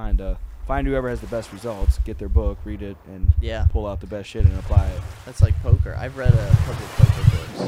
Find 0.00 0.20
uh, 0.20 0.36
find 0.68 0.86
whoever 0.86 1.08
has 1.08 1.20
the 1.20 1.26
best 1.26 1.52
results, 1.52 1.98
get 2.04 2.18
their 2.18 2.28
book, 2.28 2.56
read 2.64 2.82
it, 2.82 2.96
and 3.08 3.26
Yeah, 3.40 3.66
pull 3.68 3.84
out 3.84 4.00
the 4.00 4.06
best 4.06 4.28
shit 4.28 4.44
and 4.44 4.56
apply 4.56 4.86
it. 4.86 5.00
that's 5.26 5.42
like 5.42 5.60
poker. 5.60 5.96
I've 5.98 6.16
read 6.16 6.32
a 6.32 6.56
couple 6.66 6.72
of 6.84 6.90
poker 6.98 7.30
books, 7.36 7.60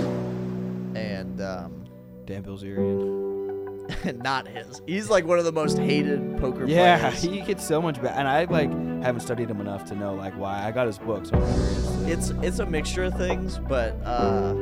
and 0.97 1.41
um, 1.41 1.85
Dan 2.27 2.45
Bilzerian. 2.45 4.23
not 4.23 4.47
his. 4.47 4.81
He's 4.87 5.11
like 5.11 5.25
one 5.27 5.41
of 5.41 5.45
the 5.45 5.51
most 5.51 5.77
hated 5.77 6.39
poker 6.39 6.67
Yeah, 6.67 6.99
players. 7.11 7.21
he 7.21 7.41
gets 7.41 7.67
so 7.67 7.83
much 7.83 8.01
bad, 8.01 8.17
and 8.17 8.29
I 8.29 8.45
like 8.45 8.71
haven't 9.03 9.23
studied 9.23 9.51
him 9.51 9.61
enough 9.61 9.85
to 9.87 9.97
know 9.97 10.15
like 10.15 10.35
why. 10.39 10.65
I 10.65 10.71
got 10.71 10.87
his 10.87 10.99
book, 10.99 11.27
so 11.27 11.35
I'm 11.37 11.53
curious. 11.53 12.01
it's 12.07 12.31
it's 12.47 12.59
a 12.61 12.67
mixture 12.67 13.03
of 13.03 13.15
things, 13.17 13.59
but 13.59 13.97
uh, 14.05 14.55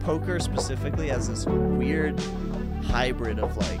poker 0.00 0.40
specifically 0.40 1.08
has 1.08 1.28
this 1.28 1.44
weird 1.44 2.18
hybrid 2.84 3.38
of 3.40 3.54
like 3.58 3.78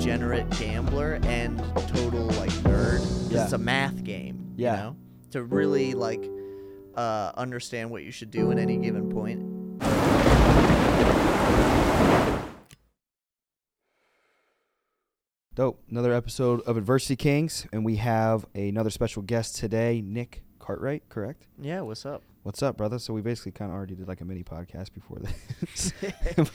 degenerate 0.00 0.48
gambler 0.58 1.20
and 1.24 1.58
total 1.88 2.24
like 2.28 2.50
nerd. 2.62 3.30
Yeah. 3.30 3.44
It's 3.44 3.52
a 3.52 3.58
math 3.58 4.02
game. 4.02 4.54
Yeah. 4.56 4.76
You 4.76 4.82
know? 4.82 4.96
To 5.32 5.42
really 5.42 5.92
like 5.92 6.26
uh, 6.94 7.32
understand 7.36 7.90
what 7.90 8.02
you 8.02 8.10
should 8.10 8.30
do 8.30 8.50
in 8.50 8.58
any 8.58 8.78
given 8.78 9.10
point. 9.10 9.40
Dope. 15.54 15.82
Another 15.90 16.14
episode 16.14 16.62
of 16.62 16.78
Adversity 16.78 17.16
Kings, 17.16 17.66
and 17.70 17.84
we 17.84 17.96
have 17.96 18.46
another 18.54 18.88
special 18.88 19.20
guest 19.20 19.56
today, 19.56 20.00
Nik 20.00 20.42
Cartwright. 20.58 21.10
Correct? 21.10 21.46
Yeah. 21.60 21.82
What's 21.82 22.06
up? 22.06 22.22
What's 22.42 22.62
up, 22.62 22.78
brother? 22.78 22.98
So 22.98 23.12
we 23.12 23.20
basically 23.20 23.52
kind 23.52 23.70
of 23.70 23.76
already 23.76 23.96
did 23.96 24.08
like 24.08 24.22
a 24.22 24.24
mini 24.24 24.44
podcast 24.44 24.94
before 24.94 25.18
this, 25.18 25.92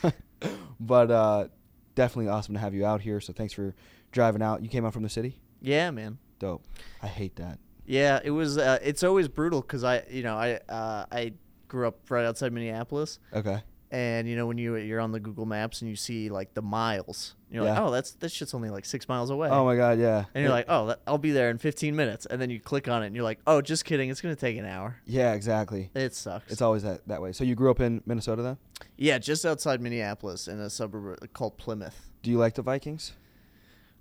but 0.80 1.12
uh, 1.12 1.48
definitely 1.96 2.30
awesome 2.30 2.54
to 2.54 2.60
have 2.60 2.74
you 2.74 2.86
out 2.86 3.02
here. 3.02 3.20
So 3.20 3.34
thanks 3.34 3.54
for 3.54 3.74
driving 4.12 4.42
out. 4.42 4.62
You 4.62 4.70
came 4.70 4.86
out 4.86 4.94
from 4.94 5.04
the 5.04 5.10
city. 5.10 5.40
yeah, 5.62 5.92
man. 5.92 6.18
Dope. 6.38 6.64
I 7.02 7.08
hate 7.08 7.38
that. 7.38 7.60
Yeah, 7.86 8.20
it 8.24 8.32
was. 8.32 8.58
Uh, 8.58 8.78
it's 8.82 9.04
always 9.04 9.28
brutal 9.28 9.62
because 9.62 9.84
I, 9.84 10.04
you 10.10 10.22
know, 10.24 10.36
I 10.36 10.60
uh, 10.68 11.06
I 11.12 11.34
grew 11.68 11.88
up 11.88 11.98
right 12.10 12.26
outside 12.26 12.52
Minneapolis, 12.52 13.20
Okay. 13.34 13.62
And 13.96 14.28
you 14.28 14.36
know 14.36 14.46
when 14.46 14.58
you 14.58 14.76
you're 14.76 15.00
on 15.00 15.14
the 15.14 15.22
Google 15.22 15.46
Maps 15.46 15.82
and 15.82 15.90
you 15.90 15.96
see 15.96 16.30
like 16.30 16.54
the 16.54 16.62
miles, 16.62 17.36
you're 17.50 17.64
like, 17.64 17.80
oh, 17.80 17.92
that's 17.92 18.12
that 18.16 18.30
shit's 18.30 18.54
only 18.54 18.70
like 18.70 18.84
six 18.84 19.08
miles 19.08 19.30
away. 19.30 19.48
Oh 19.50 19.64
my 19.64 19.78
God, 19.78 19.98
yeah. 20.00 20.26
and 20.34 20.44
you're 20.44 20.52
like, 20.52 20.66
oh, 20.68 20.88
that, 20.88 21.00
I'll 21.08 21.18
be 21.18 21.32
there 21.32 21.50
in 21.50 21.58
15 21.58 21.96
minutes, 21.96 22.26
and 22.26 22.42
then 22.42 22.50
you 22.50 22.60
click 22.60 22.90
on 22.90 23.04
it 23.04 23.08
and 23.08 23.16
you're 23.16 23.24
like, 23.24 23.40
oh, 23.48 23.62
just 23.62 23.86
kidding, 23.86 24.10
it's 24.10 24.20
gonna 24.20 24.36
take 24.36 24.58
an 24.58 24.66
hour. 24.66 24.98
yeah, 25.06 25.32
exactly. 25.32 25.92
It 25.96 26.14
sucks. 26.14 26.52
It's 26.52 26.62
always 26.62 26.84
that 26.84 27.08
that 27.08 27.22
way. 27.22 27.32
So 27.32 27.46
you 27.46 27.56
grew 27.56 27.72
up 27.72 27.80
in 27.80 28.04
Minnesota 28.06 28.42
then? 28.42 28.58
yeah, 28.98 29.18
just 29.18 29.46
outside 29.46 29.80
Minneapolis 29.82 30.50
in 30.50 30.60
a 30.60 30.70
suburb 30.70 31.32
called 31.32 31.58
Plymouth. 31.58 32.10
Do 32.22 32.30
you 32.30 32.38
like 32.38 32.56
the 32.56 32.64
Vikings? 32.64 33.14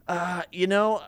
Uh, 0.09 0.43
you 0.51 0.67
know, 0.67 1.03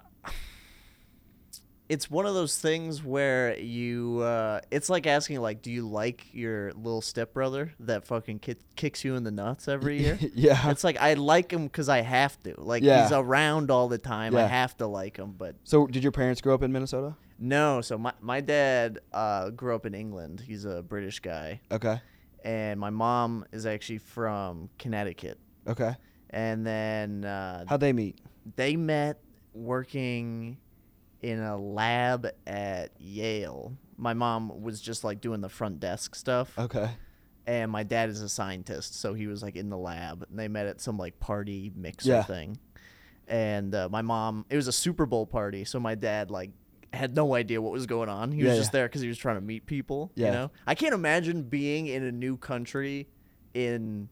it's 1.88 2.10
one 2.10 2.26
of 2.26 2.34
those 2.34 2.58
things 2.58 3.02
where 3.04 3.56
you, 3.58 4.18
uh, 4.20 4.60
it's 4.70 4.88
like 4.90 5.06
asking, 5.06 5.40
like, 5.40 5.62
do 5.62 5.70
you 5.70 5.86
like 5.88 6.26
your 6.32 6.72
little 6.72 7.00
stepbrother 7.00 7.72
that 7.80 8.06
fucking 8.06 8.40
ki- 8.40 8.56
kicks 8.74 9.04
you 9.04 9.14
in 9.14 9.22
the 9.24 9.30
nuts 9.30 9.68
every 9.68 10.00
year? 10.02 10.18
yeah. 10.34 10.70
it's 10.70 10.82
like 10.82 10.96
I 11.00 11.14
like 11.14 11.52
him 11.52 11.64
because 11.64 11.88
I 11.88 12.00
have 12.00 12.42
to. 12.42 12.54
Like 12.60 12.82
Yeah. 12.82 13.02
he's 13.04 13.12
around 13.12 13.70
all 13.70 13.88
the 13.88 13.98
time. 13.98 14.34
I 14.36 14.46
have 14.46 14.76
to 14.78 14.86
like 14.86 15.16
him. 15.16 15.34
But 15.38 15.56
So 15.64 15.86
did 15.86 16.02
your 16.02 16.12
parents 16.12 16.40
grow 16.40 16.54
up 16.54 16.62
in 16.62 16.72
Minnesota? 16.72 17.14
no, 17.38 17.80
so 17.82 17.98
my 17.98 18.12
my 18.20 18.40
dad 18.40 18.98
uh, 19.12 19.50
grew 19.50 19.74
up 19.74 19.84
in 19.86 19.94
England. 19.94 20.42
He's 20.46 20.64
a 20.64 20.82
British 20.82 21.20
guy, 21.20 21.60
Okay. 21.70 22.00
and 22.42 22.80
my 22.80 22.88
mom 22.90 23.44
is 23.52 23.66
actually 23.66 23.98
from 23.98 24.70
Connecticut. 24.78 25.38
Okay. 25.68 25.94
And 26.30 26.66
then 26.66 27.24
uh, 27.26 27.64
How'd 27.68 27.80
they 27.80 27.92
meet? 27.92 28.18
they 28.56 28.74
met 28.76 29.20
working 29.52 30.56
in 31.22 31.40
a 31.40 31.56
lab 31.56 32.26
at 32.46 32.90
Yale. 32.98 33.72
My 33.96 34.14
mom 34.14 34.62
was 34.62 34.80
just 34.80 35.04
like 35.04 35.20
doing 35.20 35.40
the 35.40 35.48
front 35.48 35.80
desk 35.80 36.14
stuff, 36.14 36.58
Okay. 36.58 36.90
and 37.46 37.70
my 37.70 37.82
dad 37.82 38.10
is 38.10 38.20
a 38.20 38.28
scientist, 38.28 39.00
so 39.00 39.14
he 39.14 39.26
was 39.26 39.42
like 39.42 39.56
in 39.56 39.70
the 39.70 39.78
lab. 39.78 40.26
And 40.28 40.38
they 40.38 40.48
met 40.48 40.66
at 40.66 40.80
some 40.80 40.98
like 40.98 41.18
party 41.18 41.72
mixer 41.74 42.10
Yeah. 42.10 42.22
thing, 42.22 42.58
and 43.26 43.74
uh, 43.74 43.88
my 43.88 44.02
mom. 44.02 44.44
It 44.50 44.56
was 44.56 44.68
a 44.68 44.72
Super 44.72 45.06
Bowl 45.06 45.26
party, 45.26 45.64
so 45.64 45.80
my 45.80 45.94
dad 45.94 46.30
like 46.30 46.50
had 46.92 47.14
no 47.14 47.34
idea 47.34 47.60
what 47.60 47.72
was 47.72 47.86
going 47.86 48.08
on. 48.08 48.32
He 48.32 48.42
was 48.44 48.56
just 48.56 48.68
yeah. 48.68 48.78
there 48.80 48.88
because 48.88 49.00
he 49.02 49.08
was 49.08 49.18
trying 49.18 49.36
to 49.36 49.40
meet 49.42 49.66
people. 49.66 50.12
Yeah. 50.14 50.26
You 50.26 50.32
know, 50.32 50.50
I 50.66 50.74
can't 50.74 50.94
imagine 50.94 51.42
being 51.42 51.86
in 51.86 52.02
a 52.04 52.12
new 52.12 52.36
country 52.36 53.08
in. 53.54 54.08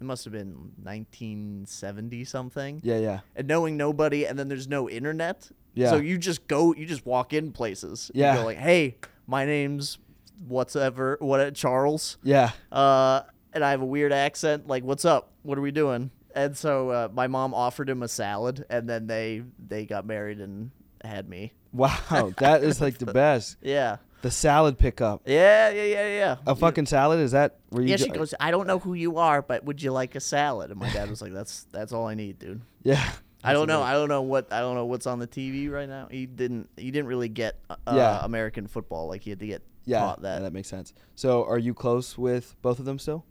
It 0.00 0.04
must 0.04 0.24
have 0.24 0.32
been 0.32 0.72
1970 0.82 2.24
something 2.24 2.80
Yeah, 2.82 2.98
yeah. 2.98 3.20
and 3.34 3.46
knowing 3.48 3.76
nobody 3.76 4.26
and 4.26 4.38
then 4.38 4.48
there's 4.48 4.68
no 4.68 4.88
internet 4.88 5.50
Yeah. 5.74 5.90
so 5.90 5.96
you 5.96 6.18
just 6.18 6.46
go 6.48 6.74
you 6.74 6.86
just 6.86 7.06
walk 7.06 7.32
in 7.32 7.52
places 7.52 8.10
you 8.14 8.22
Yeah. 8.22 8.36
go 8.36 8.44
like 8.44 8.58
hey 8.58 8.96
my 9.26 9.44
name's 9.44 9.98
whatever 10.46 11.16
what 11.20 11.54
charles 11.54 12.18
Yeah. 12.22 12.50
uh 12.70 13.22
and 13.52 13.64
i 13.64 13.70
have 13.70 13.80
a 13.80 13.86
weird 13.86 14.12
accent 14.12 14.66
like 14.66 14.84
what's 14.84 15.04
up 15.04 15.32
what 15.42 15.56
are 15.58 15.62
we 15.62 15.70
doing 15.70 16.10
and 16.34 16.54
so 16.56 16.90
uh, 16.90 17.08
my 17.12 17.26
mom 17.26 17.54
offered 17.54 17.88
him 17.88 18.02
a 18.02 18.08
salad 18.08 18.64
and 18.68 18.86
then 18.88 19.06
they 19.06 19.42
they 19.66 19.86
got 19.86 20.04
married 20.06 20.40
and 20.40 20.70
had 21.02 21.28
me 21.28 21.52
Wow, 21.72 22.32
that 22.38 22.64
is 22.64 22.80
like 22.80 22.96
the 22.96 23.04
best. 23.12 23.56
yeah 23.62 23.96
The 24.26 24.30
salad 24.32 24.76
pickup. 24.76 25.22
yeah 25.26 25.70
yeah 25.70 25.84
yeah 25.84 26.08
yeah 26.08 26.36
A 26.48 26.56
fucking 26.56 26.86
salad? 26.86 27.20
Is 27.20 27.30
that 27.30 27.60
where 27.70 27.82
you 27.82 27.90
yeah 27.90 27.96
she 27.96 28.08
goes 28.08 28.34
i 28.40 28.50
don't 28.50 28.66
know 28.66 28.80
who 28.80 28.94
you 28.94 29.18
are 29.18 29.40
but 29.40 29.64
would 29.64 29.80
you 29.80 29.92
like 29.92 30.16
a 30.16 30.20
salad 30.20 30.70
and 30.72 30.80
my 30.80 30.90
dad 30.92 31.08
was 31.08 31.22
like 31.22 31.32
that's 31.32 31.64
that's 31.70 31.92
all 31.92 32.06
i 32.08 32.14
need 32.14 32.38
dude 32.40 32.60
Yeah. 32.82 33.08
I 33.44 33.52
don't 33.52 33.68
know. 33.68 33.80
I 33.82 33.92
don't 33.92 34.08
know 34.08 34.22
what 34.22 34.52
I 34.52 34.58
don't 34.58 34.74
know 34.74 34.86
what's 34.86 35.06
on 35.06 35.20
the 35.20 35.28
TV 35.28 35.70
right 35.70 35.88
now. 35.88 36.08
He 36.10 36.26
didn't. 36.26 36.68
He 36.76 36.90
didn't 36.90 37.06
really 37.06 37.28
get 37.28 37.60
uh, 37.70 37.76
Yeah. 37.92 38.24
American 38.24 38.66
football 38.66 39.06
like 39.06 39.22
he 39.22 39.30
had 39.30 39.38
to 39.38 39.46
get 39.46 39.62
Yeah, 39.84 40.00
taught 40.00 40.18
yeah, 40.18 40.22
that. 40.34 40.42
that 40.42 40.52
makes 40.52 40.68
sense. 40.68 40.92
So, 41.14 41.44
are 41.44 41.58
you 41.58 41.72
close 41.72 42.18
with 42.18 42.56
both 42.62 42.80
of 42.80 42.84
them 42.86 42.98
still? 42.98 43.24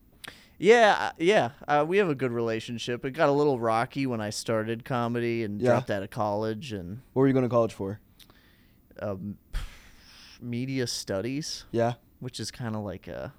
Yeah, 0.58 0.96
uh, 0.98 1.12
yeah. 1.18 1.50
Uh, 1.68 1.84
we 1.86 1.98
have 1.98 2.08
a 2.08 2.16
good 2.16 2.32
relationship. 2.32 3.04
It 3.04 3.12
got 3.12 3.28
a 3.28 3.34
little 3.34 3.60
rocky 3.60 4.08
when 4.08 4.22
I 4.22 4.30
started 4.30 4.86
comedy 4.86 5.44
and 5.44 5.62
Yeah. 5.62 5.72
dropped 5.72 5.92
out 5.92 6.02
of 6.04 6.12
college 6.12 6.72
and 6.72 7.02
What 7.12 7.22
were 7.22 7.28
you 7.28 7.34
going 7.34 7.44
to 7.44 7.50
college 7.50 7.74
for? 7.74 8.00
um, 9.02 9.38
media 10.46 10.88
studies, 10.88 11.66
Yeah. 11.72 11.94
which 12.20 12.40
is 12.40 12.52
kind 12.52 12.76
of 12.76 12.84
like 12.84 13.08
a. 13.08 13.34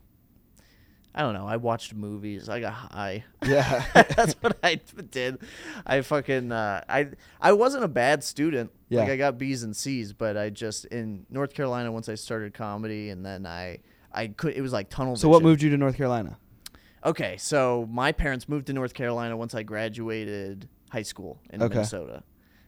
I 1.15 1.23
don't 1.23 1.33
know. 1.33 1.47
I 1.47 1.57
watched 1.57 1.95
movies. 1.95 2.51
I 2.51 2.61
got 2.61 2.75
high. 2.75 3.25
Yeah. 3.43 3.87
That's 4.17 4.35
what 4.35 4.59
I 4.63 4.75
did. 5.11 5.39
I 5.87 6.03
fucking 6.03 6.53
uh, 6.53 6.85
I 6.89 7.09
I 7.41 7.53
wasn't 7.55 7.85
a 7.85 7.89
bad 7.89 8.23
student. 8.23 8.71
Like 8.91 9.07
Yeah. 9.07 9.15
I 9.15 9.17
got 9.17 9.39
B's 9.39 9.63
and 9.63 9.75
C's, 9.75 10.13
but 10.13 10.37
I 10.37 10.51
just 10.51 10.85
in 10.87 11.25
North 11.31 11.55
Carolina 11.55 11.91
once 11.91 12.11
I 12.11 12.17
started 12.17 12.53
comedy, 12.53 13.09
and 13.09 13.25
then 13.25 13.47
I 13.47 13.79
I 14.13 14.27
could 14.27 14.55
it 14.57 14.61
was 14.61 14.75
like 14.75 14.91
tunnel. 14.91 15.17
so, 15.17 15.31
what 15.31 15.43
moved 15.43 15.63
you 15.63 15.71
to 15.71 15.79
North 15.79 15.97
Carolina? 15.97 16.37
Okay, 17.03 17.37
so 17.39 17.89
my 17.91 18.13
parents 18.13 18.47
moved 18.47 18.67
to 18.67 18.73
North 18.75 18.93
Carolina 18.93 19.37
once 19.39 19.55
I 19.55 19.63
graduated 19.63 20.69
high 20.91 21.03
school 21.03 21.41
in 21.49 21.63
Okay. 21.63 21.77
Minnesota. 21.77 22.25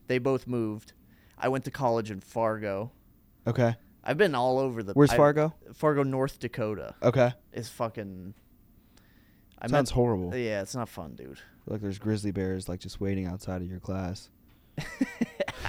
They 0.07 0.17
both 0.19 0.47
moved. 0.47 0.95
I 1.37 1.49
went 1.49 1.65
to 1.65 1.71
college 1.71 2.11
in 2.11 2.21
Fargo. 2.21 2.93
Okay. 3.47 3.77
I've 4.09 4.17
been 4.17 4.35
all 4.35 4.59
over 4.59 4.83
the. 4.83 4.95
Where's 4.95 5.11
I- 5.11 5.17
Fargo? 5.17 5.53
Fargo, 5.75 6.03
North 6.03 6.39
Dakota. 6.41 6.95
Okay. 7.03 7.33
Is 7.53 7.69
fucking. 7.69 8.33
I 9.61 9.67
Sounds 9.67 9.91
horrible. 9.91 10.35
Yeah, 10.35 10.63
it's 10.63 10.75
not 10.75 10.89
fun, 10.89 11.15
dude. 11.15 11.39
like 11.67 11.81
there's 11.83 11.99
grizzly 11.99 12.31
bears 12.31 12.69
like 12.69 12.81
just 12.81 13.01
waiting 13.01 13.27
outside 13.27 13.61
of 13.61 13.69
your 13.69 13.81
class. 13.81 14.31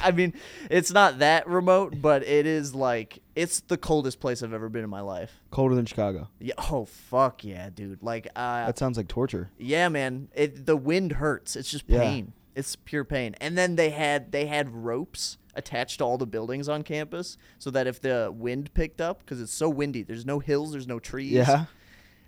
I 0.04 0.12
mean, 0.12 0.34
it's 0.70 0.92
not 0.92 1.20
that 1.20 1.48
remote, 1.48 1.96
but 2.02 2.24
it 2.24 2.46
is 2.46 2.74
like 2.76 3.20
it's 3.36 3.60
the 3.62 3.78
coldest 3.78 4.20
place 4.20 4.44
I've 4.44 4.54
ever 4.54 4.70
been 4.70 4.84
in 4.84 4.90
my 4.90 5.02
life. 5.02 5.42
Colder 5.52 5.76
than 5.76 5.86
Chicago. 5.86 6.30
Yeah. 6.40 6.54
Oh 6.72 6.86
fuck 6.86 7.44
yeah, 7.44 7.70
dude. 7.74 8.02
Like, 8.04 8.28
uh, 8.36 8.68
That 8.68 8.78
sounds 8.78 8.96
like 8.96 9.08
torture. 9.08 9.50
yeah, 9.58 9.90
man. 9.90 10.30
It 10.36 10.66
the 10.66 10.78
wind 10.78 11.14
hurts. 11.14 11.56
It's 11.56 11.70
just 11.72 11.86
Yeah. 11.88 12.00
pain. 12.02 12.34
It's 12.56 12.76
pure 12.76 13.04
pain. 13.04 13.36
And 13.42 13.58
then 13.58 13.76
they 13.76 13.90
had 13.90 14.32
they 14.32 14.46
had 14.46 14.70
ropes 14.70 15.38
attached 15.60 16.00
to 16.00 16.04
all 16.04 16.18
the 16.18 16.26
buildings 16.26 16.68
on 16.68 16.82
campus 16.82 17.38
so 17.60 17.70
that 17.70 17.86
if 17.86 18.02
the 18.02 18.34
wind 18.36 18.74
picked 18.74 19.00
up 19.00 19.20
because 19.20 19.40
it's 19.40 19.54
so 19.54 19.70
windy, 19.70 20.02
there's 20.02 20.26
no 20.26 20.40
hills, 20.40 20.72
there's 20.72 20.88
no 20.88 21.00
trees. 21.00 21.32
Yeah. 21.34 21.66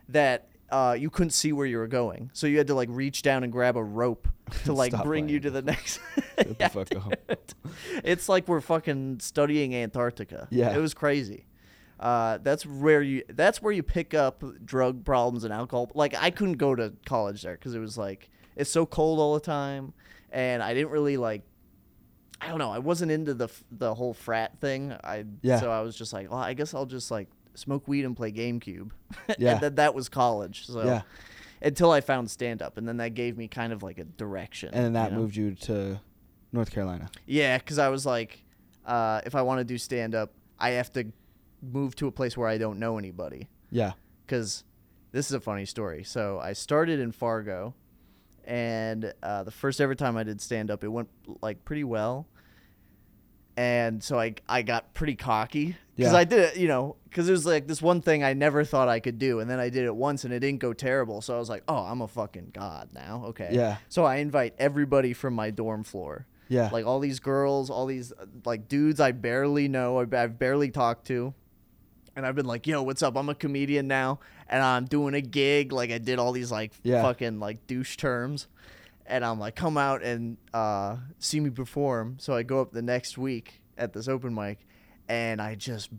That. 0.10 0.48
Uh, 0.70 0.94
you 0.98 1.10
couldn't 1.10 1.32
see 1.32 1.52
where 1.52 1.66
you 1.66 1.78
were 1.78 1.86
going, 1.86 2.30
so 2.32 2.48
you 2.48 2.58
had 2.58 2.68
to 2.68 2.74
like 2.74 2.88
reach 2.90 3.24
down 3.24 3.44
and 3.44 3.52
grab 3.52 3.76
a 3.76 3.84
rope 3.84 4.26
to 4.64 4.72
like 4.72 4.94
Stop 4.94 5.04
bring 5.04 5.28
you 5.28 5.38
to 5.42 5.50
the 5.52 5.62
next. 5.62 6.00
Shut 6.38 6.56
Yeah, 6.60 6.68
the 6.70 6.86
fuck 6.86 6.96
up. 6.96 7.54
It's 8.06 8.30
like 8.30 8.48
we're 8.48 8.62
fucking 8.62 9.20
studying 9.20 9.76
Antarctica. 9.76 10.48
Yeah. 10.50 10.74
it 10.74 10.80
was 10.80 10.94
crazy. 10.94 11.46
Uh, 12.00 12.40
that's 12.42 12.66
where 12.66 13.02
you. 13.02 13.24
That's 13.30 13.62
where 13.62 13.72
you 13.72 13.84
pick 13.84 14.14
up 14.14 14.44
drug 14.66 15.04
problems 15.04 15.44
and 15.44 15.54
alcohol. 15.54 15.92
Like 15.94 16.16
I 16.18 16.32
couldn't 16.32 16.58
go 16.58 16.74
to 16.74 16.94
college 17.06 17.44
there 17.44 17.54
because 17.54 17.76
it 17.76 17.80
was 17.80 17.98
like 17.98 18.30
it's 18.56 18.72
so 18.72 18.86
cold 18.86 19.20
all 19.20 19.34
the 19.36 19.40
time, 19.40 19.94
and 20.32 20.64
I 20.64 20.74
didn't 20.74 20.90
really 20.92 21.18
like. 21.18 21.44
I 22.42 22.48
don't 22.48 22.58
know. 22.58 22.72
I 22.72 22.80
wasn't 22.80 23.12
into 23.12 23.34
the 23.34 23.50
the 23.72 23.94
whole 23.94 24.14
frat 24.14 24.60
thing. 24.60 24.94
I 25.04 25.26
Yeah. 25.42 25.60
so 25.60 25.72
I 25.72 25.82
was 25.82 25.96
just 25.96 26.12
like, 26.12 26.30
well, 26.32 26.40
I 26.40 26.54
guess 26.54 26.74
I'll 26.74 26.86
just 26.88 27.12
like 27.12 27.28
smoke 27.54 27.88
weed 27.88 28.04
and 28.06 28.16
play 28.18 28.32
GameCube. 28.32 28.92
Yeah. 29.38 29.54
and 29.54 29.62
then 29.62 29.76
that 29.76 29.94
was 29.94 30.10
college. 30.10 30.66
So 30.66 30.84
Yeah. 30.84 31.02
until 31.62 31.92
I 31.92 32.02
found 32.02 32.30
stand 32.32 32.62
up, 32.62 32.78
and 32.78 32.88
then 32.88 32.98
that 32.98 33.14
gave 33.14 33.38
me 33.38 33.48
kind 33.48 33.72
of 33.72 33.84
like 33.84 34.00
a 34.00 34.06
direction. 34.06 34.74
And 34.74 34.84
then 34.86 34.94
that 34.94 35.12
you 35.12 35.16
know? 35.18 35.22
moved 35.22 35.36
you 35.36 35.54
to 35.56 36.00
North 36.52 36.72
Carolina. 36.72 37.10
Yeah, 37.28 37.58
because 37.60 37.78
I 37.78 37.90
was 37.90 38.06
like, 38.06 38.44
uh, 38.86 39.22
if 39.26 39.36
I 39.36 39.42
want 39.44 39.60
to 39.60 39.64
do 39.64 39.78
stand 39.78 40.16
up, 40.16 40.34
I 40.60 40.72
have 40.72 40.92
to 40.94 41.06
move 41.62 41.96
to 41.98 42.08
a 42.08 42.12
place 42.12 42.36
where 42.36 42.48
I 42.48 42.58
don't 42.58 42.80
know 42.80 42.98
anybody. 42.98 43.48
Yeah. 43.70 43.92
Because 44.26 44.64
this 45.12 45.28
is 45.28 45.34
a 45.34 45.40
funny 45.40 45.66
story. 45.66 46.04
So 46.04 46.40
I 46.40 46.54
started 46.54 47.00
in 47.00 47.12
Fargo, 47.12 47.76
and 48.52 49.14
uh, 49.24 49.44
the 49.44 49.52
first 49.52 49.80
ever 49.80 49.96
time 49.96 50.18
I 50.18 50.24
did 50.24 50.42
stand 50.42 50.70
up, 50.70 50.84
it 50.84 50.90
went 50.90 51.08
like 51.42 51.64
pretty 51.64 51.86
well. 51.86 52.28
And 53.58 54.02
so 54.04 54.20
I 54.20 54.36
I 54.48 54.62
got 54.62 54.94
pretty 54.94 55.16
cocky 55.16 55.76
because 55.96 56.14
Yeah. 56.14 56.18
I 56.20 56.24
did 56.24 56.40
it, 56.40 56.58
you 56.58 56.68
know, 56.68 56.96
because 57.06 57.28
it 57.28 57.32
was 57.34 57.46
like 57.46 57.68
this 57.68 57.82
one 57.82 58.02
thing 58.02 58.24
I 58.24 58.34
never 58.34 58.64
thought 58.64 58.88
I 58.88 59.00
could 59.00 59.20
do, 59.20 59.40
and 59.40 59.50
then 59.50 59.60
I 59.60 59.70
did 59.70 59.86
it 59.86 59.96
once 59.96 60.24
and 60.24 60.34
it 60.34 60.40
didn't 60.40 60.60
go 60.60 60.74
terrible. 60.74 61.22
So 61.22 61.36
I 61.36 61.40
was 61.40 61.50
like, 61.50 61.64
oh, 61.68 61.78
I'm 61.84 62.02
a 62.02 62.08
fucking 62.08 62.52
god 62.54 62.90
now. 62.94 63.24
Okay. 63.28 63.50
Yeah. 63.52 63.78
So 63.90 64.04
I 64.06 64.18
invite 64.18 64.54
everybody 64.58 65.14
from 65.14 65.34
my 65.34 65.50
dorm 65.52 65.84
floor 65.84 66.28
Yeah. 66.48 66.70
like 66.72 66.86
all 66.86 67.00
these 67.00 67.20
girls, 67.20 67.70
all 67.70 67.86
these 67.86 68.12
uh, 68.14 68.26
like 68.46 68.68
dudes 68.68 69.00
I 69.00 69.12
barely 69.12 69.68
know, 69.68 70.00
I've, 70.00 70.14
I've 70.14 70.40
barely 70.40 70.72
talked 70.72 71.06
to, 71.08 71.34
and 72.16 72.26
I've 72.26 72.36
been 72.36 72.46
like, 72.48 72.66
"Yo, 72.68 72.82
what's 72.84 73.04
up? 73.04 73.16
I'm 73.18 73.30
a 73.30 73.36
comedian 73.36 73.88
now, 73.88 74.20
and 74.52 74.62
I'm 74.62 74.86
doing 74.86 75.16
a 75.16 75.22
gig." 75.22 75.72
Like 75.72 75.90
I 75.90 75.98
did 75.98 76.20
all 76.20 76.32
these 76.34 76.52
like 76.52 76.74
Yeah. 76.84 77.02
fucking 77.02 77.40
like 77.40 77.66
douche 77.66 77.98
terms, 77.98 78.48
and 79.08 79.26
I'm 79.26 79.40
like, 79.40 79.56
"Come 79.56 79.78
out 79.78 80.04
and 80.04 80.38
uh, 80.54 80.98
see 81.18 81.40
me 81.40 81.50
perform." 81.50 82.18
So 82.20 82.36
I 82.36 82.44
go 82.44 82.62
up 82.62 82.72
the 82.72 82.84
next 82.84 83.18
week 83.18 83.62
at 83.78 83.94
this 83.94 84.08
open 84.08 84.36
mic, 84.36 84.68
and 85.10 85.42
I 85.42 85.56
just 85.56 85.90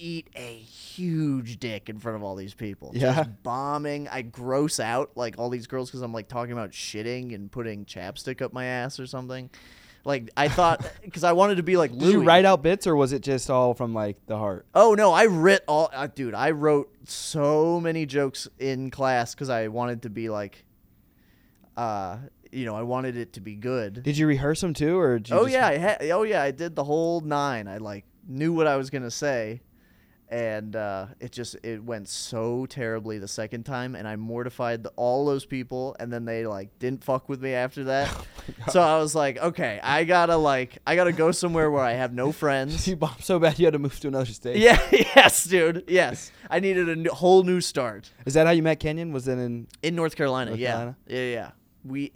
eat 0.00 0.28
a 0.36 0.54
huge 0.56 1.58
dick 1.58 1.88
in 1.88 1.98
front 1.98 2.14
of 2.16 2.22
all 2.22 2.36
these 2.36 2.54
people. 2.54 2.92
Yeah. 2.94 3.14
Just 3.16 3.42
bombing. 3.42 4.06
I 4.08 4.22
gross 4.22 4.78
out 4.78 5.10
like 5.16 5.38
all 5.38 5.50
these 5.50 5.66
girls 5.66 5.90
because 5.90 6.02
I'm 6.02 6.12
like 6.12 6.28
talking 6.28 6.52
about 6.52 6.70
shitting 6.70 7.34
and 7.34 7.50
putting 7.50 7.84
chapstick 7.84 8.40
up 8.40 8.52
my 8.52 8.64
ass 8.64 9.00
or 9.00 9.06
something. 9.06 9.50
Like 10.08 10.30
I 10.38 10.48
thought 10.48 10.90
because 11.02 11.22
I 11.22 11.32
wanted 11.32 11.58
to 11.58 11.62
be 11.62 11.76
like 11.76 11.92
Did 11.92 12.10
you 12.10 12.22
write 12.22 12.46
out 12.46 12.62
bits 12.62 12.86
or 12.86 12.96
was 12.96 13.12
it 13.12 13.20
just 13.20 13.50
all 13.50 13.74
from 13.74 13.92
like 13.92 14.16
the 14.26 14.38
heart? 14.38 14.66
Oh 14.74 14.94
no, 14.94 15.12
I 15.12 15.26
writ 15.26 15.62
all, 15.68 15.90
uh, 15.92 16.06
dude. 16.06 16.34
I 16.34 16.52
wrote 16.52 16.90
so 17.04 17.78
many 17.78 18.06
jokes 18.06 18.48
in 18.58 18.90
class 18.90 19.34
because 19.34 19.50
I 19.50 19.68
wanted 19.68 20.02
to 20.02 20.10
be 20.10 20.30
like, 20.30 20.64
uh, 21.76 22.16
you 22.50 22.64
know, 22.64 22.74
I 22.74 22.84
wanted 22.84 23.18
it 23.18 23.34
to 23.34 23.42
be 23.42 23.54
good. 23.54 24.02
Did 24.02 24.16
you 24.16 24.26
rehearse 24.26 24.62
them 24.62 24.72
too, 24.72 24.98
or 24.98 25.18
did 25.18 25.28
you 25.28 25.36
oh 25.36 25.44
yeah, 25.44 25.66
I 25.66 25.76
had. 25.76 26.02
Oh 26.10 26.22
yeah, 26.22 26.42
I 26.42 26.52
did 26.52 26.74
the 26.74 26.84
whole 26.84 27.20
nine. 27.20 27.68
I 27.68 27.76
like 27.76 28.06
knew 28.26 28.54
what 28.54 28.66
I 28.66 28.76
was 28.76 28.88
gonna 28.88 29.10
say, 29.10 29.60
and 30.30 30.76
uh, 30.76 31.06
it 31.20 31.32
just 31.32 31.56
it 31.62 31.82
went 31.82 32.08
so 32.08 32.66
terribly 32.66 33.18
the 33.18 33.28
second 33.28 33.64
time, 33.64 33.94
and 33.94 34.06
I 34.06 34.16
mortified 34.16 34.82
the, 34.82 34.90
all 34.96 35.24
those 35.24 35.46
people, 35.46 35.96
and 35.98 36.12
then 36.12 36.24
they 36.24 36.46
like 36.46 36.78
didn't 36.78 37.02
fuck 37.02 37.28
with 37.28 37.42
me 37.42 37.52
after 37.54 37.84
that. 37.84 38.14
so 38.68 38.82
I 38.82 38.98
was 38.98 39.14
like, 39.14 39.38
okay, 39.38 39.80
I 39.82 40.04
gotta 40.04 40.36
like 40.36 40.78
I 40.86 40.96
gotta 40.96 41.12
go 41.12 41.32
somewhere 41.32 41.70
where 41.70 41.82
I 41.82 41.92
have 41.92 42.12
no 42.12 42.32
friends. 42.32 42.86
You 42.88 42.96
bombed 42.96 43.22
so 43.22 43.38
bad 43.38 43.58
you 43.58 43.66
had 43.66 43.72
to 43.72 43.78
move 43.78 44.00
to 44.00 44.08
another 44.08 44.32
state. 44.32 44.56
Yeah, 44.56 44.80
yes, 44.92 45.44
dude. 45.44 45.84
Yes. 45.88 46.32
I 46.48 46.58
needed 46.58 46.88
a 46.88 46.96
new, 46.96 47.10
whole 47.10 47.42
new 47.42 47.60
start. 47.60 48.10
Is 48.24 48.32
that 48.32 48.46
how 48.46 48.52
you 48.52 48.62
met 48.62 48.80
Kenyon? 48.80 49.12
Was 49.12 49.28
it 49.28 49.38
in? 49.38 49.66
In 49.82 49.94
North 49.94 50.16
Carolina, 50.16 50.52
North 50.52 50.60
yeah. 50.60 50.70
Carolina? 50.70 50.96
Yeah, 51.06 51.22
yeah. 51.24 51.50
We 51.84 52.12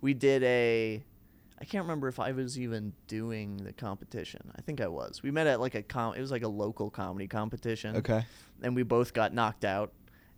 we 0.00 0.14
did 0.14 0.42
a 0.42 1.04
I 1.58 1.64
can't 1.64 1.84
remember 1.84 2.06
if 2.08 2.18
I 2.20 2.32
was 2.32 2.58
even 2.58 2.92
doing 3.06 3.56
the 3.56 3.72
competition. 3.72 4.52
I 4.56 4.60
think 4.60 4.80
I 4.80 4.88
was. 4.88 5.22
We 5.22 5.30
met 5.30 5.46
at 5.46 5.58
like 5.60 5.74
a 5.74 5.82
com 5.82 6.14
it 6.14 6.20
was 6.20 6.30
like 6.30 6.42
a 6.42 6.48
local 6.48 6.90
comedy 6.90 7.26
competition. 7.28 7.96
Okay. 7.96 8.24
And 8.62 8.76
we 8.76 8.82
both 8.82 9.14
got 9.14 9.32
knocked 9.32 9.64
out. 9.64 9.92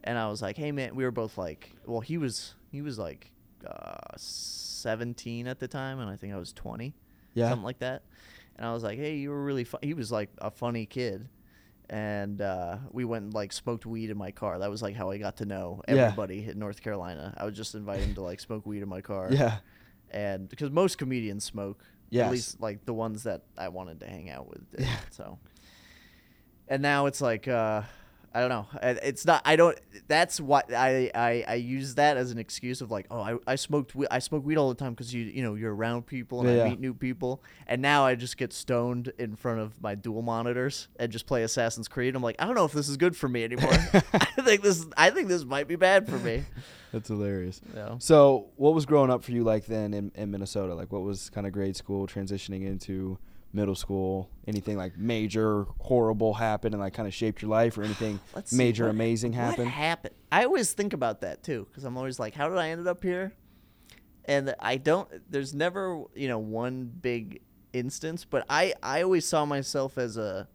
And 0.05 0.17
I 0.17 0.29
was 0.29 0.41
like, 0.41 0.57
"Hey 0.57 0.71
man, 0.71 0.95
we 0.95 1.03
were 1.05 1.11
both 1.11 1.37
like, 1.37 1.73
well, 1.87 2.01
he 2.01 2.19
was 2.19 2.55
he 2.71 2.83
was 2.83 2.99
like 2.99 3.33
uh 3.67 3.97
17 4.17 5.47
at 5.49 5.59
the 5.59 5.67
time 5.69 5.99
and 5.99 6.09
I 6.09 6.17
think 6.17 6.33
I 6.33 6.39
was 6.39 6.53
20." 6.53 6.95
Yeah. 7.35 7.51
something 7.51 7.65
like 7.65 7.81
that. 7.81 8.03
And 8.57 8.67
I 8.67 8.73
was 8.73 8.83
like, 8.83 8.99
"Hey, 8.99 9.17
you 9.17 9.31
were 9.31 9.43
really 9.45 9.65
fun." 9.65 9.81
He 9.83 9.95
was 9.95 10.11
like 10.11 10.31
a 10.39 10.51
funny 10.51 10.87
kid, 10.87 11.29
and 11.91 12.41
uh, 12.41 12.79
we 12.91 13.05
went 13.05 13.25
and 13.27 13.35
like 13.35 13.53
smoked 13.53 13.87
weed 13.87 14.11
in 14.11 14.19
my 14.19 14.33
car. 14.33 14.59
That 14.59 14.71
was 14.71 14.83
like 14.83 14.97
how 14.97 15.11
I 15.11 15.19
got 15.19 15.37
to 15.37 15.45
know 15.45 15.83
Yeah. 15.87 15.95
everybody 16.07 16.49
in 16.49 16.59
North 16.59 16.83
Carolina. 16.83 17.35
I 17.37 17.45
would 17.45 17.55
just 17.55 17.75
invite 17.77 18.01
him 18.01 18.15
to 18.15 18.23
like 18.23 18.41
smoke 18.41 18.67
weed 18.67 18.83
in 18.83 18.89
my 18.89 19.01
car. 19.01 19.29
Yeah. 19.33 19.59
And 20.11 20.49
because 20.49 20.71
most 20.71 20.99
comedians 20.99 21.45
smoke, 21.45 21.85
Yes. 22.11 22.27
at 22.27 22.33
least 22.33 22.61
like 22.61 22.85
the 22.87 22.95
ones 22.95 23.25
that 23.25 23.43
I 23.59 23.69
wanted 23.69 24.01
to 24.01 24.07
hang 24.07 24.31
out 24.31 24.49
with. 24.49 24.71
Did, 24.71 24.81
Yeah. 24.81 24.97
So, 25.11 25.39
and 26.69 26.83
now 26.83 27.07
it's 27.07 27.21
like. 27.21 27.49
Uh, 27.49 27.83
I 28.35 28.41
don't 28.41 28.51
know. 28.51 28.67
It's 28.83 29.25
not. 29.25 29.41
I 29.47 29.57
don't. 29.57 29.77
That's 30.07 30.39
why 30.39 30.61
I, 30.69 31.11
I 31.15 31.45
I 31.49 31.55
use 31.55 31.95
that 31.95 32.19
as 32.19 32.31
an 32.31 32.37
excuse 32.37 32.83
of 32.83 32.91
like, 32.91 33.07
oh, 33.11 33.21
I, 33.21 33.37
I 33.47 33.55
smoked 33.57 33.97
I 34.11 34.19
smoke 34.19 34.45
weed 34.45 34.59
all 34.59 34.69
the 34.69 34.75
time 34.75 34.93
because 34.93 35.15
you 35.15 35.25
you 35.25 35.43
know 35.43 35.55
you're 35.55 35.75
around 35.75 36.05
people 36.07 36.41
and 36.41 36.49
Yeah, 36.51 36.55
I 36.55 36.57
yeah. 36.59 36.71
meet 36.73 36.79
new 36.79 36.93
people, 36.93 37.43
and 37.67 37.81
now 37.81 38.05
I 38.05 38.15
just 38.17 38.37
get 38.37 38.53
stoned 38.53 39.11
in 39.19 39.35
front 39.35 39.61
of 39.61 39.81
my 39.81 39.95
dual 39.95 40.21
monitors 40.21 40.89
and 41.01 41.11
just 41.11 41.27
play 41.27 41.43
Assassin's 41.43 41.89
Creed. 41.89 42.15
I'm 42.15 42.23
like, 42.23 42.37
I 42.39 42.45
don't 42.45 42.55
know 42.55 42.67
if 42.67 42.73
this 42.73 42.91
is 42.91 42.99
good 42.99 43.17
for 43.17 43.31
me 43.31 43.45
anymore. 43.45 43.73
I 43.95 44.43
think 44.43 44.61
this 44.63 44.85
I 44.95 45.09
think 45.09 45.29
this 45.29 45.45
might 45.47 45.67
be 45.67 45.77
bad 45.77 46.07
for 46.07 46.19
me. 46.19 46.45
That's 46.93 47.09
hilarious. 47.09 47.61
Know? 47.75 47.97
So, 48.01 48.51
what 48.57 48.75
was 48.75 48.87
growing 48.87 49.11
up 49.11 49.23
for 49.23 49.33
you 49.33 49.45
like 49.45 49.67
then 49.67 49.93
in, 49.95 50.11
in 50.15 50.31
Minnesota? 50.31 50.75
Like, 50.75 50.91
what 50.93 51.03
was 51.03 51.31
kind 51.31 51.47
of 51.47 51.53
grade 51.53 51.77
school 51.77 52.07
transitioning 52.07 52.67
into 52.67 53.19
middle 53.53 53.75
school? 53.75 54.31
Anything 54.47 54.77
like 54.77 54.97
major, 54.97 55.67
horrible 55.81 56.35
happened 56.35 56.75
and 56.75 56.83
like 56.83 56.95
kind 56.95 57.07
of 57.07 57.13
shaped 57.15 57.43
your 57.43 57.51
life, 57.51 57.77
or 57.77 57.83
anything 57.83 58.21
Let's 58.35 58.53
major, 58.53 58.85
what- 58.85 58.91
amazing 58.91 59.33
What 59.33 59.41
happened? 59.45 59.69
happened? 59.69 60.15
I 60.33 60.45
always 60.45 60.73
think 60.73 60.93
about 60.93 61.21
that 61.23 61.43
too 61.43 61.67
because 61.71 61.85
I'm 61.85 61.97
always 61.97 62.19
like, 62.19 62.35
how 62.35 62.49
did 62.49 62.59
I 62.59 62.71
end 62.71 62.87
up 62.89 63.03
here? 63.03 63.33
And 64.25 64.55
I 64.61 64.77
don't. 64.77 65.09
There's 65.31 65.55
never 65.55 66.03
you 66.15 66.29
know 66.29 66.39
one 66.39 66.85
big 66.85 67.41
instance, 67.73 68.25
but 68.25 68.45
I 68.51 68.75
I 68.83 69.03
always 69.03 69.27
saw 69.27 69.45
myself 69.47 69.97
as 69.99 70.17
a. 70.19 70.47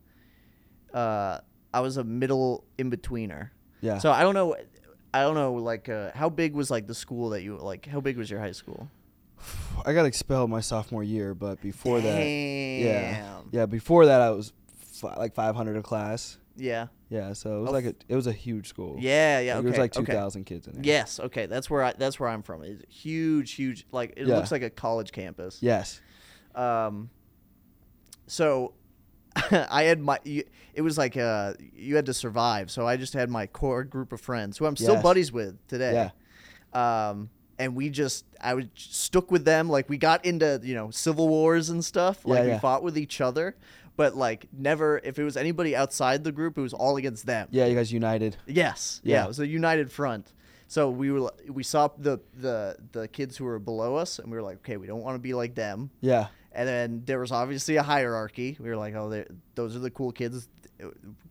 Uh, 0.93 1.39
I 1.73 1.79
was 1.79 1.97
a 1.97 2.03
middle 2.03 2.65
in 2.77 2.91
betweener. 2.91 3.49
yeah. 3.81 3.97
So 3.97 4.11
I 4.11 4.21
don't 4.21 4.35
know. 4.35 4.55
I 5.13 5.21
don't 5.21 5.35
know. 5.35 5.53
Like, 5.53 5.89
uh, 5.89 6.11
how 6.13 6.29
big 6.29 6.53
was 6.55 6.71
like 6.71 6.87
the 6.87 6.95
school 6.95 7.29
that 7.31 7.43
you 7.43 7.57
like? 7.57 7.85
How 7.85 7.99
big 8.01 8.17
was 8.17 8.29
your 8.31 8.39
high 8.39 8.51
school? 8.53 8.89
I 9.85 9.93
got 9.93 10.05
expelled 10.05 10.49
my 10.49 10.61
sophomore 10.61 11.03
year, 11.03 11.33
but 11.33 11.61
before 11.61 11.99
that, 12.01 12.19
yeah, 12.25 13.41
yeah, 13.51 13.65
before 13.65 14.05
that 14.07 14.21
I 14.21 14.31
was 14.31 14.53
fi- 14.77 15.15
like 15.15 15.33
500 15.35 15.77
a 15.77 15.81
class. 15.83 16.37
Yeah. 16.55 16.87
Yeah, 17.09 17.33
so 17.33 17.57
it 17.57 17.61
was 17.61 17.69
Oh, 17.69 17.73
like 17.73 17.85
a, 17.85 17.95
it 18.07 18.15
was 18.15 18.27
a 18.27 18.31
huge 18.31 18.67
school. 18.67 18.95
Yeah. 18.99 19.39
Yeah. 19.39 19.55
Like, 19.55 19.59
okay. 19.59 19.67
It 19.67 19.71
was 19.71 19.79
like 19.79 19.97
okay. 19.97 20.11
2,000 20.13 20.43
kids 20.45 20.67
in 20.67 20.73
there. 20.73 20.83
Yes. 20.83 21.19
Okay. 21.19 21.45
That's 21.47 21.69
where 21.69 21.83
I. 21.83 21.93
That's 21.97 22.19
where 22.19 22.29
I'm 22.29 22.41
from. 22.43 22.63
It's 22.63 22.83
huge. 22.89 23.51
Huge. 23.53 23.85
Like 23.91 24.13
it 24.17 24.27
Yeah. 24.27 24.35
looks 24.37 24.51
like 24.51 24.61
a 24.63 24.69
college 24.69 25.11
campus. 25.11 25.59
Yes. 25.61 25.99
Um, 26.55 27.09
so 28.27 28.73
I 29.51 29.83
had 29.83 29.99
my. 29.99 30.19
It 30.25 30.81
was 30.81 30.97
like 30.97 31.17
uh, 31.17 31.53
you 31.75 31.95
had 31.95 32.05
to 32.07 32.13
survive. 32.13 32.69
So 32.71 32.87
I 32.87 32.97
just 32.97 33.13
had 33.13 33.29
my 33.29 33.47
core 33.47 33.83
group 33.83 34.11
of 34.11 34.21
friends 34.21 34.57
who 34.57 34.65
I'm 34.65 34.75
still 34.75 34.93
Yes. 34.95 35.03
buddies 35.03 35.31
with 35.31 35.65
today. 35.67 36.11
Um, 36.73 37.29
and 37.59 37.75
we 37.75 37.89
just 37.89 38.25
I 38.41 38.53
was 38.55 38.65
stuck 38.75 39.31
with 39.31 39.45
them. 39.45 39.69
Like 39.69 39.89
we 39.89 39.97
got 39.97 40.25
into 40.25 40.59
you 40.63 40.75
know 40.75 40.89
civil 40.91 41.27
wars 41.29 41.69
and 41.69 41.83
stuff. 41.85 42.25
Like 42.25 42.45
Yeah, 42.45 42.53
we 42.53 42.59
fought 42.59 42.83
with 42.83 42.97
each 42.97 43.21
other. 43.21 43.55
But 43.95 44.15
like 44.15 44.47
never, 44.51 44.99
if 45.03 45.19
it 45.19 45.23
was 45.23 45.37
anybody 45.37 45.75
outside 45.75 46.23
the 46.23 46.31
group, 46.31 46.57
it 46.57 46.61
was 46.61 46.73
all 46.73 46.97
against 46.97 47.27
them. 47.27 47.47
Yeah, 47.51 47.67
you 47.67 47.75
guys 47.75 47.91
united. 47.93 48.37
Yes. 48.47 49.01
Yeah. 49.03 49.17
Yeah. 49.17 49.25
It 49.25 49.27
was 49.27 49.39
a 49.39 49.47
united 49.47 49.91
front. 49.91 50.33
So 50.67 50.89
we 50.89 51.11
were 51.11 51.31
we 51.47 51.61
saw 51.61 51.89
the 51.99 52.19
the 52.35 52.77
the 52.91 53.07
kids 53.07 53.37
who 53.37 53.45
were 53.45 53.59
below 53.59 53.95
us, 53.95 54.17
and 54.17 54.31
we 54.31 54.37
were 54.37 54.41
like, 54.41 54.57
okay, 54.57 54.77
we 54.77 54.87
don't 54.87 55.01
want 55.03 55.13
to 55.15 55.19
be 55.19 55.35
like 55.35 55.53
them. 55.53 55.91
Yeah. 56.01 56.27
And 56.53 56.67
then 56.67 57.01
there 57.05 57.19
was 57.19 57.31
obviously 57.31 57.77
a 57.77 57.83
hierarchy. 57.83 58.55
We 58.59 58.69
were 58.69 58.77
like, 58.77 58.93
oh, 58.95 59.25
those 59.55 59.75
are 59.75 59.79
the 59.79 59.89
cool 59.91 60.11
kids. 60.11 60.47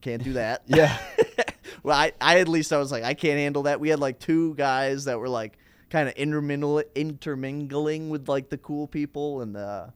Can't 0.00 0.22
do 0.22 0.32
that. 0.34 0.62
Yeah. 0.66 0.96
well, 1.82 1.96
I, 1.96 2.12
I 2.20 2.40
at 2.40 2.48
least 2.48 2.72
I 2.72 2.78
was 2.78 2.90
like, 2.92 3.04
I 3.04 3.14
can't 3.14 3.38
handle 3.38 3.64
that. 3.64 3.80
We 3.80 3.88
had 3.88 4.00
like 4.00 4.18
two 4.18 4.54
guys 4.54 5.04
that 5.04 5.18
were 5.18 5.28
like 5.28 5.58
kind 5.90 6.08
of 6.08 6.14
intermingle 6.16 6.82
intermingling 6.94 8.10
with 8.10 8.28
like 8.28 8.48
the 8.50 8.58
cool 8.58 8.86
people, 8.86 9.42
and 9.42 9.56
uh, 9.56 9.86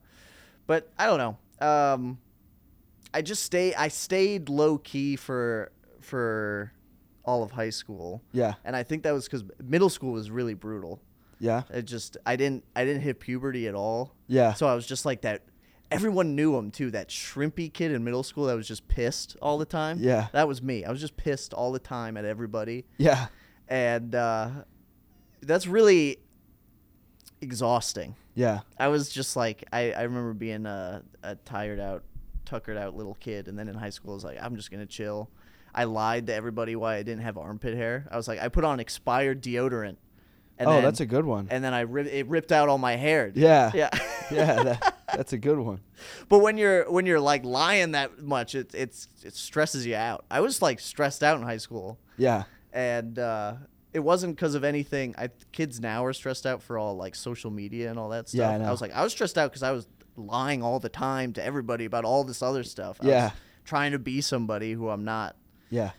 but 0.65 0.89
I 0.97 1.05
don't 1.05 1.17
know. 1.17 1.65
Um, 1.67 2.17
I 3.13 3.21
just 3.21 3.43
stay. 3.43 3.73
I 3.73 3.87
stayed 3.89 4.49
low 4.49 4.77
key 4.77 5.15
for 5.15 5.71
for 6.01 6.71
all 7.25 7.43
of 7.43 7.51
high 7.51 7.69
school, 7.71 8.21
Yeah. 8.31 8.53
and 8.63 8.75
I 8.75 8.83
think 8.83 9.03
that 9.03 9.11
was 9.11 9.25
because 9.25 9.43
middle 9.61 9.89
school 9.89 10.13
was 10.13 10.31
really 10.31 10.53
brutal. 10.53 11.01
Yeah. 11.39 11.63
It 11.69 11.83
just 11.83 12.17
I 12.25 12.35
didn't 12.35 12.63
I 12.75 12.83
didn't 12.85 13.01
hit 13.01 13.19
puberty 13.19 13.67
at 13.67 13.75
all. 13.75 14.13
Yeah. 14.27 14.53
So 14.53 14.67
I 14.67 14.75
was 14.75 14.85
just 14.87 15.05
like 15.05 15.21
that. 15.21 15.43
Everyone 15.89 16.35
knew 16.35 16.55
him 16.57 16.71
too. 16.71 16.91
That 16.91 17.09
shrimpy 17.09 17.71
kid 17.71 17.91
in 17.91 18.03
middle 18.03 18.23
school 18.23 18.45
that 18.47 18.55
was 18.55 18.67
just 18.67 18.87
pissed 18.87 19.37
all 19.41 19.57
the 19.57 19.65
time. 19.65 19.99
Yeah. 20.01 20.27
that 20.33 20.47
was 20.47 20.61
me. 20.61 20.83
I 20.83 20.91
was 20.91 20.99
just 20.99 21.15
pissed 21.15 21.53
all 21.53 21.71
the 21.71 21.79
time 21.79 22.17
at 22.17 22.25
everybody, 22.25 22.85
Yeah. 22.97 23.27
and 23.69 24.13
uh, 24.13 24.49
that's 25.41 25.65
really 25.67 26.17
exhausting. 27.41 28.15
Yeah. 28.35 28.61
I 28.77 28.87
was 28.89 29.09
just 29.09 29.35
like 29.35 29.63
I, 29.71 29.91
I 29.91 30.01
remember 30.03 30.33
being 30.33 30.65
a, 30.65 31.03
a 31.23 31.35
tired 31.35 31.79
out, 31.79 32.03
tuckered 32.45 32.77
out 32.77 32.95
little 32.95 33.15
kid, 33.15 33.47
and 33.47 33.57
then 33.57 33.67
in 33.67 33.75
high 33.75 33.89
school 33.89 34.11
I 34.11 34.15
was 34.15 34.23
like 34.23 34.37
I'm 34.41 34.55
just 34.55 34.71
gonna 34.71 34.85
chill. 34.85 35.29
I 35.73 35.83
lied 35.83 36.27
to 36.27 36.33
everybody 36.33 36.75
why 36.75 36.95
I 36.95 37.03
didn't 37.03 37.21
have 37.23 37.37
armpit 37.37 37.75
hair. 37.75 38.07
I 38.11 38.17
was 38.17 38.27
like 38.27 38.39
I 38.41 38.47
put 38.49 38.63
on 38.63 38.79
expired 38.79 39.41
deodorant. 39.41 39.97
And 40.59 40.67
oh, 40.67 40.73
then, 40.73 40.83
that's 40.83 40.99
a 41.01 41.05
good 41.05 41.25
one. 41.25 41.47
and 41.51 41.63
then 41.63 41.73
I 41.73 41.81
rip, 41.81 42.07
it 42.07 42.27
ripped 42.27 42.51
out 42.51 42.67
all 42.69 42.77
my 42.79 42.95
hair. 42.95 43.29
dude. 43.29 43.43
Yeah. 43.43 43.71
Yeah. 43.75 43.89
yeah. 44.31 44.63
That, 44.63 44.97
That's 45.15 45.33
a 45.33 45.37
good 45.37 45.59
one. 45.59 45.79
But 46.29 46.39
when 46.39 46.57
you're 46.57 46.89
when 46.91 47.05
you're 47.05 47.19
like 47.19 47.43
lying 47.45 47.91
that 47.93 48.19
much, 48.21 48.53
it 48.55 48.73
it's 48.75 49.07
it 49.23 49.33
stresses 49.35 49.85
you 49.85 49.95
out. 49.95 50.25
I 50.29 50.41
was 50.41 50.61
like 50.61 50.79
stressed 50.79 51.23
out 51.23 51.37
in 51.37 51.43
high 51.43 51.57
school, 51.57 51.97
Yeah. 52.17 52.43
and 52.73 53.17
uh, 53.17 53.53
it 53.93 53.99
wasn't 54.01 54.35
because 54.35 54.53
of 54.55 54.63
anything. 54.63 55.15
I 55.17 55.29
kids 55.51 55.79
now 55.79 56.05
are 56.05 56.13
stressed 56.13 56.45
out 56.45 56.61
for 56.61 56.77
all 56.77 56.95
like 56.97 57.15
social 57.15 57.49
media 57.49 57.89
and 57.89 57.97
all 57.97 58.09
that 58.09 58.29
stuff. 58.29 58.39
Yeah, 58.39 58.49
I 58.49 58.57
know. 58.59 58.69
was 58.71 58.81
like 58.81 58.93
I 58.93 59.03
was 59.03 59.11
stressed 59.13 59.37
out 59.39 59.49
because 59.51 59.63
I 59.63 59.71
was 59.71 59.87
lying 60.15 60.61
all 60.63 60.79
the 60.79 60.89
time 60.89 61.33
to 61.33 61.43
everybody 61.43 61.85
about 61.85 62.03
all 62.05 62.23
this 62.23 62.41
other 62.43 62.63
stuff. 62.63 62.97
I 63.01 63.05
was 63.05 63.11
Yeah. 63.11 63.31
trying 63.65 63.91
to 63.93 63.99
be 63.99 64.21
somebody 64.21 64.73
who 64.73 64.89
I'm 64.89 65.03
not, 65.05 65.35
Yeah. 65.71 65.91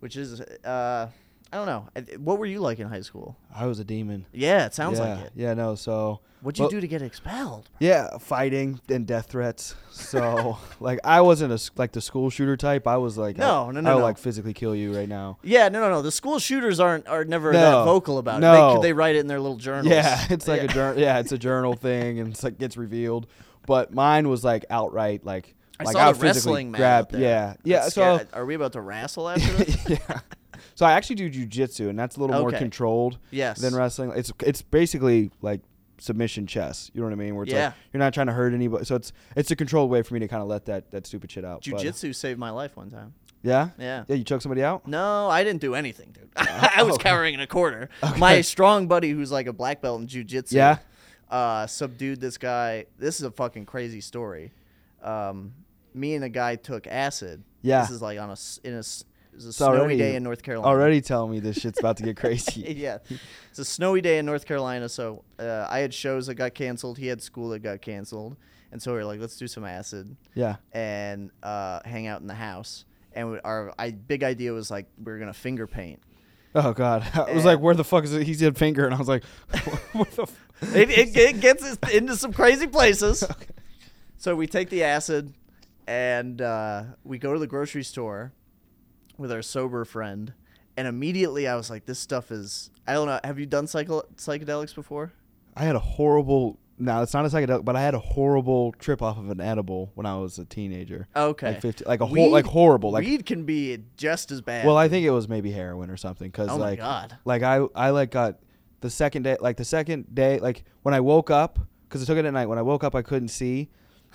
which 0.00 0.16
is 0.16 0.40
uh, 0.40 1.08
I 1.54 1.56
don't 1.56 1.66
know. 1.66 2.18
What 2.18 2.40
were 2.40 2.46
you 2.46 2.58
like 2.58 2.80
in 2.80 2.88
high 2.88 3.02
school? 3.02 3.36
I 3.54 3.66
was 3.66 3.78
a 3.78 3.84
demon. 3.84 4.26
Yeah, 4.32 4.66
it 4.66 4.74
sounds 4.74 4.98
yeah. 4.98 5.04
like 5.14 5.24
it. 5.26 5.32
Yeah, 5.36 5.54
no, 5.54 5.76
so 5.76 6.18
What'd 6.40 6.58
you 6.58 6.64
Well- 6.64 6.70
do 6.70 6.80
to 6.80 6.88
get 6.88 7.00
expelled? 7.00 7.70
yeah, 7.78 8.18
fighting 8.18 8.80
and 8.88 9.06
death 9.06 9.26
threats. 9.26 9.76
So 9.92 10.58
like 10.80 10.98
I 11.04 11.20
wasn't 11.20 11.52
a 11.52 11.70
like 11.76 11.92
the 11.92 12.00
school 12.00 12.28
shooter 12.28 12.56
type. 12.56 12.88
I 12.88 12.96
was 12.96 13.16
like 13.16 13.38
No, 13.38 13.68
I, 13.68 13.72
no, 13.72 13.80
no, 13.80 13.90
I 13.90 13.94
would 13.94 14.00
no. 14.00 14.04
like 14.04 14.18
physically 14.18 14.52
kill 14.52 14.74
you 14.74 14.92
right 14.96 15.08
now. 15.08 15.38
Yeah, 15.44 15.68
no, 15.68 15.80
no, 15.80 15.90
no. 15.90 16.02
The 16.02 16.10
school 16.10 16.40
shooters 16.40 16.80
aren't 16.80 17.06
are 17.06 17.24
never 17.24 17.52
that 17.52 17.84
vocal 17.84 18.18
about 18.18 18.38
it. 18.38 18.40
no. 18.40 18.80
They, 18.80 18.88
they 18.88 18.92
write 18.92 19.14
it 19.14 19.20
in 19.20 19.28
their 19.28 19.40
little 19.40 19.56
journals. 19.56 19.86
Yeah, 19.94 20.26
it's 20.30 20.48
like 20.48 20.60
Yeah. 20.62 20.64
a 20.70 20.74
journal. 20.74 21.00
Yeah, 21.04 21.18
it's 21.20 21.30
a 21.30 21.38
journal 21.38 21.74
thing, 21.74 22.18
and 22.18 22.30
it's 22.32 22.42
like 22.42 22.58
gets 22.58 22.76
revealed. 22.76 23.28
But 23.64 23.94
mine 23.94 24.28
was 24.28 24.42
like 24.42 24.64
outright 24.70 25.24
like 25.24 25.54
I 25.78 25.84
like 25.84 25.92
saw 25.92 26.06
would 26.08 26.16
the 26.16 26.20
wrestling 26.20 26.72
man 26.72 26.80
grab. 26.80 27.12
Yeah, 27.12 27.54
yeah. 27.62 27.80
That's 27.82 27.94
So 27.94 28.16
scary. 28.16 28.28
are 28.32 28.44
we 28.44 28.54
about 28.56 28.72
to 28.72 28.80
wrestle 28.80 29.28
after 29.28 29.52
this? 29.52 29.88
yeah. 29.88 30.20
So 30.74 30.84
I 30.86 30.92
actually 30.92 31.16
do 31.16 31.30
jujitsu, 31.30 31.88
and 31.88 31.98
that's 31.98 32.16
a 32.16 32.20
little 32.20 32.38
more 32.38 32.48
Okay. 32.48 32.58
controlled 32.58 33.18
yes. 33.30 33.60
than 33.60 33.74
wrestling. 33.74 34.12
It's 34.16 34.32
it's 34.42 34.62
basically 34.62 35.30
like 35.42 35.60
submission 35.98 36.46
chess. 36.46 36.90
You 36.92 37.00
know 37.00 37.06
what 37.06 37.12
I 37.12 37.16
mean? 37.16 37.34
Where 37.36 37.44
it's 37.44 37.52
Yeah. 37.52 37.66
like 37.66 37.74
you're 37.92 37.98
not 38.00 38.12
trying 38.12 38.26
to 38.26 38.32
hurt 38.32 38.52
anybody. 38.52 38.84
So 38.84 38.96
it's 38.96 39.12
it's 39.36 39.50
a 39.50 39.56
controlled 39.56 39.90
way 39.90 40.02
for 40.02 40.14
me 40.14 40.20
to 40.20 40.28
kind 40.28 40.42
of 40.42 40.48
let 40.48 40.64
that 40.66 40.90
that 40.90 41.06
stupid 41.06 41.30
shit 41.30 41.44
out. 41.44 41.58
But- 41.58 41.78
Jiu-jitsu 41.80 42.12
saved 42.12 42.38
my 42.40 42.50
life 42.50 42.76
one 42.76 42.90
time. 42.90 43.14
yeah. 43.42 43.70
Yeah. 43.78 44.04
Yeah. 44.08 44.16
You 44.16 44.24
choke 44.24 44.42
somebody 44.42 44.64
out. 44.64 44.88
No, 44.88 45.28
I 45.30 45.44
didn't 45.44 45.60
do 45.60 45.74
anything, 45.76 46.10
dude. 46.12 46.28
I 46.36 46.82
was 46.82 46.98
cowering 46.98 47.34
in 47.34 47.40
a 47.40 47.46
corner. 47.46 47.88
My 48.18 48.40
strong 48.40 48.88
buddy, 48.88 49.10
who's 49.10 49.30
like 49.30 49.46
a 49.46 49.52
black 49.52 49.80
belt 49.80 50.00
in 50.00 50.08
jiu-jitsu, 50.08 50.56
Yeah. 50.56 50.78
uh, 51.30 51.66
subdued 51.68 52.20
this 52.20 52.36
guy. 52.38 52.86
This 52.98 53.16
is 53.20 53.22
a 53.22 53.30
fucking 53.30 53.66
crazy 53.66 54.00
story. 54.00 54.50
Um, 55.02 55.52
me 55.94 56.14
and 56.16 56.24
a 56.24 56.28
guy 56.28 56.56
took 56.56 56.86
acid. 56.88 57.44
Yeah. 57.62 57.82
This 57.82 57.90
is 57.90 58.02
like 58.02 58.18
on 58.18 58.30
a 58.30 58.32
s- 58.32 58.58
in 58.64 58.74
a, 58.74 58.78
s- 58.78 59.04
it 59.34 59.38
was 59.38 59.46
a 59.46 59.48
It's 59.48 59.56
snowy 59.58 59.78
already- 59.78 59.98
day 59.98 60.14
in 60.16 60.22
North 60.22 60.42
Carolina. 60.42 60.68
Already 60.68 61.00
telling 61.00 61.30
me 61.32 61.40
this 61.40 61.56
shit's 61.58 61.80
about 61.80 61.96
to 61.96 62.04
get 62.04 62.16
crazy. 62.16 62.60
yeah, 62.76 62.98
it's 63.50 63.58
a 63.58 63.64
snowy 63.64 64.00
day 64.00 64.18
in 64.18 64.26
North 64.26 64.46
Carolina. 64.46 64.88
So 64.88 65.24
uh, 65.38 65.66
I 65.68 65.80
had 65.80 65.92
shows 65.92 66.28
that 66.28 66.34
got 66.36 66.54
canceled. 66.54 66.98
He 66.98 67.08
had 67.08 67.20
school 67.20 67.48
that 67.50 67.58
got 67.58 67.80
canceled, 67.82 68.36
and 68.72 68.80
so 68.80 68.92
we 68.92 68.98
were 68.98 69.04
like, 69.04 69.20
let's 69.20 69.36
do 69.36 69.46
some 69.48 69.64
acid 69.64 70.16
Yeah. 70.34 70.56
and 70.72 71.30
uh, 71.42 71.80
hang 71.84 72.06
out 72.06 72.20
in 72.20 72.26
the 72.28 72.34
house. 72.34 72.84
And 73.12 73.40
our 73.44 73.72
I, 73.78 73.90
big 73.90 74.22
idea 74.22 74.52
was 74.52 74.70
like 74.70 74.86
we 75.02 75.12
are 75.12 75.18
gonna 75.18 75.32
finger 75.34 75.66
paint. 75.66 76.00
Oh 76.54 76.72
god. 76.72 77.02
I 77.14 77.18
was 77.22 77.28
And- 77.28 77.44
like, 77.44 77.58
where 77.60 77.74
the 77.74 77.84
fuck 77.84 78.04
is 78.04 78.14
it? 78.14 78.22
He 78.26 78.34
said 78.34 78.56
finger, 78.56 78.84
and 78.86 78.94
I 78.94 78.98
was 78.98 79.08
like, 79.08 79.24
what 79.92 80.10
the. 80.12 80.22
F-? 80.22 80.40
It, 80.76 80.90
it, 80.90 81.16
it 81.16 81.40
gets 81.40 81.62
us 81.64 81.76
into 81.92 82.16
some 82.16 82.32
crazy 82.32 82.68
places. 82.68 83.24
So 84.16 84.36
we 84.36 84.46
take 84.46 84.70
the 84.70 84.84
acid, 84.84 85.34
and 85.86 86.40
uh, 86.40 86.84
we 87.02 87.18
go 87.18 87.32
to 87.34 87.38
the 87.40 87.46
grocery 87.48 87.82
store 87.82 88.32
with 89.18 89.32
our 89.32 89.42
sober 89.42 89.84
friend. 89.84 90.32
And 90.76 90.88
immediately 90.88 91.46
I 91.46 91.54
was 91.54 91.70
like, 91.70 91.86
this 91.86 91.98
stuff 91.98 92.30
is. 92.30 92.70
I 92.86 92.94
don't 92.94 93.06
know. 93.06 93.20
Have 93.22 93.38
you 93.38 93.46
done 93.46 93.66
psycho- 93.66 94.06
psychedelics 94.16 94.74
before? 94.74 95.12
I 95.56 95.64
had 95.64 95.76
a 95.76 95.80
horrible. 95.80 96.58
No, 96.76 97.02
it's 97.02 97.14
not 97.14 97.24
a 97.24 97.28
psychedelic, 97.28 97.64
but 97.64 97.76
I 97.76 97.82
had 97.82 97.94
a 97.94 98.00
horrible 98.00 98.72
trip 98.72 99.00
off 99.00 99.16
of 99.16 99.30
an 99.30 99.40
edible 99.40 99.92
when 99.94 100.06
I 100.06 100.16
was 100.16 100.40
a 100.40 100.44
teenager. 100.44 101.06
Okay. 101.14 101.52
Like 101.52 101.60
50, 101.60 101.84
like 101.84 102.00
a 102.00 102.06
whole, 102.06 102.30
like 102.30 102.46
horrible. 102.46 102.90
Like, 102.90 103.04
weed 103.04 103.24
can 103.24 103.44
be 103.44 103.78
just 103.96 104.32
as 104.32 104.40
bad. 104.40 104.66
well, 104.66 104.76
I 104.76 104.88
think 104.88 105.06
it 105.06 105.10
was 105.10 105.28
maybe 105.28 105.52
heroin 105.52 105.88
or 105.88 105.96
something. 105.96 106.32
Cause 106.32 106.48
oh 106.50 106.58
my 106.58 106.70
like, 106.70 106.78
god. 106.80 107.16
like 107.24 107.44
I, 107.44 107.64
I 107.76 107.90
like 107.90 108.10
got 108.10 108.40
the 108.80 108.90
second 108.90 109.22
day, 109.22 109.36
like 109.40 109.56
the 109.56 109.64
second 109.64 110.12
day, 110.12 110.40
like 110.40 110.64
when 110.82 110.94
I 110.94 111.00
woke 111.00 111.30
up, 111.30 111.60
cause 111.90 112.02
I 112.02 112.06
took 112.06 112.18
it 112.18 112.24
at 112.24 112.32
night. 112.32 112.46
When 112.46 112.58
I 112.58 112.62
woke 112.62 112.82
up, 112.82 112.96
I 112.96 113.02
couldn't 113.02 113.28
see, 113.28 113.70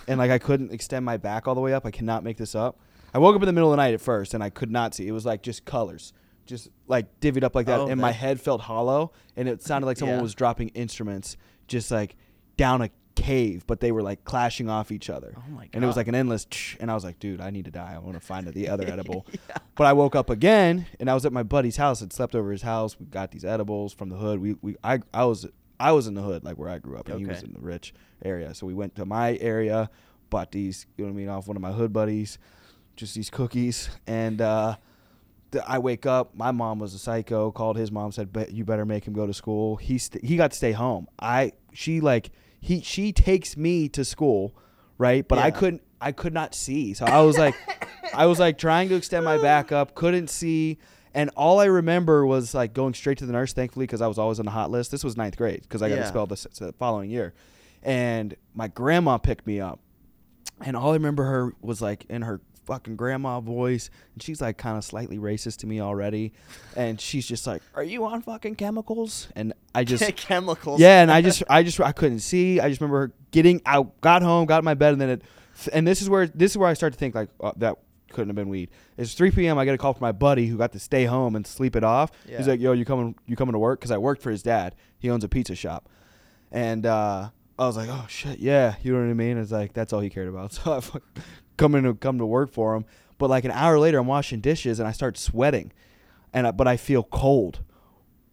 and 0.09 0.19
like 0.19 0.29
I 0.29 0.37
couldn't 0.37 0.73
extend 0.73 1.05
my 1.05 1.15
back 1.15 1.47
all 1.47 1.55
the 1.55 1.61
way 1.61 1.73
up. 1.73 1.85
I 1.85 1.91
cannot 1.91 2.25
make 2.25 2.35
this 2.35 2.55
up. 2.55 2.77
I 3.13 3.19
woke 3.19 3.35
up 3.35 3.41
in 3.41 3.47
the 3.47 3.53
middle 3.53 3.69
of 3.71 3.77
the 3.77 3.83
night 3.83 3.93
at 3.93 4.01
first, 4.01 4.33
and 4.33 4.43
I 4.43 4.49
could 4.49 4.71
not 4.71 4.93
see. 4.95 5.07
It 5.07 5.11
was 5.11 5.25
like 5.25 5.41
just 5.41 5.65
colors, 5.65 6.13
just 6.45 6.69
like 6.87 7.19
divvied 7.19 7.43
up 7.43 7.55
like 7.55 7.65
that, 7.67 7.79
Oh, 7.79 7.87
and 7.87 7.99
my 7.99 8.09
that- 8.09 8.13
head 8.17 8.41
felt 8.41 8.61
hollow, 8.61 9.11
and 9.35 9.47
it 9.47 9.61
sounded 9.63 9.85
like 9.87 9.97
someone 9.97 10.17
Yeah. 10.17 10.23
was 10.23 10.35
dropping 10.35 10.69
instruments, 10.69 11.37
just 11.67 11.91
like 11.91 12.15
down 12.57 12.81
a 12.81 12.89
cave, 13.15 13.65
but 13.67 13.81
they 13.81 13.91
were 13.91 14.01
like 14.01 14.23
clashing 14.23 14.69
off 14.69 14.91
each 14.93 15.09
other. 15.09 15.33
Oh 15.35 15.43
my 15.51 15.63
god. 15.63 15.69
And 15.73 15.83
it 15.83 15.87
was 15.87 15.97
like 15.97 16.07
an 16.07 16.15
endless, 16.15 16.45
tsh, 16.45 16.77
and 16.79 16.89
I 16.89 16.93
was 16.93 17.03
like, 17.03 17.19
dude, 17.19 17.41
I 17.41 17.49
need 17.49 17.65
to 17.65 17.71
die. 17.71 17.93
I 17.93 17.99
want 17.99 18.13
to 18.13 18.21
find 18.25 18.47
the 18.47 18.69
other 18.69 18.87
edible. 18.91 19.25
But 19.75 19.87
I 19.87 19.93
woke 19.93 20.15
up 20.15 20.29
again, 20.29 20.85
and 21.01 21.09
I 21.09 21.13
was 21.13 21.25
at 21.25 21.33
my 21.33 21.43
buddy's 21.43 21.75
house. 21.77 22.01
I'd 22.01 22.13
slept 22.13 22.33
over 22.35 22.51
his 22.51 22.61
house. 22.61 22.97
We 22.99 23.07
got 23.07 23.31
these 23.31 23.43
edibles 23.43 23.91
from 23.93 24.07
the 24.09 24.15
hood. 24.15 24.39
We, 24.39 24.55
we, 24.61 24.75
I, 24.83 24.99
I 25.13 25.25
was, 25.25 25.45
I 25.81 25.91
was 25.91 26.07
in 26.07 26.13
the 26.13 26.21
hood, 26.21 26.43
like 26.45 26.57
where 26.57 26.69
I 26.69 26.77
grew 26.77 26.97
up, 26.97 27.09
and 27.09 27.19
he 27.19 27.25
was 27.25 27.39
Okay. 27.39 27.47
in 27.47 27.53
the 27.53 27.59
rich 27.59 27.93
area. 28.23 28.53
So 28.53 28.65
we 28.65 28.73
went 28.73 28.95
to 28.95 29.05
my 29.05 29.35
area, 29.41 29.89
bought 30.29 30.51
these, 30.53 30.85
you 30.97 31.03
know 31.03 31.11
what 31.11 31.15
I 31.15 31.17
mean, 31.19 31.29
off 31.29 31.47
one 31.47 31.57
of 31.57 31.61
my 31.61 31.71
hood 31.73 31.91
buddies, 31.91 32.37
just 32.99 33.15
these 33.15 33.29
cookies, 33.29 33.89
and 34.07 34.41
uh, 34.41 34.75
th- 35.51 35.63
I 35.67 35.79
wake 35.79 36.05
up. 36.05 36.35
My 36.35 36.51
mom 36.51 36.79
was 36.79 36.93
a 36.93 36.99
psycho. 36.99 37.51
Called 37.51 37.77
his 37.77 37.91
mom, 37.91 38.11
said, 38.11 38.31
"Bet 38.33 38.51
you 38.51 38.65
better 38.65 38.85
make 38.85 39.05
him 39.07 39.13
go 39.13 39.25
to 39.25 39.33
school." 39.33 39.77
He 39.77 39.97
st- 39.97 40.23
he 40.23 40.35
got 40.37 40.51
to 40.51 40.57
stay 40.57 40.71
home. 40.73 41.07
I 41.19 41.53
she 41.73 42.01
like 42.01 42.31
he 42.59 42.81
she 42.81 43.11
takes 43.11 43.55
me 43.57 43.89
to 43.89 44.03
school, 44.05 44.55
right? 44.97 45.27
But 45.27 45.39
I 45.39 45.51
couldn't. 45.51 45.81
I 46.01 46.11
could 46.13 46.33
not 46.33 46.55
see. 46.55 46.93
So 46.93 47.05
I 47.05 47.21
was 47.21 47.37
like, 47.37 47.55
I 48.13 48.25
was 48.25 48.39
like 48.39 48.57
trying 48.57 48.87
to 48.89 48.95
extend 48.95 49.25
my 49.25 49.37
back 49.41 49.71
up, 49.71 49.95
couldn't 49.95 50.29
see. 50.29 50.77
And 51.13 51.29
all 51.35 51.59
I 51.59 51.65
remember 51.65 52.25
was 52.25 52.53
like 52.53 52.73
going 52.73 52.93
straight 52.93 53.17
to 53.17 53.25
the 53.25 53.33
nurse, 53.33 53.51
thankfully, 53.51 53.85
because 53.85 53.99
I 54.01 54.07
was 54.07 54.17
always 54.19 54.39
on 54.39 54.45
the 54.45 54.51
hot 54.51 54.69
list. 54.71 54.91
This 54.91 55.03
was 55.03 55.17
ninth 55.17 55.35
grade 55.35 55.61
because 55.63 55.81
I 55.81 55.89
got 55.89 55.95
Yeah. 55.95 56.01
expelled 56.01 56.29
the, 56.29 56.47
the 56.59 56.73
following 56.73 57.09
year. 57.09 57.33
And 57.81 58.35
my 58.53 58.67
grandma 58.67 59.17
picked 59.17 59.47
me 59.47 59.59
up. 59.59 59.79
And 60.61 60.77
all 60.77 60.91
I 60.91 60.93
remember 60.93 61.23
her 61.23 61.53
was 61.61 61.81
like 61.81 62.05
in 62.09 62.21
her 62.21 62.39
fucking 62.69 62.95
grandma 62.95 63.39
voice. 63.39 63.89
And 64.13 64.21
she's 64.21 64.41
like 64.41 64.57
kind 64.57 64.77
of 64.77 64.85
slightly 64.85 65.17
racist 65.17 65.57
to 65.57 65.67
me 65.67 65.81
already. 65.81 66.33
And 66.75 67.01
she's 67.01 67.27
just 67.27 67.45
like, 67.47 67.61
Are 67.75 67.83
you 67.83 68.05
on 68.05 68.21
fucking 68.21 68.55
chemicals? 68.55 69.27
And 69.35 69.53
I 69.73 69.83
just. 69.83 70.03
chemicals. 70.15 70.79
Yeah, 70.79 71.01
and 71.01 71.11
I 71.11 71.21
just, 71.21 71.43
I 71.49 71.63
just, 71.63 71.79
I 71.81 71.91
couldn't 71.91 72.19
see. 72.19 72.59
I 72.59 72.69
just 72.69 72.79
remember 72.79 73.07
her 73.07 73.13
getting 73.31 73.61
out, 73.65 73.99
got 74.01 74.21
home, 74.21 74.45
got 74.45 74.59
in 74.59 74.65
my 74.65 74.75
bed, 74.75 74.93
and 74.93 75.01
then 75.01 75.09
it, 75.09 75.21
and 75.73 75.85
this 75.85 76.01
is 76.01 76.09
where, 76.09 76.27
this 76.27 76.51
is 76.51 76.57
where 76.57 76.69
I 76.69 76.73
start 76.73 76.93
to 76.93 76.99
think 76.99 77.15
like 77.15 77.29
oh, 77.41 77.53
that 77.57 77.77
couldn't 78.11 78.29
have 78.29 78.35
been 78.35 78.49
weed. 78.49 78.69
It's 78.97 79.13
3 79.13 79.31
p.m. 79.31 79.57
I 79.57 79.65
get 79.65 79.75
a 79.75 79.77
call 79.77 79.93
from 79.93 80.01
my 80.01 80.11
buddy 80.11 80.47
who 80.47 80.57
got 80.57 80.71
to 80.73 80.79
stay 80.79 81.05
home 81.05 81.35
and 81.35 81.45
sleep 81.45 81.75
it 81.75 81.83
off. 81.83 82.11
Yeah. 82.27 82.37
He's 82.37 82.47
like, 82.47 82.59
"Yo, 82.59 82.71
you 82.73 82.85
coming, 82.85 83.15
you 83.25 83.35
coming 83.35 83.53
to 83.53 83.59
work?" 83.59 83.79
Because 83.79 83.91
I 83.91 83.97
worked 83.97 84.21
for 84.21 84.31
his 84.31 84.43
dad. 84.43 84.75
He 84.97 85.09
owns 85.09 85.23
a 85.23 85.29
pizza 85.29 85.55
shop, 85.55 85.89
and 86.51 86.85
uh, 86.85 87.29
I 87.57 87.65
was 87.65 87.77
like, 87.77 87.89
"Oh 87.89 88.05
shit, 88.07 88.39
yeah." 88.39 88.75
You 88.81 88.93
know 88.93 88.99
what 88.99 89.09
I 89.09 89.13
mean? 89.13 89.37
It's 89.37 89.51
like 89.51 89.73
that's 89.73 89.93
all 89.93 89.99
he 89.99 90.09
cared 90.09 90.27
about. 90.27 90.51
So 90.63 90.73
I 90.73 90.81
come 91.59 91.73
to 91.83 91.93
come 91.93 92.17
to 92.17 92.25
work 92.25 92.51
for 92.51 92.75
him. 92.75 92.85
But 93.19 93.29
like 93.29 93.43
an 93.45 93.51
hour 93.51 93.77
later, 93.77 93.99
I'm 93.99 94.07
washing 94.07 94.39
dishes 94.39 94.79
and 94.79 94.87
I 94.87 94.91
start 94.93 95.17
sweating, 95.17 95.71
and 96.33 96.47
I, 96.47 96.51
but 96.51 96.67
I 96.67 96.77
feel 96.77 97.03
cold. 97.03 97.59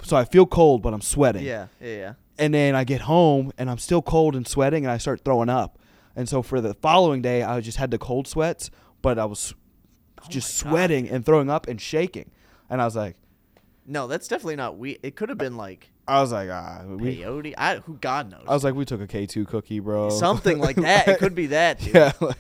So 0.03 0.17
I 0.17 0.25
feel 0.25 0.47
cold, 0.47 0.83
but 0.83 0.93
I'm 0.95 1.01
sweating 1.01 1.43
Yeah. 1.43 1.67
Yeah. 1.81 1.97
Yeah. 1.97 2.13
and 2.39 2.53
then 2.55 2.75
I 2.75 2.85
get 2.85 3.01
home 3.03 3.51
and 3.59 3.71
I'm 3.71 3.79
still 3.79 4.03
cold 4.03 4.37
and 4.37 4.47
sweating 4.47 4.85
and 4.85 4.93
I 4.93 4.99
start 4.99 5.23
throwing 5.25 5.49
up. 5.49 5.79
And 6.15 6.29
so 6.29 6.43
for 6.43 6.61
the 6.61 6.75
following 6.75 7.23
day, 7.23 7.43
I 7.43 7.61
just 7.61 7.79
had 7.79 7.91
the 7.91 7.99
cold 7.99 8.29
sweats, 8.29 8.71
but 9.03 9.19
I 9.19 9.25
was 9.25 9.55
just 10.29 10.63
Oh 10.63 10.67
my 10.67 10.71
God. 10.71 10.77
sweating 10.77 11.09
and 11.11 11.25
throwing 11.25 11.49
up 11.51 11.67
and 11.67 11.81
shaking. 11.81 12.31
And 12.71 12.81
I 12.83 12.85
was 12.85 12.95
like, 12.95 13.17
No, 13.87 14.07
that's 14.07 14.29
definitely 14.29 14.57
not 14.57 14.77
we. 14.79 14.99
It 15.03 15.17
could 15.17 15.31
have 15.31 15.39
been 15.39 15.57
like 15.57 15.91
I 16.09 16.21
was 16.21 16.31
like, 16.31 16.49
ah, 16.51 16.83
we, 16.87 17.17
peyote. 17.17 17.55
I 17.59 17.77
who 17.79 17.95
God 17.97 18.31
knows. 18.31 18.45
I 18.47 18.53
was 18.55 18.63
like, 18.65 18.75
we 18.75 18.85
took 18.85 19.01
a 19.01 19.09
K2 19.09 19.49
cookie, 19.49 19.81
bro. 19.81 20.11
Something 20.11 20.59
like 20.59 20.77
that. 20.89 21.09
It 21.09 21.19
could 21.19 21.35
be 21.35 21.47
that. 21.49 21.79
Dude. 21.81 21.95
yeah. 21.95 22.13
like- 22.21 22.37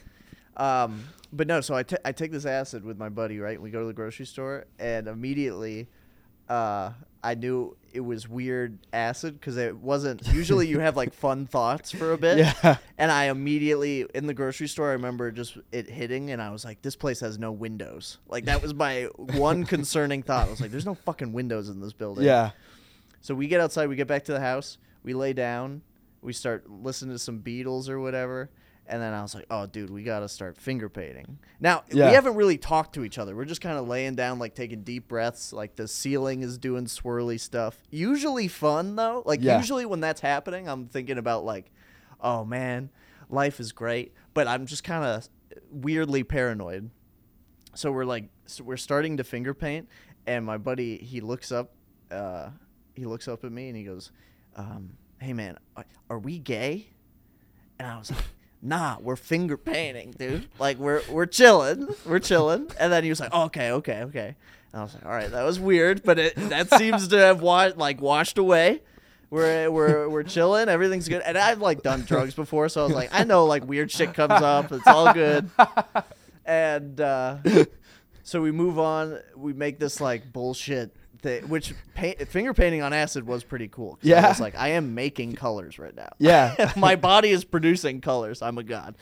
Um, 0.56 1.04
but 1.32 1.46
no, 1.46 1.60
so 1.60 1.74
I 1.76 1.84
I 2.04 2.12
take 2.12 2.32
this 2.32 2.46
acid 2.46 2.84
with 2.84 2.98
my 2.98 3.08
buddy, 3.08 3.38
right? 3.38 3.60
We 3.60 3.70
go 3.70 3.80
to 3.80 3.86
the 3.86 3.92
grocery 3.92 4.26
store, 4.26 4.66
and 4.78 5.08
immediately, 5.08 5.88
uh, 6.48 6.92
I 7.22 7.34
knew 7.34 7.76
it 7.92 8.00
was 8.00 8.28
weird 8.28 8.78
acid 8.92 9.34
because 9.34 9.56
it 9.56 9.76
wasn't. 9.76 10.26
Usually, 10.28 10.68
you 10.68 10.78
have 10.78 10.96
like 10.96 11.12
fun 11.12 11.46
thoughts 11.46 11.90
for 11.90 12.12
a 12.12 12.18
bit, 12.18 12.38
yeah. 12.38 12.76
and 12.98 13.10
I 13.10 13.24
immediately 13.24 14.06
in 14.14 14.26
the 14.26 14.34
grocery 14.34 14.68
store, 14.68 14.90
I 14.90 14.92
remember 14.92 15.30
just 15.30 15.58
it 15.72 15.90
hitting, 15.90 16.30
and 16.30 16.40
I 16.40 16.50
was 16.50 16.64
like, 16.64 16.82
"This 16.82 16.96
place 16.96 17.20
has 17.20 17.38
no 17.38 17.52
windows." 17.52 18.18
Like 18.28 18.46
that 18.46 18.62
was 18.62 18.74
my 18.74 19.04
one 19.16 19.64
concerning 19.64 20.22
thought. 20.22 20.46
I 20.46 20.50
was 20.50 20.60
like, 20.60 20.70
"There's 20.70 20.86
no 20.86 20.94
fucking 20.94 21.32
windows 21.32 21.68
in 21.68 21.80
this 21.80 21.92
building." 21.92 22.24
Yeah. 22.24 22.50
So 23.20 23.34
we 23.34 23.48
get 23.48 23.60
outside, 23.60 23.88
we 23.88 23.96
get 23.96 24.06
back 24.06 24.24
to 24.26 24.32
the 24.32 24.40
house, 24.40 24.78
we 25.02 25.12
lay 25.12 25.32
down, 25.32 25.82
we 26.22 26.32
start 26.32 26.70
listening 26.70 27.12
to 27.12 27.18
some 27.18 27.40
Beatles 27.40 27.88
or 27.88 27.98
whatever, 27.98 28.50
and 28.88 29.00
then 29.02 29.12
I 29.12 29.22
was 29.22 29.34
like, 29.34 29.46
"Oh, 29.50 29.66
dude, 29.66 29.90
we 29.90 30.02
gotta 30.02 30.28
start 30.28 30.56
finger 30.56 30.88
painting." 30.88 31.38
Now 31.60 31.84
Yeah. 31.90 32.08
we 32.08 32.14
haven't 32.14 32.34
really 32.36 32.58
talked 32.58 32.94
to 32.94 33.04
each 33.04 33.18
other. 33.18 33.34
We're 33.36 33.44
just 33.44 33.60
kind 33.60 33.78
of 33.78 33.86
laying 33.88 34.14
down, 34.14 34.38
like 34.38 34.54
taking 34.54 34.82
deep 34.82 35.08
breaths. 35.08 35.52
Like 35.52 35.76
the 35.76 35.86
ceiling 35.88 36.42
is 36.42 36.58
doing 36.58 36.84
swirly 36.86 37.38
stuff. 37.40 37.76
Usually 37.90 38.48
fun 38.48 38.96
though. 38.96 39.22
Like 39.26 39.40
Yeah. 39.42 39.58
usually 39.58 39.86
when 39.86 40.00
that's 40.00 40.20
happening, 40.20 40.68
I'm 40.68 40.86
thinking 40.86 41.18
about 41.18 41.44
like, 41.44 41.70
"Oh 42.20 42.44
man." 42.44 42.90
life 43.28 43.58
is 43.58 43.72
great, 43.72 44.14
but 44.34 44.46
I'm 44.46 44.66
just 44.66 44.84
kind 44.84 45.04
of 45.04 45.28
weirdly 45.68 46.22
paranoid. 46.22 46.90
So 47.74 47.90
we're 47.90 48.04
like, 48.04 48.28
so 48.44 48.62
we're 48.62 48.76
starting 48.76 49.16
to 49.16 49.24
finger 49.24 49.52
paint, 49.52 49.88
and 50.28 50.44
my 50.46 50.58
buddy 50.58 50.98
he 50.98 51.20
looks 51.20 51.50
up, 51.50 51.72
uh, 52.12 52.50
he 52.94 53.04
looks 53.04 53.26
up 53.26 53.42
at 53.44 53.50
me 53.50 53.66
and 53.66 53.76
he 53.76 53.82
goes, 53.82 54.12
um, 54.54 54.96
"Hey 55.20 55.32
man, 55.32 55.58
are 56.08 56.20
we 56.20 56.38
gay?" 56.38 56.86
And 57.80 57.88
I 57.88 57.98
was 57.98 58.12
like, 58.12 58.24
"Nah, 58.62 58.98
we're 59.00 59.16
finger 59.16 59.56
painting, 59.56 60.12
dude. 60.18 60.48
Like 60.58 60.78
we're 60.78 61.02
we're 61.10 61.26
chilling, 61.26 61.88
we're 62.04 62.18
chilling." 62.18 62.68
And 62.78 62.92
then 62.92 63.04
he 63.04 63.10
was 63.10 63.20
like, 63.20 63.30
oh, 63.32 63.44
"Okay, 63.44 63.70
okay, 63.72 64.02
okay." 64.02 64.34
And 64.72 64.80
I 64.80 64.82
was 64.84 64.94
like, 64.94 65.04
"All 65.06 65.12
right, 65.12 65.30
that 65.30 65.42
was 65.44 65.58
weird, 65.60 66.02
but 66.02 66.18
it 66.18 66.34
that 66.36 66.70
seems 66.74 67.08
to 67.08 67.18
have 67.18 67.40
wa- 67.40 67.72
like 67.76 68.00
washed 68.00 68.38
away." 68.38 68.82
We're 69.28 69.70
we're 69.70 70.08
we're 70.08 70.22
chilling. 70.22 70.68
Everything's 70.68 71.08
good. 71.08 71.20
And 71.22 71.36
I've 71.36 71.60
like 71.60 71.82
done 71.82 72.02
drugs 72.02 72.34
before, 72.34 72.68
so 72.68 72.82
I 72.82 72.84
was 72.84 72.94
like, 72.94 73.10
I 73.12 73.24
know 73.24 73.44
like 73.46 73.66
weird 73.66 73.90
shit 73.90 74.14
comes 74.14 74.40
up. 74.40 74.70
It's 74.70 74.86
all 74.86 75.12
good. 75.12 75.50
And 76.44 77.00
uh, 77.00 77.38
so 78.22 78.40
we 78.40 78.52
move 78.52 78.78
on. 78.78 79.18
We 79.36 79.52
make 79.52 79.80
this 79.80 80.00
like 80.00 80.32
bullshit 80.32 80.94
thing, 81.26 81.48
which 81.48 81.74
paint, 81.94 82.26
finger 82.28 82.54
painting 82.54 82.82
on 82.82 82.92
acid 82.92 83.26
was 83.26 83.44
pretty 83.44 83.68
cool. 83.68 83.98
Yeah. 84.02 84.28
was 84.28 84.40
like, 84.40 84.54
I 84.56 84.68
am 84.68 84.94
making 84.94 85.34
colors 85.34 85.78
right 85.78 85.94
now. 85.94 86.10
Yeah. 86.18 86.72
my 86.76 86.96
body 86.96 87.30
is 87.30 87.44
producing 87.44 88.00
colors. 88.00 88.42
I'm 88.42 88.58
a 88.58 88.62
god. 88.62 88.96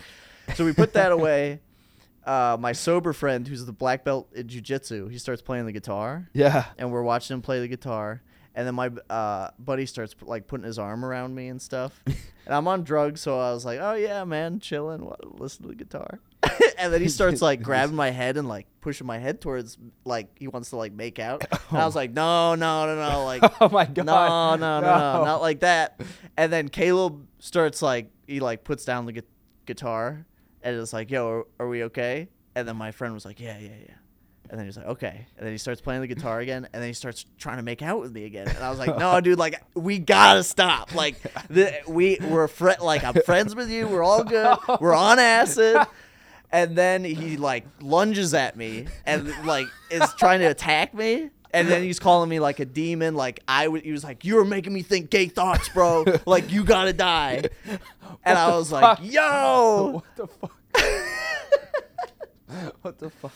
So 0.55 0.65
we 0.65 0.73
put 0.73 0.93
that 0.95 1.13
away. 1.13 1.61
Uh, 2.27 2.57
my 2.59 2.73
sober 2.73 3.13
friend, 3.13 3.47
who's 3.47 3.67
the 3.67 3.73
black 3.73 4.03
belt 4.03 4.31
in 4.35 4.47
jujitsu, 4.47 5.11
he 5.11 5.19
starts 5.19 5.43
playing 5.43 5.67
the 5.67 5.73
guitar 5.73 6.27
Yeah. 6.33 6.65
and 6.79 6.91
we're 6.91 7.03
watching 7.03 7.35
him 7.35 7.43
play 7.43 7.61
the 7.61 7.69
guitar. 7.69 8.23
And 8.57 8.67
then 8.67 8.75
my 8.77 8.91
uh, 9.11 9.51
buddy 9.59 9.85
starts 9.85 10.15
like 10.23 10.47
putting 10.47 10.65
his 10.65 10.79
arm 10.79 11.05
around 11.05 11.35
me 11.35 11.49
and 11.49 11.61
stuff. 11.61 12.01
and 12.07 12.17
I'm 12.55 12.69
on 12.69 12.85
drugs, 12.85 13.21
so 13.21 13.39
I 13.41 13.53
was 13.53 13.65
like, 13.65 13.81
"Oh 13.81 13.95
yeah, 13.95 14.23
man, 14.25 14.61
chilling, 14.61 15.11
listen 15.25 15.63
to 15.63 15.69
the 15.71 15.75
guitar." 15.75 16.21
and 16.79 16.93
then 16.93 17.01
he 17.01 17.09
starts 17.09 17.43
like 17.43 17.63
grabbing 17.69 17.97
my 17.97 18.11
head 18.11 18.37
and 18.37 18.47
like 18.49 18.67
pushing 18.81 19.07
my 19.09 19.19
head 19.19 19.41
towards 19.41 19.77
like 20.05 20.29
he 20.39 20.47
wants 20.47 20.71
to 20.71 20.77
like 20.77 20.93
make 20.93 21.19
out. 21.19 21.45
And 21.71 21.79
I 21.79 21.85
was 21.85 21.97
like, 21.97 22.13
"No, 22.13 22.55
no, 22.55 22.87
no, 22.87 23.11
no!" 23.11 23.25
Like, 23.25 23.43
Oh 23.61 23.69
my 23.71 23.87
god. 23.87 24.07
no, 24.07 24.55
no, 24.57 24.57
no, 24.57 24.81
no, 24.81 25.19
No. 25.19 25.25
not 25.25 25.41
like 25.41 25.61
that. 25.61 26.01
And 26.37 26.53
then 26.53 26.69
Caleb 26.69 27.27
starts 27.41 27.83
like 27.83 28.11
he 28.29 28.39
like 28.39 28.63
puts 28.63 28.85
down 28.85 29.07
the 29.07 29.13
gu- 29.15 29.23
guitar 29.67 30.27
and 30.63 30.77
it's 30.77 30.93
like, 30.93 31.11
"Yo, 31.11 31.29
are, 31.29 31.47
are 31.59 31.69
we 31.69 31.83
okay?" 31.85 32.29
And 32.55 32.69
then 32.69 32.77
my 32.77 32.93
friend 32.93 33.15
was 33.15 33.25
like, 33.25 33.41
"Yeah, 33.41 33.59
yeah, 33.59 33.71
yeah." 33.89 33.95
And 34.51 34.59
then 34.59 34.67
he's 34.67 34.77
like, 34.77 34.87
"Okay." 34.87 35.27
And 35.37 35.47
then 35.47 35.53
he 35.53 35.59
starts 35.59 35.81
playing 35.81 36.03
the 36.03 36.07
guitar 36.07 36.41
again, 36.41 36.69
and 36.73 36.83
then 36.83 36.89
he 36.89 36.93
starts 36.93 37.25
trying 37.39 37.57
to 37.57 37.63
make 37.63 37.83
out 37.83 38.01
with 38.01 38.13
me 38.13 38.25
again. 38.25 38.47
And 38.47 38.59
I 38.59 38.71
was 38.71 38.79
like, 38.79 38.97
"No, 38.99 39.21
dude, 39.25 39.39
like 39.39 39.61
we 39.75 39.99
gotta 39.99 40.45
stop. 40.45 40.95
Like 40.95 41.21
the, 41.49 41.81
we 41.89 42.19
we're 42.21 42.49
fri 42.49 42.75
like 42.81 43.05
I'm 43.05 43.15
friends 43.15 43.55
with 43.55 43.71
you. 43.71 43.89
We're 43.89 44.03
all 44.03 44.23
good. 44.23 44.57
We're 44.81 44.95
on 44.95 45.19
acid." 45.19 45.79
And 46.53 46.77
then 46.77 47.05
he 47.05 47.37
like 47.37 47.65
lunges 47.81 48.33
at 48.33 48.57
me 48.57 48.87
and 49.07 49.33
like 49.45 49.67
is 49.91 50.09
trying 50.19 50.39
to 50.41 50.47
attack 50.47 50.95
me. 50.95 51.31
And 51.53 51.69
then 51.69 51.83
he's 51.83 51.99
calling 51.99 52.29
me 52.29 52.39
like 52.39 52.61
a 52.61 52.65
demon. 52.65 53.15
Like 53.15 53.41
I 53.49 53.65
w- 53.65 53.83
he 53.83 53.93
was 53.93 54.05
like, 54.05 54.25
"You 54.25 54.37
were 54.37 54.45
making 54.45 54.73
me 54.73 54.83
think 54.83 55.11
gay 55.11 55.27
thoughts, 55.27 55.69
bro. 55.71 56.05
Like 56.27 56.53
you 56.53 56.65
gotta 56.65 56.93
die." 56.93 57.45
And 58.25 58.39
I 58.39 58.57
was 58.57 58.71
like, 58.71 58.99
"Yo." 59.03 59.91
What 59.95 60.17
the 60.17 60.27
fuck? 60.27 60.53
what 62.83 62.99
the 62.99 63.11
fuck? 63.11 63.33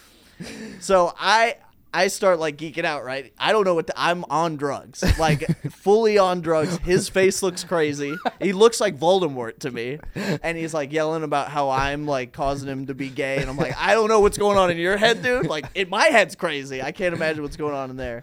So 0.81 1.13
I 1.19 1.57
I 1.93 2.09
start 2.09 2.39
like 2.39 2.57
geeking 2.59 2.85
out, 2.85 3.03
right? 3.05 3.33
I 3.39 3.51
don't 3.53 3.65
know 3.65 3.75
what 3.75 3.87
to, 3.87 3.95
I'm 3.97 4.25
on 4.29 4.57
drugs, 4.57 5.03
like 5.19 5.47
fully 5.73 6.19
on 6.19 6.43
drugs. 6.43 6.77
His 6.85 7.09
face 7.09 7.43
looks 7.43 7.65
crazy. 7.65 8.15
He 8.41 8.53
looks 8.53 8.79
like 8.81 8.99
Voldemort 8.99 9.59
to 9.61 9.71
me, 9.71 9.99
and 10.43 10.57
he's 10.59 10.75
like 10.75 10.93
yelling 10.93 11.23
about 11.23 11.49
how 11.49 11.71
I'm 11.71 12.07
like 12.07 12.33
causing 12.33 12.69
him 12.69 12.87
to 12.87 12.95
be 12.95 13.09
gay, 13.09 13.39
and 13.39 13.49
I'm 13.49 13.57
like, 13.57 13.75
I 13.79 13.95
don't 13.95 14.09
know 14.09 14.21
what's 14.21 14.37
going 14.39 14.59
on 14.59 14.71
in 14.71 14.77
your 14.77 14.97
head, 14.99 15.23
dude. 15.23 15.47
Like, 15.47 15.65
in 15.75 15.89
my 15.89 16.05
head's 16.07 16.37
crazy. 16.37 16.83
I 16.83 16.93
can't 16.93 17.15
imagine 17.15 17.43
what's 17.43 17.57
going 17.57 17.75
on 17.75 17.89
in 17.91 17.97
there. 17.97 18.23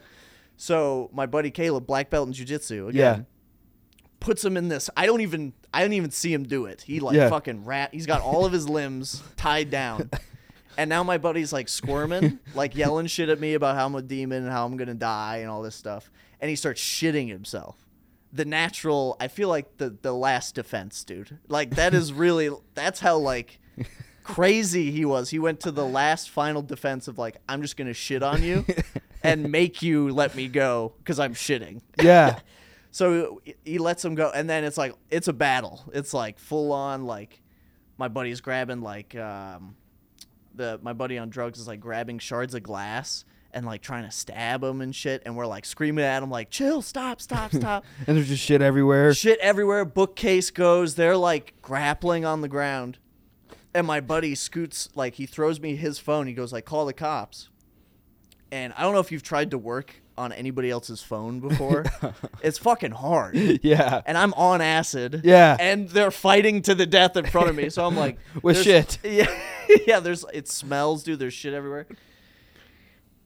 So 0.57 1.09
my 1.11 1.25
buddy 1.25 1.49
Caleb, 1.51 1.85
black 1.87 2.09
belt 2.11 2.27
in 2.27 2.33
jujitsu, 2.35 2.89
again, 2.89 2.95
Yeah. 3.19 3.23
puts 4.19 4.45
him 4.45 4.57
in 4.57 4.69
this. 4.69 4.89
I 4.95 5.05
don't 5.07 5.21
even 5.21 5.53
I 5.73 5.81
don't 5.81 5.93
even 5.93 6.11
see 6.11 6.31
him 6.31 6.43
do 6.43 6.65
it. 6.67 6.81
He 6.83 6.99
like 6.99 7.15
Yeah. 7.15 7.29
fucking 7.29 7.65
rat. 7.65 7.89
He's 7.93 8.05
got 8.05 8.21
all 8.21 8.45
of 8.45 8.53
his 8.53 8.69
limbs 8.69 9.21
tied 9.37 9.69
down. 9.71 10.11
And 10.77 10.89
now 10.89 11.03
my 11.03 11.17
buddy's 11.17 11.53
like 11.53 11.69
squirming, 11.69 12.39
like 12.55 12.75
yelling 12.75 13.07
shit 13.07 13.29
at 13.29 13.39
me 13.39 13.53
about 13.53 13.75
how 13.75 13.85
I'm 13.85 13.95
a 13.95 14.01
demon 14.01 14.43
and 14.43 14.51
how 14.51 14.65
I'm 14.65 14.77
gonna 14.77 14.93
die 14.93 15.37
and 15.37 15.49
all 15.49 15.61
this 15.61 15.75
stuff. 15.75 16.11
And 16.39 16.49
he 16.49 16.55
starts 16.55 16.81
shitting 16.81 17.29
himself. 17.29 17.77
The 18.33 18.45
natural, 18.45 19.15
I 19.19 19.27
feel 19.27 19.49
like 19.49 19.77
the 19.77 19.95
the 20.01 20.13
last 20.13 20.55
defense, 20.55 21.03
dude. 21.03 21.39
Like 21.47 21.75
that 21.75 21.93
is 21.93 22.11
really 22.25 22.49
that's 22.73 22.99
how 22.99 23.17
like 23.17 23.59
crazy 24.23 24.91
he 24.91 25.05
was. 25.05 25.29
He 25.29 25.39
went 25.39 25.61
to 25.61 25.71
the 25.71 25.85
last 25.85 26.29
final 26.29 26.61
defense 26.61 27.07
of 27.07 27.17
like 27.17 27.37
I'm 27.47 27.61
just 27.61 27.77
gonna 27.77 27.93
shit 27.93 28.23
on 28.23 28.43
you 28.43 28.65
and 29.23 29.51
make 29.51 29.81
you 29.81 30.09
let 30.09 30.35
me 30.35 30.47
go 30.47 30.93
because 30.99 31.19
I'm 31.19 31.33
shitting. 31.33 31.81
Yeah. 32.01 32.39
So 32.91 33.41
he 33.65 33.77
lets 33.77 34.05
him 34.05 34.15
go, 34.15 34.31
and 34.33 34.49
then 34.49 34.63
it's 34.63 34.77
like 34.77 34.93
it's 35.09 35.27
a 35.27 35.33
battle. 35.33 35.83
It's 35.93 36.13
like 36.13 36.39
full 36.39 36.71
on 36.71 37.05
like 37.05 37.41
my 37.97 38.07
buddy's 38.07 38.41
grabbing 38.41 38.81
like 38.81 39.15
um, 39.15 39.75
the 40.55 40.79
my 40.81 40.93
buddy 40.93 41.17
on 41.17 41.29
drugs 41.29 41.59
is 41.59 41.67
like 41.67 41.79
grabbing 41.79 42.19
shards 42.19 42.53
of 42.55 42.63
glass 42.63 43.25
and 43.51 43.65
like 43.65 43.81
trying 43.81 44.03
to 44.03 44.11
stab 44.11 44.63
him 44.63 44.81
and 44.81 44.93
shit, 44.93 45.23
and 45.25 45.35
we're 45.35 45.47
like 45.47 45.65
screaming 45.65 46.03
at 46.03 46.21
him 46.21 46.29
like 46.29 46.49
chill, 46.49 46.81
stop, 46.81 47.21
stop, 47.21 47.51
stop. 47.53 47.85
And 48.05 48.17
there's 48.17 48.27
just 48.27 48.43
shit 48.43 48.61
everywhere. 48.61 49.13
shit 49.13 49.39
everywhere. 49.39 49.85
Bookcase 49.85 50.51
goes. 50.51 50.95
They're 50.95 51.17
like 51.17 51.53
grappling 51.61 52.25
on 52.25 52.41
the 52.41 52.49
ground, 52.49 52.97
and 53.73 53.87
my 53.87 54.01
buddy 54.01 54.35
scoots 54.35 54.89
like 54.95 55.15
he 55.15 55.25
throws 55.25 55.59
me 55.59 55.75
his 55.75 55.99
phone. 55.99 56.27
He 56.27 56.33
goes 56.33 56.51
like 56.51 56.65
call 56.65 56.85
the 56.85 56.93
cops. 56.93 57.49
And 58.51 58.73
I 58.77 58.83
don't 58.83 58.93
know 58.93 58.99
if 58.99 59.11
you've 59.11 59.23
tried 59.23 59.51
to 59.51 59.57
work 59.57 60.01
on 60.17 60.31
anybody 60.31 60.69
else's 60.69 61.01
phone 61.01 61.39
before. 61.39 61.85
it's 62.41 62.57
fucking 62.57 62.91
hard. 62.91 63.35
yeah. 63.63 64.01
And 64.05 64.17
I'm 64.17 64.33
on 64.33 64.61
acid. 64.61 65.21
Yeah. 65.23 65.57
And 65.59 65.89
they're 65.89 66.11
fighting 66.11 66.61
to 66.63 66.75
the 66.75 66.85
death 66.85 67.17
in 67.17 67.25
front 67.25 67.49
of 67.49 67.55
me. 67.55 67.69
So 67.69 67.85
I'm 67.85 67.95
like 67.95 68.17
With 68.41 68.61
shit. 68.61 68.97
Yeah. 69.03 69.27
yeah, 69.87 69.99
there's 69.99 70.23
it 70.33 70.47
smells, 70.47 71.03
dude. 71.03 71.19
There's 71.19 71.33
shit 71.33 71.53
everywhere. 71.53 71.87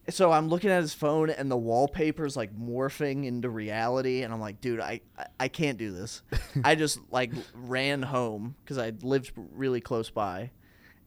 So 0.10 0.32
I'm 0.32 0.48
looking 0.50 0.72
at 0.72 0.82
his 0.82 0.94
phone 0.94 1.30
and 1.30 1.52
the 1.52 1.58
wallpaper's 1.58 2.36
like 2.36 2.58
morphing 2.58 3.26
into 3.26 3.50
reality 3.50 4.24
and 4.24 4.34
I'm 4.34 4.40
like, 4.40 4.60
dude, 4.60 4.80
I 4.80 5.02
I, 5.18 5.26
I 5.42 5.48
can't 5.48 5.78
do 5.78 5.92
this. 5.92 6.24
I 6.64 6.76
just 6.76 7.00
like 7.12 7.32
ran 7.54 8.02
home 8.02 8.56
cuz 8.66 8.78
I 8.80 8.94
lived 9.04 9.32
really 9.36 9.82
close 9.82 10.10
by 10.10 10.50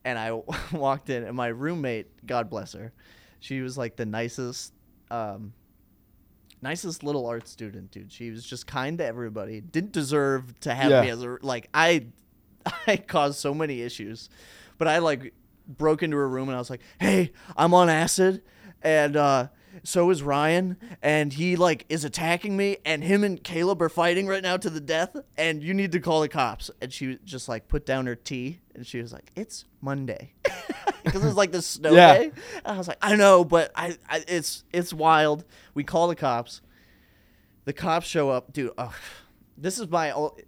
and 0.05 0.19
I 0.19 0.41
walked 0.73 1.11
in 1.11 1.25
and 1.25 1.37
my 1.37 1.49
roommate, 1.49 2.25
God 2.27 2.49
bless 2.49 2.75
her, 2.75 2.93
she 3.41 3.61
was 3.61 3.77
like 3.77 3.97
the 3.97 4.07
nicest 4.07 4.73
um 5.11 5.53
nicest 6.61 7.03
little 7.03 7.27
art 7.27 7.49
student, 7.49 7.91
dude. 7.91 8.13
She 8.13 8.31
was 8.31 8.45
just 8.45 8.67
kind 8.67 8.99
to 8.99 9.05
everybody. 9.07 9.61
Didn't 9.61 9.93
deserve 9.93 10.59
to 10.61 10.75
have 10.75 10.91
Yeah. 10.91 11.03
me 11.03 11.11
as 11.11 11.23
a 11.23 11.39
like 11.43 11.69
I 11.73 12.07
I 12.87 12.97
caused 12.97 13.39
so 13.39 13.55
many 13.55 13.83
issues. 13.83 14.29
But 14.79 14.89
I 14.89 14.99
like 14.99 15.33
broke 15.67 16.03
into 16.03 16.17
her 16.17 16.29
room 16.29 16.49
and 16.49 16.57
I 16.57 16.59
was 16.59 16.71
like, 16.71 16.81
"Hey, 17.01 17.33
I'm 17.57 17.73
on 17.75 17.89
acid 17.89 18.43
and 18.83 19.17
uh 19.17 19.49
so 19.85 20.11
is 20.11 20.23
Ryan 20.23 20.77
and 21.03 21.33
he 21.33 21.57
like 21.57 21.85
is 21.89 22.05
attacking 22.05 22.57
me 22.57 22.79
and 22.85 23.03
him 23.03 23.25
and 23.25 23.43
Caleb 23.43 23.81
are 23.83 23.89
fighting 23.89 24.27
right 24.27 24.43
now 24.43 24.57
to 24.57 24.69
the 24.71 24.81
death 24.81 25.17
and 25.37 25.63
you 25.63 25.73
need 25.75 25.93
to 25.93 26.01
call 26.01 26.21
the 26.21 26.29
cops." 26.29 26.71
And 26.81 26.93
she 26.93 27.19
just 27.25 27.49
like 27.49 27.69
put 27.69 27.87
down 27.87 28.07
her 28.07 28.15
tea 28.15 28.61
and 28.75 28.87
she 28.87 29.01
was 29.01 29.13
like, 29.13 29.31
"It's 29.37 29.65
Monday." 29.81 30.33
Because 31.05 31.25
it's 31.25 31.35
like 31.37 31.51
the 31.51 31.61
snow 31.61 31.93
Yeah. 31.93 32.15
day. 32.17 32.25
And 32.65 32.67
I 32.75 32.79
was 32.79 32.87
like, 32.87 32.99
I 33.03 33.17
know, 33.17 33.45
but 33.45 33.73
I, 33.75 33.97
I 34.09 34.23
it's 34.29 34.63
it's 34.73 34.93
wild. 34.95 35.45
We 35.75 35.83
call 35.83 36.07
the 36.07 36.15
cops. 36.15 36.61
The 37.65 37.73
cops 37.73 38.07
show 38.07 38.31
up, 38.31 38.53
dude. 38.53 38.71
ugh. 38.79 38.95
this 39.59 39.81
is 39.81 39.89
my. 39.89 40.13
ol- 40.13 40.39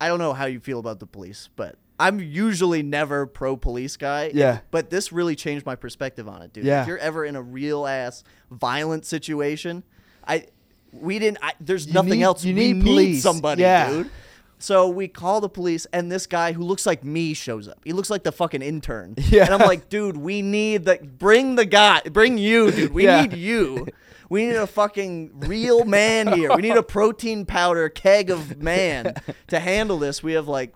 I 0.00 0.06
don't 0.06 0.20
know 0.20 0.34
how 0.34 0.44
you 0.46 0.60
feel 0.60 0.78
about 0.78 1.00
the 1.00 1.06
police, 1.06 1.48
but 1.56 1.74
I'm 1.98 2.20
usually 2.20 2.82
never 2.82 3.26
pro 3.26 3.56
police 3.56 3.96
guy. 3.96 4.30
Yeah. 4.34 4.60
But 4.70 4.90
this 4.90 5.12
really 5.12 5.34
changed 5.36 5.64
my 5.64 5.76
perspective 5.76 6.28
on 6.28 6.42
it, 6.42 6.52
dude. 6.52 6.64
Yeah. 6.64 6.82
If 6.82 6.88
you're 6.88 6.98
ever 6.98 7.24
in 7.24 7.36
a 7.36 7.42
real 7.42 7.86
ass 7.86 8.22
violent 8.50 9.06
situation, 9.06 9.82
I 10.26 10.46
we 10.92 11.18
didn't. 11.18 11.38
I, 11.42 11.52
there's 11.60 11.86
You 11.86 11.92
nothing 11.94 12.10
need- 12.18 12.22
else. 12.22 12.44
you 12.44 12.54
we 12.54 12.72
need 12.72 12.84
police. 12.84 13.22
somebody, 13.22 13.62
Yeah. 13.62 13.90
dude. 13.90 14.10
So 14.58 14.88
we 14.88 15.06
call 15.08 15.42
the 15.42 15.50
police, 15.50 15.86
and 15.92 16.10
this 16.10 16.26
guy 16.26 16.52
who 16.52 16.62
looks 16.62 16.86
like 16.86 17.04
me 17.04 17.34
shows 17.34 17.68
up. 17.68 17.78
He 17.84 17.92
looks 17.92 18.08
like 18.08 18.24
the 18.24 18.32
fucking 18.32 18.62
intern. 18.62 19.14
Yeah. 19.28 19.44
And 19.44 19.52
I'm 19.54 19.60
like, 19.68 19.88
dude, 19.90 20.16
we 20.16 20.40
need 20.42 20.84
the 20.86 20.98
bring 20.98 21.56
the 21.56 21.66
guy, 21.66 22.00
bring 22.10 22.38
you, 22.38 22.70
dude. 22.70 22.92
We 22.94 23.04
Yeah. 23.04 23.22
need 23.22 23.34
you. 23.34 23.86
We 24.30 24.46
need 24.46 24.56
a 24.56 24.66
fucking 24.66 25.40
real 25.40 25.84
man 25.84 26.32
here. 26.32 26.54
We 26.56 26.62
need 26.62 26.76
a 26.76 26.82
protein 26.82 27.44
powder 27.46 27.88
keg 27.90 28.30
of 28.30 28.60
man 28.60 29.14
to 29.48 29.60
handle 29.60 29.98
this. 29.98 30.22
We 30.22 30.32
have 30.32 30.48
like, 30.48 30.74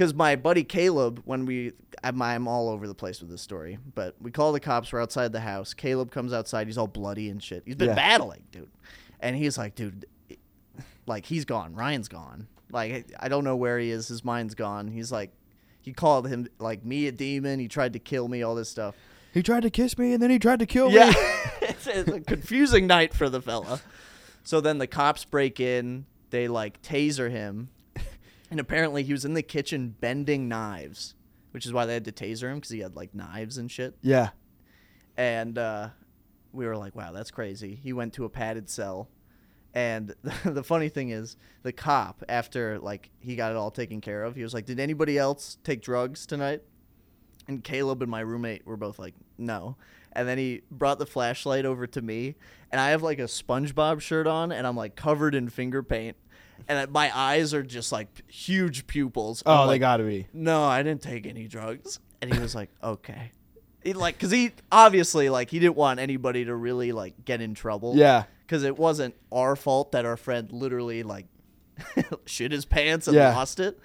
because 0.00 0.14
my 0.14 0.34
buddy 0.34 0.64
Caleb, 0.64 1.20
when 1.26 1.44
we, 1.44 1.72
I'm, 2.02 2.22
I'm 2.22 2.48
all 2.48 2.70
over 2.70 2.88
the 2.88 2.94
place 2.94 3.20
with 3.20 3.28
this 3.28 3.42
story, 3.42 3.78
but 3.94 4.14
we 4.18 4.30
call 4.30 4.50
the 4.52 4.58
cops. 4.60 4.90
We're 4.94 5.02
outside 5.02 5.30
the 5.30 5.40
house. 5.40 5.74
Caleb 5.74 6.10
comes 6.10 6.32
outside. 6.32 6.68
He's 6.68 6.78
all 6.78 6.86
bloody 6.86 7.28
and 7.28 7.42
shit. 7.42 7.64
He's 7.66 7.74
been 7.74 7.88
Yeah. 7.90 7.96
battling, 7.96 8.42
dude. 8.50 8.70
And 9.20 9.36
he's 9.36 9.58
like, 9.58 9.74
dude, 9.74 10.06
like 11.04 11.26
he's 11.26 11.44
gone. 11.44 11.74
Ryan's 11.74 12.08
gone. 12.08 12.46
Like 12.72 13.12
I 13.20 13.28
don't 13.28 13.44
know 13.44 13.56
where 13.56 13.78
he 13.78 13.90
is. 13.90 14.08
His 14.08 14.24
mind's 14.24 14.54
gone. 14.54 14.88
He's 14.88 15.12
like, 15.12 15.32
he 15.82 15.92
called 15.92 16.26
him 16.28 16.48
like 16.58 16.82
me 16.82 17.06
a 17.06 17.12
demon. 17.12 17.60
He 17.60 17.68
tried 17.68 17.92
to 17.92 17.98
kill 17.98 18.26
me. 18.26 18.42
All 18.42 18.54
this 18.54 18.70
stuff. 18.70 18.94
He 19.34 19.42
tried 19.42 19.64
to 19.64 19.70
kiss 19.70 19.98
me 19.98 20.14
and 20.14 20.22
then 20.22 20.30
he 20.30 20.38
tried 20.38 20.60
to 20.60 20.66
kill 20.66 20.90
Yeah, 20.90 21.10
me. 21.10 21.14
it's, 21.60 21.86
it's 21.86 22.10
a 22.10 22.20
confusing 22.20 22.86
night 22.86 23.12
for 23.12 23.28
the 23.28 23.42
fella. 23.42 23.82
So 24.44 24.62
then 24.62 24.78
the 24.78 24.86
cops 24.86 25.26
break 25.26 25.60
in. 25.60 26.06
They 26.30 26.48
like 26.48 26.80
taser 26.80 27.30
him, 27.30 27.68
and 28.50 28.58
apparently 28.58 29.02
he 29.02 29.12
was 29.12 29.24
in 29.24 29.34
the 29.34 29.42
kitchen 29.42 29.94
bending 30.00 30.48
knives, 30.48 31.14
which 31.52 31.66
is 31.66 31.72
why 31.72 31.86
they 31.86 31.94
had 31.94 32.04
to 32.04 32.12
taser 32.12 32.50
him 32.50 32.56
because 32.56 32.70
he 32.70 32.80
had 32.80 32.96
like 32.96 33.14
knives 33.14 33.58
and 33.58 33.70
shit. 33.70 33.96
Yeah. 34.02 34.30
And 35.16 35.56
uh, 35.56 35.90
we 36.52 36.66
were 36.66 36.76
like, 36.76 36.94
"Wow, 36.94 37.12
that's 37.12 37.30
crazy." 37.30 37.78
He 37.82 37.92
went 37.92 38.14
to 38.14 38.24
a 38.24 38.28
padded 38.28 38.68
cell, 38.68 39.08
and 39.74 40.14
the 40.44 40.64
funny 40.64 40.88
thing 40.88 41.10
is, 41.10 41.36
the 41.62 41.72
cop 41.72 42.22
after 42.28 42.78
like 42.78 43.10
he 43.20 43.36
got 43.36 43.52
it 43.52 43.56
all 43.56 43.70
taken 43.70 44.00
care 44.00 44.24
of, 44.24 44.34
he 44.34 44.42
was 44.42 44.54
like, 44.54 44.66
"Did 44.66 44.80
anybody 44.80 45.18
else 45.18 45.58
take 45.62 45.82
drugs 45.82 46.26
tonight?" 46.26 46.62
And 47.48 47.64
Caleb 47.64 48.02
and 48.02 48.10
my 48.10 48.20
roommate 48.20 48.66
were 48.66 48.76
both 48.76 48.98
like, 48.98 49.14
"No." 49.38 49.76
And 50.12 50.26
then 50.26 50.38
he 50.38 50.62
brought 50.72 50.98
the 50.98 51.06
flashlight 51.06 51.64
over 51.64 51.86
to 51.86 52.02
me, 52.02 52.34
and 52.72 52.80
I 52.80 52.90
have 52.90 53.02
like 53.02 53.18
a 53.18 53.24
SpongeBob 53.24 54.00
shirt 54.00 54.26
on, 54.26 54.50
and 54.50 54.66
I'm 54.66 54.76
like 54.76 54.96
covered 54.96 55.34
in 55.34 55.48
finger 55.48 55.82
paint, 55.82 56.16
and 56.68 56.90
my 56.92 57.16
eyes 57.16 57.52
are 57.54 57.62
just 57.62 57.92
like 57.92 58.08
huge 58.30 58.86
pupils. 58.86 59.42
Oh, 59.46 59.52
I'm 59.62 59.66
they 59.66 59.72
like, 59.74 59.80
got 59.80 59.96
to 59.98 60.04
be. 60.04 60.26
no, 60.32 60.64
I 60.64 60.82
didn't 60.82 61.02
take 61.02 61.26
any 61.26 61.46
drugs. 61.46 62.00
And 62.22 62.32
he 62.32 62.38
was 62.38 62.54
like, 62.54 62.70
okay. 62.82 63.32
He 63.82 63.94
like, 63.94 64.18
cause 64.18 64.30
he 64.30 64.52
obviously 64.70 65.30
like 65.30 65.50
he 65.50 65.58
didn't 65.58 65.76
want 65.76 66.00
anybody 66.00 66.44
to 66.44 66.54
really 66.54 66.92
like 66.92 67.24
get 67.24 67.40
in 67.40 67.54
trouble. 67.54 67.96
Yeah. 67.96 68.24
Cause 68.46 68.62
it 68.62 68.78
wasn't 68.78 69.14
our 69.32 69.56
fault 69.56 69.92
that 69.92 70.04
our 70.04 70.16
friend 70.18 70.50
literally 70.52 71.02
like 71.02 71.26
shit 72.26 72.52
his 72.52 72.64
pants 72.66 73.06
and 73.08 73.14
Yeah. 73.16 73.34
lost 73.34 73.58
it. 73.60 73.78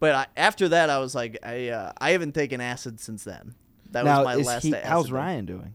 But 0.00 0.14
I, 0.14 0.26
after 0.36 0.68
that, 0.70 0.90
I 0.90 0.98
was 0.98 1.14
like, 1.14 1.38
I 1.44 1.68
uh, 1.68 1.92
I 1.96 2.10
haven't 2.10 2.32
taken 2.32 2.60
acid 2.60 2.98
since 3.00 3.24
then. 3.24 3.54
That 3.92 4.04
now, 4.04 4.18
was 4.18 4.24
my 4.24 4.34
last. 4.34 4.62
he, 4.64 4.74
acid 4.74 4.84
how's. 4.86 5.10
Ryan 5.12 5.46
doing? 5.46 5.74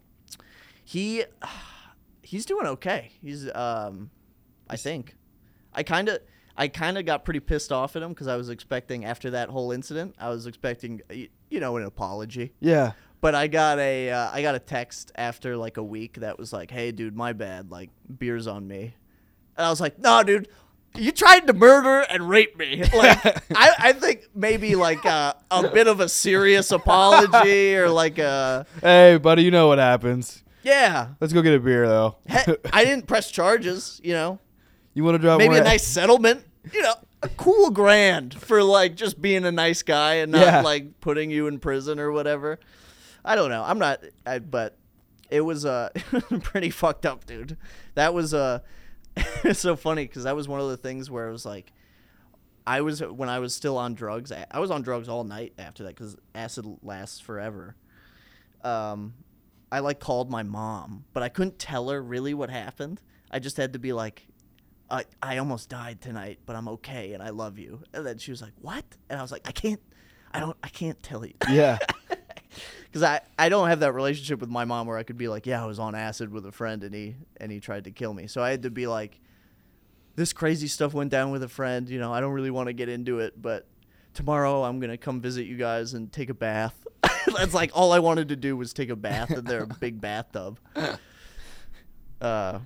He 0.84 1.24
he's 2.22 2.46
doing 2.46 2.68
okay. 2.68 3.12
He's 3.22 3.50
um 3.56 4.12
I 4.70 4.76
think. 4.76 5.16
I 5.78 5.84
kind 5.84 6.10
of 6.10 6.20
I 6.58 6.68
kind 6.68 6.98
of 6.98 7.06
got 7.06 7.24
pretty 7.24 7.40
pissed 7.40 7.72
off 7.72 7.96
at 7.96 8.02
him 8.04 8.14
cuz 8.16 8.28
I 8.28 8.36
was 8.36 8.50
expecting 8.50 9.06
after 9.06 9.30
that 9.32 9.50
whole 9.50 9.72
incident, 9.72 10.16
I 10.20 10.30
was 10.30 10.46
expecting 10.48 11.02
you 11.50 11.60
know 11.60 11.78
an 11.78 11.84
apology. 11.84 12.54
Yeah. 12.60 12.92
But 13.22 13.34
I 13.36 13.48
got 13.48 13.80
a 13.80 14.12
uh, 14.12 14.30
I 14.34 14.42
got 14.42 14.56
a 14.56 14.60
text 14.60 15.12
after 15.16 15.56
like 15.56 15.78
a 15.78 15.84
week 15.84 16.20
that 16.20 16.38
was 16.38 16.52
like, 16.52 16.70
"Hey 16.72 16.92
dude, 16.92 17.16
my 17.16 17.34
bad. 17.34 17.72
Like 17.72 17.90
beers 18.20 18.46
on 18.48 18.68
me." 18.68 18.96
And 19.56 19.66
I 19.66 19.70
was 19.70 19.82
like, 19.82 19.98
"No, 19.98 20.22
dude, 20.22 20.48
you 20.96 21.12
tried 21.12 21.48
to 21.48 21.54
murder 21.54 22.06
and 22.10 22.30
rape 22.30 22.58
me. 22.58 22.84
Like, 22.94 23.26
I, 23.56 23.72
I 23.80 23.94
think 23.94 24.28
maybe 24.36 24.76
like 24.76 25.04
uh, 25.06 25.34
a 25.52 25.68
bit 25.70 25.88
of 25.88 26.00
a 26.00 26.10
serious 26.10 26.72
apology 26.72 27.76
or 27.76 27.90
like 27.90 28.18
a 28.20 28.66
Hey, 28.82 29.18
buddy, 29.18 29.44
you 29.44 29.52
know 29.52 29.68
what 29.68 29.80
happens. 29.80 30.44
yeah. 30.64 31.10
Let's 31.22 31.34
go 31.34 31.42
get 31.42 31.54
a 31.54 31.60
beer, 31.60 31.88
though. 31.88 32.18
I 32.74 32.84
didn't 32.86 33.08
press 33.08 33.30
charges, 33.32 34.00
you 34.04 34.14
know. 34.14 34.40
You 34.98 35.04
want 35.04 35.16
to 35.16 35.20
drive 35.20 35.38
Maybe 35.38 35.56
a 35.58 35.64
nice 35.64 35.86
settlement, 35.86 36.44
you 36.74 36.82
know, 36.82 36.96
a 37.22 37.30
cool 37.30 37.70
grand 37.70 38.34
for 38.34 38.64
like 38.64 38.96
just 38.96 39.22
being 39.22 39.46
a 39.46 39.52
nice 39.52 39.84
guy 39.84 40.16
and 40.16 40.32
not 40.32 40.42
Yeah. 40.42 40.62
like 40.62 41.00
putting 41.02 41.30
you 41.32 41.48
in 41.48 41.60
prison 41.60 42.00
or 42.00 42.12
whatever. 42.12 42.60
I 43.24 43.36
don't 43.36 43.50
know. 43.50 43.64
I'm 43.64 43.78
not, 43.80 44.04
I, 44.26 44.40
but 44.40 44.78
it 45.30 45.42
was 45.42 45.66
uh 45.66 45.90
pretty 46.42 46.70
fucked 46.72 47.06
up, 47.06 47.26
dude. 47.26 47.58
That 47.96 48.14
was 48.14 48.34
uh 48.34 48.60
it's 49.44 49.60
so 49.60 49.76
funny 49.76 50.06
because 50.06 50.24
that 50.24 50.36
was 50.36 50.48
one 50.48 50.60
of 50.62 50.70
the 50.70 50.78
things 50.78 51.10
where 51.12 51.28
it 51.30 51.32
was 51.32 51.46
like. 51.46 51.72
I 52.66 52.82
was 52.82 53.02
when 53.02 53.30
I 53.30 53.40
was 53.40 53.56
still 53.56 53.78
on 53.78 53.94
drugs. 53.94 54.30
I, 54.30 54.46
I 54.52 54.60
was 54.60 54.72
on 54.72 54.82
drugs 54.82 55.08
all 55.08 55.24
night 55.24 55.54
after 55.58 55.84
that 55.84 55.96
because 55.96 56.18
acid 56.36 56.66
lasts 56.84 57.20
forever. 57.22 57.78
Um, 58.62 59.14
I 59.72 59.80
like 59.80 60.00
called 60.02 60.30
my 60.30 60.44
mom, 60.44 61.06
but 61.14 61.24
I 61.24 61.30
couldn't 61.30 61.60
tell 61.60 61.90
her 61.90 62.02
really 62.02 62.34
what 62.34 62.50
happened. 62.50 63.02
I 63.32 63.40
just 63.40 63.56
had 63.56 63.72
to 63.74 63.80
be 63.80 63.94
like, 63.94 64.27
I, 64.90 65.06
I 65.22 65.38
almost 65.38 65.70
died 65.70 66.02
tonight, 66.02 66.40
but 66.46 66.56
I'm 66.56 66.68
okay 66.70 67.14
and 67.14 67.22
I 67.22 67.30
love 67.30 67.60
you. 67.60 67.82
And 67.94 68.06
then 68.06 68.18
she 68.18 68.32
was 68.32 68.42
like, 68.42 68.54
What? 68.62 68.86
And 69.10 69.20
I 69.20 69.22
was 69.22 69.32
like, 69.32 69.48
I 69.48 69.52
can't 69.52 69.82
I 70.34 70.40
don't 70.40 70.58
I 70.64 70.70
can't 70.70 71.02
tell 71.04 71.26
you. 71.26 71.34
Yeah. 71.50 71.78
Cuz 72.94 73.04
I, 73.04 73.22
I 73.38 73.50
don't 73.50 73.68
have 73.68 73.82
that 73.82 73.94
relationship 73.94 74.40
with 74.40 74.50
my 74.50 74.66
mom 74.66 74.88
where 74.88 74.98
I 74.98 75.04
could 75.04 75.18
be 75.18 75.28
like, 75.28 75.46
Yeah, 75.46 75.62
I 75.64 75.66
was 75.66 75.80
on 75.80 75.94
acid 75.96 76.32
with 76.32 76.46
a 76.46 76.52
friend 76.52 76.84
and 76.84 76.94
he 76.96 77.16
and 77.38 77.52
he 77.52 77.60
tried 77.60 77.84
to 77.86 77.92
kill 77.92 78.14
me. 78.14 78.28
So 78.28 78.42
I 78.42 78.50
had 78.52 78.64
to 78.64 78.70
be 78.70 78.88
like 78.88 79.20
this 80.16 80.34
crazy 80.34 80.68
stuff 80.68 80.94
went 80.94 81.12
down 81.12 81.32
with 81.32 81.44
a 81.44 81.48
friend, 81.48 81.88
you 81.90 82.00
know, 82.00 82.12
I 82.12 82.20
don't 82.22 82.32
really 82.34 82.50
want 82.50 82.68
to 82.68 82.74
get 82.74 82.90
into 82.90 83.20
it, 83.20 83.40
but 83.40 83.68
tomorrow 84.16 84.64
I'm 84.64 84.80
going 84.80 84.90
to 84.90 84.98
come 84.98 85.22
visit 85.22 85.46
you 85.46 85.58
guys 85.58 85.94
and 85.94 86.12
take 86.12 86.32
a 86.32 86.34
bath. 86.34 86.74
That's 87.38 87.54
like 87.54 87.70
all 87.76 87.92
I 87.92 88.00
wanted 88.00 88.30
to 88.30 88.36
do 88.36 88.58
was 88.58 88.74
take 88.74 88.90
a 88.90 88.96
bath 88.96 89.30
in 89.30 89.46
their 89.46 89.66
big 89.66 90.02
bathtub. 90.02 90.60
Uh 92.20 92.58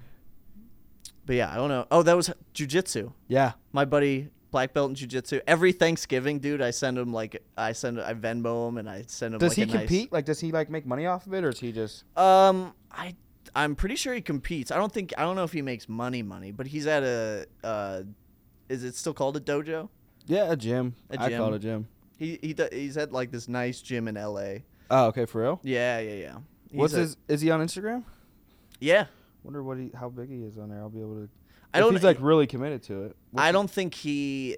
but 1.31 1.37
yeah, 1.37 1.49
I 1.49 1.55
don't 1.55 1.69
know. 1.69 1.87
Oh, 1.89 2.03
that 2.03 2.17
was 2.17 2.29
jujitsu. 2.53 3.13
Yeah. 3.29 3.53
My 3.71 3.85
buddy 3.85 4.27
black 4.51 4.73
belt 4.73 4.89
in 4.89 4.95
jujitsu. 4.97 5.39
Every 5.47 5.71
Thanksgiving, 5.71 6.39
dude, 6.39 6.61
I 6.61 6.71
send 6.71 6.97
him 6.97 7.13
like 7.13 7.41
I 7.57 7.71
send 7.71 8.01
I 8.01 8.13
Venmo 8.13 8.67
him 8.67 8.77
and 8.77 8.89
I 8.89 9.05
send 9.07 9.35
him. 9.35 9.39
Does 9.39 9.51
like, 9.51 9.55
he 9.55 9.61
a 9.63 9.65
nice- 9.67 9.75
compete? 9.77 10.11
Like, 10.11 10.25
does 10.25 10.41
he 10.41 10.51
like 10.51 10.69
make 10.69 10.85
money 10.85 11.05
off 11.05 11.25
of 11.27 11.33
it, 11.33 11.45
or 11.45 11.47
is 11.47 11.59
he 11.61 11.71
just? 11.71 12.03
Um, 12.17 12.73
I 12.91 13.15
I'm 13.55 13.77
pretty 13.77 13.95
sure 13.95 14.13
he 14.13 14.19
competes. 14.19 14.71
I 14.71 14.75
don't 14.75 14.91
think 14.91 15.13
I 15.17 15.21
don't 15.21 15.37
know 15.37 15.45
if 15.45 15.53
he 15.53 15.61
makes 15.61 15.87
money 15.87 16.21
money, 16.21 16.51
but 16.51 16.67
he's 16.67 16.85
at 16.85 17.01
a 17.01 17.45
uh, 17.63 18.01
is 18.67 18.83
it 18.83 18.95
still 18.95 19.13
called 19.13 19.37
a 19.37 19.39
dojo? 19.39 19.87
Yeah, 20.27 20.51
a 20.51 20.57
gym. 20.57 20.95
A 21.11 21.13
I 21.13 21.17
call 21.17 21.29
gym. 21.29 21.53
it 21.53 21.55
a 21.55 21.59
gym. 21.59 21.87
He 22.17 22.39
he 22.41 22.55
he's 22.73 22.97
at 22.97 23.13
like 23.13 23.31
this 23.31 23.47
nice 23.47 23.79
gym 23.81 24.09
in 24.09 24.17
L.A. 24.17 24.65
Oh, 24.89 25.05
okay, 25.05 25.23
for 25.23 25.43
real. 25.43 25.61
Yeah, 25.63 25.99
yeah, 25.99 26.13
yeah. 26.13 26.37
He's 26.69 26.77
What's 26.77 26.93
a- 26.93 26.99
his? 26.99 27.15
Is 27.29 27.39
he 27.39 27.51
on 27.51 27.61
Instagram? 27.61 28.03
Yeah, 28.81 29.05
Wonder 29.43 29.63
what 29.63 29.77
he, 29.77 29.91
how 29.95 30.09
big 30.09 30.29
he 30.29 30.43
is 30.43 30.57
on 30.57 30.69
there. 30.69 30.79
I'll 30.79 30.89
be 30.89 30.99
able 31.01 31.15
to. 31.15 31.29
I 31.73 31.79
if 31.79 31.83
don't. 31.83 31.93
He's 31.93 32.03
like 32.03 32.17
really 32.19 32.47
committed 32.47 32.83
to 32.83 33.03
it. 33.05 33.15
What's 33.31 33.43
I 33.45 33.51
don't 33.51 33.69
think 33.69 33.93
he. 33.93 34.57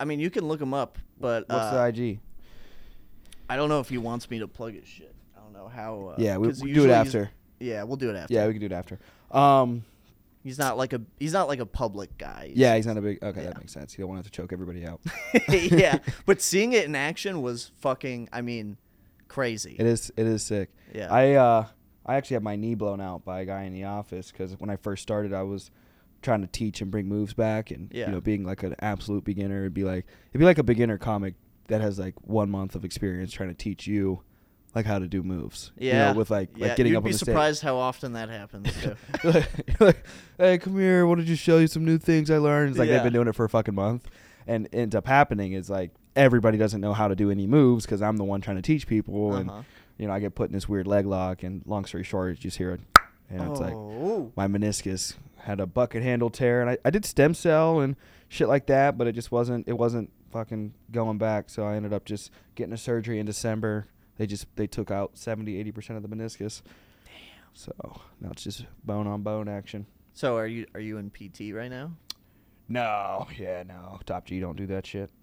I 0.00 0.04
mean, 0.04 0.20
you 0.20 0.30
can 0.30 0.46
look 0.48 0.60
him 0.60 0.74
up, 0.74 0.98
but 1.20 1.48
What's 1.48 1.64
uh, 1.64 1.90
the 1.92 2.02
IG? 2.02 2.20
I 3.48 3.56
don't 3.56 3.68
know 3.68 3.80
if 3.80 3.88
he 3.88 3.98
wants 3.98 4.30
me 4.30 4.38
to 4.38 4.48
plug 4.48 4.74
his 4.74 4.86
shit. 4.88 5.14
I 5.36 5.40
don't 5.40 5.52
know 5.52 5.68
how. 5.68 6.08
Uh, 6.12 6.14
yeah, 6.18 6.36
we, 6.38 6.48
'cause 6.48 6.62
we 6.62 6.72
do 6.72 6.84
it 6.84 6.90
after. 6.90 7.30
Yeah, 7.60 7.82
we'll 7.84 7.96
do 7.96 8.10
it 8.10 8.16
after. 8.16 8.32
Yeah, 8.34 8.46
we 8.46 8.52
can 8.54 8.60
do 8.60 8.66
it 8.66 8.72
after. 8.72 8.98
Um, 9.30 9.84
He's 10.42 10.58
not 10.58 10.76
like 10.76 10.92
a 10.92 11.00
he's 11.20 11.32
not 11.32 11.46
like 11.46 11.60
a 11.60 11.66
public 11.66 12.18
guy. 12.18 12.46
He's- 12.46 12.56
yeah, 12.58 12.74
he's 12.74 12.86
not 12.86 12.96
a 12.96 13.00
big. 13.00 13.22
Okay, 13.22 13.42
Yeah. 13.42 13.48
that 13.48 13.58
makes 13.58 13.72
sense. 13.72 13.92
He 13.92 14.02
don't 14.02 14.10
want 14.10 14.24
to 14.24 14.30
to 14.30 14.36
choke 14.36 14.52
everybody 14.52 14.84
out. 14.84 15.00
yeah, 15.48 15.98
but 16.26 16.42
seeing 16.42 16.72
it 16.72 16.84
in 16.84 16.96
action 16.96 17.42
was 17.42 17.70
fucking. 17.80 18.28
I 18.32 18.40
mean, 18.40 18.76
crazy. 19.28 19.76
It 19.78 19.86
is. 19.86 20.10
It 20.16 20.26
is 20.26 20.42
sick. 20.42 20.70
Yeah. 20.92 21.12
I 21.12 21.34
uh, 21.34 21.66
I 22.04 22.16
actually 22.16 22.34
had 22.34 22.42
my 22.42 22.56
knee 22.56 22.74
blown 22.74 23.00
out 23.00 23.24
by 23.24 23.40
a 23.40 23.44
guy 23.44 23.62
in 23.62 23.72
the 23.72 23.84
office 23.84 24.30
because 24.32 24.52
when 24.58 24.70
I 24.70 24.76
first 24.76 25.02
started, 25.02 25.32
I 25.32 25.42
was 25.42 25.70
trying 26.20 26.40
to 26.42 26.46
teach 26.46 26.80
and 26.80 26.90
bring 26.90 27.06
moves 27.08 27.34
back, 27.34 27.70
and 27.70 27.90
Yeah. 27.92 28.06
you 28.06 28.12
know, 28.12 28.20
being 28.20 28.44
like 28.44 28.62
an 28.62 28.74
absolute 28.80 29.24
beginner, 29.24 29.60
it'd 29.60 29.74
be 29.74 29.84
like 29.84 30.06
it'd 30.30 30.38
be 30.38 30.44
like 30.44 30.58
a 30.58 30.62
beginner 30.64 30.98
comic 30.98 31.34
that 31.68 31.80
has 31.80 31.98
like 31.98 32.14
one 32.22 32.50
month 32.50 32.74
of 32.74 32.84
experience 32.84 33.32
trying 33.32 33.48
to 33.48 33.54
teach 33.54 33.86
you 33.86 34.20
like 34.74 34.86
how 34.86 34.98
to 34.98 35.06
do 35.06 35.22
moves. 35.22 35.70
you 35.78 35.92
know, 35.92 35.98
Yeah. 35.98 36.12
with 36.12 36.30
like 36.30 36.50
yeah, 36.56 36.68
like 36.68 36.76
getting 36.76 36.92
you'd 36.92 36.98
up 36.98 37.04
be 37.04 37.08
on 37.08 37.12
the 37.12 37.18
stage. 37.18 37.26
surprised 37.26 37.62
how 37.62 37.76
often 37.76 38.14
that 38.14 38.28
happens. 38.30 38.72
Too. 38.82 39.42
Like, 39.80 40.04
hey, 40.38 40.58
come 40.58 40.78
here. 40.78 41.00
I 41.00 41.04
wanted 41.04 41.22
to 41.22 41.28
just 41.28 41.42
show 41.42 41.58
you 41.58 41.66
some 41.66 41.84
new 41.84 41.98
things 41.98 42.30
I 42.30 42.38
learned. 42.38 42.70
It's 42.70 42.78
like 42.78 42.88
Yeah. 42.88 42.94
they've 42.96 43.04
been 43.04 43.12
doing 43.12 43.28
it 43.28 43.34
for 43.34 43.44
a 43.44 43.48
fucking 43.50 43.74
month, 43.74 44.08
and 44.46 44.68
ends 44.72 44.94
up 44.94 45.06
happening 45.06 45.52
is 45.52 45.68
like 45.70 45.90
everybody 46.16 46.58
doesn't 46.58 46.80
know 46.80 46.92
how 46.92 47.08
to 47.08 47.14
do 47.16 47.30
any 47.30 47.46
moves 47.46 47.84
because 47.84 48.00
I'm 48.02 48.16
the 48.16 48.24
one 48.24 48.40
trying 48.40 48.56
to 48.56 48.62
teach 48.62 48.86
people, 48.86 49.34
and 49.34 49.50
Uh-huh. 49.50 49.62
You 49.98 50.06
know 50.06 50.12
I 50.12 50.20
get 50.20 50.34
put 50.34 50.48
in 50.48 50.52
this 50.52 50.68
weird 50.68 50.86
leg 50.86 51.06
lock, 51.06 51.42
and 51.42 51.62
long 51.66 51.84
story 51.84 52.04
short, 52.04 52.30
you 52.30 52.36
just 52.36 52.58
hear 52.58 52.72
it, 52.72 52.80
and 53.28 53.50
it's 53.50 53.60
like 53.60 53.74
oh, 53.74 54.32
my 54.36 54.46
meniscus 54.46 55.14
had 55.38 55.60
a 55.60 55.66
bucket 55.66 56.02
handle 56.02 56.30
tear, 56.30 56.60
and 56.60 56.70
I, 56.70 56.78
I 56.84 56.90
did 56.90 57.04
stem 57.04 57.34
cell 57.34 57.80
and 57.80 57.96
shit 58.28 58.48
like 58.48 58.66
that, 58.66 58.96
but 58.96 59.06
it 59.06 59.12
just 59.12 59.32
wasn't 59.32 59.68
it 59.68 59.74
wasn't 59.74 60.10
fucking 60.30 60.74
going 60.90 61.18
back, 61.18 61.50
so 61.50 61.64
I 61.64 61.76
ended 61.76 61.92
up 61.92 62.04
just 62.04 62.30
getting 62.54 62.72
a 62.72 62.78
surgery 62.78 63.18
in 63.18 63.26
December. 63.26 63.86
They 64.16 64.26
just 64.26 64.46
they 64.56 64.66
took 64.66 64.90
out 64.90 65.16
70 65.18 65.58
80 65.58 65.72
percent 65.72 65.96
of 65.96 66.08
the 66.08 66.14
meniscus. 66.14 66.62
Damn. 67.04 67.12
So 67.54 68.00
now 68.20 68.30
it's 68.30 68.44
just 68.44 68.64
bone 68.84 69.06
on 69.06 69.22
bone 69.22 69.48
action. 69.48 69.86
so 70.12 70.36
are 70.36 70.46
you 70.46 70.66
are 70.74 70.80
you 70.80 70.98
in 70.98 71.10
PT 71.10 71.54
right 71.54 71.70
now? 71.70 71.92
No, 72.72 73.26
yeah, 73.38 73.62
no. 73.64 74.00
Top 74.06 74.24
G 74.24 74.40
don't 74.40 74.56
do 74.56 74.66
that 74.68 74.86
shit. 74.86 75.10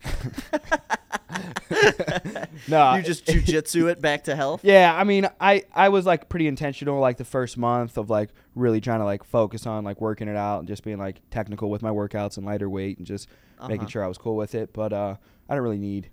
no, 2.67 2.95
you 2.95 3.01
just 3.03 3.25
jujitsu 3.25 3.89
it 3.89 4.01
back 4.01 4.23
to 4.25 4.35
health. 4.35 4.61
Yeah, 4.63 4.93
I 4.95 5.03
mean, 5.03 5.27
I 5.39 5.63
I 5.73 5.89
was 5.89 6.05
like 6.05 6.29
pretty 6.29 6.47
intentional 6.47 6.99
like 6.99 7.17
the 7.17 7.25
first 7.25 7.57
month 7.57 7.97
of 7.97 8.09
like 8.09 8.29
really 8.55 8.81
trying 8.81 8.99
to 8.99 9.05
like 9.05 9.23
focus 9.23 9.65
on 9.65 9.83
like 9.83 9.99
working 10.01 10.27
it 10.27 10.35
out 10.35 10.59
and 10.59 10.67
just 10.67 10.83
being 10.83 10.97
like 10.97 11.21
technical 11.31 11.69
with 11.69 11.81
my 11.81 11.89
workouts 11.89 12.37
and 12.37 12.45
lighter 12.45 12.69
weight 12.69 12.97
and 12.97 13.07
just 13.07 13.27
making 13.63 13.79
Uh-huh. 13.81 13.89
sure 13.89 14.03
I 14.03 14.07
was 14.07 14.17
cool 14.17 14.35
with 14.35 14.53
it. 14.55 14.71
But 14.73 14.93
uh, 14.93 15.15
I 15.49 15.55
don't 15.55 15.63
really 15.63 15.77
need, 15.79 16.09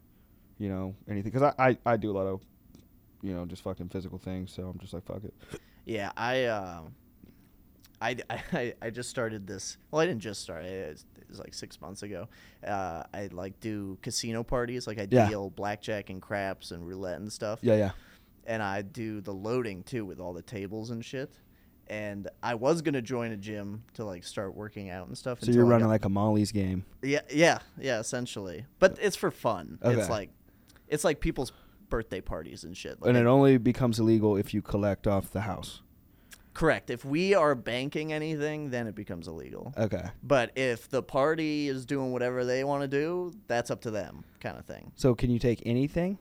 you 0.59 0.69
know, 0.69 0.95
anything 1.09 1.33
because 1.33 1.53
I, 1.59 1.69
I 1.71 1.79
I 1.85 1.97
do 1.97 2.11
a 2.11 2.17
lot 2.17 2.27
of, 2.27 2.41
you 3.23 3.35
know, 3.35 3.45
just 3.47 3.63
fucking 3.63 3.89
physical 3.91 4.19
things. 4.19 4.53
So 4.53 4.69
I'm 4.69 4.79
just 4.79 4.95
like 4.95 5.05
fuck 5.05 5.23
it. 5.25 5.35
Yeah, 5.85 6.11
I, 6.17 6.45
uh, 6.45 6.81
I, 8.01 8.17
I, 8.53 8.75
I 8.83 8.91
just 8.91 9.09
started 9.09 9.47
this. 9.47 9.77
Well, 9.91 10.01
I 10.01 10.07
didn't 10.07 10.21
just 10.21 10.43
start. 10.43 10.65
It, 10.65 11.03
it 11.27 11.31
was 11.31 11.39
like 11.41 11.55
six 11.55 11.81
months 11.81 12.03
ago. 12.03 12.29
Uh, 12.67 13.03
I 13.13 13.29
like 13.33 13.59
do 13.61 13.99
casino 14.03 14.43
parties, 14.43 14.87
like 14.87 14.99
I 14.99 15.07
Yeah. 15.11 15.29
deal 15.29 15.51
blackjack 15.51 16.09
and 16.11 16.23
craps 16.23 16.71
and 16.71 16.87
roulette 16.87 17.19
and 17.21 17.33
stuff. 17.33 17.59
Yeah, 17.63 17.77
yeah. 17.77 17.91
and 18.47 18.63
I 18.63 18.83
do 18.83 19.21
the 19.21 19.33
loading 19.35 19.83
too 19.83 20.05
with 20.05 20.21
all 20.21 20.33
the 20.33 20.43
tables 20.43 20.91
and 20.91 21.05
shit. 21.05 21.31
And 21.89 22.29
I 22.43 22.55
was 22.55 22.83
gonna 22.83 23.03
join 23.03 23.31
a 23.33 23.37
gym 23.37 23.85
to 23.95 24.05
like 24.05 24.25
start 24.25 24.55
working 24.57 24.91
out 24.91 25.07
and 25.09 25.17
stuff. 25.17 25.41
So 25.41 25.53
you're 25.53 25.65
running 25.65 25.87
like 25.89 26.05
a 26.05 26.09
Molly's 26.09 26.51
game. 26.53 26.85
yeah, 27.03 27.21
yeah, 27.31 27.59
yeah, 27.79 28.01
essentially. 28.01 28.67
But 28.79 28.99
it's 29.01 29.17
for 29.17 29.31
fun. 29.31 29.79
Okay. 29.83 29.99
It's 29.99 30.09
like, 30.11 30.31
it's 30.89 31.05
like 31.05 31.21
people's 31.21 31.53
birthday 31.89 32.21
parties 32.21 32.65
and 32.65 32.77
shit. 32.77 33.01
Like 33.01 33.09
and 33.11 33.17
it 33.19 33.27
only 33.27 33.59
becomes 33.59 34.01
illegal 34.01 34.37
if 34.37 34.53
you 34.55 34.63
collect 34.63 35.07
off 35.07 35.31
the 35.31 35.43
house. 35.43 35.83
Correct. 36.57 36.89
If 36.89 37.05
we 37.05 37.35
are 37.35 37.55
banking 37.55 38.13
anything, 38.13 38.71
then 38.71 38.87
it 38.87 38.95
becomes 38.95 39.29
illegal. 39.29 39.75
Okay. 39.77 40.05
But 40.23 40.53
if 40.57 40.89
the 40.89 41.03
party 41.03 41.69
is 41.69 41.85
doing 41.85 42.13
whatever 42.13 42.45
they 42.45 42.65
want 42.65 42.83
to 42.83 42.89
do, 42.89 43.35
that's 43.47 43.71
up 43.71 43.83
to 43.83 43.91
them, 43.91 44.25
kind 44.41 44.59
of 44.59 44.65
thing. 44.65 44.91
So 44.97 45.15
can 45.15 45.31
you 45.31 45.39
take 45.39 45.63
anything? 45.67 46.19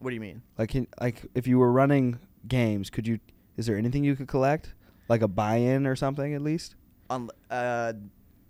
What 0.00 0.10
do 0.10 0.14
you 0.14 0.20
mean? 0.20 0.42
Like 0.58 0.70
can, 0.70 0.86
like 1.00 1.22
if 1.34 1.46
you 1.46 1.58
were 1.58 1.72
running 1.72 2.18
games, 2.46 2.90
could 2.90 3.06
you 3.06 3.18
is 3.56 3.66
there 3.66 3.78
anything 3.78 4.04
you 4.04 4.14
could 4.14 4.28
collect? 4.28 4.74
Like 5.08 5.22
a 5.22 5.28
buy-in 5.28 5.86
or 5.86 5.96
something 5.96 6.34
at 6.34 6.42
least? 6.42 6.76
Un- 7.08 7.30
uh, 7.50 7.94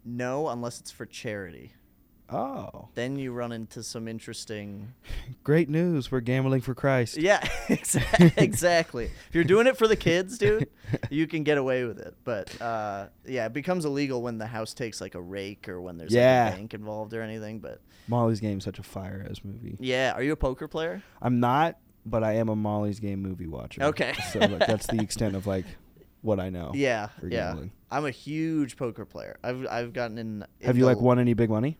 no, 0.04 0.48
unless 0.48 0.80
it's 0.80 0.90
for 0.90 1.06
charity. 1.06 1.72
Oh. 2.30 2.88
Then 2.94 3.18
you 3.18 3.32
run 3.32 3.52
into 3.52 3.82
some 3.82 4.08
interesting 4.08 4.94
Great 5.44 5.68
news. 5.68 6.10
We're 6.10 6.20
gambling 6.20 6.62
for 6.62 6.74
Christ. 6.74 7.18
Yeah, 7.18 7.40
exa- 7.68 8.36
exactly. 8.38 9.04
if 9.28 9.34
you're 9.34 9.44
doing 9.44 9.66
it 9.66 9.76
for 9.76 9.86
the 9.86 9.96
kids, 9.96 10.38
dude, 10.38 10.68
you 11.10 11.26
can 11.26 11.44
get 11.44 11.58
away 11.58 11.84
with 11.84 11.98
it. 11.98 12.14
But 12.24 12.60
uh, 12.62 13.08
yeah, 13.26 13.44
it 13.46 13.52
becomes 13.52 13.84
illegal 13.84 14.22
when 14.22 14.38
the 14.38 14.46
house 14.46 14.72
takes 14.74 15.00
like 15.00 15.14
a 15.14 15.20
rake 15.20 15.68
or 15.68 15.80
when 15.82 15.98
there's 15.98 16.12
Yeah. 16.14 16.44
like 16.46 16.54
a 16.54 16.56
bank 16.56 16.74
involved 16.74 17.12
or 17.12 17.20
anything. 17.22 17.60
But 17.60 17.80
Molly's 18.08 18.40
game 18.40 18.58
is 18.58 18.64
such 18.64 18.78
a 18.78 18.82
fire 18.82 19.26
ass 19.30 19.40
movie. 19.44 19.76
yeah, 19.78 20.12
are 20.14 20.22
you 20.22 20.32
a 20.32 20.36
poker 20.36 20.66
player? 20.66 21.02
I'm 21.20 21.40
not, 21.40 21.78
but 22.06 22.24
I 22.24 22.34
am 22.36 22.48
a 22.48 22.56
Molly's 22.56 23.00
game 23.00 23.20
movie 23.22 23.46
watcher. 23.46 23.82
Okay. 23.82 24.14
so 24.32 24.38
like, 24.38 24.66
that's 24.66 24.86
the 24.86 25.00
extent 25.02 25.36
of 25.36 25.46
like 25.46 25.66
what 26.22 26.40
I 26.40 26.48
know. 26.48 26.72
yeah, 26.74 27.08
yeah. 27.22 27.28
gambling. 27.48 27.72
I'm 27.90 28.06
a 28.06 28.10
huge 28.10 28.76
poker 28.76 29.04
player. 29.04 29.36
I've 29.44 29.66
I've 29.70 29.92
gotten 29.92 30.16
in. 30.18 30.44
Have 30.62 30.76
you 30.78 30.84
like 30.86 31.00
won 31.00 31.18
any 31.18 31.34
big 31.34 31.50
money? 31.50 31.78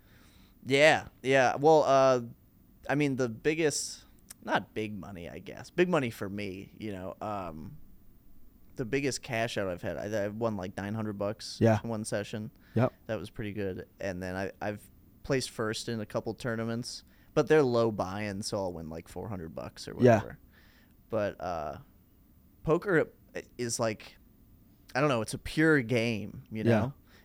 Yeah, 0.66 1.04
yeah. 1.22 1.56
Well, 1.56 1.84
uh, 1.84 2.20
I 2.88 2.94
mean 2.94 3.16
the 3.16 3.28
biggest, 3.28 4.04
not 4.44 4.74
big 4.74 4.98
money, 4.98 5.28
I 5.28 5.38
guess. 5.38 5.70
Big 5.70 5.88
money 5.88 6.10
for 6.10 6.28
me, 6.28 6.70
you 6.78 6.92
know. 6.92 7.16
Um, 7.20 7.72
the 8.76 8.84
biggest 8.84 9.22
cash 9.22 9.56
out 9.56 9.68
I've 9.68 9.82
had, 9.82 9.96
I, 9.96 10.24
I've 10.24 10.36
won 10.36 10.56
like 10.56 10.76
nine 10.76 10.94
hundred 10.94 11.18
bucks. 11.18 11.58
Yeah. 11.60 11.78
in 11.84 11.90
one 11.90 12.04
session. 12.04 12.50
Yep. 12.74 12.92
That 13.06 13.18
was 13.20 13.30
pretty 13.30 13.52
good. 13.52 13.86
And 14.00 14.22
then 14.22 14.34
I 14.34 14.50
I've 14.60 14.80
placed 15.22 15.50
first 15.50 15.88
in 15.88 16.00
a 16.00 16.06
couple 16.06 16.34
tournaments, 16.34 17.04
but 17.34 17.46
they're 17.48 17.62
low 17.62 17.90
buy-in, 17.90 18.42
so 18.42 18.58
I'll 18.58 18.72
win 18.72 18.90
like 18.90 19.08
four 19.08 19.28
hundred 19.28 19.54
bucks 19.54 19.86
or 19.86 19.94
whatever. 19.94 20.26
Yeah. 20.26 20.56
But 21.10 21.40
uh, 21.40 21.76
poker 22.64 23.08
is 23.58 23.78
like, 23.78 24.16
I 24.94 25.00
don't 25.00 25.08
know. 25.08 25.20
It's 25.20 25.34
a 25.34 25.38
pure 25.38 25.80
game, 25.82 26.42
you 26.50 26.64
know. 26.64 26.70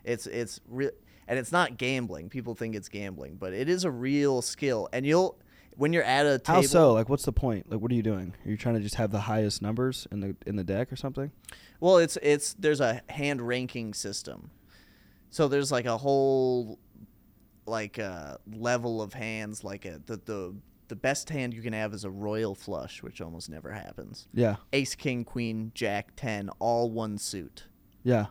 Yeah. 0.06 0.12
It's 0.13 0.28
it's 0.28 0.62
real, 0.67 0.91
and 1.30 1.39
it's 1.39 1.52
not 1.54 1.78
gambling. 1.78 2.28
People 2.28 2.56
think 2.56 2.76
it's 2.76 2.89
gambling, 2.89 3.36
but 3.36 3.54
it 3.54 3.70
is 3.70 3.86
a 3.86 3.92
real 3.92 4.42
skill. 4.42 4.89
And 4.92 5.06
you'll 5.06 5.38
when 5.76 5.94
you're 5.94 6.04
at 6.04 6.26
a 6.26 6.39
table. 6.39 6.62
How 6.62 6.68
so? 6.68 6.94
Like, 6.94 7.08
what's 7.08 7.24
the 7.24 7.32
point? 7.32 7.72
Like, 7.72 7.80
what 7.80 7.92
are 7.92 7.96
you 7.96 8.04
doing? 8.04 8.34
Are 8.46 8.50
you 8.50 8.58
trying 8.58 8.76
to 8.76 8.82
just 8.82 8.96
have 8.96 9.12
the 9.12 9.22
highest 9.22 9.62
numbers 9.62 10.08
in 10.12 10.20
the 10.20 10.36
in 10.46 10.58
the 10.58 10.63
deck 10.65 10.92
or 10.92 10.98
something? 10.98 11.32
Well, 11.80 12.00
it's 12.00 12.18
it's 12.22 12.54
there's 12.56 12.82
a 12.82 13.02
hand 13.08 13.42
ranking 13.48 13.94
system. 13.94 14.50
So 15.30 15.48
there's 15.48 15.72
like 15.72 15.86
a 15.86 15.98
whole 15.98 16.80
like 17.68 18.00
uh, 18.00 18.38
level 18.52 19.00
of 19.00 19.13
hands 19.13 19.63
like 19.63 19.86
a, 19.86 20.02
the 20.08 20.18
the 20.18 20.56
the 20.88 20.96
best 20.96 21.30
hand 21.30 21.54
you 21.54 21.62
can 21.62 21.74
have 21.74 21.94
is 21.94 22.04
a 22.04 22.10
royal 22.10 22.56
flush, 22.56 23.04
which 23.04 23.22
almost 23.22 23.48
never 23.52 23.72
happens. 23.72 24.28
Yeah, 24.34 24.56
Ace, 24.74 24.96
king, 24.96 25.24
queen, 25.24 25.72
jack, 25.76 26.13
10, 26.15 26.50
all 26.58 26.89
one 26.89 27.20
suit. 27.20 27.65
yeah, 28.02 28.26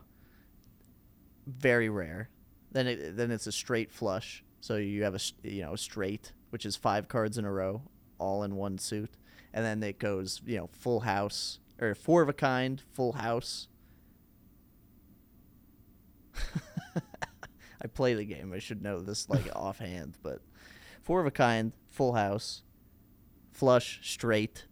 Very 1.47 1.87
rare. 1.87 2.29
Then 2.71 2.87
it 2.87 3.17
then 3.17 3.31
it's 3.31 3.47
a 3.47 3.51
straight 3.51 3.91
flush. 3.91 4.43
So 4.61 4.75
you 4.75 5.03
have 5.03 5.15
a 5.15 5.19
you 5.43 5.61
know, 5.61 5.73
a 5.73 5.77
straight, 5.77 6.33
which 6.49 6.65
is 6.65 6.75
five 6.75 7.07
cards 7.07 7.37
in 7.37 7.45
a 7.45 7.51
row, 7.51 7.81
all 8.17 8.43
in 8.43 8.55
one 8.55 8.77
suit. 8.77 9.11
And 9.53 9.65
then 9.65 9.81
it 9.81 9.97
goes, 9.99 10.41
you 10.45 10.57
know, 10.57 10.69
full 10.71 11.01
house 11.01 11.59
or 11.81 11.95
four 11.95 12.21
of 12.21 12.29
a 12.29 12.33
kind, 12.33 12.81
full 12.91 13.13
house. 13.13 13.67
I 17.81 17.87
play 17.87 18.13
the 18.13 18.25
game. 18.25 18.53
I 18.53 18.59
should 18.59 18.83
know 18.83 18.99
this 18.99 19.29
like 19.29 19.49
offhand, 19.55 20.17
but 20.21 20.41
four 21.01 21.19
of 21.19 21.25
a 21.25 21.31
kind, 21.31 21.71
full 21.87 22.13
house, 22.13 22.63
flush, 23.51 23.99
straight, 24.03 24.65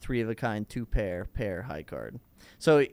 three 0.00 0.20
of 0.20 0.28
a 0.28 0.34
kind, 0.34 0.68
two 0.68 0.86
pair, 0.86 1.24
pair, 1.24 1.62
high 1.62 1.82
card. 1.82 2.20
So 2.58 2.84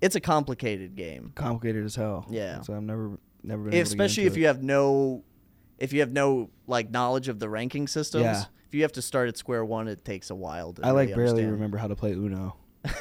it's 0.00 0.14
a 0.16 0.20
complicated 0.20 0.94
game, 0.96 1.32
complicated 1.34 1.84
as 1.84 1.94
hell. 1.94 2.26
Yeah. 2.30 2.60
So 2.62 2.74
I've 2.74 2.82
never 2.82 3.18
never 3.42 3.64
been. 3.64 3.72
able 3.72 3.72
to 3.72 3.76
get 3.76 3.86
especially 3.86 4.26
if 4.26 4.36
it. 4.36 4.40
you 4.40 4.46
have 4.46 4.62
no, 4.62 5.24
if 5.78 5.92
you 5.92 6.00
have 6.00 6.12
no 6.12 6.50
like 6.66 6.90
knowledge 6.90 7.28
of 7.28 7.38
the 7.38 7.48
ranking 7.48 7.86
systems. 7.88 8.24
Yeah. 8.24 8.44
If 8.68 8.74
you 8.74 8.82
have 8.82 8.92
to 8.92 9.02
start 9.02 9.28
at 9.28 9.36
square 9.36 9.64
one, 9.64 9.86
it 9.86 10.04
takes 10.04 10.30
a 10.30 10.34
while. 10.34 10.72
To 10.72 10.84
I 10.84 10.90
like 10.90 11.08
really 11.10 11.14
barely 11.14 11.28
understand. 11.30 11.52
remember 11.52 11.78
how 11.78 11.86
to 11.86 11.94
play 11.94 12.12
Uno. 12.12 12.56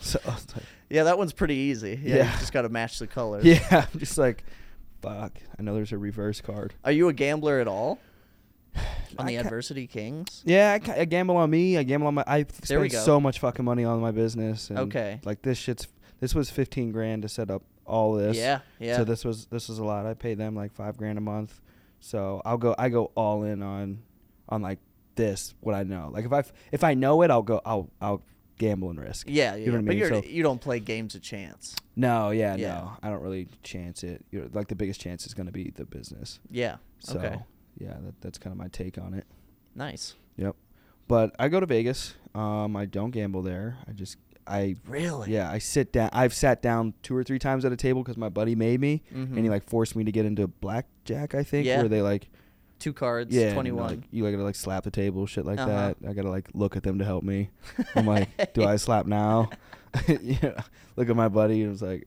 so 0.00 0.18
like, 0.26 0.64
Yeah, 0.88 1.04
that 1.04 1.18
one's 1.18 1.32
pretty 1.32 1.54
easy. 1.56 1.98
Yeah, 2.02 2.16
Yeah. 2.16 2.32
you 2.32 2.38
just 2.40 2.52
got 2.52 2.62
to 2.62 2.68
match 2.68 2.98
the 2.98 3.06
colors. 3.06 3.44
yeah, 3.46 3.86
I'm 3.92 4.00
just 4.00 4.16
like, 4.18 4.44
fuck. 5.02 5.38
I 5.58 5.62
know 5.62 5.74
there's 5.74 5.92
a 5.92 5.98
reverse 5.98 6.40
card. 6.40 6.74
Are 6.84 6.92
you 6.92 7.08
a 7.08 7.12
gambler 7.12 7.60
at 7.60 7.68
all? 7.68 7.98
On 9.18 9.26
the 9.26 9.36
Adversity 9.36 9.86
Kings? 9.86 10.42
Yeah, 10.46 10.72
I, 10.74 10.78
ca- 10.78 10.92
I 11.00 11.04
gamble 11.04 11.36
on 11.36 11.50
me. 11.50 11.76
I 11.76 11.82
gamble 11.82 12.06
on 12.06 12.14
my. 12.14 12.24
I 12.26 12.44
spend 12.62 12.92
so 12.92 13.18
much 13.20 13.40
fucking 13.40 13.64
money 13.64 13.84
on 13.84 14.00
my 14.00 14.10
business. 14.12 14.70
And 14.70 14.78
Okay. 14.78 15.20
Like 15.24 15.42
this 15.42 15.58
shit's. 15.58 15.88
This 16.20 16.34
was 16.34 16.50
15 16.50 16.90
grand 16.92 17.22
to 17.22 17.28
set 17.28 17.50
up 17.50 17.62
all 17.86 18.14
this. 18.14 18.36
Yeah, 18.36 18.60
yeah. 18.78 18.96
So 18.96 19.04
this 19.04 19.24
was 19.24 19.46
this 19.46 19.68
was 19.68 19.78
a 19.78 19.84
lot. 19.84 20.04
I 20.06 20.14
pay 20.14 20.34
them 20.34 20.54
like 20.54 20.72
five 20.72 20.96
grand 20.96 21.18
a 21.18 21.20
month. 21.22 21.60
So 22.00 22.42
I'll 22.44 22.58
go. 22.58 22.74
I 22.78 22.88
go 22.88 23.10
all 23.14 23.44
in 23.44 23.62
on, 23.62 24.02
on 24.48 24.62
like 24.62 24.78
this. 25.14 25.54
What 25.60 25.74
I 25.74 25.82
know. 25.84 26.10
Like 26.12 26.24
if 26.24 26.32
I 26.32 26.42
if 26.72 26.84
I 26.84 26.94
know 26.94 27.22
it, 27.22 27.30
I'll 27.30 27.42
go. 27.42 27.60
I'll 27.64 27.88
I'll 28.00 28.22
gamble 28.58 28.90
and 28.90 29.00
risk. 29.00 29.26
yeah, 29.30 29.54
yeah. 29.54 29.56
You 29.56 29.66
know 29.66 29.72
what 29.72 29.78
I 29.78 29.82
but 29.82 29.88
mean? 29.90 29.98
you're, 29.98 30.08
So- 30.08 30.22
you 30.28 30.42
don't 30.42 30.60
play 30.60 30.80
games 30.80 31.14
of 31.14 31.22
chance. 31.22 31.76
No, 31.94 32.30
yeah, 32.30 32.56
Yeah. 32.56 32.74
no. 32.74 32.92
I 33.04 33.10
don't 33.10 33.22
really 33.22 33.46
chance 33.62 34.02
it. 34.02 34.24
You 34.32 34.40
know, 34.40 34.48
like 34.52 34.66
the 34.68 34.74
biggest 34.74 35.00
chance 35.00 35.26
is 35.26 35.34
going 35.34 35.46
to 35.46 35.52
be 35.52 35.70
the 35.70 35.84
business. 35.84 36.40
Yeah. 36.50 36.76
So 36.98 37.18
Okay. 37.20 37.38
yeah, 37.78 37.94
that, 38.04 38.20
that's 38.20 38.36
kind 38.38 38.52
of 38.52 38.58
my 38.58 38.66
take 38.68 38.98
on 38.98 39.14
it. 39.14 39.26
Nice. 39.76 40.14
Yep. 40.36 40.56
But 41.06 41.36
I 41.38 41.48
go 41.48 41.60
to 41.60 41.66
Vegas. 41.66 42.14
Um, 42.34 42.76
I 42.76 42.84
don't 42.84 43.12
gamble 43.12 43.42
there. 43.42 43.78
I 43.88 43.92
just 43.92 44.16
I 44.48 44.76
Really? 44.86 45.32
yeah 45.32 45.50
I 45.50 45.58
sit 45.58 45.92
down. 45.92 46.10
I've 46.12 46.32
sat 46.34 46.62
down 46.62 46.94
two 47.02 47.14
or 47.16 47.22
three 47.22 47.38
times 47.38 47.64
at 47.64 47.72
a 47.72 47.76
table 47.76 48.02
because 48.02 48.16
my 48.16 48.28
buddy 48.28 48.54
made 48.54 48.80
me, 48.80 49.02
and 49.12 49.36
he 49.36 49.42
Mhm. 49.42 49.50
like 49.50 49.64
forced 49.68 49.94
me 49.96 50.04
to 50.04 50.12
get 50.12 50.24
into 50.26 50.46
blackjack. 50.48 51.34
I 51.34 51.42
think 51.42 51.66
Yeah. 51.66 51.80
where 51.80 51.88
they 51.88 52.02
like 52.02 52.28
Two 52.78 52.92
cards, 52.92 53.34
yeah 53.34 53.52
21. 53.54 53.86
Like, 53.88 54.00
you 54.12 54.22
like 54.22 54.32
gotta 54.32 54.44
like 54.44 54.54
slap 54.54 54.84
the 54.84 54.90
table, 54.92 55.26
shit 55.26 55.44
like 55.44 55.58
Uh-huh. 55.58 55.66
that. 55.68 55.96
I 56.08 56.12
gotta 56.12 56.30
like 56.30 56.48
look 56.54 56.76
at 56.76 56.84
them 56.84 56.98
to 57.00 57.04
help 57.04 57.24
me. 57.24 57.50
I'm 57.96 58.06
like, 58.06 58.54
do 58.54 58.64
I 58.64 58.76
slap 58.76 59.06
now? 59.06 59.50
yeah. 60.22 60.60
Look 60.96 61.08
at 61.10 61.16
my 61.16 61.28
buddy 61.28 61.62
and 61.62 61.72
it's 61.72 61.82
like, 61.82 62.06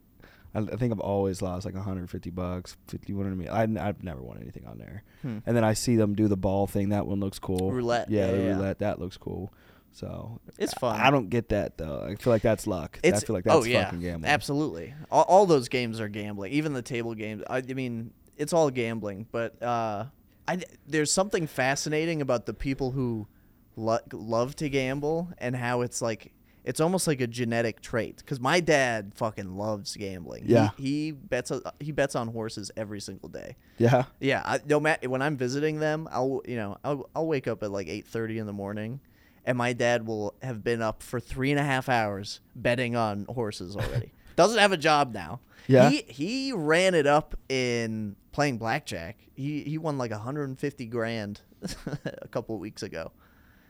I, 0.53 0.59
I 0.59 0.75
think 0.77 0.91
I've 0.93 0.99
always 0.99 1.41
lost 1.41 1.65
like 1.65 1.75
150 1.75 2.29
bucks, 2.29 2.77
50. 2.87 3.13
What 3.13 3.25
I 3.25 3.29
mean, 3.31 3.49
I, 3.49 3.63
I've 3.87 4.03
never 4.03 4.21
won 4.21 4.37
anything 4.41 4.65
on 4.65 4.77
there. 4.77 5.03
Hmm. 5.21 5.39
And 5.45 5.55
then 5.57 5.63
I 5.63 5.73
see 5.73 5.95
them 5.97 6.13
do 6.15 6.27
the 6.27 6.37
ball 6.37 6.67
thing. 6.67 6.89
That 6.89 7.05
one 7.07 7.19
looks 7.19 7.39
cool. 7.39 7.71
Roulette, 7.71 8.09
Yeah, 8.09 8.27
yeah, 8.27 8.33
yeah, 8.35 8.41
yeah. 8.43 8.55
roulette. 8.55 8.79
That 8.79 8.99
looks 8.99 9.17
cool. 9.17 9.51
So 9.93 10.39
It's 10.57 10.73
fun. 10.75 10.99
I, 10.99 11.11
don't 11.11 11.29
get 11.29 11.49
that 11.49 11.77
though. 11.77 12.03
I 12.09 12.15
feel 12.15 12.31
like 12.31 12.41
that's 12.41 12.65
luck. 12.65 12.99
It's 13.03 13.21
I 13.23 13.25
feel 13.25 13.33
like 13.35 13.43
that's 13.43 13.55
oh 13.57 13.63
yeah, 13.63 13.85
fucking 13.85 14.01
gambling. 14.01 14.31
absolutely. 14.31 14.93
All, 15.11 15.23
all 15.23 15.45
those 15.45 15.67
games 15.69 15.99
are 15.99 16.07
gambling. 16.07 16.53
Even 16.53 16.73
the 16.73 16.81
table 16.81 17.13
games. 17.13 17.43
I, 17.49 17.57
I 17.57 17.73
mean, 17.73 18.11
it's 18.37 18.53
all 18.53 18.69
gambling. 18.71 19.27
But 19.31 19.61
uh, 19.61 20.05
I 20.47 20.61
there's 20.87 21.11
something 21.11 21.45
fascinating 21.47 22.21
about 22.21 22.45
the 22.45 22.53
people 22.53 22.91
who 22.91 23.27
lo- 23.75 23.99
love 24.13 24.55
to 24.57 24.69
gamble 24.69 25.29
and 25.37 25.55
how 25.55 25.81
it's 25.81 26.01
like 26.01 26.31
it's 26.63 26.79
almost 26.79 27.05
like 27.07 27.19
a 27.21 27.27
genetic 27.27 27.81
trait. 27.81 28.17
Because 28.17 28.39
my 28.39 28.59
dad 28.61 29.11
fucking 29.15 29.57
loves 29.57 29.95
gambling. 29.97 30.45
He- 30.45 30.53
Yeah. 30.53 30.69
he, 30.77 31.11
bets 31.11 31.51
uh, 31.51 31.59
he 31.79 31.91
bets 31.91 32.15
on 32.15 32.27
horses 32.29 32.71
every 32.77 33.01
single 33.01 33.29
day. 33.29 33.55
Yeah. 33.77 34.03
Yeah, 34.19 34.41
I, 34.45 34.59
no 34.65 34.79
matter 34.79 35.09
when 35.09 35.21
I'm 35.21 35.35
visiting 35.37 35.79
them, 35.79 36.07
I'll 36.11 36.41
you 36.47 36.55
know 36.55 36.77
I'll, 36.83 37.09
I'll 37.15 37.27
wake 37.27 37.47
up 37.47 37.61
at 37.63 37.71
like 37.71 37.87
eight 37.87 38.07
thirty 38.07 38.37
in 38.37 38.45
the 38.45 38.53
morning, 38.53 38.99
and 39.45 39.57
my 39.57 39.73
dad 39.73 40.05
will 40.05 40.35
have 40.41 40.63
been 40.63 40.81
up 40.81 41.01
for 41.03 41.19
three 41.19 41.51
and 41.51 41.59
a 41.59 41.63
half 41.63 41.89
hours 41.89 42.39
betting 42.55 42.95
on 42.95 43.25
horses 43.29 43.75
already. 43.75 44.13
Doesn't 44.35 44.59
have 44.59 44.71
a 44.71 44.77
job 44.77 45.13
now. 45.13 45.39
Yeah. 45.67 45.89
he 45.89 46.03
he 46.07 46.53
ran 46.53 46.95
it 46.95 47.05
up 47.07 47.35
in 47.49 48.15
playing 48.31 48.57
blackjack. 48.57 49.17
He 49.35 49.61
he 49.63 49.77
won 49.77 49.97
like 49.97 50.11
150 50.11 50.85
grand 50.87 51.41
a 52.05 52.27
couple 52.29 52.55
of 52.55 52.61
weeks 52.61 52.81
ago. 52.83 53.11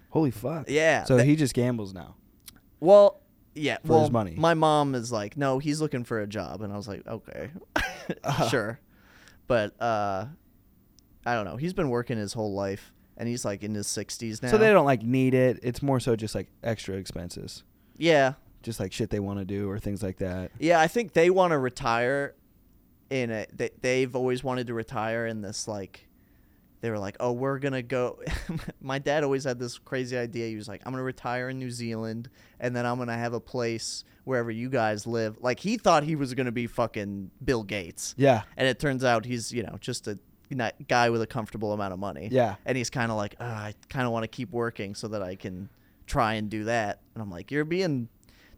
Holy 0.10 0.32
fuck. 0.32 0.70
Yeah. 0.70 1.04
So 1.04 1.18
that- 1.18 1.26
he 1.26 1.36
just 1.36 1.54
gambles 1.54 1.94
now. 1.94 2.16
well, 2.80 3.22
yeah. 3.54 3.78
For 3.86 3.92
well, 3.94 4.02
his 4.02 4.12
money. 4.12 4.36
my 4.38 4.54
mom 4.54 4.96
is 4.96 5.12
like, 5.12 5.36
no, 5.36 5.60
he's 5.60 5.82
looking 5.82 6.04
for 6.06 6.22
a 6.22 6.28
job, 6.28 6.62
and 6.62 6.72
I 6.72 6.78
was 6.78 6.88
like, 6.88 7.06
okay. 7.06 7.50
sure. 8.50 8.80
But 9.48 9.80
uh, 9.82 10.28
I 11.26 11.36
don't 11.36 11.44
know. 11.46 11.58
He's 11.58 11.74
been 11.74 11.90
working 11.90 12.18
his 12.18 12.32
whole 12.32 12.54
life, 12.54 12.94
and 13.22 13.30
he's 13.30 13.46
like 13.46 13.64
in 13.64 13.74
his 13.76 13.86
sixties 13.88 14.42
now. 14.42 14.50
So 14.50 14.58
they 14.58 14.72
don't 14.74 14.84
like 14.86 15.04
need 15.04 15.34
it. 15.36 15.60
It's 15.62 15.82
more 15.84 16.00
so 16.02 16.16
just 16.18 16.34
like 16.34 16.48
extra 16.64 16.96
expenses, 16.96 17.64
Yeah, 17.96 18.34
just 18.64 18.80
like 18.80 18.92
shit 18.92 19.12
they 19.12 19.20
want 19.20 19.38
to 19.40 19.46
do 19.46 19.70
or 19.70 19.78
things 19.80 20.02
like 20.02 20.18
that. 20.18 20.50
yeah. 20.60 20.80
I 20.82 20.88
think 20.88 21.14
they 21.14 21.30
want 21.30 21.52
to 21.52 21.60
retire. 21.60 22.34
In 23.12 23.30
a, 23.30 23.46
they, 23.54 23.70
they've 23.82 24.16
always 24.16 24.42
wanted 24.44 24.68
to 24.68 24.74
retire 24.74 25.28
in 25.28 25.42
this 25.42 25.68
like. 25.68 26.08
They 26.80 26.90
were 26.90 26.98
like, 26.98 27.16
"Oh, 27.20 27.34
we're 27.34 27.60
gonna 27.60 27.84
go." 27.84 28.20
My 28.82 28.98
dad 28.98 29.24
always 29.24 29.44
had 29.44 29.60
this 29.60 29.78
crazy 29.78 30.18
idea. 30.18 30.48
He 30.48 30.56
was 30.56 30.68
like, 30.68 30.82
"I'm 30.86 30.92
gonna 30.94 31.04
retire 31.04 31.50
in 31.50 31.60
New 31.60 31.70
Zealand, 31.70 32.30
and 32.60 32.76
then 32.76 32.88
I'm 32.88 32.98
gonna 32.98 33.16
have 33.18 33.34
a 33.34 33.40
place 33.40 34.04
wherever 34.24 34.50
you 34.50 34.68
guys 34.70 35.06
live." 35.06 35.38
Like 35.42 35.60
he 35.60 35.78
thought 35.78 36.04
he 36.04 36.16
was 36.16 36.34
gonna 36.34 36.52
be 36.54 36.66
fucking 36.66 37.30
Bill 37.44 37.62
Gates. 37.64 38.16
Yeah, 38.18 38.42
and 38.58 38.68
it 38.68 38.80
turns 38.80 39.04
out 39.04 39.26
he's 39.26 39.52
you 39.52 39.62
know 39.62 39.78
just 39.80 40.08
a 40.08 40.18
guy 40.88 41.10
with 41.10 41.22
a 41.22 41.28
comfortable 41.28 41.74
amount 41.74 41.94
of 41.94 42.00
money. 42.00 42.30
yeah, 42.32 42.56
and 42.66 42.78
he's 42.78 42.90
kind 42.90 43.12
of 43.12 43.18
like, 43.18 43.36
"Ugh, 43.40 43.48
I 43.48 43.74
kind 43.90 44.06
of 44.06 44.12
want 44.12 44.24
to 44.24 44.28
keep 44.28 44.52
working 44.52 44.96
so 44.96 45.08
that 45.10 45.22
I 45.22 45.36
can 45.36 45.70
try 46.08 46.34
and 46.34 46.50
do 46.50 46.66
that. 46.66 47.00
And 47.14 47.22
I'm 47.22 47.30
like, 47.32 47.52
you're 47.52 47.64
being, 47.66 48.10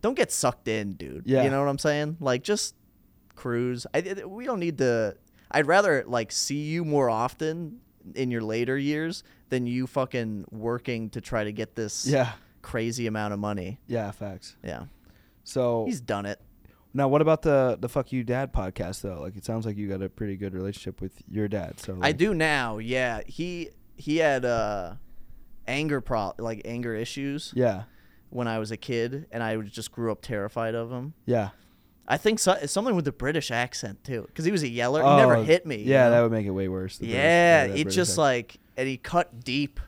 don't 0.02 0.16
get 0.16 0.32
sucked 0.32 0.68
in, 0.68 0.94
dude. 0.94 1.24
Yeah. 1.28 1.44
you 1.44 1.50
know 1.52 1.60
what 1.62 1.70
I'm 1.70 1.78
saying? 1.78 2.18
Like 2.20 2.44
just 2.44 2.74
cruise. 3.36 3.86
I 3.94 4.00
I- 4.00 4.26
we 4.26 4.46
don't 4.46 4.60
need 4.60 4.78
to. 4.80 5.16
I'd 5.52 5.68
rather 5.68 6.04
like 6.08 6.32
see 6.32 6.64
you 6.64 6.84
more 6.84 7.10
often 7.10 7.80
in 8.16 8.32
your 8.32 8.42
later 8.42 8.78
years 8.78 9.24
than 9.50 9.68
you 9.68 9.86
fucking 9.88 10.46
working 10.52 11.10
to 11.12 11.22
try 11.22 11.44
to 11.44 11.52
get 11.52 11.76
this 11.76 12.08
yeah, 12.08 12.32
crazy 12.64 13.06
amount 13.08 13.34
of 13.34 13.40
money. 13.40 13.80
yeah. 13.88 14.10
Facts. 14.12 14.56
Yeah, 14.64 14.86
So 15.44 15.86
he's 15.86 16.02
done 16.02 16.26
it. 16.26 16.40
Now, 16.94 17.08
what 17.08 17.22
about 17.22 17.42
the 17.42 17.78
the 17.80 17.90
fuck 17.90 18.12
you 18.12 18.24
dad 18.24 18.54
podcast 18.54 19.02
though? 19.02 19.20
Like, 19.22 19.36
it 19.36 19.46
sounds 19.46 19.66
like 19.66 19.78
you 19.78 19.88
got 19.90 20.02
a 20.02 20.10
pretty 20.10 20.36
good 20.38 20.54
relationship 20.54 21.02
with 21.02 21.14
your 21.30 21.48
dad. 21.48 21.80
So 21.80 21.98
I 22.02 22.12
do 22.12 22.34
now. 22.34 22.78
Yeah, 22.78 23.22
he 23.26 23.70
he 23.96 24.18
had 24.18 24.46
uh 24.46 24.96
anger 25.68 26.02
pro 26.02 26.34
like 26.38 26.62
anger 26.66 26.94
issues 26.96 27.52
Yeah, 27.56 27.84
when 28.30 28.48
I 28.48 28.60
was 28.60 28.72
a 28.72 28.78
kid, 28.78 29.28
and 29.32 29.42
I 29.44 29.58
just 29.62 29.92
grew 29.92 30.12
up 30.12 30.22
terrified 30.22 30.76
of 30.76 30.92
him. 30.92 31.14
yeah. 31.26 31.50
I 32.06 32.18
think 32.18 32.38
so, 32.40 32.58
something 32.66 32.98
with 32.98 33.06
the 33.06 33.14
British 33.14 33.50
accent 33.50 34.04
too, 34.04 34.24
because 34.28 34.44
he 34.44 34.52
was 34.52 34.62
a 34.62 34.68
yeller. 34.68 35.02
he 35.02 35.16
never 35.16 35.38
Oh, 35.38 35.44
hit 35.44 35.66
me. 35.66 35.78
you 35.78 35.86
Yeah, 35.94 36.04
know? 36.06 36.12
that 36.12 36.22
would 36.24 36.32
make 36.34 36.46
it 36.46 36.50
way 36.52 36.68
worse. 36.68 36.98
British- 36.98 37.16
yeah, 37.16 37.68
the 37.68 37.74
he 37.78 37.84
British 37.84 37.96
just 37.96 38.10
accent. 38.12 38.18
like 38.20 38.60
and 38.76 38.88
he 38.90 38.98
cut 38.98 39.42
deep. 39.46 39.80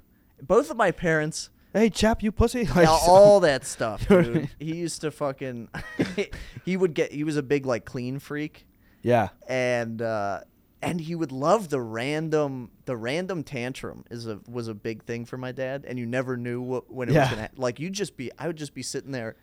Both 0.42 0.72
of 0.72 0.78
my 0.78 0.92
parents, 0.92 1.50
hey 1.76 1.90
chap, 1.90 2.24
you 2.24 2.32
pussy. 2.32 2.64
Like, 2.66 2.76
yeah, 2.88 2.90
all 2.90 3.40
that 3.42 3.66
stuff, 3.66 4.06
You 4.10 4.16
know 4.16 4.22
what 4.22 4.32
I 4.32 4.34
mean? 4.40 4.50
He 4.60 4.76
used 4.76 5.02
to 5.02 5.12
fucking. 5.12 5.70
he 6.66 6.78
would 6.78 6.94
get. 6.94 7.12
He 7.12 7.24
was 7.24 7.38
a 7.38 7.44
big 7.44 7.66
like 7.66 7.86
clean 7.86 8.18
freak, 8.20 8.66
yeah, 9.04 9.30
and 9.48 10.02
uh, 10.02 10.40
and 10.82 11.00
he 11.02 11.14
would 11.16 11.32
love 11.32 11.70
the 11.70 11.82
random 11.82 12.72
the 12.86 12.96
random 12.96 13.44
tantrum 13.44 14.06
is 14.10 14.26
a 14.28 14.40
was 14.50 14.68
a 14.68 14.74
big 14.74 15.04
thing 15.04 15.26
for 15.26 15.38
my 15.38 15.52
dad, 15.52 15.86
and 15.88 16.00
you 16.00 16.06
never 16.06 16.38
knew 16.38 16.62
what 16.62 16.92
when 16.92 17.10
it 17.10 17.14
Yeah. 17.14 17.22
was 17.22 17.30
gonna 17.32 17.50
like 17.58 17.80
you'd 17.80 17.94
just 17.94 18.18
be 18.18 18.32
I 18.40 18.48
would 18.48 18.58
just 18.58 18.74
be 18.74 18.82
sitting 18.84 19.12
there 19.12 19.36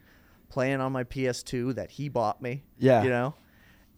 playing 0.49 0.81
on 0.81 0.93
my 0.93 1.03
PS2 1.05 1.75
that 1.77 1.93
he 1.93 2.09
bought 2.09 2.43
me, 2.43 2.63
Yeah. 2.79 3.03
you 3.03 3.09
know. 3.09 3.35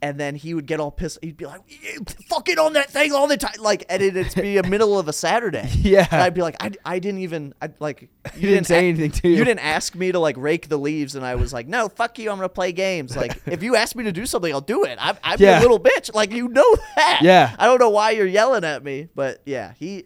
And 0.03 0.21
then 0.21 0.35
he 0.35 0.53
would 0.53 0.67
get 0.67 0.81
all 0.81 0.91
pissed. 0.91 1.19
He'd 1.23 1.39
be 1.39 1.47
like, 1.47 1.63
"You 1.67 2.05
"Fucking 2.29 2.59
on 2.59 2.75
that 2.75 2.91
thing 2.91 3.13
all 3.15 3.27
the 3.27 3.39
time!" 3.39 3.55
Like, 3.59 3.87
and 3.89 4.03
it'd 4.03 4.35
be 4.35 4.59
a 4.59 4.63
middle 4.63 4.99
of 4.99 5.09
a 5.09 5.15
Saturday. 5.15 5.67
Yeah. 5.77 6.07
and 6.11 6.21
I'd 6.21 6.35
be 6.35 6.43
like, 6.43 6.57
"I, 6.63 6.73
I 6.85 6.99
didn't 6.99 7.21
even, 7.21 7.55
I 7.63 7.71
like, 7.81 8.11
you 8.37 8.51
didn't 8.51 8.67
say 8.67 8.85
a- 8.85 8.89
anything 8.91 9.13
to 9.13 9.29
you. 9.31 9.37
You 9.37 9.45
didn't 9.45 9.65
ask 9.65 9.95
me 9.95 10.13
to 10.13 10.19
like 10.19 10.37
rake 10.37 10.69
the 10.69 10.77
leaves, 10.77 11.15
and 11.15 11.25
I 11.25 11.37
was 11.37 11.55
like, 11.55 11.69
"No, 11.69 11.89
fuck 11.89 12.19
you, 12.19 12.31
I'm 12.31 12.37
gonna 12.37 12.51
play 12.51 12.73
games." 12.73 13.17
Like, 13.17 13.41
if 13.47 13.63
you 13.63 13.77
ask 13.77 13.97
me 13.97 14.05
to 14.05 14.13
do 14.13 14.27
something, 14.27 14.53
I'll 14.53 14.61
do 14.61 14.85
it. 14.85 14.99
I'm, 15.01 15.17
I'm 15.25 15.41
Yeah. 15.41 15.59
a 15.59 15.63
little 15.63 15.81
bitch. 15.81 16.15
Like, 16.15 16.33
you 16.33 16.49
know 16.49 16.77
that. 16.97 17.21
Yeah. 17.23 17.57
I 17.59 17.65
don't 17.65 17.81
know 17.81 17.89
why 17.91 18.11
you're 18.11 18.27
yelling 18.27 18.65
at 18.65 18.85
me, 18.85 19.09
but 19.15 19.41
yeah, 19.47 19.73
he. 19.79 20.05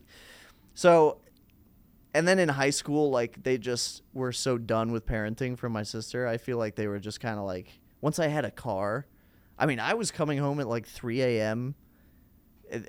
So, 0.75 1.19
and 2.15 2.29
then 2.29 2.39
in 2.39 2.49
high 2.49 2.71
school, 2.71 3.11
like 3.11 3.43
they 3.43 3.59
just 3.59 4.03
were 4.13 4.31
so 4.33 4.59
done 4.59 4.93
with 4.93 5.07
parenting 5.07 5.59
for 5.59 5.69
my 5.69 5.83
sister. 5.83 6.25
I 6.27 6.37
feel 6.37 6.57
like 6.57 6.77
they 6.77 6.87
were 6.87 7.01
just 7.01 7.19
kind 7.21 7.37
of 7.39 7.45
like 7.45 7.67
once 8.01 8.21
I 8.21 8.29
had 8.29 8.45
a 8.45 8.51
car. 8.53 9.07
I 9.59 9.67
mean, 9.67 9.81
I 9.81 9.95
was 9.95 10.11
coming 10.11 10.39
home 10.39 10.61
at 10.61 10.69
like 10.69 10.87
3 10.87 11.21
a.m. 11.23 11.75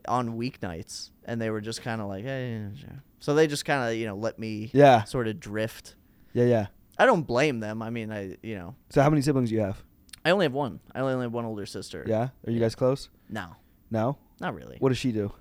on 0.08 0.38
weeknights, 0.38 1.10
and 1.26 1.42
they 1.42 1.50
were 1.50 1.62
just 1.62 1.82
kind 1.82 2.02
of 2.02 2.08
like, 2.08 2.24
hey. 2.24 2.68
So 3.20 3.34
they 3.34 3.48
just 3.48 3.66
kind 3.66 3.90
of 3.90 3.96
you 3.98 4.06
know 4.06 4.16
let 4.16 4.40
me 4.40 4.70
yeah, 4.74 5.04
sort 5.04 5.28
of 5.28 5.40
drift. 5.40 5.96
yeah, 6.34 6.46
yeah. 6.46 6.68
I 6.98 7.06
don't 7.06 7.24
blame 7.26 7.60
them. 7.62 7.82
I 7.82 7.90
mean, 7.90 8.12
I 8.12 8.38
you 8.44 8.56
know 8.56 8.76
So 8.90 9.02
how 9.02 9.10
many 9.10 9.22
siblings 9.22 9.50
do 9.50 9.56
you 9.56 9.62
have? 9.62 9.84
I 10.26 10.32
only 10.32 10.46
have 10.46 10.54
one. 10.54 10.80
I 10.94 11.00
only 11.00 11.24
have 11.24 11.34
one 11.34 11.46
older 11.46 11.66
sister. 11.66 12.04
Yeah, 12.08 12.30
are 12.46 12.52
you 12.52 12.60
guys 12.60 12.76
close? 12.76 13.10
No, 13.30 13.56
No. 13.90 14.18
not 14.42 14.54
really. 14.54 14.78
What 14.80 14.90
does 14.90 14.98
she 14.98 15.12
do? 15.12 15.32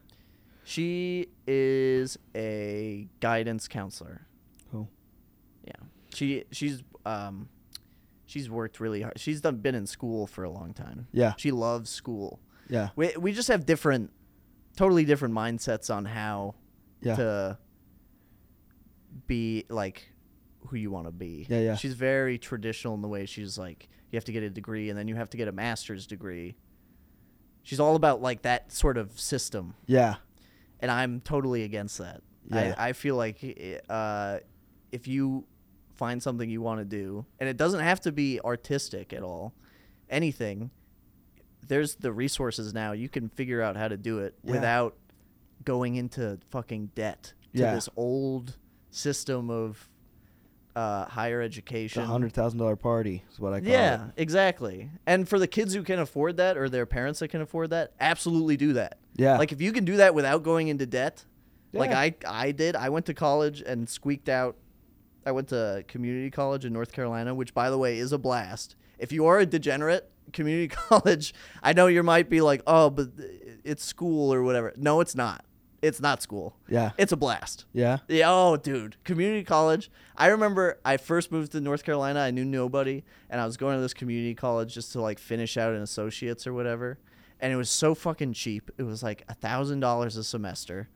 She 0.64 1.28
is 1.46 2.18
a 2.34 3.08
guidance 3.20 3.66
counselor. 3.68 4.26
Cool. 4.70 4.88
Yeah. 5.64 5.72
She 6.14 6.44
she's 6.52 6.82
um 7.06 7.48
she's 8.28 8.48
worked 8.48 8.78
really 8.78 9.02
hard. 9.02 9.18
She's 9.18 9.40
done 9.40 9.56
been 9.56 9.74
in 9.74 9.86
school 9.86 10.26
for 10.26 10.44
a 10.44 10.50
long 10.50 10.72
time. 10.74 11.08
Yeah, 11.12 11.32
She 11.38 11.50
loves 11.50 11.90
school. 11.90 12.38
yeah, 12.68 12.90
We 12.94 13.14
we 13.18 13.32
just 13.32 13.48
have 13.48 13.66
different 13.66 14.12
totally 14.76 15.04
different 15.04 15.34
mindsets 15.34 15.92
on 15.92 16.04
how 16.04 16.54
yeah. 17.00 17.16
to 17.16 17.58
be 19.26 19.64
like 19.68 20.12
who 20.68 20.76
you 20.76 20.90
want 20.90 21.06
to 21.06 21.12
be. 21.12 21.46
Yeah, 21.48 21.60
yeah. 21.60 21.76
She's 21.76 21.94
very 21.94 22.38
traditional 22.38 22.94
in 22.94 23.00
the 23.02 23.08
way 23.08 23.26
she's 23.26 23.58
like 23.58 23.88
you 24.10 24.16
have 24.16 24.24
to 24.24 24.32
get 24.32 24.42
a 24.42 24.50
degree 24.50 24.90
and 24.90 24.98
then 24.98 25.08
you 25.08 25.16
have 25.16 25.30
to 25.30 25.36
get 25.36 25.48
a 25.48 25.52
master's 25.52 26.06
degree. 26.06 26.54
She's 27.62 27.80
all 27.80 27.96
about 27.96 28.22
like 28.22 28.42
that 28.42 28.72
sort 28.72 28.96
of 28.96 29.18
system 29.18 29.74
yeah, 29.86 30.16
and 30.80 30.90
I'm 30.90 31.20
totally 31.20 31.64
against 31.64 31.98
that. 31.98 32.22
Yeah. 32.50 32.74
I, 32.78 32.88
I 32.88 32.92
feel 32.92 33.16
like 33.16 33.82
uh, 33.88 34.38
if 34.92 35.08
you 35.08 35.44
find 35.98 36.22
something 36.22 36.48
you 36.48 36.62
want 36.62 36.80
to 36.80 36.84
do, 36.86 37.26
and 37.38 37.48
it 37.48 37.56
doesn't 37.58 37.80
have 37.80 38.00
to 38.02 38.12
be 38.12 38.40
artistic 38.42 39.12
at 39.12 39.22
all, 39.22 39.52
anything, 40.08 40.70
there's 41.66 41.96
the 41.96 42.12
resources 42.12 42.72
now. 42.72 42.92
You 42.92 43.08
can 43.10 43.28
figure 43.28 43.60
out 43.60 43.76
how 43.76 43.88
to 43.88 43.96
do 43.98 44.20
it 44.20 44.34
Yeah. 44.42 44.52
without 44.52 44.96
going 45.64 45.96
into 45.96 46.38
fucking 46.50 46.92
debt 46.94 47.34
to 47.54 47.60
Yeah. 47.62 47.74
this 47.74 47.88
old 47.96 48.56
system 48.90 49.50
of 49.50 49.90
uh, 50.76 51.06
higher 51.06 51.42
education. 51.42 52.04
a 52.04 52.06
hundred 52.06 52.32
thousand 52.32 52.60
dollar 52.60 52.76
party 52.76 53.24
is 53.32 53.40
what 53.40 53.52
I 53.52 53.58
call 53.58 53.68
Yeah, 53.68 53.94
it. 53.94 53.98
Yeah, 53.98 54.10
exactly. 54.16 54.90
And 55.06 55.28
for 55.28 55.40
the 55.40 55.48
kids 55.48 55.74
who 55.74 55.82
can 55.82 55.98
afford 55.98 56.36
that 56.36 56.56
or 56.56 56.68
their 56.68 56.86
parents 56.86 57.18
that 57.18 57.28
can 57.28 57.40
afford 57.40 57.70
that, 57.70 57.92
absolutely 57.98 58.56
do 58.56 58.74
that. 58.74 58.96
Yeah. 59.16 59.38
Like 59.38 59.50
if 59.50 59.60
you 59.60 59.72
can 59.72 59.84
do 59.84 59.96
that 59.96 60.14
without 60.14 60.44
going 60.44 60.68
into 60.68 60.86
debt, 60.86 61.24
like 61.72 61.90
I 61.90 62.14
I 62.24 62.52
did. 62.52 62.76
I 62.76 62.90
went 62.90 63.06
to 63.06 63.14
college 63.14 63.60
and 63.60 63.88
squeaked 63.88 64.28
out. 64.28 64.56
I 65.26 65.32
went 65.32 65.48
to 65.48 65.84
community 65.88 66.30
college 66.30 66.64
in 66.64 66.72
North 66.72 66.92
Carolina, 66.92 67.34
which 67.34 67.54
by 67.54 67.70
the 67.70 67.78
way 67.78 67.98
is 67.98 68.12
a 68.12 68.18
blast. 68.18 68.76
If 68.98 69.12
you 69.12 69.26
are 69.26 69.38
a 69.38 69.46
degenerate, 69.46 70.10
community 70.32 70.68
college, 70.88 71.34
I 71.62 71.72
know 71.72 71.86
you 71.86 72.02
might 72.02 72.28
be 72.28 72.40
like, 72.40 72.62
"Oh, 72.66 72.90
but 72.90 73.08
it's 73.64 73.84
school 73.84 74.32
or 74.32 74.42
whatever." 74.42 74.72
No, 74.76 75.00
it's 75.00 75.14
not. 75.14 75.44
It's 75.80 76.00
not 76.00 76.22
school. 76.22 76.56
Yeah. 76.68 76.90
It's 76.98 77.12
a 77.12 77.16
blast. 77.16 77.64
Yeah. 77.72 77.98
Yeah, 78.08 78.26
oh, 78.28 78.56
dude, 78.56 78.96
community 79.04 79.44
college. 79.44 79.90
I 80.16 80.26
remember 80.26 80.80
I 80.84 80.96
first 80.96 81.30
moved 81.30 81.52
to 81.52 81.60
North 81.60 81.84
Carolina. 81.84 82.20
I 82.20 82.32
knew 82.32 82.44
nobody, 82.44 83.04
and 83.30 83.40
I 83.40 83.46
was 83.46 83.56
going 83.56 83.76
to 83.76 83.80
this 83.80 83.94
community 83.94 84.34
college 84.34 84.74
just 84.74 84.92
to 84.92 85.00
like 85.00 85.18
finish 85.18 85.56
out 85.56 85.74
an 85.74 85.82
associates 85.82 86.46
or 86.46 86.52
whatever. 86.52 86.98
And 87.40 87.52
it 87.52 87.56
was 87.56 87.70
so 87.70 87.94
fucking 87.94 88.32
cheap. 88.32 88.70
It 88.78 88.82
was 88.82 89.04
like 89.04 89.24
a 89.28 89.34
thousand 89.34 89.78
dollars 89.78 90.16
a 90.16 90.24
semester, 90.24 90.88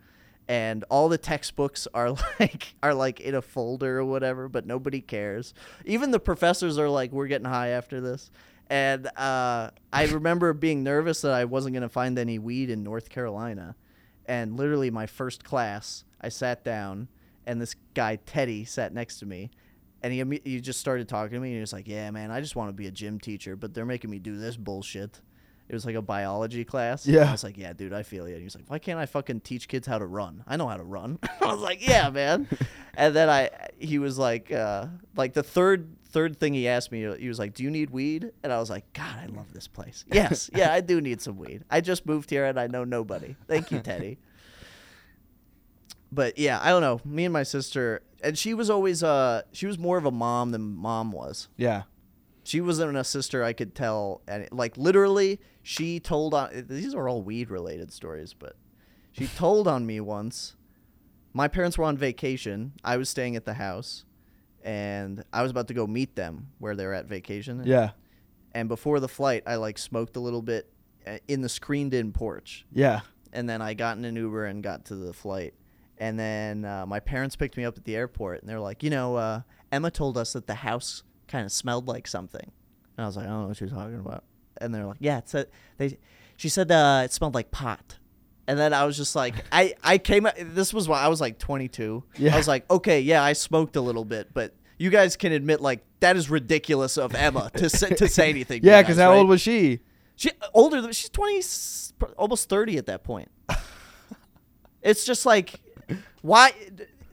and 0.53 0.85
all 0.91 1.09
the 1.09 1.17
textbooks 1.17 1.89
are 1.95 2.11
like 2.39 2.75
are 2.83 2.93
like 2.93 3.21
in 3.21 3.35
a 3.35 3.41
folder 3.41 4.01
or 4.01 4.05
whatever, 4.05 4.51
but 4.51 4.67
nobody 4.67 5.01
cares. 5.01 5.55
Even 5.87 6.11
the 6.11 6.21
professors 6.21 6.79
are 6.79 6.91
like, 6.91 7.11
"We're 7.11 7.27
getting 7.27 7.47
high 7.49 7.69
after 7.69 8.03
this." 8.03 8.31
And 8.69 9.07
uh, 9.17 9.71
I 9.93 10.07
remember 10.07 10.53
being 10.53 10.83
nervous 10.83 11.23
that 11.23 11.33
I 11.33 11.47
wasn't 11.47 11.73
gonna 11.73 11.89
find 11.89 12.19
any 12.19 12.39
weed 12.39 12.69
in 12.69 12.83
North 12.83 13.09
Carolina 13.09 13.77
and 14.27 14.57
literally 14.57 14.91
my 14.91 15.07
first 15.07 15.43
class, 15.43 16.05
I 16.21 16.29
sat 16.29 16.65
down, 16.65 17.09
and 17.47 17.61
this 17.61 17.75
guy 17.95 18.17
Teddy 18.17 18.67
sat 18.67 18.93
next 18.93 19.21
to 19.21 19.27
me, 19.27 19.51
and 20.03 20.13
he 20.13 20.41
he 20.45 20.61
just 20.61 20.81
started 20.81 21.09
talking 21.09 21.35
to 21.35 21.41
me, 21.41 21.49
and 21.49 21.57
he 21.57 21.61
was 21.61 21.73
like, 21.73 21.89
"Yeah, 21.89 22.11
man, 22.11 22.31
I 22.31 22.43
just 22.43 22.57
want 22.57 22.69
to 22.69 22.75
be 22.75 22.87
a 22.87 22.91
gym 22.91 23.19
teacher, 23.19 23.57
but 23.57 23.73
they're 23.73 23.87
making 23.87 24.11
me 24.11 24.19
do 24.19 24.37
this 24.37 24.57
bullshit." 24.57 25.23
It 25.73 25.75
was 25.75 25.87
like 25.87 25.95
a 25.95 26.03
biology 26.03 26.65
class. 26.67 27.07
Yeah. 27.07 27.31
I 27.31 27.33
was 27.33 27.43
like, 27.43 27.57
"Yeah, 27.57 27.73
dude, 27.73 27.95
I 27.95 28.03
feel 28.03 28.29
you." 28.29 28.35
And 28.35 28.43
he 28.43 28.45
was 28.45 28.55
like, 28.55 28.69
"Why 28.69 28.79
can't 28.79 28.99
I 28.99 29.07
fucking 29.07 29.41
teach 29.41 29.69
kids 29.69 29.87
how 29.87 29.99
to 29.99 30.05
run? 30.05 30.45
I 30.47 30.59
know 30.59 30.69
how 30.69 30.77
to 30.77 30.83
run." 30.85 31.19
I 31.41 31.47
was 31.47 31.61
like, 31.61 31.87
"Yeah, 31.89 32.11
man." 32.11 32.47
and 32.95 33.17
then 33.17 33.31
I 33.31 33.49
he 33.79 33.99
was 33.99 34.19
like, 34.19 34.53
uh, 34.53 34.89
like 35.17 35.33
the 35.33 35.43
third 35.43 35.97
third 36.11 36.39
thing 36.39 36.53
he 36.53 36.69
asked 36.69 36.93
me, 36.93 37.11
he 37.19 37.27
was 37.27 37.39
like, 37.39 37.55
"Do 37.55 37.63
you 37.63 37.71
need 37.71 37.89
weed?" 37.89 38.33
And 38.43 38.53
I 38.53 38.59
was 38.59 38.69
like, 38.69 38.93
"God, 38.93 39.17
I 39.19 39.25
love 39.35 39.55
this 39.55 39.67
place." 39.67 40.05
Yes, 40.13 40.51
yeah, 40.55 40.75
I 40.75 40.83
do 40.83 41.01
need 41.01 41.23
some 41.23 41.39
weed. 41.39 41.65
I 41.71 41.81
just 41.81 42.05
moved 42.05 42.29
here 42.29 42.45
and 42.45 42.61
I 42.61 42.67
know 42.67 42.85
nobody. 42.85 43.35
Thank 43.49 43.71
you, 43.73 43.81
Teddy. 43.81 44.19
but 46.13 46.37
yeah, 46.39 46.61
I 46.63 46.69
don't 46.69 46.83
know. 46.83 47.01
Me 47.07 47.25
and 47.25 47.33
my 47.33 47.45
sister, 47.45 48.03
and 48.23 48.37
she 48.37 48.53
was 48.53 48.69
always 48.69 49.03
uh, 49.03 49.41
she 49.53 49.65
was 49.67 49.79
more 49.79 49.97
of 49.97 50.05
a 50.05 50.11
mom 50.11 50.51
than 50.51 50.77
mom 50.77 51.13
was. 51.13 51.49
Yeah. 51.57 51.85
She 52.45 52.61
wasn't 52.61 52.97
a 52.97 53.05
sister 53.05 53.45
I 53.45 53.53
could 53.53 53.75
tell, 53.75 54.23
and 54.27 54.49
like 54.53 54.77
literally, 54.77 55.41
she 55.63 56.01
told 56.01 56.35
on. 56.35 56.67
These 56.69 56.95
are 56.95 57.09
all 57.09 57.23
weed 57.23 57.51
related 57.51 57.93
stories, 57.93 58.35
but 58.35 58.57
she 59.13 59.27
told 59.27 59.69
on 59.69 59.87
me 59.87 60.01
once. 60.01 60.57
My 61.35 61.49
parents 61.49 61.79
were 61.79 61.85
on 61.85 61.97
vacation. 61.97 62.73
I 62.85 62.97
was 62.99 63.09
staying 63.09 63.37
at 63.37 63.45
the 63.47 63.55
house, 63.55 64.05
and 64.63 65.25
I 65.33 65.43
was 65.43 65.51
about 65.51 65.69
to 65.69 65.75
go 65.75 65.87
meet 65.87 66.15
them 66.17 66.49
where 66.59 66.77
they're 66.77 66.95
at 66.95 67.07
vacation. 67.07 67.63
Yeah. 67.65 67.91
And 68.55 68.69
before 68.69 69.01
the 69.01 69.09
flight, 69.09 69.43
I 69.47 69.57
like 69.57 69.79
smoked 69.79 70.17
a 70.17 70.21
little 70.21 70.43
bit 70.43 70.71
uh, 71.07 71.19
in 71.29 71.41
the 71.41 71.49
screened-in 71.49 72.13
porch, 72.13 72.67
Yeah. 72.71 73.01
and 73.33 73.49
then 73.49 73.63
I 73.63 73.73
got 73.75 73.97
in 73.97 74.05
an 74.05 74.15
Uber 74.15 74.45
and 74.45 74.63
got 74.63 74.85
to 74.87 74.95
the 74.95 75.13
flight. 75.15 75.55
And 75.97 76.19
then 76.19 76.65
uh, 76.67 76.85
my 76.87 77.01
parents 77.01 77.35
picked 77.35 77.57
me 77.57 77.65
up 77.65 77.79
at 77.79 77.85
the 77.85 77.97
airport, 77.97 78.41
and 78.43 78.49
they're 78.49 78.61
like, 78.61 78.83
you 78.83 78.91
know, 78.91 79.17
uh, 79.17 79.41
Emma 79.71 79.91
told 79.91 80.19
us 80.19 80.35
that 80.35 80.47
the 80.47 80.55
house 80.57 81.03
kind 81.29 81.45
of 81.45 81.53
smelled 81.53 81.89
like 81.89 82.07
something. 82.07 82.53
And 82.97 83.05
I 83.05 83.07
was 83.07 83.17
like, 83.17 83.27
I 83.27 83.31
don't 83.31 83.43
know 83.43 83.49
what 83.49 83.61
you're 83.61 83.71
talking 83.71 83.99
about. 83.99 84.25
And 84.61 84.75
they're 84.75 84.87
like, 84.87 84.99
yeah, 85.01 85.19
it's 85.19 85.35
a, 85.35 85.47
they. 85.79 85.99
She 86.37 86.49
said 86.49 86.71
uh, 86.71 87.03
it 87.05 87.13
smelled 87.13 87.35
like 87.35 87.51
pot. 87.51 87.99
And 88.49 88.59
then 88.59 88.75
I 88.75 88.85
was 88.85 88.97
just 88.97 89.15
like, 89.15 89.35
I, 89.53 89.75
I 89.83 89.99
came. 89.99 90.29
This 90.39 90.75
was 90.75 90.89
why 90.89 91.01
I 91.01 91.09
was 91.09 91.21
like 91.21 91.39
22. 91.39 92.05
Yeah. 92.19 92.35
I 92.35 92.37
was 92.37 92.49
like, 92.49 92.71
okay, 92.71 93.01
yeah, 93.01 93.23
I 93.23 93.33
smoked 93.33 93.77
a 93.77 93.81
little 93.81 94.05
bit, 94.05 94.35
but 94.35 94.55
you 94.79 94.91
guys 94.91 95.17
can 95.17 95.33
admit 95.33 95.61
like 95.61 95.85
that 96.01 96.17
is 96.17 96.29
ridiculous 96.29 96.99
of 96.99 97.15
Emma 97.15 97.51
to 97.55 97.71
say, 97.71 97.91
to 97.91 98.09
say 98.09 98.31
anything. 98.31 98.63
Yeah, 98.65 98.79
you 98.79 98.85
because 98.85 98.99
how 98.99 99.11
right? 99.11 99.19
old 99.19 99.29
was 99.29 99.41
she? 99.41 99.81
She 100.17 100.31
older 100.53 100.81
than 100.81 100.93
she's 100.93 101.09
twenty, 101.09 101.43
almost 102.17 102.49
thirty 102.49 102.77
at 102.79 102.87
that 102.87 103.05
point. 103.05 103.31
it's 104.83 105.05
just 105.05 105.25
like, 105.25 105.61
why? 106.21 106.53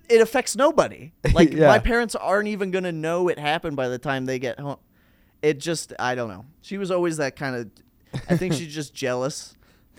It 0.09 0.21
affects 0.21 0.55
nobody. 0.55 1.13
Like 1.33 1.53
Yeah. 1.53 1.67
my 1.67 1.79
parents 1.79 2.15
aren't 2.15 2.47
even 2.47 2.71
gonna 2.71 2.91
know 2.91 3.27
it 3.29 3.39
happened 3.39 3.75
by 3.77 3.87
the 3.87 3.99
time 3.99 4.25
they 4.25 4.39
get 4.39 4.59
home. 4.59 4.77
It 5.41 5.59
just, 5.59 5.93
I 5.99 6.15
don't 6.15 6.29
know. 6.29 6.45
She 6.61 6.77
was 6.77 6.91
always 6.91 7.17
that 7.17 7.35
kind 7.35 7.55
of. 7.55 7.69
I 8.29 8.35
think 8.35 8.53
she's 8.53 8.73
just 8.73 8.93
jealous 9.05 9.55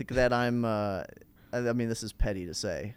that 0.09 0.33
I'm. 0.33 0.65
Uh, 0.65 1.05
I 1.53 1.73
mean, 1.73 1.89
this 1.89 2.03
is 2.03 2.13
petty 2.13 2.47
to 2.47 2.55
say. 2.55 2.95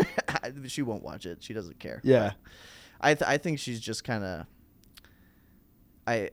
she 0.66 0.82
won't 0.82 1.02
watch 1.02 1.26
it. 1.26 1.42
She 1.42 1.52
doesn't 1.52 1.78
care. 1.78 2.00
Yeah. 2.04 2.32
I 3.00 3.14
th- 3.14 3.28
I 3.28 3.38
think 3.38 3.58
she's 3.58 3.80
just 3.80 4.04
kind 4.04 4.24
of. 4.24 4.46
I. 6.06 6.30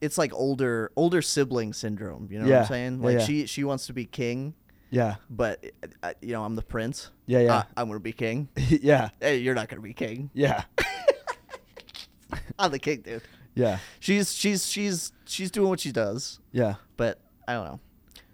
It's 0.00 0.18
like 0.18 0.32
older 0.34 0.90
older 0.96 1.22
sibling 1.22 1.72
syndrome. 1.72 2.28
You 2.30 2.38
know 2.40 2.46
what 2.46 2.60
I'm 2.60 2.66
saying? 2.66 3.02
Like 3.02 3.18
yeah. 3.18 3.24
she 3.24 3.46
she 3.46 3.64
wants 3.64 3.86
to 3.86 3.92
be 3.92 4.04
king, 4.04 4.54
Yeah. 4.96 5.16
but 5.28 5.62
uh, 6.02 6.12
you 6.22 6.32
know 6.32 6.42
I'm 6.44 6.54
the 6.56 6.62
prince. 6.62 7.10
Yeah. 7.26 7.40
Yeah. 7.40 7.54
Uh, 7.56 7.62
I'm 7.76 7.88
gonna 7.88 8.00
be 8.00 8.12
king. 8.12 8.48
yeah. 8.56 9.10
Hey, 9.20 9.38
you're 9.38 9.54
not 9.54 9.68
gonna 9.68 9.82
be 9.82 9.92
king. 9.92 10.30
Yeah. 10.32 10.64
I'm 12.58 12.70
the 12.70 12.78
king, 12.78 13.00
dude. 13.02 13.22
Yeah. 13.54 13.78
She's 14.00 14.32
she's 14.34 14.66
she's 14.66 15.12
she's 15.26 15.50
doing 15.50 15.68
what 15.68 15.80
she 15.80 15.92
does, 15.92 16.40
Yeah. 16.52 16.74
but 16.96 17.20
I 17.46 17.54
don't 17.54 17.64
know. 17.66 17.80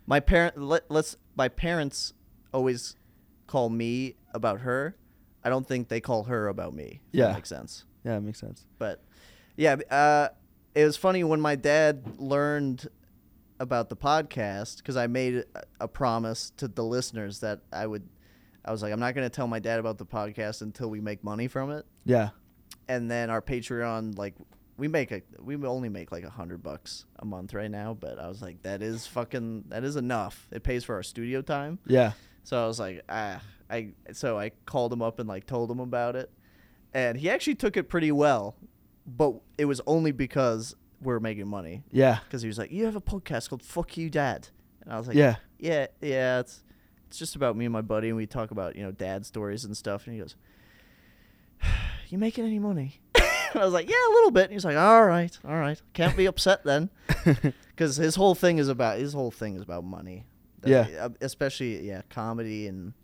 My 0.06 0.20
parent 0.20 0.56
let, 0.58 0.90
let's 0.90 1.16
my 1.36 1.48
parents 1.48 2.12
always 2.52 2.96
call 3.46 3.68
me 3.68 4.16
about 4.34 4.60
her. 4.60 4.96
I 5.44 5.48
don't 5.48 5.66
think 5.66 5.88
they 5.88 6.00
call 6.00 6.24
her 6.24 6.48
about 6.48 6.74
me. 6.74 7.00
Yeah. 7.12 7.28
that 7.28 7.34
makes 7.34 7.48
sense. 7.48 7.84
Yeah. 8.04 8.14
That 8.14 8.20
makes 8.22 8.38
sense. 8.40 8.66
But 8.78 9.02
yeah, 9.56 9.76
uh, 9.90 10.28
it 10.74 10.84
was 10.84 10.96
funny 10.96 11.24
when 11.24 11.40
my 11.40 11.56
dad 11.56 12.18
learned 12.18 12.88
about 13.62 13.88
the 13.88 13.96
podcast 13.96 14.78
because 14.78 14.96
I 14.96 15.06
made 15.06 15.44
a- 15.80 15.88
promise 15.88 16.50
to 16.56 16.66
the 16.68 16.82
listeners 16.82 17.40
that 17.40 17.60
I 17.72 17.86
would. 17.86 18.08
I 18.64 18.72
was 18.72 18.82
like, 18.82 18.92
I'm 18.92 19.00
not 19.00 19.14
going 19.14 19.24
to 19.24 19.34
tell 19.34 19.46
my 19.46 19.58
dad 19.58 19.80
about 19.80 19.98
the 19.98 20.06
podcast 20.06 20.62
until 20.62 20.88
we 20.90 21.00
make 21.00 21.24
money 21.24 21.48
from 21.48 21.70
it. 21.70 21.84
Yeah. 22.04 22.30
And 22.88 23.10
then 23.10 23.28
our 23.30 23.42
Patreon, 23.42 24.16
like, 24.16 24.34
we 24.76 24.88
make 24.88 25.12
a 25.12 25.22
we 25.40 25.54
only 25.64 25.88
make 25.88 26.10
like 26.10 26.24
a 26.24 26.30
hundred 26.30 26.62
bucks 26.62 27.04
a 27.20 27.24
month 27.24 27.54
right 27.54 27.70
now. 27.70 27.94
But 27.94 28.18
I 28.18 28.28
was 28.28 28.42
like, 28.42 28.62
that 28.62 28.82
is 28.82 29.06
fucking 29.06 29.64
that 29.68 29.84
is 29.84 29.96
enough. 29.96 30.48
It 30.50 30.62
pays 30.64 30.82
for 30.84 30.94
our 30.96 31.02
studio 31.02 31.40
time. 31.42 31.78
Yeah. 31.86 32.12
So 32.44 32.62
I 32.62 32.66
was 32.66 32.80
like, 32.80 33.02
ah, 33.08 33.40
I 33.70 33.92
so 34.12 34.38
I 34.38 34.50
called 34.66 34.92
him 34.92 35.02
up 35.02 35.20
and 35.20 35.28
like 35.28 35.46
told 35.46 35.70
him 35.70 35.78
about 35.78 36.16
it, 36.16 36.30
and 36.92 37.16
he 37.16 37.30
actually 37.30 37.54
took 37.54 37.76
it 37.76 37.88
pretty 37.88 38.10
well, 38.10 38.56
but 39.06 39.34
it 39.56 39.66
was 39.66 39.80
only 39.86 40.10
because 40.10 40.74
we're 41.03 41.20
making 41.20 41.48
money. 41.48 41.82
Yeah. 41.90 42.18
Because 42.24 42.42
he 42.42 42.48
was 42.48 42.59
like, 42.59 42.70
"You 42.72 42.84
have 42.86 42.96
a 42.96 43.00
podcast 43.00 43.48
called 43.48 43.62
Fuck 43.62 43.96
You 43.96 44.09
Dad," 44.11 44.48
and 44.82 44.92
I 44.92 44.98
was 44.98 45.07
like, 45.09 45.16
Yeah. 45.16 45.36
yeah, 45.59 45.86
yeah, 46.00 46.40
it's 46.40 46.62
it's 47.09 47.18
just 47.18 47.36
about 47.36 47.57
me 47.57 47.66
and 47.66 47.72
my 47.72 47.82
buddy, 47.82 48.09
and 48.09 48.16
we 48.16 48.26
talk 48.26 48.50
about 48.50 48.76
you 48.76 48.82
know 48.82 48.92
dad 48.92 49.26
stories 49.26 49.64
and 49.64 49.76
stuff." 49.76 50.07
And 50.07 50.14
he 50.14 50.20
goes, 50.20 50.36
"You 52.09 52.18
making 52.18 52.44
any 52.44 52.59
money?" 52.59 53.00
I 53.55 53.64
was 53.64 53.72
like, 53.72 53.88
"Yeah, 53.88 53.96
a 54.09 54.12
little 54.14 54.30
bit." 54.30 54.44
And 54.44 54.53
he's 54.53 54.64
like, 54.64 54.76
"All 54.76 55.05
right, 55.05 55.36
all 55.44 55.57
right, 55.57 55.80
can't 55.92 56.16
be 56.16 56.26
upset 56.26 56.64
then." 56.64 56.90
because 57.70 57.96
his 57.96 58.14
whole 58.14 58.34
thing 58.34 58.59
is 58.59 58.68
about 58.68 58.98
his 58.98 59.12
whole 59.12 59.30
thing 59.30 59.57
is 59.57 59.62
about 59.62 59.84
money. 59.84 60.24
Yeah. 60.64 60.86
Uh, 61.00 61.09
especially 61.20 61.86
yeah, 61.86 62.03
comedy 62.09 62.68
and 62.68 62.94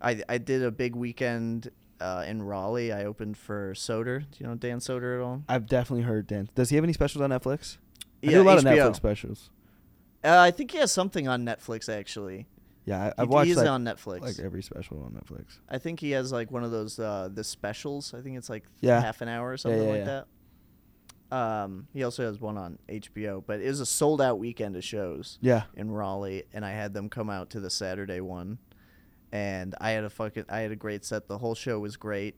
I 0.00 0.22
I 0.28 0.38
did 0.38 0.62
a 0.62 0.70
big 0.70 0.94
weekend 0.94 1.70
uh, 2.04 2.24
in 2.26 2.42
Raleigh. 2.42 2.92
I 2.92 3.04
opened 3.04 3.36
for 3.38 3.72
Soder. 3.74 4.20
Do 4.20 4.26
you 4.38 4.46
know 4.46 4.54
Dan 4.54 4.78
Soder 4.78 5.16
at 5.18 5.22
all? 5.24 5.42
I've 5.48 5.66
definitely 5.66 6.04
heard 6.04 6.26
Dan. 6.26 6.50
Does 6.54 6.68
he 6.70 6.76
have 6.76 6.84
any 6.84 6.92
specials 6.92 7.22
on 7.22 7.30
Netflix? 7.30 7.78
I 8.22 8.26
Yeah, 8.26 8.30
do 8.32 8.42
a 8.42 8.44
lot 8.44 8.58
of 8.58 8.64
Netflix 8.64 8.96
specials. 8.96 9.50
Uh, 10.22 10.38
I 10.38 10.50
think 10.50 10.70
he 10.70 10.78
has 10.78 10.92
something 10.92 11.28
on 11.28 11.44
Netflix 11.44 11.88
actually. 11.88 12.46
Yeah, 12.86 13.12
I, 13.18 13.22
I've 13.22 13.28
watched 13.28 13.48
he's 13.48 13.56
like, 13.56 13.68
on 13.68 13.82
Netflix. 13.84 14.20
like 14.20 14.38
every 14.38 14.62
special 14.62 15.02
on 15.02 15.12
Netflix. 15.12 15.58
I 15.68 15.78
think 15.78 16.00
he 16.00 16.10
has 16.10 16.32
like 16.32 16.50
one 16.50 16.64
of 16.64 16.70
those 16.70 16.98
uh, 16.98 17.28
the 17.32 17.42
specials. 17.44 18.12
I 18.12 18.20
think 18.20 18.36
it's 18.36 18.50
like 18.50 18.64
Yeah. 18.80 19.00
half 19.00 19.22
an 19.22 19.28
hour 19.28 19.50
or 19.50 19.56
something 19.56 19.82
yeah, 19.82 19.88
like 19.88 19.98
yeah. 20.06 20.22
that. 21.30 21.36
Um, 21.36 21.88
he 21.92 22.04
also 22.04 22.24
has 22.26 22.40
one 22.40 22.56
on 22.56 22.78
HBO, 22.88 23.42
but 23.44 23.60
it 23.60 23.68
was 23.68 23.80
a 23.80 23.86
sold 23.86 24.20
out 24.20 24.38
weekend 24.38 24.76
of 24.76 24.84
shows. 24.84 25.38
Yeah. 25.40 25.64
in 25.74 25.90
Raleigh, 25.90 26.44
and 26.52 26.64
I 26.64 26.70
had 26.72 26.92
them 26.94 27.08
come 27.08 27.28
out 27.30 27.50
to 27.50 27.60
the 27.60 27.70
Saturday 27.70 28.20
one, 28.20 28.58
and 29.34 29.74
I 29.80 29.90
had 29.90 30.04
a 30.04 30.10
fucking 30.10 30.44
I 30.48 30.60
had 30.60 30.70
a 30.70 30.76
great 30.76 31.04
set. 31.04 31.26
The 31.28 31.38
whole 31.38 31.54
show 31.56 31.78
was 31.80 31.96
great, 31.96 32.36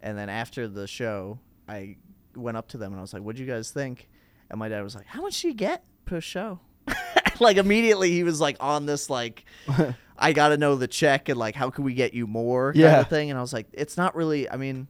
and 0.00 0.16
then 0.16 0.28
after 0.30 0.66
the 0.66 0.86
show, 0.86 1.38
I 1.68 1.96
went 2.34 2.56
up 2.56 2.68
to 2.68 2.78
them 2.78 2.92
and 2.92 2.98
I 2.98 3.02
was 3.02 3.12
like, 3.12 3.22
"What'd 3.22 3.38
you 3.38 3.46
guys 3.46 3.70
think?" 3.70 4.08
And 4.50 4.58
my 4.58 4.68
dad 4.68 4.82
was 4.82 4.94
like, 4.94 5.06
"How 5.06 5.20
much 5.22 5.42
do 5.42 5.48
you 5.48 5.54
get 5.54 5.84
per 6.06 6.20
show?" 6.20 6.58
like 7.40 7.58
immediately 7.58 8.10
he 8.10 8.24
was 8.24 8.40
like 8.40 8.56
on 8.60 8.86
this 8.86 9.08
like. 9.10 9.44
I 10.22 10.34
got 10.34 10.48
to 10.48 10.58
know 10.58 10.74
the 10.76 10.86
check 10.86 11.30
and 11.30 11.38
like 11.38 11.54
how 11.54 11.70
can 11.70 11.82
we 11.82 11.94
get 11.94 12.12
you 12.12 12.26
more 12.26 12.72
kind 12.74 12.82
Yeah. 12.82 13.00
of 13.00 13.08
thing 13.08 13.30
and 13.30 13.38
I 13.38 13.40
was 13.40 13.54
like 13.54 13.68
it's 13.72 13.96
not 13.96 14.14
really 14.14 14.50
I 14.50 14.58
mean 14.58 14.86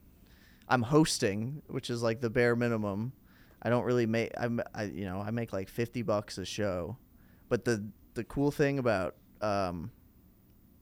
I'm 0.67 0.81
hosting 0.81 1.61
which 1.67 1.89
is 1.89 2.03
like 2.03 2.19
the 2.19 2.29
bare 2.29 2.53
minimum 2.53 3.13
I 3.61 3.69
don't 3.69 3.85
really 3.85 4.05
make 4.05 4.31
I'm 4.37 4.59
I 4.75 4.83
you 4.83 5.05
know 5.05 5.21
I 5.21 5.31
make 5.31 5.53
like 5.53 5.69
50 5.69 6.01
bucks 6.01 6.37
a 6.37 6.43
show 6.43 6.97
but 7.47 7.63
the 7.63 7.81
the 8.15 8.25
cool 8.25 8.51
thing 8.51 8.77
about 8.77 9.15
um 9.41 9.89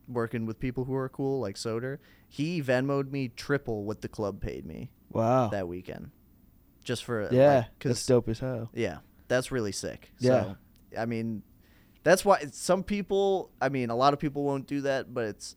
working 0.10 0.46
with 0.46 0.60
people 0.60 0.86
who 0.86 0.96
are 0.96 1.08
cool 1.10 1.40
like 1.40 1.56
Soder 1.56 2.00
he 2.28 2.62
Venmoed 2.62 3.12
me 3.12 3.28
triple 3.30 3.84
what 3.86 4.02
the 4.02 4.08
club 4.08 4.42
paid 4.42 4.66
me 4.66 4.92
Wow. 5.12 5.48
that 5.50 5.68
weekend 5.68 6.12
just 6.84 7.04
for 7.04 7.28
yeah. 7.32 7.56
like, 7.58 7.66
that's 7.80 8.06
dope 8.06 8.28
as 8.30 8.40
hell. 8.40 8.70
yeah, 8.74 9.00
that's 9.28 9.52
really 9.52 9.72
sick. 9.72 10.12
Yeah. 10.20 10.30
So, 10.44 10.56
I 10.98 11.06
mean, 11.06 11.44
that's 12.04 12.24
why 12.26 12.46
some 12.52 12.84
people. 12.84 13.52
I 13.62 13.70
mean, 13.70 13.90
a 13.92 13.96
lot 13.96 14.14
of 14.14 14.20
people 14.20 14.44
won't 14.44 14.66
do 14.66 14.82
that, 14.82 15.14
but 15.14 15.26
it's 15.26 15.56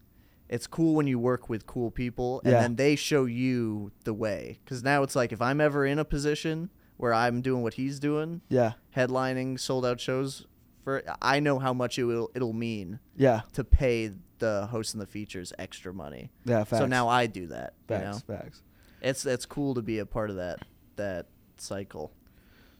it's 0.48 0.66
cool 0.66 0.94
when 0.94 1.06
you 1.06 1.18
work 1.18 1.48
with 1.48 1.64
cool 1.66 1.90
people 1.90 2.42
and 2.44 2.52
Yeah. 2.52 2.60
then 2.62 2.76
they 2.76 2.96
show 2.96 3.24
you 3.24 3.92
the 4.04 4.12
way. 4.12 4.58
Because 4.64 4.82
now 4.82 5.02
it's 5.02 5.16
like 5.16 5.32
if 5.32 5.40
I'm 5.40 5.60
ever 5.60 5.86
in 5.86 5.98
a 5.98 6.04
position 6.04 6.68
where 6.98 7.14
I'm 7.14 7.40
doing 7.40 7.62
what 7.62 7.74
he's 7.74 7.98
doing, 7.98 8.42
Yeah. 8.50 8.72
headlining 8.94 9.58
sold 9.58 9.86
out 9.86 10.00
shows 10.00 10.46
for, 10.84 11.02
I 11.20 11.40
know 11.40 11.58
how 11.58 11.72
much 11.72 11.98
it 11.98 12.04
will 12.04 12.30
it'll 12.34 12.52
mean 12.52 12.98
Yeah. 13.16 13.42
to 13.52 13.64
pay 13.64 14.12
the 14.38 14.66
host 14.66 14.94
and 14.94 15.00
the 15.00 15.06
features 15.06 15.52
extra 15.58 15.92
money. 15.94 16.30
Yeah. 16.44 16.64
Facts. 16.64 16.78
So 16.80 16.86
now 16.86 17.08
I 17.08 17.26
do 17.26 17.46
that. 17.48 17.74
facts. 17.86 18.22
You 18.28 18.34
know, 18.34 18.38
Facts. 18.40 18.62
it's 19.00 19.24
it's 19.26 19.46
cool 19.46 19.74
to 19.74 19.82
be 19.82 19.98
a 20.00 20.06
part 20.06 20.30
of 20.30 20.36
that 20.36 20.60
that 20.96 21.26
cycle. 21.58 22.12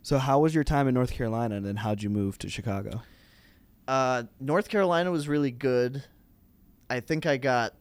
So 0.03 0.19
how 0.19 0.41
was 0.41 0.53
your 0.55 0.65
time 0.65 0.89
in 0.89 0.95
North 0.95 1.13
Carolina, 1.13 1.55
and 1.57 1.65
then 1.65 1.77
how'd 1.77 2.03
you 2.03 2.11
move 2.11 2.37
to 2.39 2.49
Chicago? 2.51 3.03
Uh, 3.87 4.25
North 4.41 4.69
Carolina 4.69 5.11
was 5.13 5.29
really 5.29 5.53
good. 5.53 6.03
I 6.91 6.99
think 7.01 7.25
I 7.25 7.37
got, 7.37 7.75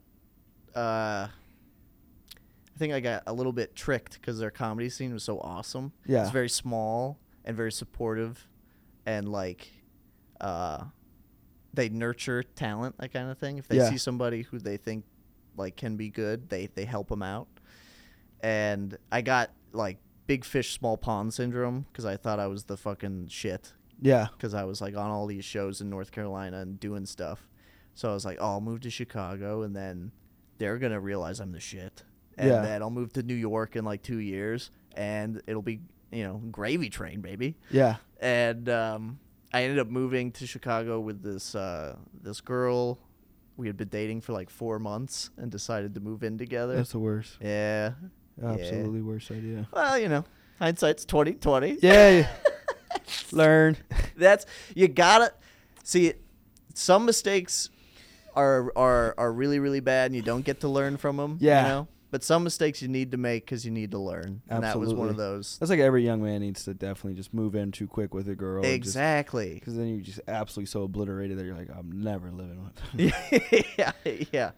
uh, 0.75 1.27
I 1.29 2.77
think 2.77 2.93
I 2.93 2.99
got 2.99 3.23
a 3.27 3.33
little 3.33 3.51
bit 3.53 3.75
tricked 3.75 4.13
because 4.21 4.39
their 4.39 4.51
comedy 4.51 4.89
scene 4.89 5.13
was 5.13 5.23
so 5.23 5.39
awesome. 5.39 5.93
Yeah. 6.05 6.21
it's 6.21 6.31
very 6.31 6.49
small 6.49 7.19
and 7.43 7.57
very 7.57 7.71
supportive, 7.71 8.47
and 9.05 9.27
like, 9.27 9.71
uh, 10.41 10.83
they 11.73 11.87
nurture 11.89 12.43
talent, 12.43 12.97
that 12.97 13.13
kind 13.13 13.29
of 13.31 13.37
thing. 13.37 13.57
If 13.57 13.67
they 13.69 13.77
Yeah. 13.77 13.89
see 13.89 13.97
somebody 13.97 14.41
who 14.41 14.59
they 14.59 14.75
think 14.77 15.05
like 15.55 15.77
can 15.77 15.95
be 15.95 16.09
good, 16.09 16.49
they 16.49 16.67
they 16.67 16.85
help 16.85 17.07
them 17.09 17.21
out. 17.23 17.47
And 18.41 18.97
I 19.11 19.21
got 19.21 19.51
like 19.71 19.97
big 20.27 20.43
fish, 20.45 20.73
small 20.73 20.97
pond 20.97 21.33
syndrome 21.33 21.85
because 21.91 22.05
I 22.05 22.17
thought 22.17 22.39
I 22.39 22.47
was 22.47 22.65
the 22.65 22.77
fucking 22.77 23.27
shit 23.27 23.73
Yeah. 24.01 24.27
because 24.33 24.53
I 24.53 24.63
was 24.63 24.81
like 24.81 24.95
on 24.95 25.09
all 25.11 25.27
these 25.27 25.45
shows 25.45 25.81
in 25.81 25.89
North 25.89 26.11
Carolina 26.11 26.59
and 26.59 26.79
doing 26.79 27.05
stuff. 27.05 27.47
So 27.93 28.09
I 28.09 28.13
was 28.13 28.25
like, 28.25 28.37
oh, 28.39 28.45
I'll 28.53 28.61
move 28.61 28.79
to 28.81 28.89
Chicago, 28.89 29.63
and 29.63 29.75
then 29.75 30.11
they're 30.57 30.77
gonna 30.77 30.99
realize 30.99 31.39
I'm 31.39 31.51
the 31.51 31.59
shit. 31.59 32.03
And 32.37 32.49
Yeah. 32.49 32.61
then 32.61 32.81
I'll 32.81 32.89
move 32.89 33.11
to 33.13 33.23
New 33.23 33.35
York 33.35 33.75
in 33.75 33.83
like 33.85 34.01
two 34.01 34.17
years, 34.19 34.71
and 34.95 35.41
it'll 35.47 35.61
be 35.61 35.81
you 36.13 36.23
know, 36.25 36.41
gravy 36.51 36.89
train, 36.89 37.21
baby. 37.21 37.55
Yeah. 37.69 37.95
And 38.19 38.67
um, 38.67 39.19
I 39.53 39.63
ended 39.63 39.79
up 39.79 39.87
moving 39.87 40.31
to 40.33 40.47
Chicago 40.47 40.99
with 40.99 41.21
this 41.21 41.55
uh, 41.55 41.95
this 42.21 42.41
girl. 42.41 42.99
We 43.57 43.67
had 43.67 43.77
been 43.77 43.89
dating 43.89 44.21
for 44.21 44.33
like 44.33 44.49
four 44.49 44.79
months 44.79 45.29
and 45.37 45.51
decided 45.51 45.93
to 45.95 45.99
move 45.99 46.23
in 46.23 46.37
together. 46.37 46.75
That's 46.75 46.93
the 46.93 46.99
worst. 46.99 47.37
yeah. 47.41 47.91
Absolutely 48.41 49.01
worst 49.01 49.29
idea. 49.29 49.67
Well, 49.71 49.99
you 49.99 50.09
know, 50.09 50.23
hindsight's 50.57 51.05
twenty 51.05 51.33
twenty. 51.33 51.77
Yeah. 51.81 52.09
yeah. 52.09 52.27
Learn. 53.31 53.77
That's 54.15 54.45
you 54.75 54.87
gotta 54.87 55.33
see. 55.83 56.13
Some 56.73 57.05
mistakes 57.05 57.69
are 58.35 58.71
are 58.75 59.13
are 59.17 59.31
really 59.31 59.59
really 59.59 59.81
bad, 59.81 60.07
and 60.07 60.15
you 60.15 60.21
don't 60.21 60.45
get 60.45 60.61
to 60.61 60.67
learn 60.69 60.97
from 60.97 61.17
them. 61.17 61.37
Yeah. 61.39 61.61
You 61.61 61.67
know? 61.67 61.87
But 62.11 62.23
some 62.25 62.43
mistakes 62.43 62.81
you 62.81 62.89
need 62.89 63.11
to 63.11 63.17
make 63.17 63.45
because 63.45 63.63
you 63.63 63.71
need 63.71 63.91
to 63.91 63.97
learn, 63.97 64.41
and 64.49 64.63
that 64.63 64.77
was 64.77 64.93
one 64.93 65.07
of 65.09 65.15
those. 65.15 65.57
That's 65.59 65.69
like 65.69 65.79
every 65.79 66.03
young 66.03 66.21
man 66.21 66.41
needs 66.41 66.65
to 66.65 66.73
definitely 66.73 67.13
just 67.13 67.33
move 67.33 67.55
in 67.55 67.71
too 67.71 67.87
quick 67.87 68.13
with 68.13 68.27
a 68.27 68.35
girl. 68.35 68.65
Exactly. 68.65 69.53
Because 69.53 69.77
then 69.77 69.87
you're 69.87 70.01
just 70.01 70.19
absolutely 70.27 70.67
so 70.67 70.83
obliterated 70.83 71.37
that 71.39 71.45
you're 71.45 71.55
like, 71.55 71.69
I'm 71.73 72.03
never 72.03 72.29
living 72.29 72.63
with. 72.65 73.13
yeah, 73.77 73.91
yeah. 74.33 74.51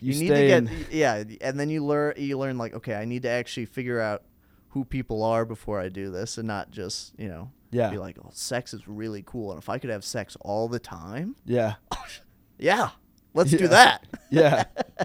You 0.00 0.14
You, 0.14 0.20
need 0.20 0.28
to 0.28 0.46
get 0.46 0.92
yeah, 0.92 1.24
and 1.40 1.58
then 1.58 1.68
you 1.68 1.84
learn 1.84 2.14
you 2.16 2.38
learn 2.38 2.56
like 2.58 2.74
okay, 2.74 2.94
I 2.94 3.04
need 3.04 3.22
to 3.24 3.28
actually 3.28 3.66
figure 3.66 4.00
out 4.00 4.22
who 4.68 4.84
people 4.84 5.24
are 5.24 5.44
before 5.44 5.80
I 5.80 5.88
do 5.88 6.10
this, 6.12 6.38
and 6.38 6.46
not 6.46 6.70
just 6.70 7.12
you 7.18 7.26
know 7.28 7.50
Yeah. 7.72 7.90
be 7.90 7.98
like, 7.98 8.18
oh, 8.24 8.30
sex 8.32 8.72
is 8.72 8.86
really 8.86 9.24
cool, 9.26 9.50
and 9.50 9.60
if 9.60 9.68
I 9.68 9.78
could 9.78 9.90
have 9.90 10.04
sex 10.04 10.36
all 10.40 10.68
the 10.68 10.78
time, 10.78 11.34
Yeah. 11.44 11.74
yeah, 12.58 12.90
let's 13.34 13.50
Yeah. 13.52 13.58
do 13.58 13.66
that. 13.68 14.06
Yeah. 14.30 14.64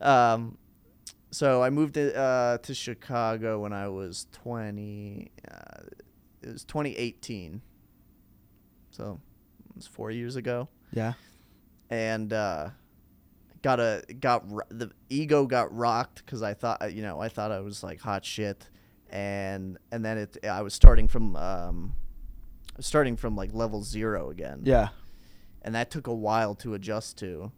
Um, 0.00 0.58
so 1.32 1.62
I 1.62 1.70
moved 1.70 1.94
to, 1.94 2.14
uh, 2.16 2.58
to 2.58 2.74
Chicago 2.74 3.58
when 3.60 3.72
I 3.72 3.88
was 3.88 4.26
20. 4.32 5.30
Uh, 5.50 5.54
it 6.42 6.52
was 6.52 6.64
2018. 6.64 7.60
So 8.90 9.18
it 9.70 9.76
was 9.76 9.86
four 9.86 10.10
years 10.10 10.36
ago. 10.36 10.68
Yeah. 10.92 11.14
And 11.90 12.32
uh, 12.32 12.70
got 13.62 13.80
a 13.80 14.02
got 14.20 14.50
ro- 14.50 14.64
the 14.68 14.90
ego 15.08 15.46
got 15.46 15.74
rocked 15.74 16.24
because 16.24 16.42
I 16.42 16.52
thought 16.54 16.92
you 16.92 17.02
know 17.02 17.20
I 17.20 17.28
thought 17.28 17.50
I 17.52 17.60
was 17.60 17.82
like 17.82 18.00
hot 18.00 18.24
shit, 18.24 18.68
and 19.10 19.78
and 19.90 20.04
then 20.04 20.18
it 20.18 20.38
I 20.44 20.62
was 20.62 20.72
starting 20.74 21.06
from 21.08 21.36
um, 21.36 21.94
starting 22.80 23.16
from 23.16 23.36
like 23.36 23.52
level 23.54 23.82
zero 23.82 24.30
again 24.30 24.62
Yeah. 24.64 24.88
and 25.62 25.74
that 25.74 25.90
took 25.90 26.06
a 26.06 26.14
while 26.14 26.54
to 26.56 26.72
adjust 26.74 27.18
to. 27.18 27.52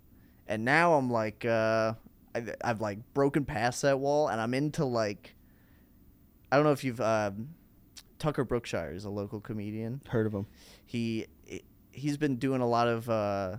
And 0.48 0.64
now 0.64 0.94
I'm 0.94 1.10
like, 1.10 1.44
uh, 1.44 1.94
I, 2.34 2.44
I've 2.62 2.80
like 2.80 2.98
broken 3.14 3.44
past 3.44 3.82
that 3.82 3.98
wall, 3.98 4.28
and 4.28 4.40
I'm 4.40 4.54
into 4.54 4.84
like, 4.84 5.34
I 6.50 6.56
don't 6.56 6.64
know 6.64 6.72
if 6.72 6.84
you've 6.84 7.00
um, 7.00 7.50
Tucker 8.18 8.44
Brookshire 8.44 8.92
is 8.94 9.04
a 9.04 9.10
local 9.10 9.40
comedian. 9.40 10.00
Heard 10.08 10.26
of 10.26 10.32
him. 10.32 10.46
He 10.84 11.26
he's 11.92 12.16
been 12.16 12.36
doing 12.36 12.60
a 12.60 12.68
lot 12.68 12.88
of 12.88 13.08
uh, 13.08 13.56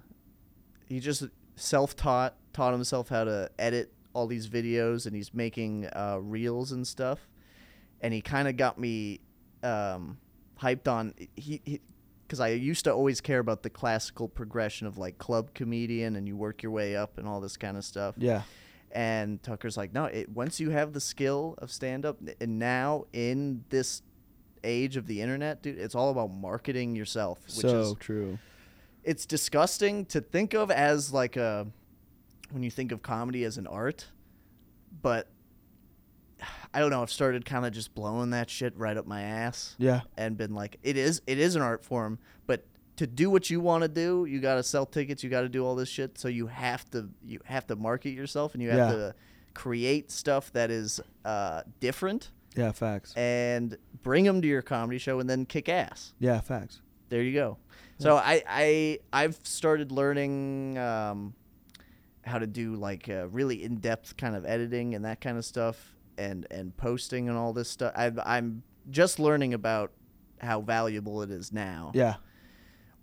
he 0.88 1.00
just 1.00 1.24
self-taught 1.56 2.36
taught 2.54 2.74
himself 2.74 3.10
how 3.10 3.24
to 3.24 3.50
edit 3.58 3.94
all 4.14 4.28
these 4.28 4.48
videos, 4.48 5.06
and 5.06 5.16
he's 5.16 5.34
making 5.34 5.88
uh, 5.88 6.18
reels 6.22 6.72
and 6.72 6.88
stuff. 6.88 7.28
And 8.02 8.14
he 8.14 8.22
kind 8.22 8.48
of 8.48 8.58
got 8.58 8.78
me 8.78 9.22
um, 9.64 10.18
hyped 10.62 10.88
on 10.88 11.14
he. 11.36 11.62
he 11.66 11.82
because 12.28 12.40
I 12.40 12.50
used 12.50 12.86
to 12.86 12.92
always 12.92 13.22
care 13.22 13.38
about 13.38 13.62
the 13.62 13.70
classical 13.70 14.28
progression 14.28 14.88
of 14.88 14.98
like 14.98 15.20
club 15.20 15.54
comedian 15.54 16.16
and 16.16 16.28
you 16.28 16.36
work 16.36 16.64
your 16.64 16.72
way 16.72 16.96
up 16.96 17.20
and 17.20 17.28
all 17.28 17.40
this 17.40 17.56
kind 17.56 17.78
of 17.78 17.86
stuff. 17.86 18.16
Yeah. 18.18 18.42
And 18.96 19.44
Tucker's 19.44 19.76
like, 19.76 19.94
no, 19.94 20.06
it, 20.06 20.30
once 20.30 20.60
you 20.60 20.70
have 20.70 20.94
the 20.94 21.02
skill 21.02 21.56
of 21.58 21.70
stand 21.70 22.06
up, 22.06 22.18
and 22.40 22.58
now 22.58 23.04
in 23.12 23.66
this 23.70 24.02
age 24.64 24.96
of 24.96 25.06
the 25.06 25.22
internet, 25.22 25.62
dude, 25.62 25.78
it's 25.78 25.96
all 25.96 26.10
about 26.12 26.32
marketing 26.32 26.96
yourself, 26.96 27.40
which 27.46 27.56
so 27.58 27.80
is 27.82 27.94
true. 28.00 28.40
it's 29.04 29.26
disgusting 29.26 30.06
to 30.06 30.22
think 30.22 30.54
of 30.54 30.72
as 30.72 31.12
like 31.12 31.36
a 31.36 31.68
when 32.52 32.64
you 32.64 32.72
think 32.72 32.94
of 32.94 33.02
comedy 33.02 33.44
as 33.44 33.58
an 33.58 33.68
art, 33.68 34.06
but 35.02 35.28
I 36.74 36.80
don't 36.80 36.90
know. 36.90 37.02
I've 37.02 37.12
started 37.12 37.46
kind 37.46 37.66
of 37.66 37.74
just 37.74 37.94
blowing 37.96 38.30
that 38.30 38.50
shit 38.50 38.78
right 38.78 38.96
up 38.96 39.06
my 39.06 39.22
ass 39.24 39.76
Yeah. 39.78 40.02
and 40.18 40.38
been 40.38 40.54
like, 40.54 40.78
it 40.84 40.96
is 40.96 41.22
it 41.28 41.38
is 41.38 41.56
an 41.58 41.62
art 41.62 41.84
form, 41.84 42.18
but 42.48 42.64
to 42.98 43.06
do 43.08 43.30
what 43.30 43.50
you 43.50 43.60
want 43.60 43.82
to 43.84 43.88
do, 43.88 44.26
you 44.26 44.40
got 44.40 44.56
to 44.56 44.64
sell 44.64 44.86
tickets, 44.86 45.24
you 45.24 45.30
got 45.30 45.42
to 45.42 45.50
do 45.50 45.66
all 45.66 45.76
this 45.76 45.90
shit. 45.90 46.18
So 46.18 46.28
you 46.28 46.48
have 46.48 46.90
to 46.92 47.10
you 47.26 47.40
have 47.46 47.68
to 47.68 47.76
market 47.76 48.12
yourself 48.12 48.54
and 48.54 48.64
you 48.64 48.70
have 48.70 48.90
Yeah. 48.92 48.96
to 48.96 49.16
create 49.54 50.12
stuff 50.12 50.52
that 50.54 50.70
is 50.72 51.00
uh, 51.24 51.64
different 51.80 52.32
Yeah. 52.56 52.72
Facts. 52.72 53.14
and 53.16 53.78
bring 54.04 54.26
them 54.26 54.42
to 54.42 54.48
your 54.48 54.62
comedy 54.62 54.98
show 54.98 55.20
and 55.20 55.30
then 55.30 55.46
kick 55.46 55.68
ass 55.70 56.14
Yeah. 56.20 56.40
Facts. 56.42 56.82
there 57.10 57.22
you 57.22 57.34
go. 57.34 57.58
So 58.00 58.18
I 58.18 58.44
I 58.48 59.00
I've 59.14 59.40
started 59.44 59.92
learning 59.92 60.78
um, 60.78 61.34
how 62.24 62.40
to 62.40 62.48
do 62.48 62.76
like 62.76 63.08
uh, 63.10 63.28
really 63.30 63.64
in 63.64 63.76
depth 63.78 64.18
kind 64.18 64.36
of 64.36 64.46
editing 64.46 64.96
and 64.96 65.06
that 65.06 65.22
kind 65.22 65.38
of 65.38 65.46
stuff, 65.46 65.96
and 66.18 66.46
and 66.52 66.76
posting 66.76 67.30
and 67.30 67.38
all 67.38 67.54
this 67.54 67.70
stuff. 67.70 67.94
I've, 67.96 68.20
I'm 68.26 68.64
just 68.90 69.18
learning 69.20 69.54
about 69.54 69.92
how 70.42 70.60
valuable 70.62 71.22
it 71.22 71.32
is 71.32 71.54
now. 71.54 71.92
Yeah. 71.94 72.16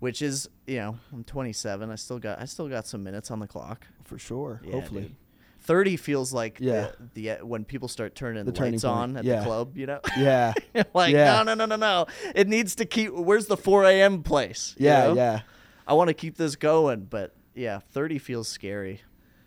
Which 0.03 0.21
is 0.21 0.49
you 0.67 0.75
know 0.79 0.97
I'm 1.13 1.23
27. 1.23 1.89
I 1.89 1.95
still 1.95 2.19
got 2.19 2.41
I 2.41 2.45
still 2.45 2.67
got 2.67 2.85
some 2.85 3.03
minutes 3.03 3.31
on 3.31 3.39
the 3.39 3.47
clock. 3.47 3.87
For 4.03 4.19
sure. 4.19 4.59
Yeah, 4.65 4.73
Hopefully. 4.73 5.01
dude. 5.03 5.15
30 5.61 5.95
feels 5.95 6.33
like 6.33 6.57
Yeah. 6.59 6.89
the, 7.13 7.37
the 7.37 7.45
when 7.45 7.63
people 7.63 7.87
start 7.87 8.13
turning 8.13 8.43
The 8.43 8.51
the, 8.51 8.59
lights 8.61 8.83
point. 8.83 8.97
on 8.97 9.15
at 9.17 9.23
Yeah. 9.23 9.39
the 9.39 9.45
club, 9.45 9.77
you 9.77 9.85
know. 9.85 10.01
Yeah. 10.17 10.53
like 10.93 11.13
Yeah. 11.13 11.37
no 11.37 11.43
no 11.43 11.53
no 11.53 11.65
no 11.67 11.75
no. 11.77 12.07
It 12.35 12.49
needs 12.49 12.75
to 12.75 12.85
keep. 12.85 13.13
Where's 13.13 13.45
the 13.45 13.55
4 13.55 13.85
a.m. 13.85 14.23
place? 14.23 14.75
you 14.77 14.87
Yeah. 14.87 15.05
know? 15.07 15.13
Yeah. 15.15 15.41
I 15.87 15.93
want 15.93 16.09
to 16.09 16.13
keep 16.13 16.35
this 16.35 16.57
going, 16.57 17.05
but 17.05 17.33
yeah, 17.55 17.79
30 17.91 18.17
feels 18.19 18.49
scary. 18.49 19.01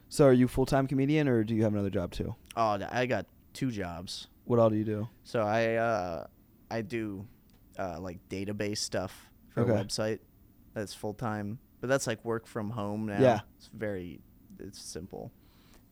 So 0.09 0.25
are 0.25 0.33
you 0.33 0.49
full 0.49 0.65
time 0.65 0.87
comedian 0.87 1.29
or 1.29 1.45
do 1.45 1.55
you 1.55 1.65
have 1.65 1.75
another 1.75 1.91
job 1.91 2.13
too? 2.13 2.35
Oh, 2.57 2.79
I 2.91 3.05
got 3.05 3.27
two 3.53 3.71
jobs. 3.71 4.29
What 4.47 4.59
all 4.59 4.71
do 4.71 4.77
you 4.77 4.85
do? 4.85 5.09
So 5.23 5.43
I 5.43 5.75
uh, 5.75 6.27
I 6.71 6.81
do 6.81 7.27
uh, 7.79 8.01
like 8.01 8.27
database 8.31 8.79
stuff 8.79 9.29
for 9.51 9.61
Okay. 9.61 9.73
a 9.73 9.85
website. 9.85 10.21
That's 10.77 10.93
full 10.95 11.15
time, 11.15 11.59
but 11.81 11.89
that's 11.89 12.07
like 12.07 12.23
work 12.25 12.47
from 12.47 12.69
home 12.71 13.07
now. 13.07 13.19
Yeah. 13.21 13.41
it's 13.57 13.71
very 13.73 14.21
it's 14.61 14.79
simple, 14.81 15.33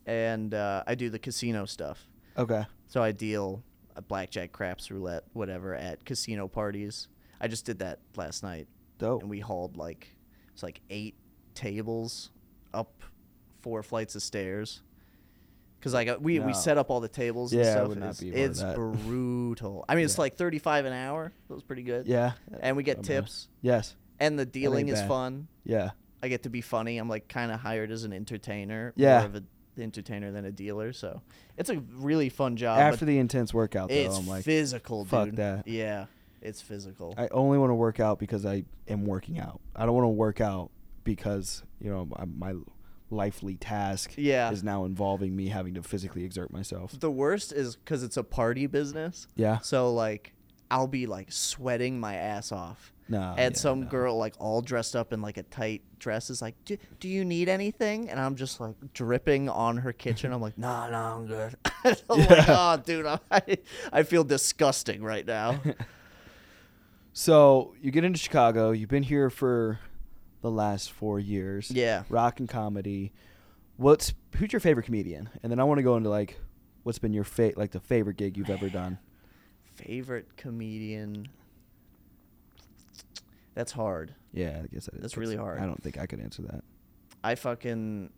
and 0.06 0.52
uh, 0.54 0.84
I 0.86 0.94
do 0.94 1.08
the 1.10 1.18
casino 1.18 1.64
stuff. 1.64 2.06
Okay. 2.36 2.64
So 2.86 3.02
I 3.02 3.12
deal 3.12 3.62
at 3.96 4.06
blackjack, 4.08 4.52
craps, 4.52 4.90
roulette, 4.90 5.24
whatever 5.32 5.74
at 5.74 6.04
casino 6.04 6.48
parties. 6.48 7.08
I 7.40 7.48
just 7.48 7.64
did 7.64 7.78
that 7.78 7.98
last 8.14 8.42
night, 8.42 8.68
Dope. 8.98 9.22
and 9.22 9.30
we 9.30 9.40
hauled 9.40 9.76
like 9.78 10.14
it's 10.52 10.62
like 10.62 10.80
eight 10.90 11.14
tables 11.54 12.30
up 12.74 13.02
four 13.62 13.82
flights 13.82 14.14
of 14.16 14.22
stairs. 14.22 14.82
Cause 15.80 15.92
like 15.94 16.08
uh, 16.08 16.16
we 16.20 16.38
No. 16.38 16.46
we 16.46 16.52
set 16.54 16.76
up 16.78 16.90
all 16.90 17.00
the 17.00 17.08
tables 17.08 17.52
and 17.52 17.62
Yeah, 17.62 17.70
I 17.70 17.74
stuff. 17.74 17.88
would 17.88 17.98
not 18.00 18.08
it's 18.10 18.20
be 18.20 18.30
a 18.30 18.32
part 18.32 18.78
of 18.78 18.94
it's 18.94 19.02
brutal. 19.06 19.84
I 19.88 19.94
mean, 19.94 20.04
it's 20.04 20.18
like 20.18 20.36
thirty 20.36 20.58
five 20.58 20.84
an 20.84 20.92
hour. 20.92 21.32
That 21.48 21.54
was 21.54 21.62
pretty 21.62 21.82
good. 21.82 22.06
Yeah. 22.06 22.32
and 22.60 22.76
we 22.76 22.82
get 22.82 23.02
tips, 23.02 23.48
Yes. 23.62 23.94
And 24.20 24.38
the 24.38 24.46
dealing 24.46 24.88
is 24.88 25.00
bad. 25.00 25.08
fun. 25.08 25.48
Yeah. 25.64 25.90
I 26.22 26.28
get 26.28 26.42
to 26.44 26.48
be 26.50 26.60
funny. 26.60 26.98
I'm 26.98 27.08
like 27.08 27.28
kind 27.28 27.52
of 27.52 27.60
hired 27.60 27.90
as 27.90 28.04
an 28.04 28.12
entertainer, 28.12 28.92
Yeah. 28.96 29.18
more 29.18 29.26
of 29.26 29.34
an 29.34 29.46
entertainer 29.78 30.30
than 30.32 30.44
a 30.44 30.50
dealer. 30.52 30.92
So 30.92 31.20
it's 31.58 31.68
a 31.70 31.76
really 31.96 32.28
fun 32.28 32.56
job. 32.56 32.78
After 32.78 33.04
the 33.04 33.18
intense 33.18 33.52
workout 33.52 33.88
though, 33.90 33.94
it's 33.94 34.18
I'm 34.18 34.26
like 34.26 34.44
physical, 34.44 35.04
fuck 35.04 35.26
dude. 35.26 35.36
that. 35.36 35.66
Yeah, 35.68 36.06
it's 36.40 36.62
physical. 36.62 37.14
I 37.18 37.28
only 37.28 37.58
want 37.58 37.70
to 37.70 37.74
work 37.74 38.00
out 38.00 38.18
because 38.18 38.46
I 38.46 38.64
am 38.88 39.04
working 39.04 39.38
out. 39.38 39.60
I 39.76 39.84
don't 39.84 39.94
want 39.94 40.04
to 40.04 40.08
work 40.10 40.40
out 40.40 40.70
because, 41.04 41.62
you 41.80 41.90
know, 41.90 42.06
my, 42.06 42.24
my 42.52 42.60
lively 43.10 43.56
task 43.56 44.14
Yeah. 44.16 44.50
is 44.50 44.64
now 44.64 44.86
involving 44.86 45.36
me 45.36 45.48
having 45.48 45.74
to 45.74 45.82
physically 45.82 46.24
exert 46.24 46.50
myself. 46.50 46.98
the 46.98 47.10
worst 47.10 47.52
is 47.52 47.76
because 47.76 48.02
it's 48.02 48.16
a 48.16 48.24
party 48.24 48.66
business. 48.66 49.26
Yeah. 49.36 49.58
So 49.58 49.92
like, 49.92 50.32
I'll 50.70 50.86
be 50.88 51.06
like 51.06 51.30
sweating 51.30 52.00
my 52.00 52.14
ass 52.14 52.50
off. 52.50 52.93
No. 53.08 53.34
and 53.36 53.54
yeah, 53.54 53.58
some 53.60 53.82
no. 53.82 53.86
girl 53.88 54.16
like 54.16 54.34
all 54.38 54.62
dressed 54.62 54.96
up 54.96 55.12
in 55.12 55.20
like 55.20 55.36
a 55.36 55.42
tight 55.42 55.82
dress 55.98 56.30
is 56.30 56.40
like, 56.40 56.54
do, 56.64 56.78
do 57.00 57.08
you 57.08 57.24
need 57.24 57.48
anything? 57.48 58.08
And 58.08 58.18
I'm 58.18 58.34
just 58.34 58.60
like 58.60 58.74
dripping 58.94 59.48
on 59.48 59.76
her 59.78 59.92
kitchen. 59.92 60.32
I'm 60.32 60.40
like, 60.40 60.56
nah, 60.58 60.88
nah, 60.88 61.16
I'm 61.16 61.26
good. 61.26 61.54
I'm 61.84 61.94
like, 62.18 62.48
oh, 62.48 62.76
dude, 62.84 63.06
I, 63.30 63.58
I 63.92 64.02
feel 64.04 64.24
disgusting 64.24 65.02
right 65.02 65.26
now. 65.26 65.60
So 67.12 67.74
you 67.80 67.90
get 67.90 68.04
into 68.04 68.18
Chicago. 68.18 68.72
You've 68.72 68.88
been 68.88 69.02
here 69.04 69.30
for 69.30 69.78
the 70.40 70.50
last 70.50 70.90
four 70.90 71.20
years. 71.20 71.70
yeah. 71.70 72.04
Rock 72.08 72.40
and 72.40 72.48
comedy. 72.48 73.12
What's 73.76 74.14
who's 74.36 74.52
your 74.52 74.60
favorite 74.60 74.84
comedian? 74.84 75.28
And 75.42 75.50
then 75.50 75.60
I 75.60 75.64
want 75.64 75.78
to 75.78 75.82
go 75.82 75.96
into 75.96 76.08
like, 76.10 76.38
what's 76.82 76.98
been 76.98 77.12
your 77.12 77.24
fa- 77.24 77.52
like 77.56 77.70
the 77.72 77.80
favorite 77.80 78.16
gig 78.16 78.36
you've 78.36 78.50
ever 78.50 78.68
done? 78.68 78.98
Favorite 79.74 80.36
comedian. 80.36 81.28
That's 83.54 83.72
hard. 83.72 84.14
Yeah, 84.32 84.60
I 84.64 84.66
guess 84.66 84.86
that 84.86 84.94
is. 84.96 85.00
That's 85.00 85.16
really 85.16 85.36
hard. 85.36 85.60
I 85.60 85.66
don't 85.66 85.82
think 85.82 85.98
I 85.98 86.06
could 86.06 86.20
answer 86.20 86.42
that. 86.42 86.62
I 87.22 87.34
fucking. 87.36 88.10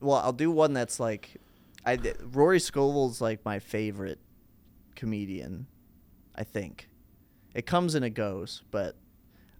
Well, 0.00 0.16
I'll 0.16 0.32
do 0.32 0.50
one 0.50 0.72
that's 0.72 1.00
like, 1.00 1.36
I 1.84 1.98
Rory 2.32 2.60
Scovel's 2.60 3.20
like 3.20 3.44
my 3.44 3.58
favorite 3.58 4.18
comedian. 4.94 5.66
I 6.34 6.44
think 6.44 6.88
it 7.54 7.64
comes 7.66 7.94
and 7.94 8.04
it 8.04 8.10
goes, 8.10 8.62
but 8.70 8.96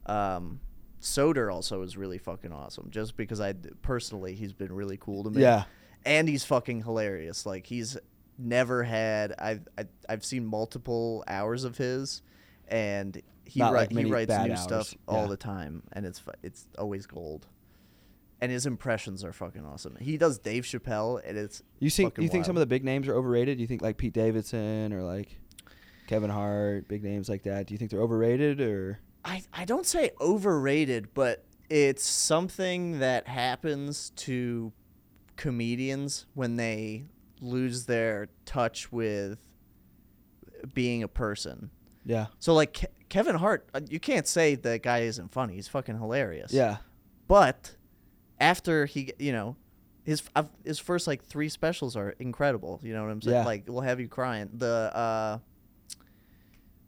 um, 0.05 0.61
Soder 1.01 1.53
also 1.53 1.83
is 1.83 1.97
really 1.97 2.19
fucking 2.19 2.53
awesome. 2.53 2.91
Just 2.91 3.17
because 3.17 3.41
I 3.41 3.55
personally, 3.83 4.35
he's 4.35 4.53
been 4.53 4.73
really 4.73 4.99
cool 4.99 5.25
to 5.25 5.31
me. 5.31 5.41
Yeah. 5.43 5.65
and 6.05 6.29
he's 6.29 6.45
fucking 6.45 6.83
hilarious. 6.83 7.47
Like 7.47 7.67
he's 7.67 7.97
never 8.39 8.83
had. 8.83 9.35
I've 9.39 9.67
I, 9.79 9.87
I've 10.09 10.25
seen 10.25 10.45
multiple 10.45 11.25
hours 11.27 11.65
of 11.65 11.79
his, 11.79 12.21
and 12.69 13.21
he 13.47 13.61
Not 13.61 13.73
write, 13.73 13.93
like 13.93 14.05
he 14.05 14.11
writes 14.11 14.29
bad 14.29 14.47
new 14.47 14.53
hours. 14.53 14.63
stuff 14.63 14.95
all 15.09 15.23
Yeah. 15.23 15.29
the 15.29 15.37
time, 15.37 15.83
and 15.93 16.05
it's 16.07 16.19
fu- 16.19 16.31
it's 16.43 16.69
always 16.79 17.07
gold. 17.07 17.47
And 18.41 18.53
his 18.53 18.67
impressions 18.67 19.25
are 19.25 19.33
fucking 19.33 19.65
awesome. 19.65 19.97
He 19.99 20.19
does 20.19 20.39
Dave 20.39 20.65
Chappelle, 20.65 21.23
and 21.27 21.39
it's 21.39 21.63
You 21.79 21.89
think 21.91 22.19
you 22.19 22.29
think 22.29 22.45
some 22.45 22.57
of 22.57 22.61
the 22.61 22.67
big 22.67 22.85
names 22.85 23.09
are 23.09 23.15
overrated? 23.15 23.57
Do 23.59 23.63
you 23.63 23.67
think 23.67 23.81
like 23.83 23.97
Pete 23.97 24.13
Davidson 24.13 24.93
or 24.93 25.03
like 25.03 25.39
Kevin 26.07 26.29
Hart, 26.31 26.87
big 26.89 27.03
names 27.03 27.29
like 27.29 27.45
that? 27.45 27.67
Do 27.67 27.75
you 27.75 27.79
think 27.79 27.91
they're 27.91 28.03
overrated 28.03 28.61
or 28.61 28.99
I, 29.25 29.43
I 29.53 29.65
don't 29.65 29.87
say 29.87 30.11
overrated, 30.21 31.15
but 31.15 31.45
it's 31.71 32.05
something 32.07 32.99
that 33.01 33.27
happens 33.27 34.11
to 34.11 34.73
comedians 35.37 36.27
when 36.35 36.57
they 36.57 37.07
lose 37.41 37.87
their 37.87 38.29
touch 38.45 38.93
with 38.93 39.39
being 40.75 41.03
a 41.03 41.09
person. 41.09 41.71
yeah, 42.05 42.27
So 42.39 42.55
like 42.55 42.75
Ke- 42.75 42.93
Kevin 43.09 43.37
Hart, 43.37 43.69
uh, 43.75 43.81
you 43.89 44.01
can't 44.01 44.27
say 44.27 44.55
that 44.57 44.83
guy 44.83 45.01
isn't 45.01 45.33
funny. 45.33 45.55
He's 45.55 45.69
fucking 45.69 45.99
hilarious. 45.99 46.53
yeah, 46.53 46.79
But 47.29 47.77
after 48.41 48.87
he, 48.87 49.13
you 49.19 49.33
know, 49.33 49.57
his 50.05 50.23
his 50.65 50.79
first 50.79 51.07
like 51.07 51.25
three 51.25 51.49
specials 51.49 51.97
are 51.97 52.11
incredible. 52.19 52.81
You 52.83 52.93
know 52.95 53.03
what 53.05 53.11
I'm 53.11 53.23
saying? 53.23 53.37
Yeah. 53.37 53.45
Like 53.45 53.65
we'll 53.67 53.81
have 53.83 54.01
you 54.01 54.09
crying. 54.09 54.51
The 54.55 54.91
uh, 54.95 55.39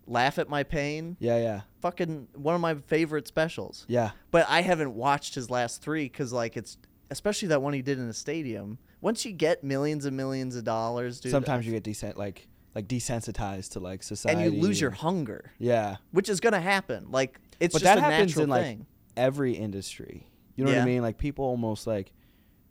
laugh 0.06 0.38
at 0.38 0.48
my 0.48 0.62
pain, 0.62 1.16
yeah, 1.20 1.38
yeah, 1.38 1.60
fucking 1.80 2.28
one 2.34 2.54
of 2.54 2.60
my 2.60 2.74
favorite 2.74 3.28
specials. 3.28 3.84
yeah, 3.88 4.10
But 4.30 4.46
I 4.48 4.62
haven't 4.62 4.94
watched 4.94 5.34
his 5.34 5.50
last 5.50 5.82
three 5.82 6.04
because 6.04 6.32
like 6.32 6.56
it's 6.56 6.78
especially 7.10 7.48
that 7.48 7.62
one 7.62 7.72
he 7.74 7.82
did 7.82 7.98
in 7.98 8.08
a 8.08 8.12
stadium. 8.14 8.78
Once 9.00 9.24
you 9.24 9.32
get 9.32 9.62
millions 9.62 10.04
and 10.04 10.16
millions 10.16 10.56
of 10.56 10.64
dollars, 10.64 11.20
dude, 11.20 11.30
Sometimes 11.32 11.64
you 11.66 11.72
get 11.72 11.82
decent 11.84 12.16
like 12.16 12.48
like 12.78 12.86
desensitized 12.86 13.72
to 13.72 13.80
like 13.80 14.04
society, 14.04 14.44
and 14.44 14.54
you 14.54 14.62
lose 14.62 14.80
your 14.80 14.92
hunger, 14.92 15.50
yeah. 15.58 15.96
which 16.12 16.28
is 16.28 16.38
gonna 16.38 16.60
happen. 16.60 17.08
Like 17.10 17.40
it's 17.58 17.72
but 17.72 17.82
just 17.82 17.84
that 17.84 17.98
a 17.98 18.00
happens 18.00 18.30
natural 18.30 18.44
in 18.44 18.50
like 18.50 18.62
thing. 18.62 18.86
every 19.16 19.54
industry. 19.54 20.28
You 20.54 20.64
know 20.64 20.70
what 20.70 20.80
I 20.80 20.84
mean? 20.84 21.02
Like 21.02 21.18
people 21.18 21.44
almost 21.44 21.88
like 21.88 22.12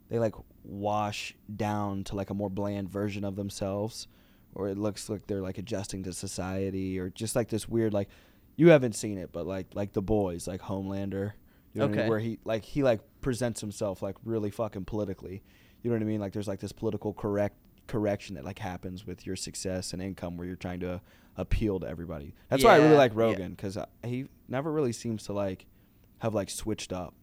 they 0.08 0.18
like 0.18 0.34
wash 0.64 1.34
down 1.54 2.04
to 2.04 2.16
like 2.16 2.30
a 2.30 2.34
more 2.34 2.48
bland 2.48 2.88
version 2.88 3.22
of 3.22 3.36
themselves, 3.36 4.08
or 4.54 4.68
it 4.68 4.78
looks 4.78 5.10
like 5.10 5.26
they're 5.26 5.42
like 5.42 5.58
adjusting 5.58 6.04
to 6.04 6.14
society, 6.14 6.98
or 6.98 7.10
just 7.10 7.36
like 7.36 7.48
this 7.48 7.68
weird 7.68 7.92
like 7.92 8.08
you 8.56 8.70
haven't 8.70 8.94
seen 8.94 9.18
it, 9.18 9.30
but 9.30 9.46
like 9.46 9.66
like 9.74 9.92
the 9.92 10.02
boys, 10.02 10.48
like 10.48 10.62
Homelander. 10.62 11.32
You 11.74 11.80
know 11.80 11.86
what 11.86 11.92
I 11.92 11.96
mean? 11.96 12.00
Okay. 12.00 12.08
Where 12.08 12.18
he 12.18 12.38
like 12.46 12.64
he 12.64 12.82
like 12.82 13.00
presents 13.20 13.60
himself 13.60 14.00
like 14.00 14.16
really 14.24 14.50
fucking 14.50 14.86
politically. 14.86 15.42
You 15.82 15.90
know 15.90 15.96
what 15.96 16.02
I 16.02 16.06
mean? 16.06 16.20
Like 16.20 16.32
there's 16.32 16.48
like 16.48 16.60
this 16.60 16.72
political 16.72 17.12
correct 17.12 17.56
correction 17.88 18.36
that 18.36 18.44
like 18.44 18.60
happens 18.60 19.04
with 19.06 19.26
your 19.26 19.34
success 19.34 19.92
and 19.92 20.00
income 20.00 20.36
where 20.36 20.46
you're 20.46 20.54
trying 20.56 20.80
to 20.80 21.00
appeal 21.36 21.80
to 21.80 21.88
everybody. 21.88 22.34
That's 22.48 22.62
why 22.62 22.74
I 22.74 22.76
really 22.78 22.96
like. 22.96 23.12
Rogan 23.14 23.52
because 23.52 23.76
he 24.04 24.26
never 24.48 24.70
really 24.70 24.92
seems 24.92 25.24
to 25.24 25.32
like 25.32 25.66
have 26.18 26.34
like 26.34 26.50
switched 26.50 26.92
up. 26.92 27.14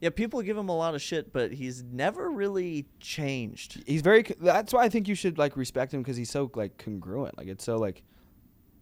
Yeah, 0.00 0.10
people 0.10 0.42
give 0.42 0.58
him 0.58 0.68
a 0.68 0.76
lot 0.76 0.94
of 0.94 1.00
shit, 1.00 1.32
but 1.32 1.52
he's 1.52 1.82
never 1.82 2.30
really 2.30 2.86
changed. 3.00 3.82
He's 3.86 4.02
very. 4.02 4.22
That's 4.40 4.72
why 4.74 4.82
I 4.84 4.88
think 4.90 5.08
you 5.08 5.14
should 5.14 5.38
like 5.38 5.56
respect 5.56 5.94
him 5.94 6.02
because 6.02 6.16
he's 6.18 6.30
so 6.30 6.50
like 6.54 6.76
congruent. 6.76 7.38
Like 7.38 7.46
it's 7.46 7.64
so 7.64 7.76
like 7.76 8.02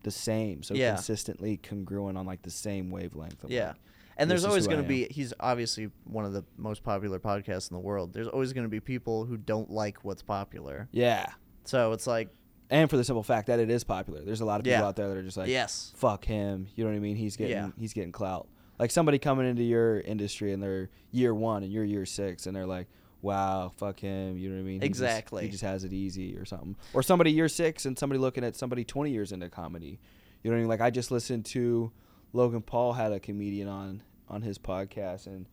the 0.02 0.10
same, 0.10 0.62
so 0.64 0.74
Yeah. 0.74 0.94
consistently 0.94 1.58
congruent 1.58 2.18
on 2.18 2.26
like 2.26 2.42
the 2.42 2.50
same 2.50 2.90
wavelength. 2.90 3.44
Of, 3.44 3.50
Yeah. 3.52 3.68
like, 3.68 3.76
And 4.16 4.30
there's 4.30 4.44
always 4.44 4.66
going 4.66 4.82
to 4.82 4.88
be, 4.88 5.06
he's 5.10 5.32
obviously 5.40 5.90
one 6.04 6.24
of 6.24 6.32
the 6.32 6.44
most 6.56 6.82
popular 6.82 7.18
podcasts 7.18 7.70
in 7.70 7.74
the 7.74 7.80
world. 7.80 8.12
There's 8.12 8.28
always 8.28 8.52
going 8.52 8.64
to 8.64 8.70
be 8.70 8.80
people 8.80 9.24
who 9.24 9.36
don't 9.36 9.70
like 9.70 10.04
what's 10.04 10.22
popular. 10.22 10.88
yeah. 10.92 11.26
So 11.64 11.92
it's 11.92 12.06
like, 12.06 12.28
And 12.70 12.90
for 12.90 12.96
the 12.96 13.04
simple 13.04 13.22
fact 13.22 13.46
that 13.48 13.60
it 13.60 13.70
is 13.70 13.84
popular, 13.84 14.20
there's 14.22 14.40
a 14.40 14.44
lot 14.44 14.60
of 14.60 14.64
people 14.64 14.80
Yeah. 14.80 14.86
out 14.86 14.96
there 14.96 15.08
that 15.08 15.16
are 15.16 15.22
just 15.22 15.36
like, 15.36 15.48
yes. 15.48 15.92
fuck 15.96 16.24
him. 16.24 16.66
You 16.74 16.84
know 16.84 16.90
what 16.90 16.96
I 16.96 17.00
mean? 17.00 17.16
He's 17.16 17.36
getting 17.36 17.56
Yeah. 17.56 17.70
he's 17.78 17.92
getting 17.92 18.12
clout. 18.12 18.48
Like 18.78 18.90
somebody 18.90 19.18
coming 19.18 19.46
into 19.48 19.62
your 19.62 20.00
industry 20.00 20.52
and 20.52 20.60
they're 20.62 20.88
year 21.12 21.34
one 21.34 21.62
and 21.62 21.72
you're 21.72 21.84
year 21.84 22.04
six 22.06 22.46
and 22.46 22.56
they're 22.56 22.66
like, 22.66 22.88
wow, 23.20 23.70
fuck 23.76 24.00
him. 24.00 24.36
You 24.36 24.48
know 24.48 24.56
what 24.56 24.62
I 24.62 24.64
mean? 24.64 24.80
He 24.82 24.88
just- 24.88 25.00
Exactly. 25.02 25.44
he 25.44 25.50
just 25.50 25.62
has 25.62 25.84
it 25.84 25.92
easy 25.92 26.36
or 26.36 26.44
something. 26.44 26.74
Or 26.92 27.02
somebody 27.02 27.30
year 27.30 27.48
six 27.48 27.86
and 27.86 27.96
somebody 27.96 28.18
looking 28.18 28.42
at 28.42 28.56
somebody 28.56 28.84
20 28.84 29.12
years 29.12 29.30
into 29.30 29.48
comedy. 29.48 30.00
You 30.42 30.50
know 30.50 30.56
what 30.56 30.58
I 30.58 30.60
mean? 30.62 30.68
Like 30.68 30.80
I 30.80 30.90
just 30.90 31.12
listened 31.12 31.44
to 31.46 31.92
Logan 32.32 32.62
Paul 32.62 32.94
had 32.94 33.12
a 33.12 33.20
comedian 33.20 33.68
on 33.68 34.02
on 34.28 34.42
his 34.42 34.58
podcast 34.58 35.26
and 35.26 35.46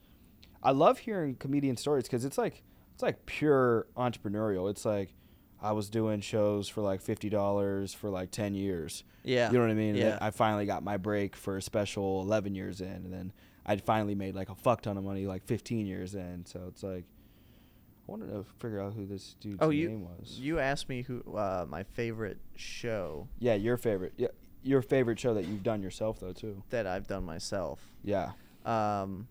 I 0.64 0.72
love 0.72 1.00
hearing 1.00 1.36
comedian 1.36 1.78
stories 1.78 2.04
because 2.04 2.26
it's 2.26 2.38
like 2.38 2.64
it's 2.94 3.04
like 3.04 3.26
pure 3.26 3.88
entrepreneurial. 3.98 4.70
It's 4.70 4.86
like 4.86 5.14
I 5.62 5.72
was 5.74 5.90
doing 5.90 6.22
shows 6.22 6.68
for 6.70 6.82
like 6.82 7.02
fifty 7.02 7.30
dollars 7.30 7.94
for 7.94 8.10
like 8.10 8.32
ten 8.32 8.54
years. 8.56 9.04
Yeah. 9.24 9.52
You 9.52 9.58
know 9.58 9.66
what 9.66 9.72
I 9.72 9.76
mean? 9.76 9.96
Yeah. 9.96 10.18
I 10.22 10.32
finally 10.32 10.66
got 10.66 10.84
my 10.84 10.98
break 10.98 11.36
for 11.36 11.58
a 11.58 11.62
special 11.62 12.22
11 12.22 12.56
years 12.56 12.80
in, 12.82 12.88
and 12.88 13.14
then 13.14 13.34
I'd 13.66 13.82
finally 13.84 14.16
made 14.16 14.34
like 14.36 14.50
a 14.50 14.56
fuck 14.56 14.82
ton 14.82 14.98
of 14.98 15.04
money 15.04 15.28
like 15.28 15.44
15 15.46 15.86
years 15.86 16.16
in. 16.16 16.46
So 16.46 16.64
it's 16.70 16.82
like, 16.84 17.04
I 17.04 18.12
wanted 18.12 18.28
to 18.28 18.46
figure 18.60 18.82
out 18.82 18.94
who 18.94 19.06
this 19.06 19.36
dude's 19.42 19.58
Oh, 19.60 19.70
name 19.70 20.04
was. 20.06 20.40
you 20.40 20.60
asked 20.60 20.88
me 20.88 21.02
who 21.04 21.22
uh, 21.36 21.66
my 21.68 21.84
favorite 21.84 22.38
show 22.56 23.28
yeah, 23.40 23.56
your 23.56 23.76
favorite. 23.78 24.14
Yeah, 24.18 24.30
your 24.64 24.82
favorite 24.82 25.20
show 25.20 25.34
that 25.34 25.46
you've 25.46 25.64
done 25.64 25.82
yourself 25.82 26.20
though 26.20 26.34
too. 26.34 26.64
that 26.70 26.86
I've 26.88 27.08
done 27.08 27.24
myself. 27.24 27.80
Yeah. 28.04 28.32
Um, 28.66 29.28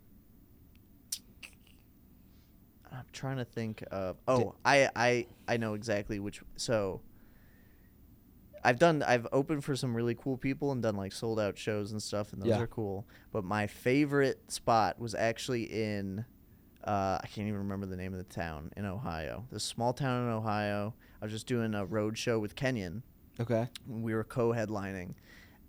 I'm 2.90 3.04
trying 3.12 3.36
to 3.36 3.44
think 3.44 3.84
of. 3.90 4.16
Oh, 4.26 4.54
I 4.64 4.88
I 4.96 5.26
I 5.46 5.56
know 5.56 5.74
exactly 5.74 6.18
which. 6.18 6.40
So. 6.56 7.00
I've 8.64 8.78
done. 8.80 9.04
I've 9.04 9.26
opened 9.30 9.62
for 9.64 9.76
some 9.76 9.94
really 9.96 10.16
cool 10.16 10.36
people 10.36 10.72
and 10.72 10.82
done 10.82 10.96
like 10.96 11.12
sold 11.12 11.38
out 11.38 11.56
shows 11.56 11.92
and 11.92 12.02
stuff, 12.02 12.32
and 12.32 12.42
those 12.42 12.48
Yeah. 12.48 12.58
are 12.60 12.66
cool. 12.66 13.06
But 13.30 13.44
my 13.44 13.68
favorite 13.68 14.50
spot 14.50 14.98
was 14.98 15.14
actually 15.14 15.62
in. 15.64 16.24
Uh, 16.82 17.18
I 17.22 17.26
can't 17.28 17.46
even 17.46 17.58
remember 17.60 17.86
the 17.86 17.96
name 17.96 18.12
of 18.12 18.18
the 18.18 18.24
town 18.34 18.72
in 18.76 18.84
Ohio. 18.84 19.46
This 19.52 19.62
small 19.62 19.92
town 19.92 20.24
in 20.26 20.32
Ohio. 20.32 20.94
I 21.22 21.24
was 21.24 21.32
just 21.32 21.46
doing 21.46 21.72
a 21.74 21.86
road 21.86 22.18
show 22.18 22.40
with 22.40 22.56
Kenyon, 22.56 23.04
Okay. 23.40 23.68
we 23.86 24.14
were 24.14 24.24
co-headlining. 24.24 25.14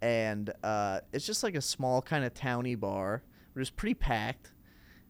And 0.01 0.51
uh, 0.63 1.01
it's 1.11 1.26
just 1.26 1.43
like 1.43 1.55
a 1.55 1.61
small 1.61 2.01
kind 2.01 2.24
of 2.24 2.34
towny 2.34 2.76
bar 2.76 3.22
it 3.55 3.59
was 3.59 3.70
pretty 3.70 3.95
packed. 3.95 4.51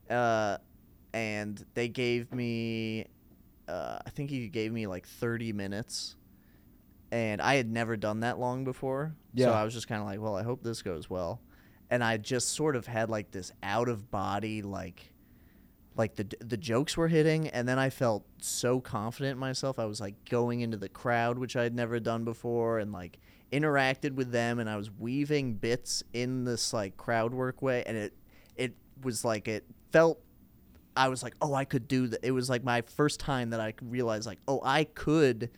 Uh, 0.09 0.57
and 1.13 1.63
they 1.75 1.87
gave 1.87 2.33
me 2.33 3.05
uh, 3.67 3.99
i 4.05 4.09
think 4.09 4.29
he 4.29 4.47
gave 4.47 4.71
me 4.71 4.87
like 4.87 5.05
30 5.07 5.53
minutes. 5.53 6.15
And 7.11 7.41
i 7.41 7.55
had 7.55 7.69
never 7.71 7.97
done 7.97 8.21
that 8.21 8.39
long 8.39 8.63
before. 8.63 9.15
Yeah. 9.33 9.47
so 9.47 9.53
i 9.53 9.63
was 9.63 9.73
just 9.73 9.87
kind 9.87 10.01
of 10.01 10.07
like 10.07 10.19
well 10.19 10.35
i 10.35 10.43
hope 10.43 10.63
this 10.63 10.81
goes 10.81 11.09
well. 11.09 11.41
And 11.91 12.03
i 12.03 12.17
just 12.17 12.49
sort 12.49 12.75
of 12.75 12.87
had 12.87 13.09
like 13.09 13.31
this 13.31 13.51
out 13.63 13.89
of 13.89 14.09
body 14.11 14.61
like 14.61 15.11
like 15.99 16.15
the 16.15 16.25
the 16.39 16.55
jokes 16.55 16.95
were 16.95 17.09
hitting 17.09 17.49
and 17.49 17.67
then 17.67 17.77
I 17.77 17.89
felt 17.89 18.25
so 18.39 18.79
confident 18.79 19.33
in 19.33 19.37
myself. 19.37 19.77
I 19.77 19.85
was 19.85 19.99
like 19.99 20.15
going 20.29 20.61
into 20.61 20.77
the 20.77 20.87
crowd 20.87 21.37
which 21.37 21.57
I 21.57 21.63
had 21.63 21.75
never 21.75 21.99
done 21.99 22.23
before 22.23 22.79
and 22.79 22.93
like 22.93 23.19
interacted 23.51 24.13
with 24.13 24.31
them 24.31 24.59
and 24.59 24.69
I 24.69 24.77
was 24.77 24.89
weaving 24.89 25.55
bits 25.55 26.01
in 26.13 26.45
this 26.45 26.71
like 26.71 26.95
crowd 26.95 27.33
work 27.33 27.61
way 27.61 27.83
and 27.85 27.97
it 27.97 28.13
it 28.55 28.75
was 29.03 29.25
like 29.25 29.49
it 29.49 29.65
felt 29.91 30.21
I 30.95 31.09
was 31.09 31.21
like, 31.21 31.33
"Oh, 31.41 31.53
I 31.53 31.65
could 31.65 31.87
do 31.87 32.07
that." 32.07 32.25
It 32.25 32.31
was 32.31 32.49
like 32.49 32.63
my 32.63 32.81
first 32.81 33.19
time 33.19 33.51
that 33.51 33.59
I 33.59 33.73
realized 33.81 34.25
like, 34.25 34.39
"Oh, 34.47 34.59
I 34.63 34.85
could 34.85 35.49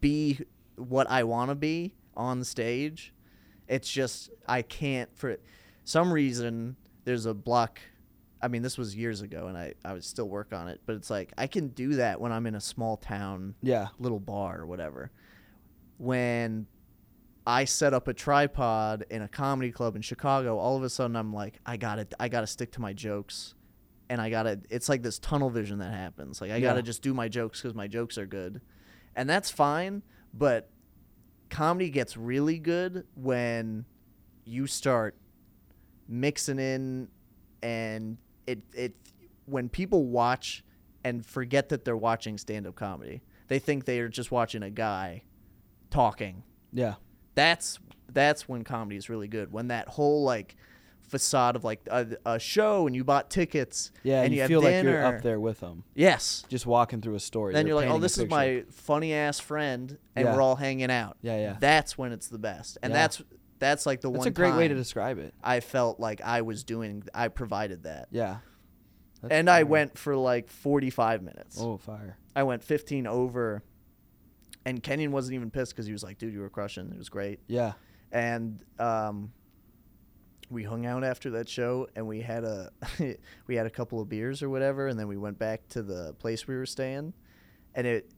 be 0.00 0.40
what 0.76 1.08
I 1.10 1.24
want 1.24 1.50
to 1.50 1.54
be 1.54 1.92
on 2.16 2.42
stage." 2.44 3.12
It's 3.68 3.90
just 3.90 4.30
I 4.48 4.62
can't 4.62 5.14
for 5.16 5.36
some 5.84 6.12
reason 6.12 6.76
there's 7.04 7.26
a 7.26 7.34
block 7.34 7.80
I 8.42 8.48
mean, 8.48 8.62
this 8.62 8.78
was 8.78 8.96
years 8.96 9.20
ago, 9.20 9.46
and 9.48 9.56
I, 9.58 9.74
I 9.84 9.92
would 9.92 10.04
still 10.04 10.28
work 10.28 10.52
on 10.52 10.68
it. 10.68 10.80
But 10.86 10.96
it's 10.96 11.10
like 11.10 11.32
I 11.36 11.46
can 11.46 11.68
do 11.68 11.94
that 11.96 12.20
when 12.20 12.32
I'm 12.32 12.46
in 12.46 12.54
a 12.54 12.60
small 12.60 12.96
town, 12.96 13.54
Yeah. 13.62 13.88
little 13.98 14.20
bar 14.20 14.60
or 14.60 14.66
whatever. 14.66 15.10
When 15.98 16.66
I 17.46 17.64
set 17.64 17.92
up 17.94 18.08
a 18.08 18.14
tripod 18.14 19.04
in 19.10 19.22
a 19.22 19.28
comedy 19.28 19.70
club 19.72 19.96
in 19.96 20.02
Chicago, 20.02 20.58
all 20.58 20.76
of 20.76 20.82
a 20.82 20.88
sudden 20.90 21.16
I'm 21.16 21.32
like, 21.32 21.58
I 21.66 21.76
got 21.76 21.96
to 21.96 22.06
I 22.18 22.28
got 22.28 22.40
to 22.42 22.46
stick 22.46 22.72
to 22.72 22.80
my 22.80 22.92
jokes, 22.92 23.54
and 24.08 24.20
I 24.20 24.30
got 24.30 24.44
to. 24.44 24.60
It's 24.70 24.88
like 24.88 25.02
this 25.02 25.18
tunnel 25.18 25.50
vision 25.50 25.78
that 25.80 25.92
happens. 25.92 26.40
Like 26.40 26.50
I 26.50 26.60
got 26.60 26.74
to 26.74 26.82
just 26.82 27.02
do 27.02 27.12
my 27.12 27.28
jokes 27.28 27.60
because 27.60 27.74
my 27.74 27.86
jokes 27.88 28.16
are 28.18 28.26
good, 28.26 28.60
and 29.14 29.28
that's 29.28 29.50
fine. 29.50 30.02
But 30.32 30.70
comedy 31.50 31.90
gets 31.90 32.16
really 32.16 32.58
good 32.58 33.04
when 33.14 33.84
you 34.44 34.66
start 34.66 35.16
mixing 36.08 36.58
in 36.58 37.08
and 37.62 38.16
it 38.46 38.60
it 38.74 38.94
when 39.46 39.68
people 39.68 40.04
watch 40.06 40.64
and 41.04 41.24
forget 41.24 41.68
that 41.70 41.84
they're 41.84 41.96
watching 41.96 42.36
stand-up 42.38 42.74
comedy 42.74 43.22
they 43.48 43.58
think 43.58 43.84
they 43.84 43.98
are 44.00 44.08
just 44.08 44.30
watching 44.30 44.62
a 44.62 44.70
guy 44.70 45.22
talking 45.90 46.42
Yeah. 46.72 46.94
That's 47.34 47.78
that's 48.12 48.48
when 48.48 48.64
comedy 48.64 48.96
is 48.96 49.08
really 49.08 49.28
good. 49.28 49.52
When 49.52 49.68
that 49.68 49.86
whole 49.88 50.24
like 50.24 50.56
facade 51.00 51.56
of 51.56 51.64
like 51.64 51.80
a, 51.90 52.06
a 52.26 52.38
show 52.38 52.86
and 52.86 52.94
you 52.94 53.02
bought 53.04 53.30
tickets 53.30 53.90
Yeah, 54.02 54.22
and 54.22 54.32
you, 54.34 54.42
you 54.42 54.48
feel 54.48 54.60
like 54.62 54.82
you're 54.84 55.04
up 55.04 55.22
there 55.22 55.40
with 55.40 55.60
them, 55.60 55.84
Yes. 55.94 56.44
just 56.48 56.66
walking 56.66 57.00
through 57.00 57.14
a 57.16 57.20
story. 57.20 57.52
Then 57.52 57.64
They're 57.64 57.70
you're 57.74 57.80
like, 57.80 57.90
oh, 57.90 57.98
this 57.98 58.18
is 58.18 58.28
my 58.28 58.64
funny 58.70 59.12
ass 59.12 59.40
friend, 59.40 59.96
and 60.14 60.24
Yeah. 60.26 60.34
we're 60.34 60.42
all 60.42 60.56
hanging 60.56 60.90
out. 60.90 61.16
Yeah, 61.22 61.36
yeah. 61.38 61.56
That's 61.58 61.96
when 61.98 62.12
it's 62.12 62.28
the 62.28 62.38
best, 62.38 62.78
and 62.82 62.92
Yeah. 62.92 62.98
that's 62.98 63.22
that's 63.60 63.86
like 63.86 64.00
the 64.00 64.10
That's 64.10 64.18
one. 64.20 64.28
a 64.28 64.32
great 64.32 64.54
way 64.56 64.66
to 64.66 64.74
describe 64.74 65.18
it. 65.18 65.32
I 65.44 65.60
felt 65.60 66.00
like 66.00 66.20
I 66.20 66.42
was 66.42 66.64
doing. 66.64 67.04
I 67.14 67.28
provided 67.28 67.84
that, 67.84 68.08
Yeah. 68.10 68.38
That's 69.22 69.32
and 69.34 69.50
I 69.50 69.64
went 69.64 69.98
for 69.98 70.16
like 70.16 70.48
45 70.48 71.22
minutes. 71.22 71.58
Oh, 71.60 71.76
fire. 71.76 72.16
I 72.34 72.42
went 72.42 72.64
15 72.64 73.06
over, 73.06 73.62
and 74.64 74.82
Kenyon 74.82 75.12
wasn't 75.12 75.34
even 75.34 75.50
pissed 75.50 75.72
because 75.72 75.84
he 75.84 75.92
was 75.92 76.02
like, 76.02 76.16
"Dude, 76.16 76.32
you 76.32 76.40
were 76.40 76.48
crushing. 76.48 76.90
It 76.90 76.96
was 76.96 77.10
great." 77.10 77.38
Yeah. 77.46 77.74
And 78.10 78.64
um, 78.78 79.30
we 80.48 80.62
hung 80.64 80.86
out 80.86 81.04
after 81.04 81.30
that 81.32 81.50
show, 81.50 81.86
and 81.94 82.06
we 82.08 82.22
had 82.22 82.44
a 82.44 82.70
we 83.46 83.56
had 83.56 83.66
a 83.66 83.70
couple 83.70 84.00
of 84.00 84.08
beers 84.08 84.42
or 84.42 84.48
whatever, 84.48 84.86
and 84.88 84.98
then 84.98 85.06
we 85.06 85.18
went 85.18 85.38
back 85.38 85.68
to 85.68 85.82
the 85.82 86.14
place 86.14 86.46
we 86.48 86.56
were 86.56 86.66
staying, 86.66 87.12
and 87.74 87.86
it. 87.86 88.10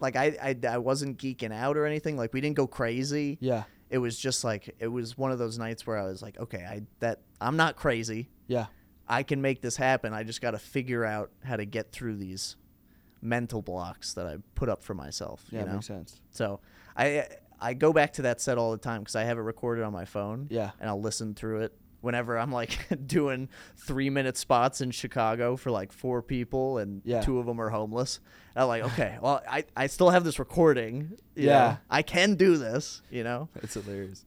Like 0.00 0.16
I, 0.16 0.36
I, 0.42 0.56
I 0.68 0.78
wasn't 0.78 1.18
geeking 1.18 1.52
out 1.52 1.76
or 1.76 1.86
anything. 1.86 2.16
Like 2.16 2.32
we 2.34 2.40
didn't 2.40 2.56
go 2.56 2.66
crazy. 2.66 3.38
Yeah. 3.40 3.62
It 3.92 3.98
was 3.98 4.18
just 4.18 4.42
like 4.42 4.74
it 4.78 4.88
was 4.88 5.18
one 5.18 5.30
of 5.32 5.38
those 5.38 5.58
nights 5.58 5.86
where 5.86 5.98
I 5.98 6.04
was 6.04 6.22
like, 6.22 6.40
okay, 6.40 6.64
I 6.64 6.82
that 7.00 7.20
I'm 7.40 7.56
not 7.56 7.76
crazy. 7.76 8.30
Yeah. 8.46 8.66
I 9.06 9.22
can 9.22 9.42
make 9.42 9.60
this 9.60 9.76
happen. 9.76 10.14
I 10.14 10.22
just 10.22 10.40
got 10.40 10.52
to 10.52 10.58
figure 10.58 11.04
out 11.04 11.30
how 11.44 11.56
to 11.56 11.66
get 11.66 11.92
through 11.92 12.16
these 12.16 12.56
mental 13.20 13.60
blocks 13.60 14.14
that 14.14 14.26
I 14.26 14.38
put 14.54 14.68
up 14.70 14.82
for 14.82 14.94
myself. 14.94 15.44
Yeah. 15.50 15.60
you 15.60 15.66
know? 15.66 15.72
Makes 15.74 15.86
sense. 15.86 16.20
So 16.30 16.60
I 16.96 17.26
I 17.60 17.74
go 17.74 17.92
back 17.92 18.14
to 18.14 18.22
that 18.22 18.40
set 18.40 18.56
all 18.58 18.72
the 18.72 18.78
time 18.78 19.02
because 19.02 19.14
I 19.14 19.24
have 19.24 19.36
it 19.36 19.42
recorded 19.42 19.84
on 19.84 19.92
my 19.92 20.06
phone. 20.06 20.48
Yeah. 20.50 20.70
and 20.80 20.88
I'll 20.88 21.00
listen 21.00 21.34
through 21.34 21.60
it 21.60 21.74
whenever 22.02 22.38
I'm 22.38 22.52
like 22.52 22.78
doing 23.06 23.48
three 23.76 24.10
minute 24.10 24.36
spots 24.36 24.80
in 24.82 24.90
Chicago 24.90 25.56
for 25.56 25.70
like 25.70 25.90
four 25.92 26.20
people 26.20 26.76
and 26.78 27.00
Yeah. 27.04 27.22
two 27.22 27.38
of 27.38 27.46
them 27.46 27.58
are 27.60 27.70
homeless. 27.70 28.20
And 28.54 28.62
I'm 28.62 28.68
like, 28.68 28.84
okay, 28.92 29.16
well, 29.22 29.40
I 29.48 29.64
I 29.74 29.86
still 29.86 30.10
have 30.10 30.24
this 30.24 30.38
recording. 30.38 31.12
Yeah. 31.34 31.46
know? 31.52 31.78
I 31.88 32.02
can 32.02 32.34
do 32.34 32.58
this. 32.58 33.00
You 33.10 33.24
know, 33.24 33.48
It's 33.62 33.74
hilarious. 33.74 34.24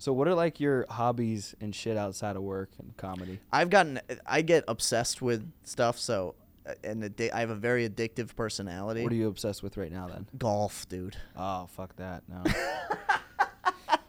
So, 0.00 0.12
what 0.12 0.26
are 0.28 0.34
like 0.34 0.60
your 0.60 0.86
hobbies 0.90 1.54
and 1.60 1.74
shit 1.74 1.96
outside 1.96 2.36
of 2.36 2.42
work 2.42 2.70
and 2.78 2.96
comedy? 2.96 3.40
I've 3.52 3.70
gotten 3.70 4.00
I 4.26 4.42
get 4.42 4.64
obsessed 4.68 5.22
with 5.22 5.48
stuff. 5.64 5.98
So. 5.98 6.34
uh, 6.68 6.74
And 6.84 7.02
addi- 7.02 7.32
I 7.32 7.40
have 7.40 7.50
a 7.50 7.56
very 7.56 7.88
addictive 7.88 8.34
personality. 8.36 9.02
What 9.02 9.10
are 9.12 9.16
you 9.16 9.28
obsessed 9.28 9.62
with 9.62 9.76
right 9.76 9.90
now 9.90 10.06
then? 10.08 10.26
Golf, 10.38 10.88
dude. 10.88 11.16
Oh, 11.36 11.66
fuck 11.66 11.96
that. 11.96 12.22
No. 12.28 12.42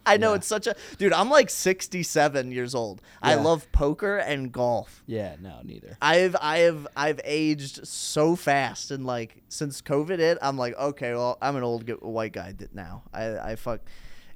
I 0.09 0.17
know 0.17 0.31
Yeah. 0.31 0.35
it's 0.37 0.47
such 0.47 0.67
a 0.67 0.75
dude. 0.97 1.13
I'm 1.13 1.29
like 1.29 1.49
67 1.49 2.51
years 2.51 2.75
old. 2.75 3.01
I 3.21 3.35
love 3.35 3.71
poker 3.71 4.17
and 4.17 4.51
golf. 4.51 5.03
yeah, 5.05 5.35
no, 5.41 5.59
neither. 5.63 5.97
I've 6.01 6.35
I 6.41 6.59
have 6.59 6.87
I've 6.95 7.19
aged 7.23 7.87
so 7.87 8.35
fast 8.35 8.91
and 8.91 9.05
like 9.05 9.41
since 9.49 9.81
COVID 9.81 10.19
hit, 10.19 10.37
I'm 10.41 10.57
like 10.57 10.75
okay, 10.77 11.13
well 11.13 11.37
I'm 11.41 11.55
an 11.55 11.63
old 11.63 11.89
white 12.01 12.33
guy 12.33 12.53
now. 12.73 13.03
I 13.13 13.37
I 13.51 13.55
fuck. 13.55 13.81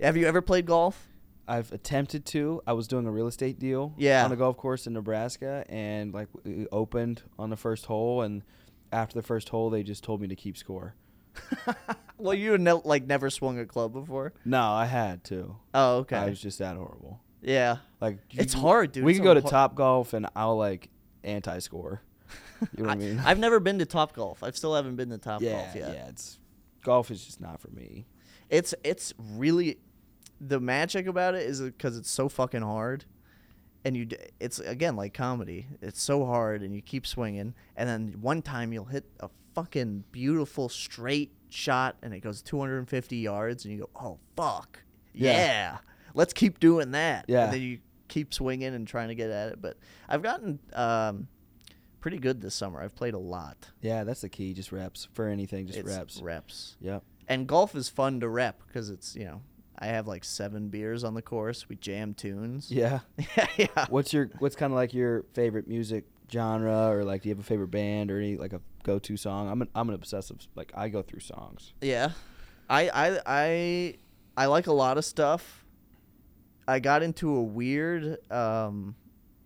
Have 0.01 0.17
you 0.17 0.25
ever 0.27 0.41
played 0.41 0.65
golf? 0.65 1.07
I've 1.47 1.71
attempted 1.73 2.25
to. 2.27 2.61
I 2.65 2.71
was 2.73 2.87
doing 2.87 3.05
a 3.05 3.11
real 3.11 3.27
estate 3.27 3.59
deal 3.59 3.93
Yeah. 3.97 4.23
on 4.23 4.31
a 4.31 4.35
golf 4.37 4.55
course 4.57 4.87
in 4.87 4.93
Nebraska, 4.93 5.65
and 5.67 6.13
like 6.13 6.29
opened 6.71 7.21
on 7.37 7.49
the 7.49 7.57
first 7.57 7.85
hole, 7.87 8.21
and 8.21 8.43
after 8.91 9.15
the 9.15 9.23
first 9.27 9.49
hole, 9.49 9.69
they 9.69 9.83
just 9.83 10.03
told 10.03 10.21
me 10.21 10.27
to 10.27 10.35
keep 10.35 10.55
score. 10.57 10.95
Well, 12.17 12.33
you 12.33 12.57
ne- 12.57 12.71
like 12.85 13.05
never 13.05 13.29
swung 13.29 13.59
a 13.59 13.65
club 13.65 13.91
before. 13.93 14.33
No, 14.45 14.61
I 14.61 14.85
had 14.85 15.23
to. 15.25 15.57
Oh, 15.73 15.97
okay. 15.97 16.15
I 16.15 16.29
was 16.29 16.39
just 16.41 16.59
that 16.59 16.75
horrible. 16.77 17.19
yeah, 17.41 17.77
Like 17.99 18.19
it's 18.31 18.53
hard, 18.53 18.93
dude. 18.93 19.03
we 19.03 19.11
It's 19.11 19.19
can 19.19 19.25
go 19.25 19.33
to 19.33 19.41
Top 19.41 19.75
Golf, 19.75 20.13
and 20.13 20.27
I'll 20.35 20.57
like 20.57 20.89
anti-score. 21.23 22.01
You 22.77 22.83
know 22.83 22.89
what 22.89 22.91
I, 22.93 22.95
mean? 22.99 23.19
I've 23.25 23.39
never 23.39 23.59
been 23.59 23.79
to 23.79 23.85
Top 23.85 24.13
Golf. 24.13 24.41
I've 24.43 24.55
still 24.55 24.73
haven't 24.75 24.95
been 24.95 25.09
to 25.09 25.17
Top 25.17 25.41
yeah, 25.41 25.51
Golf 25.63 25.75
yet. 25.75 25.93
yeah. 25.93 26.07
It's 26.07 26.39
golf 26.81 27.11
is 27.11 27.25
just 27.25 27.41
not 27.41 27.59
for 27.59 27.69
me. 27.71 28.05
It's 28.49 28.73
it's 28.83 29.13
really 29.17 29.79
the 30.39 30.59
magic 30.59 31.07
about 31.07 31.35
it 31.35 31.43
is 31.43 31.59
because 31.61 31.97
it's 31.97 32.09
so 32.11 32.29
fucking 32.29 32.61
hard, 32.61 33.03
and 33.83 33.97
you 33.97 34.07
it's 34.39 34.59
again 34.59 34.95
like 34.95 35.13
comedy. 35.13 35.67
It's 35.81 36.01
so 36.01 36.25
hard, 36.25 36.61
and 36.61 36.73
you 36.73 36.81
keep 36.81 37.05
swinging, 37.05 37.53
and 37.75 37.89
then 37.89 38.15
one 38.21 38.41
time 38.41 38.71
you'll 38.71 38.85
hit 38.85 39.03
a 39.19 39.29
fucking 39.53 40.03
beautiful 40.11 40.69
straight 40.69 41.31
shot, 41.49 41.95
and 42.01 42.13
it 42.13 42.19
goes 42.21 42.41
250 42.41 43.17
yards, 43.17 43.65
and 43.65 43.73
you 43.73 43.81
go, 43.81 43.89
oh 43.95 44.19
fuck, 44.35 44.83
Yeah. 45.13 45.31
yeah, 45.33 45.77
let's 46.13 46.33
keep 46.33 46.59
doing 46.59 46.91
that. 46.91 47.25
Yeah. 47.27 47.45
and 47.45 47.53
then 47.53 47.61
you 47.61 47.79
keep 48.07 48.33
swinging 48.33 48.73
and 48.75 48.87
trying 48.87 49.07
to 49.09 49.15
get 49.15 49.29
at 49.29 49.49
it. 49.53 49.61
But 49.61 49.77
I've 50.09 50.21
gotten 50.21 50.59
um, 50.73 51.27
pretty 51.99 52.17
good 52.19 52.41
this 52.41 52.53
summer. 52.55 52.81
I've 52.81 52.95
played 52.95 53.13
a 53.13 53.19
lot. 53.19 53.69
Yeah, 53.81 54.03
that's 54.03 54.21
the 54.21 54.29
key. 54.29 54.53
Just 54.53 54.71
reps 54.71 55.07
for 55.13 55.27
anything. 55.27 55.67
Just 55.67 55.79
it's 55.79 55.89
reps. 55.89 56.21
reps. 56.21 56.77
Yep. 56.81 57.03
And 57.27 57.47
golf 57.47 57.75
is 57.75 57.87
fun 57.89 58.19
to 58.19 58.27
rep 58.29 58.61
because 58.67 58.89
it's 58.89 59.15
you 59.15 59.23
know 59.25 59.41
I 59.79 59.87
have 59.87 60.07
like 60.07 60.23
seven 60.25 60.67
beers 60.69 61.03
on 61.03 61.13
the 61.13 61.21
course. 61.21 61.69
We 61.69 61.75
jam 61.77 62.13
tunes. 62.13 62.69
Yeah. 62.69 62.99
yeah, 63.37 63.47
yeah. 63.57 63.85
What's 63.89 64.11
your 64.13 64.29
What's 64.39 64.55
kind 64.55 64.73
of 64.73 64.75
like 64.75 64.93
your 64.93 65.23
favorite 65.33 65.67
music 65.67 66.05
genre, 66.31 66.89
or 66.89 67.03
like 67.05 67.21
do 67.23 67.29
you 67.29 67.35
have 67.35 67.39
a 67.43 67.47
favorite 67.47 67.71
band 67.71 68.11
or 68.11 68.17
any 68.19 68.35
like 68.37 68.53
a 68.53 68.59
go 68.83 68.99
to 68.99 69.17
song? 69.17 69.49
I'm 69.49 69.61
an 69.61 69.69
I'm 69.75 69.89
an 69.89 69.95
obsessive. 69.95 70.37
Like 70.55 70.71
I 70.75 70.89
go 70.89 71.01
through 71.01 71.21
songs. 71.21 71.73
Yeah. 71.81 72.11
I 72.69 72.89
I 72.89 73.19
I 73.25 73.95
I 74.37 74.45
like 74.47 74.67
a 74.67 74.73
lot 74.73 74.97
of 74.97 75.05
stuff. 75.05 75.65
I 76.67 76.79
got 76.79 77.03
into 77.03 77.35
a 77.35 77.41
weird 77.43 78.17
um 78.31 78.95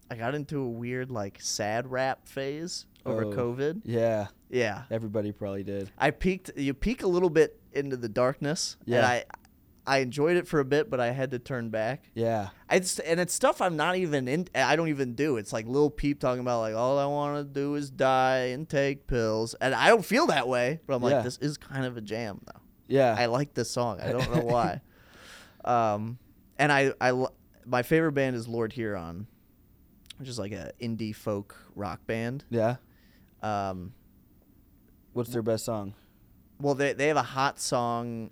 I 0.09 0.15
got 0.15 0.35
into 0.35 0.59
a 0.61 0.69
weird 0.69 1.11
like 1.11 1.39
sad 1.41 1.89
rap 1.91 2.27
phase 2.27 2.85
over 3.05 3.25
Oh. 3.25 3.31
COVID. 3.31 3.81
Yeah, 3.85 4.27
Yeah. 4.49 4.83
everybody 4.91 5.31
probably 5.31 5.63
did. 5.63 5.89
I 5.97 6.11
peeked 6.11 6.51
you 6.55 6.73
peek 6.73 7.03
a 7.03 7.07
little 7.07 7.29
bit 7.29 7.59
into 7.73 7.97
the 7.97 8.09
darkness 8.09 8.77
and 8.81 8.89
Yeah. 8.95 9.07
I 9.07 9.23
I 9.87 9.99
enjoyed 9.99 10.35
it 10.37 10.47
for 10.47 10.59
a 10.59 10.65
bit 10.65 10.89
but 10.89 10.99
I 10.99 11.11
had 11.11 11.31
to 11.31 11.39
turn 11.39 11.69
back. 11.69 12.11
Yeah, 12.13 12.49
It's 12.69 12.99
and 12.99 13.19
it's 13.19 13.33
stuff 13.33 13.61
I'm 13.61 13.75
not 13.77 13.95
even 13.95 14.27
in. 14.27 14.47
I 14.53 14.75
don't 14.75 14.89
even 14.89 15.15
do. 15.15 15.37
It's 15.37 15.53
like 15.53 15.65
Lil 15.65 15.89
Peep 15.89 16.19
talking 16.19 16.41
about 16.41 16.59
like 16.59 16.75
all 16.75 16.99
I 16.99 17.05
want 17.05 17.37
to 17.37 17.43
do 17.59 17.75
is 17.75 17.89
die 17.89 18.47
and 18.53 18.67
take 18.67 19.07
pills, 19.07 19.55
and 19.61 19.73
I 19.73 19.87
don't 19.87 20.05
feel 20.05 20.27
that 20.27 20.47
way. 20.47 20.81
But 20.85 20.95
I'm 20.95 21.01
like, 21.01 21.11
Yeah. 21.13 21.21
this 21.21 21.37
is 21.37 21.57
kind 21.57 21.85
of 21.85 21.95
a 21.97 22.01
jam 22.01 22.41
though. 22.45 22.61
yeah. 22.87 23.15
I 23.17 23.25
like 23.27 23.53
this 23.53 23.71
song. 23.71 23.99
I 24.01 24.11
don't 24.11 24.29
know 24.35 24.41
why. 24.53 24.81
um, 25.65 26.17
and 26.59 26.71
I 26.71 26.91
I 26.99 27.25
my 27.65 27.83
favorite 27.83 28.13
band 28.13 28.35
is 28.35 28.47
Lord 28.47 28.73
Huron, 28.73 29.27
which 30.17 30.29
is 30.29 30.39
like 30.39 30.51
a 30.51 30.71
indie 30.81 31.15
folk 31.15 31.55
rock 31.75 32.05
band. 32.07 32.45
yeah. 32.49 32.75
Um, 33.41 33.93
What's 35.13 35.29
their 35.31 35.41
best 35.41 35.65
song? 35.65 35.93
well, 36.59 36.73
they 36.75 36.93
they 36.93 37.07
have 37.07 37.17
a 37.17 37.23
hot 37.23 37.59
song 37.59 38.31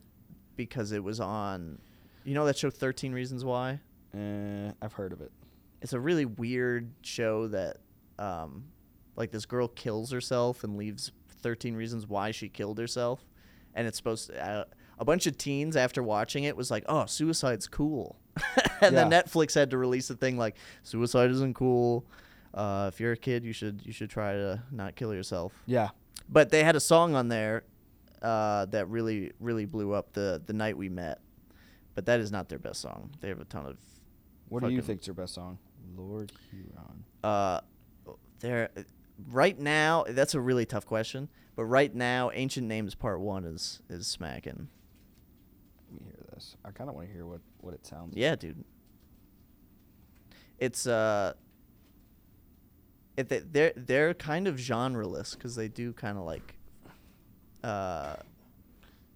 because 0.55 0.91
it 0.91 1.03
was 1.03 1.19
on. 1.19 1.79
You 2.23 2.33
know 2.33 2.45
that 2.45 2.57
show 2.57 2.69
Thirteen 2.69 3.13
Reasons 3.13 3.43
Why. 3.45 3.79
Uh, 4.15 4.71
I've 4.81 4.93
heard 4.93 5.11
of 5.11 5.21
it. 5.21 5.31
it's 5.81 5.91
a 5.93 5.99
really 5.99 6.23
weird 6.25 6.89
show 7.01 7.47
that 7.49 7.77
um 8.17 8.63
like 9.17 9.29
this 9.31 9.45
girl 9.45 9.67
kills 9.67 10.09
herself 10.11 10.63
and 10.63 10.77
leaves 10.77 11.11
13 11.41 11.75
reasons 11.75 12.07
why 12.07 12.31
she 12.31 12.47
killed 12.47 12.77
herself 12.79 13.25
and 13.73 13.85
it's 13.87 13.97
supposed 13.97 14.27
to 14.27 14.41
uh, 14.41 14.63
a 14.99 15.03
bunch 15.05 15.27
of 15.27 15.37
teens 15.37 15.75
after 15.75 16.01
watching 16.01 16.45
it 16.45 16.55
was 16.55 16.71
like 16.71 16.85
oh 16.87 17.05
suicide's 17.05 17.67
cool 17.67 18.15
and 18.81 18.95
then 18.95 19.09
netflix 19.09 19.53
had 19.53 19.69
to 19.71 19.77
release 19.77 20.09
a 20.09 20.15
thing 20.15 20.37
like 20.37 20.55
suicide 20.83 21.29
isn't 21.29 21.53
cool 21.53 22.05
uh, 22.53 22.89
if 22.93 23.01
you're 23.01 23.11
a 23.11 23.17
kid 23.17 23.43
you 23.43 23.51
should 23.51 23.81
you 23.85 23.91
should 23.91 24.09
try 24.09 24.31
to 24.31 24.61
not 24.71 24.95
kill 24.95 25.13
yourself 25.13 25.51
Yeah. 25.65 25.89
but 26.29 26.51
they 26.51 26.63
had 26.63 26.77
a 26.77 26.79
song 26.81 27.15
on 27.15 27.27
there 27.27 27.63
uh, 28.25 28.65
that 28.65 28.89
really 28.89 29.31
really 29.39 29.65
blew 29.65 29.93
up 29.93 30.11
the 30.13 30.41
the 30.45 30.53
night 30.53 30.75
we 30.77 30.89
met 30.89 31.19
but 31.93 32.05
that 32.07 32.19
is 32.19 32.31
not 32.31 32.49
their 32.49 32.59
best 32.59 32.81
song 32.81 33.09
they 33.21 33.29
have 33.29 33.39
a 33.39 33.45
ton 33.45 33.65
of 33.65 33.77
What 34.49 34.63
do 34.63 34.69
you 34.69 34.81
think's 34.81 35.05
their 35.05 35.13
best 35.13 35.33
song? 35.35 35.57
Lord 35.95 36.31
Huron. 36.49 37.03
uh 37.23 37.61
there 38.39 38.69
right 39.31 39.57
now 39.59 40.03
that's 40.09 40.33
a 40.33 40.41
really 40.41 40.65
tough 40.65 40.85
question 40.85 41.29
but 41.55 41.63
right 41.65 41.93
now 41.95 42.31
ancient 42.33 42.67
names 42.67 42.95
part 42.95 43.19
one 43.21 43.45
is 43.45 43.81
is 43.89 44.07
smacking 44.07 44.67
Let 45.91 46.01
me 46.01 46.05
hear 46.07 46.25
this. 46.33 46.57
I 46.65 46.71
kind 46.71 46.89
of 46.89 46.95
want 46.95 47.07
to 47.07 47.13
hear 47.13 47.25
what 47.25 47.41
what 47.61 47.73
it 47.73 47.85
sounds. 47.85 48.13
like. 48.13 48.21
yeah 48.21 48.35
dude 48.35 48.63
it's 50.59 50.87
uh 50.87 51.33
it, 53.17 53.29
they- 53.29 53.39
they're 53.49 53.73
they're 53.75 54.13
kind 54.13 54.47
of 54.47 54.55
genreless 54.55 55.33
because 55.35 55.55
they 55.55 55.67
do 55.69 55.93
kind 55.93 56.17
of 56.17 56.25
like 56.25 56.54
uh 57.65 58.15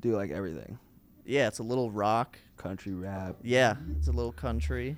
Do 0.01 0.15
like 0.15 0.31
everything. 0.31 0.79
yeah 1.25 1.47
it's 1.47 1.59
a 1.59 1.63
little 1.63 1.91
rock 1.91 2.37
Country 2.57 2.93
rap. 2.93 3.35
yeah 3.43 3.75
it's 3.97 4.07
a 4.07 4.11
little 4.11 4.31
country 4.33 4.97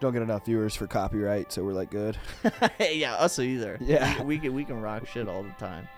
don't 0.00 0.12
get 0.12 0.22
enough 0.22 0.44
viewers 0.44 0.74
for 0.74 0.86
copyright, 0.86 1.50
so 1.52 1.62
we're 1.64 1.72
like 1.72 1.90
good. 1.90 2.16
yeah, 2.80 3.14
us 3.14 3.38
either. 3.38 3.78
Yeah. 3.80 4.18
we, 4.22 4.36
we 4.36 4.38
can 4.38 4.54
we 4.54 4.64
can 4.64 4.80
rock 4.80 5.06
shit 5.06 5.28
all 5.28 5.42
the 5.42 5.50
time. 5.58 5.88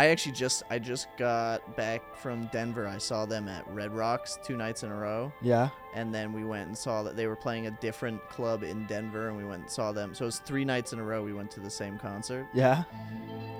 I 0.00 0.06
actually 0.06 0.32
just 0.32 0.62
I 0.70 0.78
just 0.78 1.08
got 1.18 1.76
back 1.76 2.16
from 2.16 2.46
Denver. 2.52 2.86
I 2.86 2.96
saw 2.96 3.26
them 3.26 3.48
at 3.48 3.68
Red 3.68 3.92
Rocks 3.92 4.38
two 4.42 4.56
nights 4.56 4.82
in 4.82 4.90
a 4.90 4.94
row, 4.96 5.30
Yeah. 5.42 5.68
and 5.94 6.14
then 6.14 6.32
we 6.32 6.42
went 6.42 6.68
and 6.68 6.78
saw 6.78 7.02
that 7.02 7.16
they 7.16 7.26
were 7.26 7.36
playing 7.36 7.66
a 7.66 7.70
different 7.72 8.26
club 8.30 8.62
in 8.62 8.86
Denver, 8.86 9.28
and 9.28 9.36
we 9.36 9.44
went 9.44 9.60
and 9.62 9.70
saw 9.70 9.92
them. 9.92 10.14
So 10.14 10.24
it 10.24 10.26
was 10.28 10.38
three 10.38 10.64
nights 10.64 10.94
in 10.94 11.00
a 11.00 11.02
row. 11.04 11.22
We 11.22 11.34
went 11.34 11.50
to 11.50 11.60
the 11.60 11.68
same 11.68 11.98
concert. 11.98 12.46
Yeah. 12.54 12.84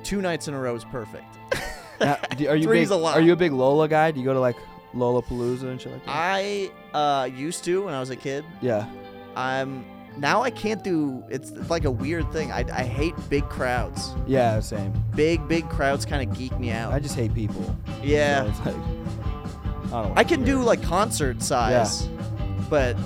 Two 0.02 0.22
nights 0.22 0.48
in 0.48 0.54
a 0.54 0.58
row 0.60 0.74
is 0.74 0.84
perfect. 0.84 1.36
Now, 2.00 2.16
do- 2.34 2.48
are 2.48 2.56
you 2.56 2.64
Three's 2.64 2.88
big, 2.88 2.96
a 2.96 3.00
lot. 3.02 3.14
Are 3.18 3.20
you 3.20 3.34
a 3.34 3.36
big 3.36 3.52
Lolla 3.52 3.86
guy? 3.86 4.10
Do 4.10 4.20
you 4.20 4.24
go 4.24 4.32
to 4.32 4.40
like 4.40 4.56
Lollapalooza 4.94 5.64
and 5.64 5.78
shit 5.78 5.92
like 5.92 6.02
that? 6.06 6.10
I 6.10 6.70
uh, 6.94 7.26
used 7.26 7.62
to 7.64 7.84
when 7.84 7.92
I 7.92 8.00
was 8.00 8.08
a 8.08 8.16
kid. 8.16 8.42
yeah. 8.62 8.88
I'm 9.36 9.84
now 10.18 10.42
I 10.42 10.50
can't 10.50 10.82
do. 10.84 11.22
It's 11.28 11.50
it's 11.50 11.70
like 11.70 11.84
a 11.84 11.90
weird 11.90 12.30
thing. 12.32 12.52
I, 12.52 12.64
I 12.72 12.82
hate 12.84 13.14
big 13.28 13.48
crowds. 13.48 14.14
Yeah. 14.26 14.60
Same. 14.60 14.92
Big 15.14 15.46
big 15.48 15.68
crowds 15.68 16.04
kind 16.04 16.28
of 16.28 16.36
geek 16.36 16.58
me 16.58 16.70
out. 16.70 16.92
I 16.92 16.98
just 17.00 17.14
hate 17.14 17.34
people. 17.34 17.76
yeah. 18.02 18.42
So 18.44 18.48
it's 18.50 18.58
like, 18.66 19.92
I 19.92 20.02
don't. 20.02 20.18
I 20.18 20.24
can 20.24 20.44
do 20.44 20.62
like 20.62 20.82
concert 20.82 21.42
size, 21.42 22.06
yeah. 22.06 22.64
but 22.68 22.96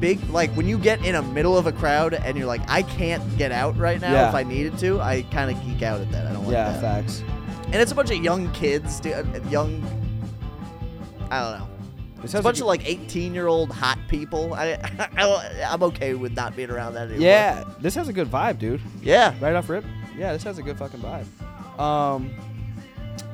big 0.00 0.22
like 0.28 0.50
when 0.50 0.68
you 0.68 0.76
get 0.78 1.04
in 1.06 1.14
a 1.14 1.22
middle 1.22 1.56
of 1.56 1.66
a 1.66 1.72
crowd 1.72 2.12
and 2.12 2.36
you're 2.36 2.46
like 2.46 2.60
I 2.68 2.82
can't 2.82 3.22
get 3.38 3.50
out 3.50 3.78
right 3.78 3.98
now 4.00 4.12
Yeah. 4.12 4.28
if 4.28 4.34
I 4.34 4.42
needed 4.42 4.78
to, 4.78 5.00
I 5.00 5.22
kind 5.30 5.50
of 5.50 5.62
geek 5.64 5.82
out 5.82 6.00
at 6.00 6.10
that. 6.12 6.26
I 6.26 6.32
don't 6.32 6.44
like 6.44 6.52
Yeah. 6.52 6.72
that. 6.72 6.82
Yeah, 6.82 7.02
facts. 7.02 7.22
And 7.66 7.76
it's 7.76 7.92
a 7.92 7.94
bunch 7.94 8.10
of 8.10 8.18
young 8.18 8.52
kids, 8.52 9.00
dude, 9.00 9.14
uh, 9.14 9.24
young. 9.48 9.82
I 11.30 11.40
don't 11.40 11.58
know. 11.60 11.68
It's 12.26 12.34
a 12.34 12.42
bunch 12.42 12.60
of 12.60 12.66
like 12.66 12.86
18 12.88 13.34
year 13.34 13.46
old 13.46 13.70
hot 13.70 13.98
people. 14.08 14.54
I, 14.54 14.72
I 15.16 15.66
I'm 15.68 15.82
okay 15.84 16.14
with 16.14 16.34
not 16.34 16.54
being 16.56 16.70
around 16.70 16.94
that 16.94 17.08
anymore. 17.08 17.20
Yeah. 17.22 17.64
This 17.80 17.94
has 17.94 18.08
a 18.08 18.12
good 18.12 18.28
vibe, 18.28 18.58
dude. 18.58 18.80
Yeah. 19.02 19.34
Right 19.40 19.54
off 19.54 19.68
rip. 19.68 19.84
Yeah. 20.16 20.32
This 20.32 20.42
has 20.44 20.58
a 20.58 20.62
good 20.62 20.76
fucking 20.78 21.00
vibe. 21.00 21.26
Um, 21.80 22.30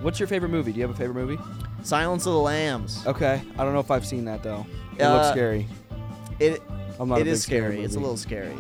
what's 0.03 0.19
your 0.21 0.27
favorite 0.27 0.51
movie? 0.51 0.73
Do 0.73 0.79
you 0.81 0.87
have 0.87 0.95
a 0.95 0.99
favorite 0.99 1.15
movie? 1.27 1.43
Silence 1.83 2.27
of 2.27 2.33
the 2.35 2.39
Lambs. 2.39 3.07
Okay. 3.07 3.43
I 3.59 3.65
don't 3.65 3.73
know 3.73 3.81
if 3.81 3.91
I've 3.91 4.07
seen 4.07 4.25
that 4.27 4.43
though. 4.43 4.67
It 4.99 5.05
looks 5.09 5.27
Uh, 5.27 5.33
scary. 5.33 5.67
It 6.39 6.63
I'm 7.01 7.09
not. 7.09 7.21
it 7.21 7.27
is 7.27 7.43
scary 7.43 7.73
scary. 7.73 7.85
It's 7.85 7.97
a 7.97 8.01
little 8.01 8.17
scary. 8.17 8.55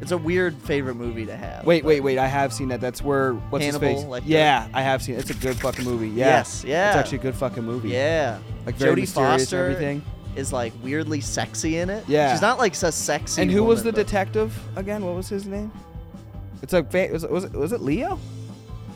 It's 0.00 0.10
a 0.10 0.18
weird 0.18 0.54
favorite 0.62 0.96
movie 0.96 1.24
to 1.26 1.36
have. 1.36 1.64
Wait, 1.64 1.84
wait, 1.84 2.00
wait! 2.00 2.18
I 2.18 2.26
have 2.26 2.52
seen 2.52 2.68
that. 2.68 2.80
That's 2.80 3.00
where 3.00 3.32
what's 3.34 3.64
Hannibal, 3.64 3.88
his 3.88 4.00
face? 4.02 4.08
like 4.08 4.24
the- 4.24 4.30
yeah, 4.30 4.68
I 4.74 4.82
have 4.82 5.02
seen. 5.02 5.14
it. 5.14 5.20
It's 5.20 5.30
a 5.30 5.34
good 5.34 5.56
fucking 5.56 5.84
movie. 5.84 6.08
Yeah. 6.08 6.26
Yes, 6.26 6.64
yeah. 6.66 6.88
It's 6.88 6.96
actually 6.96 7.18
a 7.18 7.22
good 7.22 7.34
fucking 7.36 7.64
movie. 7.64 7.90
Yeah. 7.90 8.38
Like 8.66 8.74
very 8.76 8.92
Jodie 8.92 9.00
mysterious 9.02 9.16
and 9.16 9.40
Foster 9.40 9.64
everything. 9.64 10.02
is 10.36 10.52
like 10.52 10.72
weirdly 10.82 11.20
sexy 11.20 11.78
in 11.78 11.88
it. 11.90 12.04
Yeah. 12.08 12.32
She's 12.32 12.42
not 12.42 12.58
like 12.58 12.74
so 12.74 12.90
sexy. 12.90 13.40
And 13.42 13.50
who 13.50 13.62
was 13.64 13.82
the 13.82 13.92
detective 13.92 14.54
again? 14.76 15.04
What 15.06 15.14
was 15.14 15.28
his 15.28 15.46
name? 15.46 15.70
It's 16.62 16.72
like 16.72 16.90
fa- 16.90 17.08
was 17.12 17.24
it, 17.24 17.30
was 17.30 17.44
it 17.44 17.52
was 17.52 17.72
it 17.72 17.80
Leo? 17.80 18.18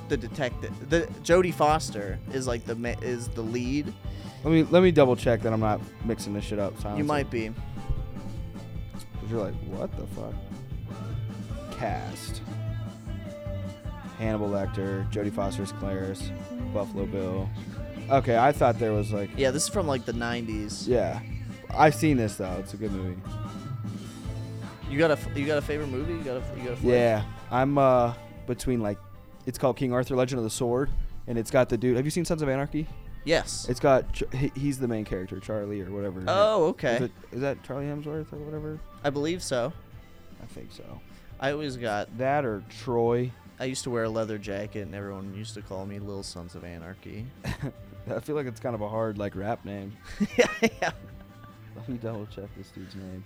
The 0.08 0.16
detective. 0.16 0.72
The 0.90 1.02
Jodie 1.22 1.54
Foster 1.54 2.18
is 2.32 2.46
like 2.46 2.64
the 2.64 2.74
ma- 2.74 2.94
is 3.02 3.28
the 3.28 3.42
lead. 3.42 3.92
Let 4.44 4.52
me 4.52 4.62
let 4.64 4.82
me 4.82 4.90
double 4.90 5.16
check 5.16 5.42
that 5.42 5.52
I'm 5.52 5.60
not 5.60 5.80
mixing 6.04 6.34
this 6.34 6.44
shit 6.44 6.58
up. 6.58 6.74
You 6.96 7.04
might 7.04 7.30
be. 7.30 7.48
Cause 9.20 9.30
you're 9.30 9.40
like, 9.44 9.54
what 9.66 9.90
the 9.96 10.06
fuck? 10.08 10.34
Cast. 11.78 12.42
Hannibal 14.18 14.48
Lecter, 14.48 15.10
Jodie 15.12 15.32
Foster's 15.32 15.70
Clarice, 15.72 16.30
Buffalo 16.74 17.06
Bill. 17.06 17.48
Okay, 18.10 18.36
I 18.36 18.50
thought 18.52 18.78
there 18.78 18.92
was 18.92 19.12
like, 19.12 19.30
Yeah, 19.36 19.50
this 19.52 19.64
is 19.64 19.68
from 19.68 19.86
like 19.86 20.04
the 20.04 20.12
90s. 20.12 20.88
yeah, 20.88 21.20
I've 21.70 21.94
seen 21.94 22.16
this 22.16 22.36
though. 22.36 22.56
It's 22.58 22.74
a 22.74 22.76
good 22.76 22.90
movie. 22.92 23.20
You 24.90 24.98
got 24.98 25.10
a 25.10 25.18
you 25.38 25.46
got 25.46 25.58
a 25.58 25.62
favorite 25.62 25.88
movie? 25.88 26.14
You 26.14 26.20
got 26.24 26.38
a 26.38 26.42
you 26.58 26.64
got 26.64 26.72
a 26.72 26.76
flick? 26.76 26.92
Yeah, 26.94 27.22
I'm 27.50 27.76
uh 27.78 28.14
between 28.46 28.80
like, 28.80 28.98
it's 29.46 29.58
called 29.58 29.76
King 29.76 29.92
Arthur: 29.92 30.16
Legend 30.16 30.38
of 30.38 30.44
the 30.44 30.50
Sword, 30.50 30.88
and 31.26 31.36
it's 31.38 31.50
got 31.50 31.68
the 31.68 31.76
dude. 31.76 31.96
Have 31.96 32.06
you 32.06 32.10
seen 32.10 32.24
Sons 32.24 32.40
of 32.40 32.48
Anarchy? 32.48 32.86
Yes. 33.24 33.66
It's 33.68 33.80
got 33.80 34.20
he's 34.56 34.78
the 34.78 34.88
main 34.88 35.04
character, 35.04 35.38
Charlie 35.40 35.82
or 35.82 35.90
whatever. 35.92 36.24
oh, 36.26 36.64
Is, 36.64 36.70
okay. 36.70 36.96
it, 37.04 37.12
is 37.32 37.40
that 37.42 37.62
Charlie 37.62 37.84
Hemsworth 37.84 38.32
or 38.32 38.38
whatever? 38.38 38.80
I 39.04 39.10
believe 39.10 39.42
so. 39.42 39.72
I 40.42 40.46
think 40.46 40.72
so. 40.72 40.84
I 41.40 41.52
always 41.52 41.76
got. 41.76 42.16
That 42.18 42.44
or 42.44 42.62
Troy. 42.80 43.30
I 43.60 43.64
used 43.64 43.84
to 43.84 43.90
wear 43.90 44.04
a 44.04 44.08
leather 44.08 44.38
jacket, 44.38 44.82
and 44.82 44.94
everyone 44.94 45.34
used 45.34 45.54
to 45.54 45.62
call 45.62 45.84
me 45.86 45.98
Little 45.98 46.22
Sons 46.22 46.54
of 46.54 46.64
Anarchy. 46.64 47.26
I 48.10 48.20
feel 48.20 48.36
like 48.36 48.46
it's 48.46 48.60
kind 48.60 48.74
of 48.74 48.80
a 48.80 48.88
hard 48.88 49.18
like 49.18 49.36
rap 49.36 49.64
name. 49.64 49.96
yeah, 50.36 50.46
yeah. 50.60 50.90
Let 51.76 51.88
me 51.88 51.98
double 51.98 52.26
check 52.26 52.48
this 52.56 52.70
dude's 52.70 52.94
name. 52.94 53.24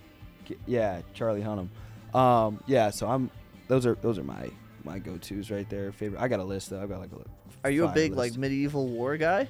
Yeah, 0.65 1.01
Charlie 1.13 1.41
Hunnam. 1.41 1.69
Um, 2.15 2.61
yeah, 2.67 2.89
so 2.89 3.07
I'm. 3.07 3.29
Those 3.67 3.85
are 3.85 3.95
those 3.95 4.17
are 4.17 4.23
my 4.23 4.49
my 4.83 4.99
go 4.99 5.17
tos 5.17 5.49
right 5.49 5.69
there. 5.69 5.91
Favorite. 5.91 6.21
I 6.21 6.27
got 6.27 6.39
a 6.39 6.43
list 6.43 6.69
though. 6.69 6.81
I've 6.81 6.89
got 6.89 6.99
like 6.99 7.11
a. 7.11 7.23
Are 7.63 7.71
you 7.71 7.85
a 7.85 7.89
big 7.89 8.11
list. 8.11 8.17
like 8.33 8.37
medieval 8.37 8.87
war 8.87 9.17
guy? 9.17 9.47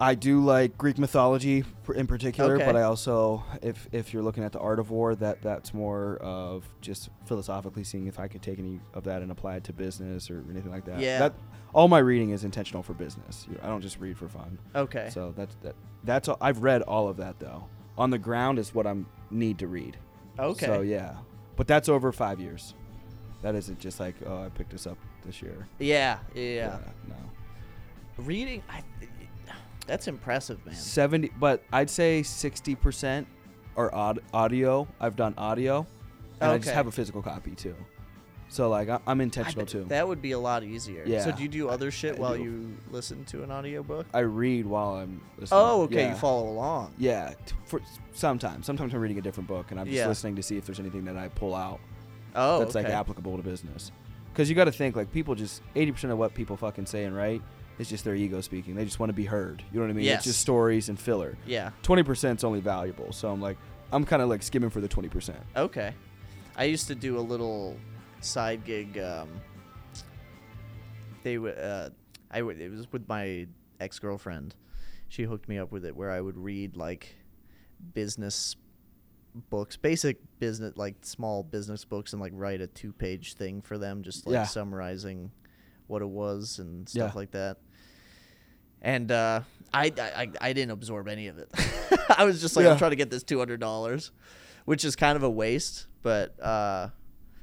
I 0.00 0.14
do 0.14 0.44
like 0.44 0.78
Greek 0.78 0.96
mythology 0.96 1.64
in 1.94 2.06
particular, 2.06 2.54
Okay. 2.54 2.64
but 2.64 2.76
I 2.76 2.82
also, 2.82 3.42
if 3.62 3.88
if 3.90 4.12
you're 4.14 4.22
looking 4.22 4.44
at 4.44 4.52
the 4.52 4.60
art 4.60 4.78
of 4.78 4.90
war, 4.90 5.14
that 5.16 5.42
that's 5.42 5.74
more 5.74 6.18
of 6.18 6.68
just 6.80 7.08
philosophically 7.26 7.82
seeing 7.84 8.06
if 8.06 8.20
I 8.20 8.28
could 8.28 8.40
take 8.42 8.58
any 8.60 8.80
of 8.94 9.04
that 9.04 9.22
and 9.22 9.30
apply 9.32 9.56
it 9.56 9.64
to 9.64 9.72
business 9.72 10.30
or 10.30 10.44
anything 10.50 10.70
like 10.70 10.84
that. 10.84 11.00
Yeah. 11.00 11.18
That, 11.18 11.34
all 11.74 11.88
my 11.88 11.98
reading 11.98 12.30
is 12.30 12.44
intentional 12.44 12.82
for 12.82 12.94
business. 12.94 13.46
I 13.62 13.66
don't 13.66 13.82
just 13.82 13.98
read 13.98 14.16
for 14.16 14.28
fun. 14.28 14.58
Okay. 14.74 15.10
So 15.12 15.34
that's 15.36 15.56
that. 15.62 15.74
That's 16.04 16.28
all, 16.28 16.38
I've 16.40 16.62
read 16.62 16.82
all 16.82 17.08
of 17.08 17.16
that 17.16 17.40
though. 17.40 17.64
On 17.96 18.10
the 18.10 18.18
ground 18.18 18.58
is 18.60 18.72
what 18.74 18.86
I'm 18.86 19.06
need 19.30 19.58
to 19.58 19.66
read. 19.66 19.96
okay. 20.38 20.66
So 20.66 20.80
yeah, 20.82 21.16
but 21.56 21.66
that's 21.66 21.88
over 21.88 22.12
five 22.12 22.38
years. 22.40 22.74
That 23.42 23.54
isn't 23.56 23.80
just 23.80 23.98
like 23.98 24.14
oh 24.24 24.44
I 24.44 24.48
picked 24.48 24.70
this 24.70 24.86
up 24.86 24.96
this 25.26 25.42
year. 25.42 25.66
Yeah, 25.80 26.18
yeah, 26.34 26.42
yeah. 26.42 26.78
no. 27.08 27.16
Reading, 28.18 28.62
I, 28.68 28.82
that's 29.88 30.06
impressive, 30.06 30.64
man. 30.64 30.74
Seventy, 30.76 31.32
but 31.40 31.64
I'd 31.72 31.90
say 31.90 32.22
sixty 32.22 32.74
percent 32.76 33.26
are 33.76 33.92
aud- 33.94 34.20
audio. 34.32 34.86
I've 35.00 35.16
done 35.16 35.34
audio, 35.36 35.86
and 36.40 36.52
I 36.52 36.58
just 36.58 36.68
Okay. 36.68 36.76
have 36.76 36.86
a 36.86 36.92
physical 36.92 37.22
copy 37.22 37.52
too. 37.52 37.74
So 38.50 38.68
like 38.70 38.88
I- 38.88 39.00
I'm 39.06 39.20
I 39.20 39.24
intentional 39.24 39.64
bet 39.66 39.72
too. 39.72 39.84
That 39.88 40.08
would 40.08 40.22
be 40.22 40.32
a 40.32 40.38
lot 40.38 40.62
easier. 40.64 41.02
Yeah. 41.06 41.20
So 41.22 41.28
Yeah. 41.30 41.36
do 41.36 41.42
you 41.42 41.48
do 41.50 41.68
other 41.68 41.90
shit 41.90 42.16
I 42.16 42.20
while 42.20 42.36
do. 42.36 42.42
you 42.44 42.76
listen 42.90 43.24
to 43.26 43.42
an 43.42 43.50
audiobook? 43.50 44.06
I 44.14 44.20
read 44.20 44.64
while 44.64 44.94
I'm 44.94 45.20
listening. 45.38 45.60
Oh, 45.60 45.82
okay. 45.82 45.96
Yeah. 46.04 46.10
You 46.12 46.16
follow 46.16 46.48
along. 46.48 46.94
Yeah, 46.96 47.34
t- 47.44 47.54
for 47.66 47.82
sometimes. 48.12 48.64
Sometimes 48.64 48.94
I'm 48.94 49.00
reading 49.00 49.18
a 49.18 49.22
different 49.22 49.48
book 49.48 49.70
and 49.70 49.78
I'm 49.78 49.84
just 49.86 49.96
Yeah. 49.98 50.08
listening 50.08 50.36
to 50.36 50.42
see 50.42 50.56
if 50.56 50.64
there's 50.64 50.80
anything 50.80 51.04
that 51.04 51.16
I 51.18 51.28
pull 51.28 51.54
out 51.54 51.78
Oh, 52.34 52.60
that's 52.60 52.74
like 52.74 52.86
applicable 52.86 53.36
to 53.36 53.42
business. 53.42 53.92
Because 54.32 54.48
you 54.48 54.54
got 54.56 54.64
to 54.64 54.72
think 54.72 54.96
like 54.96 55.12
people 55.12 55.34
just 55.34 55.60
80% 55.74 56.10
of 56.10 56.16
what 56.18 56.32
people 56.34 56.56
fucking 56.56 56.86
say 56.86 57.04
and 57.04 57.14
write 57.14 57.42
is 57.78 57.88
just 57.88 58.04
their 58.04 58.14
ego 58.14 58.40
speaking. 58.40 58.74
They 58.74 58.84
just 58.84 58.98
want 58.98 59.10
to 59.10 59.14
be 59.14 59.24
heard. 59.24 59.62
You 59.72 59.78
know 59.80 59.86
what 59.86 59.90
I 59.90 59.94
mean? 59.94 60.04
Yes. 60.04 60.18
It's 60.18 60.24
just 60.26 60.40
stories 60.40 60.88
and 60.88 60.98
filler. 60.98 61.36
Yeah. 61.46 61.70
20% 61.82 62.36
is 62.36 62.44
only 62.44 62.60
valuable. 62.60 63.12
So 63.12 63.30
I'm 63.30 63.40
like, 63.40 63.56
I'm 63.92 64.04
kind 64.04 64.20
of 64.22 64.28
like 64.28 64.42
skimming 64.42 64.70
for 64.70 64.80
the 64.80 64.88
20%. 64.88 65.34
Okay. 65.56 65.94
I 66.56 66.64
used 66.64 66.88
to 66.88 66.94
do 66.94 67.18
a 67.18 67.20
little 67.20 67.76
side 68.20 68.64
gig. 68.64 68.98
Um, 68.98 69.28
they 71.22 71.34
w- 71.36 71.54
uh, 71.54 71.90
I 72.30 72.38
w- 72.40 72.58
it 72.60 72.70
was 72.70 72.90
with 72.92 73.08
my 73.08 73.46
ex 73.80 73.98
girlfriend. 73.98 74.54
She 75.08 75.22
hooked 75.24 75.48
me 75.48 75.58
up 75.58 75.72
with 75.72 75.84
it 75.84 75.96
where 75.96 76.10
I 76.10 76.20
would 76.20 76.36
read 76.36 76.76
like 76.76 77.14
business 77.94 78.56
books, 79.50 79.76
basic 79.76 80.18
business, 80.38 80.76
like 80.76 80.96
small 81.02 81.42
business 81.42 81.84
books, 81.84 82.12
and 82.12 82.20
like 82.20 82.32
write 82.34 82.60
a 82.60 82.66
two 82.66 82.92
page 82.92 83.34
thing 83.34 83.62
for 83.62 83.78
them, 83.78 84.02
just 84.02 84.26
like 84.26 84.34
Yeah. 84.34 84.44
summarizing 84.44 85.30
what 85.86 86.02
it 86.02 86.08
was 86.08 86.58
and 86.58 86.88
stuff 86.88 87.12
Yeah. 87.14 87.18
like 87.18 87.30
that. 87.30 87.58
And 88.82 89.10
uh, 89.10 89.40
I, 89.74 89.92
I 89.98 90.30
I 90.40 90.52
didn't 90.52 90.70
absorb 90.72 91.08
any 91.08 91.26
of 91.28 91.38
it. 91.38 91.50
I 92.16 92.24
was 92.24 92.40
just 92.40 92.56
like, 92.56 92.64
Yeah. 92.64 92.72
I'm 92.72 92.78
trying 92.78 92.90
to 92.92 92.96
get 92.96 93.10
this 93.10 93.22
two 93.22 93.38
hundred 93.38 93.60
dollars, 93.60 94.12
which 94.64 94.84
is 94.84 94.96
kind 94.96 95.16
of 95.16 95.22
a 95.22 95.30
waste. 95.30 95.86
But 96.02 96.38
uh, 96.40 96.88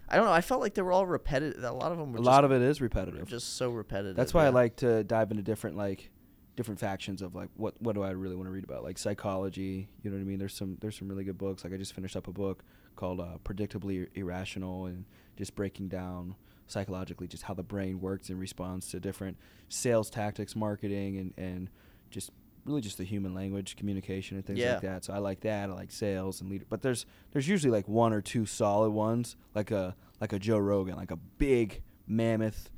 I 0.07 0.15
don't 0.15 0.25
know. 0.25 0.31
I 0.31 0.41
felt 0.41 0.61
like 0.61 0.73
they 0.75 0.81
were 0.81 0.91
all 0.91 1.05
repetitive. 1.05 1.63
A 1.63 1.71
lot 1.71 1.91
of 1.91 1.97
them 1.97 2.11
were 2.13 2.17
A 2.17 2.19
just, 2.21 2.25
lot 2.25 2.45
of 2.45 2.51
it 2.51 2.61
is 2.61 2.79
repetitive. 2.81 3.27
just 3.27 3.57
so 3.57 3.69
repetitive. 3.71 4.15
That's 4.15 4.33
why 4.33 4.45
I 4.45 4.49
like 4.49 4.77
to 4.77 5.03
dive 5.03 5.31
into 5.31 5.43
different 5.43 5.75
like 5.77 6.09
different 6.55 6.79
factions 6.79 7.21
of 7.21 7.35
like 7.35 7.49
what 7.57 7.73
what 7.81 7.95
do 7.95 8.01
I 8.01 8.11
really 8.11 8.35
want 8.37 8.47
to 8.47 8.51
read 8.51 8.63
about 8.63 8.81
like 8.81 8.97
psychology 8.97 9.89
you 10.01 10.09
know 10.09 10.15
what 10.15 10.21
I 10.21 10.25
mean 10.25 10.39
there's 10.39 10.53
some 10.53 10.77
there's 10.79 10.97
some 10.97 11.09
really 11.09 11.25
good 11.25 11.37
books 11.37 11.65
like 11.65 11.73
I 11.73 11.77
just 11.77 11.91
finished 11.91 12.15
up 12.15 12.29
a 12.29 12.31
book 12.31 12.63
called 12.95 13.19
uh, 13.19 13.39
predictably 13.43 14.07
irrational 14.15 14.85
and 14.85 15.03
just 15.37 15.53
breaking 15.53 15.89
down 15.89 16.35
psychologically 16.67 17.27
just 17.27 17.43
how 17.43 17.53
the 17.53 17.63
brain 17.63 17.99
works 18.01 18.29
and 18.29 18.39
responds 18.39 18.87
to 18.89 18.99
different 18.99 19.37
sales 19.69 20.09
tactics 20.09 20.55
marketing 20.55 21.17
and 21.17 21.33
and 21.37 21.69
just 22.09 22.31
really 22.65 22.81
just 22.81 22.97
the 22.97 23.03
human 23.03 23.33
language 23.35 23.75
communication 23.75 24.37
and 24.37 24.45
things 24.45 24.57
Yeah. 24.59 24.73
like 24.73 24.81
that 24.81 25.05
so 25.05 25.13
I 25.13 25.19
like 25.19 25.41
that 25.41 25.69
I 25.69 25.73
like 25.73 25.91
sales 25.91 26.41
and 26.41 26.49
leader 26.49 26.65
but 26.69 26.81
there's 26.81 27.05
there's 27.31 27.47
usually 27.47 27.71
like 27.71 27.87
one 27.87 28.11
or 28.13 28.21
two 28.21 28.45
solid 28.47 28.89
ones 28.89 29.35
like 29.53 29.69
a 29.71 29.95
like 30.19 30.33
a 30.33 30.39
Joe 30.39 30.57
Rogan 30.57 30.95
like 30.95 31.11
a 31.11 31.17
big 31.17 31.83
mammoth 32.07 32.69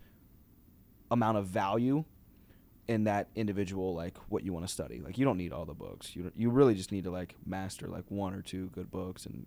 amount 1.09 1.37
of 1.37 1.45
value 1.47 2.03
in 2.87 3.03
that 3.05 3.27
individual 3.35 3.93
like 3.93 4.17
what 4.29 4.43
you 4.43 4.53
want 4.53 4.65
to 4.65 4.71
study. 4.71 4.99
Like 5.01 5.17
you 5.17 5.25
don't 5.25 5.37
need 5.37 5.51
all 5.53 5.65
the 5.65 5.73
books. 5.73 6.15
You 6.15 6.31
you 6.35 6.49
really 6.49 6.73
just 6.75 6.91
need 6.91 7.03
to 7.05 7.11
like 7.11 7.35
master 7.45 7.87
like 7.87 8.05
one 8.09 8.33
or 8.33 8.41
two 8.41 8.67
good 8.67 8.89
books 8.91 9.25
and 9.25 9.45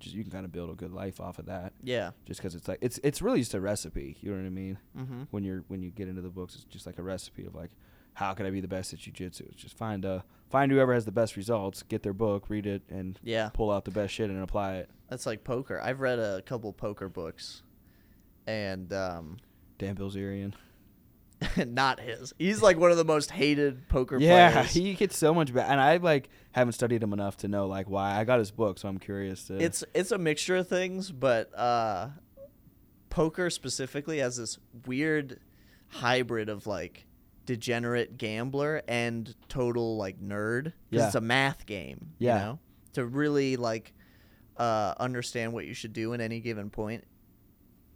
just 0.00 0.14
you 0.14 0.22
can 0.22 0.32
kind 0.32 0.44
of 0.44 0.50
build 0.52 0.70
a 0.70 0.74
good 0.74 0.92
life 0.92 1.20
off 1.20 1.38
of 1.38 1.46
that. 1.46 1.72
Yeah. 1.82 2.10
Just 2.26 2.40
because 2.40 2.54
it's 2.54 2.66
like 2.66 2.78
it's 2.80 2.98
it's 3.04 3.22
really 3.22 3.38
just 3.40 3.54
a 3.54 3.60
recipe. 3.60 4.16
You 4.20 4.32
know 4.32 4.38
what 4.38 4.46
I 4.46 4.50
mean? 4.50 4.78
Mm-hmm. 4.98 5.22
When 5.30 5.44
you're 5.44 5.64
when 5.68 5.82
you 5.82 5.90
get 5.90 6.08
into 6.08 6.22
the 6.22 6.28
books, 6.30 6.54
it's 6.56 6.64
just 6.64 6.86
like 6.86 6.98
a 6.98 7.02
recipe 7.02 7.44
of 7.46 7.54
like 7.54 7.70
how 8.14 8.34
can 8.34 8.44
I 8.44 8.50
be 8.50 8.60
the 8.60 8.66
best 8.68 8.92
at 8.92 8.98
jujitsu? 8.98 9.42
It's 9.52 9.62
just 9.62 9.76
find 9.76 10.04
uh 10.04 10.20
find 10.50 10.72
whoever 10.72 10.92
has 10.92 11.04
the 11.04 11.12
best 11.12 11.36
results, 11.36 11.82
get 11.84 12.02
their 12.02 12.12
book, 12.12 12.50
read 12.50 12.66
it, 12.66 12.82
and 12.90 13.18
Yeah. 13.22 13.50
pull 13.52 13.70
out 13.70 13.84
the 13.84 13.92
best 13.92 14.12
shit 14.12 14.30
and 14.30 14.42
apply 14.42 14.74
it. 14.76 14.90
That's 15.08 15.26
like 15.26 15.44
poker. 15.44 15.80
I've 15.80 16.00
read 16.00 16.18
a 16.18 16.42
couple 16.42 16.72
poker 16.72 17.08
books, 17.08 17.62
and 18.46 18.92
um, 18.92 19.36
Dan 19.78 19.94
Bilzerian. 19.96 20.54
not 21.66 22.00
his. 22.00 22.32
He's 22.38 22.60
like 22.62 22.78
one 22.78 22.90
of 22.90 22.96
the 22.96 23.04
most 23.04 23.30
hated 23.30 23.88
poker 23.88 24.18
Yeah, 24.18 24.52
players. 24.52 24.72
he 24.72 24.94
gets 24.94 25.16
so 25.16 25.32
much 25.34 25.52
bad, 25.54 25.70
and 25.70 25.80
I 25.80 25.96
like 25.96 26.28
haven't 26.52 26.72
studied 26.72 27.02
him 27.02 27.12
enough 27.12 27.36
to 27.38 27.48
know 27.48 27.66
like 27.66 27.88
why. 27.88 28.18
I 28.18 28.24
got 28.24 28.38
his 28.38 28.50
book, 28.50 28.78
so 28.78 28.88
I'm 28.88 28.98
curious 28.98 29.44
to. 29.46 29.56
It's 29.56 29.82
it's 29.94 30.10
a 30.12 30.18
mixture 30.18 30.56
of 30.56 30.68
things, 30.68 31.10
but 31.10 31.56
uh, 31.58 32.08
poker 33.08 33.50
specifically 33.50 34.18
has 34.18 34.36
this 34.36 34.58
weird 34.86 35.40
hybrid 35.88 36.48
of 36.48 36.66
like 36.66 37.06
degenerate 37.46 38.16
gambler 38.16 38.82
and 38.86 39.34
total 39.48 39.96
like 39.96 40.20
nerd. 40.20 40.72
Yeah. 40.90 41.06
it's 41.06 41.14
a 41.14 41.20
math 41.20 41.66
game. 41.66 42.12
Yeah. 42.18 42.34
You 42.34 42.40
know, 42.44 42.58
to 42.94 43.06
really 43.06 43.56
like 43.56 43.92
uh, 44.56 44.94
understand 45.00 45.52
what 45.52 45.66
you 45.66 45.74
should 45.74 45.92
do 45.92 46.12
in 46.12 46.20
any 46.20 46.40
given 46.40 46.70
point, 46.70 47.04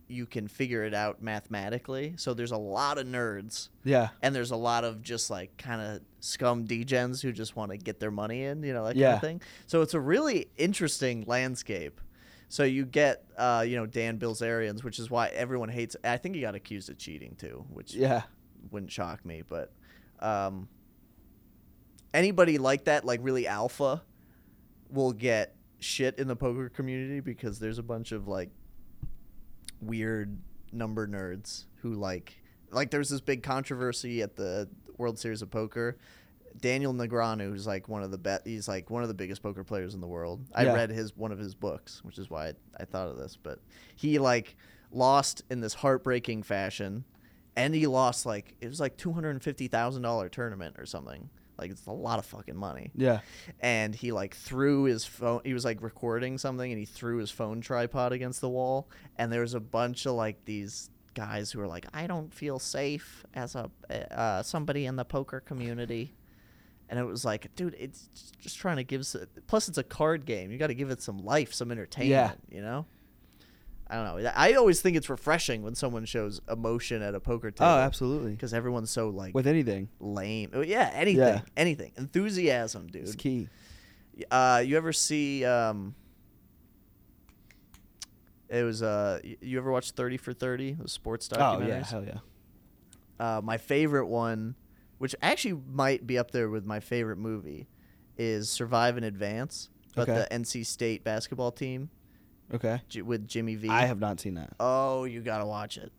you 0.09 0.27
can 0.27 0.49
figure 0.49 0.85
it 0.85 0.95
out 0.95 1.23
mathematically. 1.23 2.15
So 2.17 2.35
there's 2.35 2.53
a 2.53 2.57
lot 2.59 2.99
of 2.99 3.07
nerds. 3.07 3.69
yeah, 3.85 4.09
and 4.23 4.35
there's 4.35 4.51
a 4.51 4.57
lot 4.57 4.85
of 4.85 5.03
just 5.03 5.31
like 5.31 5.57
kind 5.57 5.81
of 5.81 6.01
scum 6.21 6.67
degens 6.67 7.23
who 7.23 7.33
just 7.33 7.57
want 7.57 7.71
to 7.71 7.77
get 7.79 8.01
their 8.01 8.11
money 8.11 8.45
in, 8.45 8.63
you 8.63 8.73
know, 8.73 8.85
that 8.85 8.95
kind 8.95 9.15
of 9.15 9.21
thing. 9.21 9.41
So 9.67 9.83
it's 9.83 9.95
a 9.95 10.01
really 10.01 10.49
interesting 10.57 11.25
landscape. 11.27 12.01
So 12.49 12.63
you 12.65 12.85
get, 12.85 13.25
uh, 13.37 13.65
you 13.67 13.77
know, 13.77 13.87
Dan 13.87 14.19
Bilzerians, 14.19 14.85
which 14.85 14.99
is 14.99 15.11
why 15.11 15.29
everyone 15.29 15.69
hates. 15.69 15.97
I 16.05 16.19
think 16.19 16.35
he 16.35 16.41
got 16.41 16.55
accused 16.55 16.89
of 16.91 16.99
cheating 16.99 17.37
too, 17.37 17.65
which 17.71 17.95
yeah, 17.95 18.23
wouldn't 18.71 18.93
shock 18.93 19.25
me. 19.25 19.43
But 19.49 19.73
um, 20.21 20.69
anybody 22.13 22.59
like 22.59 22.85
that, 22.85 23.05
like 23.05 23.21
really 23.23 23.47
alpha, 23.47 24.03
will 24.91 25.13
get 25.13 25.57
shit 25.81 26.19
in 26.19 26.29
the 26.29 26.37
poker 26.37 26.69
community 26.69 27.21
because 27.21 27.59
there's 27.59 27.79
a 27.79 27.83
bunch 27.83 28.13
of 28.13 28.29
like 28.29 28.51
weird 29.87 30.37
number 30.73 31.07
nerds 31.07 31.65
who 31.77 31.95
like 31.95 32.35
like 32.71 32.91
there's 32.91 33.09
this 33.09 33.21
big 33.21 33.43
controversy 33.43 34.23
at 34.23 34.37
the 34.37 34.69
World 34.99 35.19
Series 35.19 35.43
of 35.43 35.51
Poker. 35.51 35.97
Daniel 36.61 36.95
Negreanu, 36.95 37.49
who's 37.51 37.67
like 37.67 37.89
one 37.89 38.03
of 38.05 38.11
the 38.13 38.19
bet, 38.19 38.43
he's 38.45 38.69
like 38.69 38.89
one 38.89 39.03
of 39.03 39.09
the 39.09 39.15
biggest 39.15 39.43
poker 39.43 39.65
players 39.65 39.95
in 39.95 40.01
the 40.01 40.07
world. 40.07 40.41
I 40.55 40.65
Yeah. 40.65 40.75
read 40.75 40.91
his 40.91 41.17
one 41.17 41.33
of 41.33 41.39
his 41.39 41.55
books, 41.55 42.03
which 42.05 42.17
is 42.19 42.31
why 42.31 42.49
I, 42.49 42.53
I 42.81 42.85
thought 42.85 43.09
of 43.09 43.17
this. 43.17 43.37
But 43.41 43.59
he 43.97 44.19
like 44.19 44.57
lost 44.93 45.43
in 45.51 45.61
this 45.61 45.75
heartbreaking 45.75 46.45
fashion, 46.45 47.05
and 47.57 47.75
he 47.75 47.87
lost 47.89 48.25
like 48.25 48.55
it 48.61 48.69
was 48.69 48.79
like 48.81 48.97
two 48.97 49.13
hundred 49.13 49.31
and 49.31 49.43
fifty 49.43 49.67
thousand 49.67 50.03
dollar 50.03 50.29
tournament 50.29 50.77
or 50.79 50.87
something. 50.87 51.29
Like 51.59 51.71
it's 51.71 51.87
a 51.87 51.93
lot 51.93 52.19
of 52.19 52.27
fucking 52.27 52.57
money. 52.57 52.91
Yeah, 52.95 53.21
and 53.61 53.95
he 53.95 54.13
like 54.13 54.35
threw 54.35 54.85
his 54.85 55.05
phone 55.05 55.41
he 55.45 55.53
was 55.55 55.65
like 55.65 55.83
recording 55.83 56.39
something 56.39 56.71
and 56.71 56.79
he 56.79 56.85
threw 56.85 57.19
his 57.19 57.31
phone 57.31 57.61
tripod 57.61 58.13
against 58.13 58.41
the 58.41 58.49
wall. 58.49 58.89
And 59.17 59.33
there 59.33 59.41
was 59.43 59.55
a 59.55 59.61
bunch 59.61 60.07
of 60.07 60.15
like 60.15 60.45
these 60.45 60.91
guys 61.15 61.53
who 61.53 61.61
were 61.61 61.69
like 61.69 61.87
i 61.95 62.09
don't 62.09 62.35
feel 62.35 62.59
safe 62.59 63.25
as 63.35 63.55
a 63.55 63.71
uh, 64.11 64.43
somebody 64.43 64.85
in 64.87 64.97
the 64.97 65.05
poker 65.05 65.39
community. 65.41 66.13
And 66.89 66.99
it 66.99 67.05
was 67.05 67.25
like 67.25 67.55
dude 67.55 67.75
it's 67.79 68.09
just- 68.41 68.59
trying 68.59 68.77
to 68.77 68.85
give 68.85 69.07
plus 69.47 69.69
it's 69.69 69.79
a 69.79 69.85
card 69.85 70.27
game. 70.27 70.51
You 70.51 70.59
got 70.59 70.67
to 70.69 70.75
give 70.75 70.91
it 70.91 71.01
some 71.01 71.19
life 71.19 71.55
some 71.55 71.71
entertainment 71.71 72.41
Yeah. 72.51 72.57
you 72.57 72.63
know 72.63 72.87
i 73.89 73.97
don't 73.97 74.05
know 74.23 74.33
i 74.35 74.53
always 74.55 74.81
think 74.81 74.97
it's 74.97 75.11
refreshing 75.11 75.63
when 75.63 75.75
someone 75.75 76.05
shows 76.05 76.41
emotion 76.51 77.03
at 77.03 77.15
a 77.15 77.21
poker 77.21 77.51
table 77.51 77.71
oh, 77.71 77.79
absolutely. 77.79 78.33
because 78.33 78.55
everyone's 78.55 78.91
so 78.91 79.09
like 79.11 79.35
With 79.35 79.47
anything, 79.47 79.89
lame 80.01 80.51
Oh, 80.55 80.63
yeah 80.63 80.91
anything 80.95 81.19
Yeah. 81.27 81.41
anything 81.57 81.93
enthusiasm 81.97 82.87
dude 82.87 83.03
it's 83.03 83.15
key. 83.15 83.49
uh, 84.31 84.63
you 84.65 84.77
ever 84.77 84.93
see? 84.93 85.45
Um, 85.45 85.95
it 88.49 88.63
was. 88.63 88.83
Uh, 88.83 89.21
you 89.41 89.59
ever 89.59 89.71
watch 89.73 89.91
Thirty 89.93 90.17
for 90.17 90.33
Thirty? 90.33 90.75
The 90.75 90.89
sports 90.89 91.29
Oh 91.33 91.61
yeah, 91.61 91.85
hell 91.85 92.05
yeah. 92.05 92.19
Uh, 93.19 93.41
my 93.43 93.57
favorite 93.57 94.07
one, 94.07 94.55
which 94.99 95.15
actually 95.23 95.61
might 95.73 96.07
be 96.07 96.19
up 96.19 96.31
there 96.31 96.49
with 96.49 96.65
my 96.67 96.79
favorite 96.81 97.17
movie, 97.19 97.69
is 98.17 98.51
Survive 98.51 98.97
and 98.97 99.05
Advance. 99.05 99.71
But 99.97 100.09
Okay. 100.09 100.27
the 100.31 100.35
NC 100.35 100.67
State 100.67 101.05
basketball 101.05 101.53
team 101.53 101.91
Okay, 102.53 102.81
J- 102.89 103.03
with 103.03 103.27
Jimmy 103.27 103.55
V. 103.55 103.69
I 103.69 103.87
have 103.87 103.99
not 104.01 104.21
seen 104.21 104.35
that. 104.35 104.53
Oh, 104.61 105.05
you 105.05 105.21
gotta 105.23 105.47
watch 105.47 105.77
it. 105.79 105.93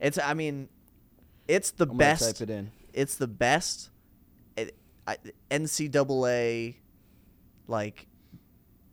It's. 0.00 0.18
I 0.18 0.34
mean, 0.34 0.68
it's 1.48 1.70
the 1.72 1.86
I'm 1.88 1.96
best. 1.96 2.38
type 2.38 2.48
it 2.48 2.52
in. 2.52 2.70
it's 2.92 3.16
the 3.16 3.26
best 3.26 3.90
it, 4.56 4.76
I, 5.06 5.16
NCAA 5.50 6.76
like 7.66 8.06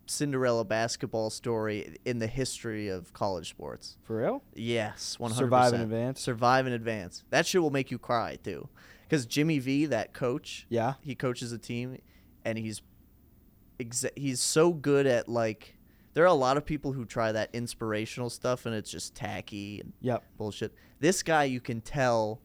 Cinderella 0.08 0.64
basketball 0.66 1.30
story 1.30 1.96
in 2.06 2.20
the 2.20 2.28
history 2.28 2.90
of 2.90 3.12
college 3.14 3.50
sports. 3.50 3.98
For 4.04 4.18
real? 4.18 4.44
Yes, 4.54 5.18
one 5.20 5.32
hundred. 5.32 5.46
Survive 5.46 5.74
in 5.74 5.82
advance? 5.82 6.22
Survive 6.22 6.68
in 6.68 6.74
advance. 6.74 7.24
That 7.30 7.46
shit 7.46 7.62
will 7.62 7.72
make 7.72 7.90
you 7.92 7.98
cry 8.00 8.38
too, 8.44 8.68
because 9.04 9.26
Jimmy 9.26 9.60
V, 9.60 9.86
that 9.88 10.14
coach, 10.14 10.66
Yeah. 10.70 10.94
he 11.02 11.16
coaches 11.16 11.52
a 11.52 11.58
team, 11.58 11.98
and 12.44 12.58
he's 12.58 12.82
exa- 13.80 14.18
he's 14.18 14.40
so 14.40 14.74
good 14.74 15.06
at 15.08 15.28
like. 15.30 15.75
There 16.16 16.24
are 16.24 16.28
a 16.28 16.34
lot 16.34 16.56
of 16.58 16.66
people 16.66 16.94
who 16.94 17.06
try 17.06 17.32
that 17.34 17.50
inspirational 17.54 18.30
stuff, 18.30 18.66
and 18.66 18.74
it's 18.74 18.90
just 18.90 19.14
tacky 19.16 19.82
and 19.82 19.92
Yep. 20.02 20.24
bullshit. 20.38 20.74
This 21.00 21.22
guy, 21.22 21.44
you 21.44 21.60
can 21.60 21.82
tell, 21.82 22.42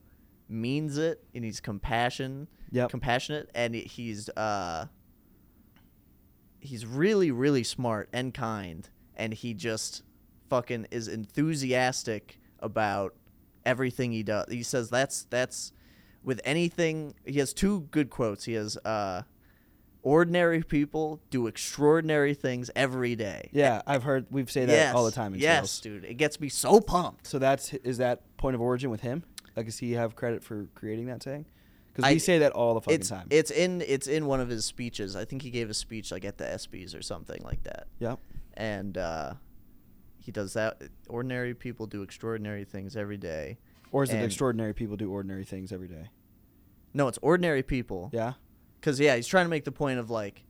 means 0.48 0.98
it, 0.98 1.24
and 1.34 1.44
he's 1.44 1.60
compassion, 1.60 2.48
Yep. 2.72 2.90
compassionate, 2.90 3.48
and 3.54 3.74
he's 3.74 4.28
uh, 4.30 4.86
he's 6.58 6.84
really, 6.84 7.30
really 7.30 7.62
smart 7.62 8.08
and 8.12 8.34
kind, 8.34 8.88
and 9.16 9.32
he 9.32 9.54
just 9.54 10.02
fucking 10.48 10.86
is 10.90 11.06
enthusiastic 11.08 12.40
about 12.58 13.14
everything 13.64 14.10
he 14.12 14.22
does. 14.24 14.46
He 14.50 14.62
says 14.64 14.90
that's 14.90 15.24
that's 15.30 15.72
with 16.24 16.40
anything. 16.44 17.14
He 17.24 17.38
has 17.38 17.52
two 17.54 17.82
good 17.92 18.10
quotes. 18.10 18.44
He 18.44 18.54
has 18.54 18.76
uh, 18.78 19.22
ordinary 20.03 20.62
people 20.62 21.20
do 21.30 21.46
extraordinary 21.46 22.34
things 22.34 22.70
every 22.74 23.16
day. 23.16 23.51
Yeah, 23.53 23.82
I've 23.86 24.03
heard 24.03 24.26
we've 24.30 24.51
say 24.51 24.64
that 24.64 24.94
all 24.94 25.05
the 25.05 25.11
time 25.11 25.34
in 25.34 25.40
yes, 25.40 25.70
sales. 25.70 25.80
dude. 25.80 26.05
It 26.05 26.14
gets 26.14 26.40
me 26.40 26.48
so 26.48 26.80
pumped. 26.80 27.26
So 27.26 27.38
that's 27.38 27.74
is 27.74 27.98
that 27.98 28.36
point 28.36 28.55
of 28.55 28.61
origin 28.61 28.90
with 28.90 29.01
him? 29.01 29.24
Like, 29.57 29.66
does 29.66 29.78
he 29.78 29.92
have 29.92 30.16
credit 30.16 30.42
for 30.42 30.68
creating 30.74 31.07
that 31.07 31.22
saying? 31.22 31.46
Because 31.92 32.12
we 32.12 32.18
say 32.18 32.38
that 32.38 32.53
all 32.53 32.74
the 32.74 32.80
fucking 32.80 33.01
it's 33.01 33.09
time. 33.09 33.26
it's 33.30 33.51
in 33.51 33.82
it's 33.86 34.07
in 34.07 34.26
one 34.26 34.40
of 34.40 34.48
his 34.48 34.64
speeches. 34.64 35.16
I 35.16 35.24
think 35.24 35.42
he 35.42 35.51
gave 35.51 35.68
a 35.70 35.74
speech 35.74 36.12
like 36.12 36.24
at 36.24 36.38
the 36.38 36.44
ESPYS 36.44 36.96
or 36.96 37.03
something 37.03 37.42
like 37.42 37.62
that. 37.64 37.88
yep. 37.98 38.20
And 38.55 38.96
uh, 38.96 39.34
he 40.18 40.32
does 40.32 40.53
that. 40.55 40.82
Ordinary 41.09 41.55
people 41.55 41.86
do 41.86 42.03
extraordinary 42.03 42.64
things 42.64 42.96
every 42.96 43.16
day. 43.16 43.59
Or 43.92 44.05
is 44.05 44.11
it 44.11 44.22
extraordinary 44.22 44.72
people 44.72 44.96
do 44.96 45.11
ordinary 45.11 45.44
things 45.44 45.72
every 45.72 45.88
day? 45.88 46.11
No, 46.94 47.09
it's 47.09 47.18
ordinary 47.22 47.62
people. 47.62 48.11
Yeah. 48.12 48.34
Because 48.80 48.98
yeah, 48.98 49.16
he's 49.16 49.26
trying 49.26 49.44
to 49.44 49.50
make 49.50 49.64
the 49.64 49.72
point 49.72 49.98
of 49.98 50.10
like 50.10 50.42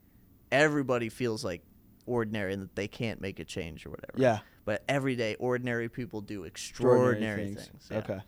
everybody 0.51 1.09
feels 1.09 1.43
like 1.43 1.61
ordinary 2.05 2.53
and 2.53 2.63
that 2.63 2.75
they 2.75 2.87
can't 2.87 3.21
make 3.21 3.39
a 3.39 3.45
change 3.45 3.85
or 3.85 3.89
whatever. 3.89 4.17
Yeah. 4.17 4.39
But 4.65 4.83
every 4.87 5.15
day, 5.15 5.35
ordinary 5.35 5.89
people 5.89 6.21
do 6.21 6.43
extraordinary, 6.43 7.55
things. 7.55 7.69
yeah. 7.89 7.97
Okay. 7.97 8.19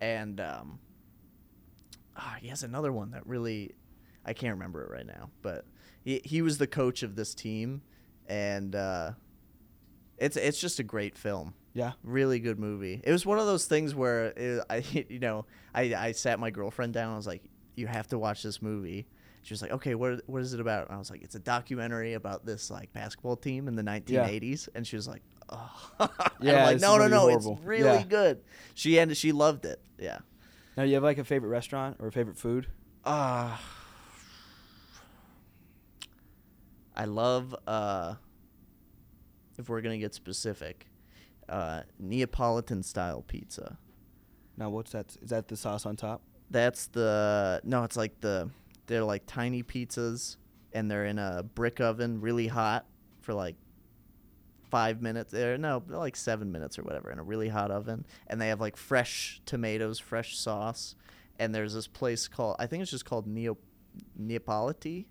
And 0.00 0.40
um, 0.40 0.78
ah, 2.16 2.36
he 2.40 2.48
has 2.48 2.62
another 2.62 2.92
one 2.92 3.12
that 3.12 3.26
really, 3.26 3.74
I 4.24 4.32
can't 4.32 4.54
remember 4.54 4.84
it 4.84 4.90
right 4.90 5.06
now, 5.06 5.30
but 5.42 5.64
he 6.04 6.20
he 6.24 6.42
was 6.42 6.58
the 6.58 6.66
coach 6.66 7.02
of 7.02 7.16
this 7.16 7.34
team, 7.34 7.82
and 8.26 8.74
uh, 8.76 9.12
it's 10.18 10.36
it's 10.36 10.60
just 10.60 10.78
a 10.78 10.84
great 10.84 11.16
film. 11.16 11.54
Yeah. 11.74 11.92
Really 12.02 12.38
good 12.40 12.58
movie. 12.58 13.00
It 13.04 13.12
was 13.12 13.24
one 13.24 13.38
of 13.38 13.46
those 13.46 13.66
things 13.66 13.94
where 13.94 14.26
it, 14.26 14.64
I 14.70 14.84
you 15.08 15.18
know 15.18 15.46
I 15.74 15.94
I 15.94 16.12
sat 16.12 16.38
my 16.38 16.50
girlfriend 16.50 16.92
down. 16.92 17.14
I 17.14 17.16
was 17.16 17.26
like, 17.26 17.42
you 17.76 17.86
have 17.86 18.08
to 18.08 18.18
watch 18.18 18.42
this 18.42 18.60
movie. 18.60 19.06
She 19.48 19.54
was 19.54 19.62
like, 19.62 19.70
okay, 19.70 19.94
what 19.94 20.20
what 20.26 20.42
is 20.42 20.52
it 20.52 20.60
about? 20.60 20.88
And 20.88 20.94
I 20.94 20.98
was 20.98 21.10
like, 21.10 21.22
it's 21.22 21.34
a 21.34 21.38
documentary 21.38 22.12
about 22.12 22.44
this 22.44 22.70
like 22.70 22.92
basketball 22.92 23.34
team 23.34 23.66
in 23.66 23.76
the 23.76 23.82
1980s. 23.82 24.68
And 24.74 24.86
she 24.86 24.94
was 24.94 25.08
like, 25.08 25.22
oh. 25.48 25.90
Yeah, 26.42 26.58
I'm 26.58 26.64
like, 26.74 26.80
no, 26.82 26.98
no, 26.98 27.08
no, 27.08 27.28
be 27.28 27.32
it's 27.32 27.48
really 27.64 27.84
Yeah. 28.00 28.04
good. 28.04 28.42
She 28.74 28.98
and 28.98 29.16
she 29.16 29.32
loved 29.32 29.64
it. 29.64 29.80
Yeah. 29.98 30.18
Now, 30.76 30.82
you 30.82 30.92
have 30.96 31.02
like 31.02 31.16
a 31.16 31.24
favorite 31.24 31.48
restaurant 31.48 31.96
or 31.98 32.08
a 32.08 32.12
favorite 32.12 32.36
food? 32.36 32.66
Uh, 33.06 33.56
I 36.94 37.06
love, 37.06 37.54
uh, 37.66 38.16
if 39.56 39.68
we're 39.70 39.80
going 39.80 39.98
to 39.98 40.04
get 40.04 40.12
specific, 40.14 40.86
uh, 41.48 41.82
Neapolitan 41.98 42.82
style 42.82 43.22
pizza. 43.26 43.78
Now, 44.58 44.68
what's 44.68 44.90
that? 44.92 45.16
Is 45.22 45.30
that 45.30 45.48
the 45.48 45.56
sauce 45.56 45.86
on 45.86 45.96
top? 45.96 46.20
That's 46.50 46.86
the 46.88 47.60
no. 47.64 47.84
It's 47.84 47.96
like 47.96 48.20
the 48.20 48.50
they're 48.88 49.04
like 49.04 49.22
tiny 49.26 49.62
pizzas, 49.62 50.36
and 50.72 50.90
they're 50.90 51.06
in 51.06 51.18
a 51.18 51.44
brick 51.54 51.80
oven, 51.80 52.20
really 52.20 52.48
hot 52.48 52.86
for 53.20 53.32
like 53.34 53.54
five 54.70 55.00
minutes. 55.00 55.32
There, 55.32 55.56
no, 55.56 55.82
like 55.86 56.16
seven 56.16 56.50
minutes 56.50 56.78
or 56.78 56.82
whatever 56.82 57.10
in 57.10 57.18
a 57.18 57.22
really 57.22 57.48
hot 57.48 57.70
oven, 57.70 58.04
and 58.26 58.40
they 58.40 58.48
have 58.48 58.60
like 58.60 58.76
fresh 58.76 59.40
tomatoes, 59.46 59.98
fresh 59.98 60.36
sauce. 60.36 60.96
And 61.38 61.54
there's 61.54 61.72
this 61.72 61.86
place 61.86 62.26
called 62.26 62.56
I 62.58 62.66
think 62.66 62.82
it's 62.82 62.90
just 62.90 63.04
called 63.04 63.28
Neo 63.28 63.56
Neapoliti. 64.20 65.06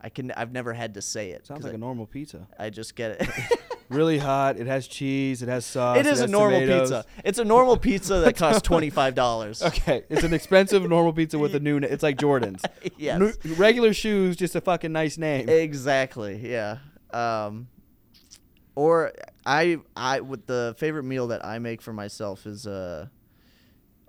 I 0.00 0.08
can 0.08 0.32
I've 0.32 0.50
never 0.50 0.72
had 0.72 0.94
to 0.94 1.02
say 1.02 1.30
it. 1.30 1.46
sounds 1.46 1.62
like 1.62 1.72
I, 1.72 1.76
a 1.76 1.78
normal 1.78 2.06
pizza. 2.06 2.48
I 2.58 2.70
just 2.70 2.96
get 2.96 3.20
it. 3.20 3.28
Really 3.92 4.18
hot. 4.18 4.56
It 4.58 4.66
has 4.66 4.86
cheese. 4.86 5.42
It 5.42 5.48
has 5.48 5.64
sauce. 5.66 5.98
it 5.98 6.06
is 6.06 6.20
a 6.20 6.26
normal 6.26 6.60
tomatoes. 6.60 6.90
pizza. 6.90 7.04
It's 7.24 7.38
a 7.38 7.44
normal 7.44 7.76
pizza 7.76 8.20
that 8.20 8.36
costs 8.44 8.62
twenty 8.62 8.90
five 8.90 9.14
dollars. 9.14 9.62
Okay, 9.62 10.04
it's 10.08 10.22
an 10.24 10.32
expensive 10.34 10.88
normal 10.88 11.12
pizza 11.12 11.38
with 11.38 11.54
a 11.54 11.60
new. 11.60 11.80
na- 11.80 11.88
It's 11.90 12.02
like 12.02 12.16
Jordans. 12.18 12.64
Yes. 12.98 13.36
Regular 13.44 13.92
shoes, 13.92 14.36
just 14.36 14.54
a 14.54 14.60
fucking 14.60 14.92
nice 14.92 15.18
name. 15.18 15.48
Exactly. 15.48 16.36
Yeah. 16.50 16.78
Um, 17.12 17.68
or 18.74 19.12
I 19.44 19.78
I 19.96 20.20
with 20.20 20.46
the 20.46 20.74
favorite 20.78 21.02
meal 21.04 21.28
that 21.28 21.44
I 21.44 21.58
make 21.58 21.82
for 21.82 21.92
myself 21.92 22.46
is 22.46 22.66
uh, 22.66 23.06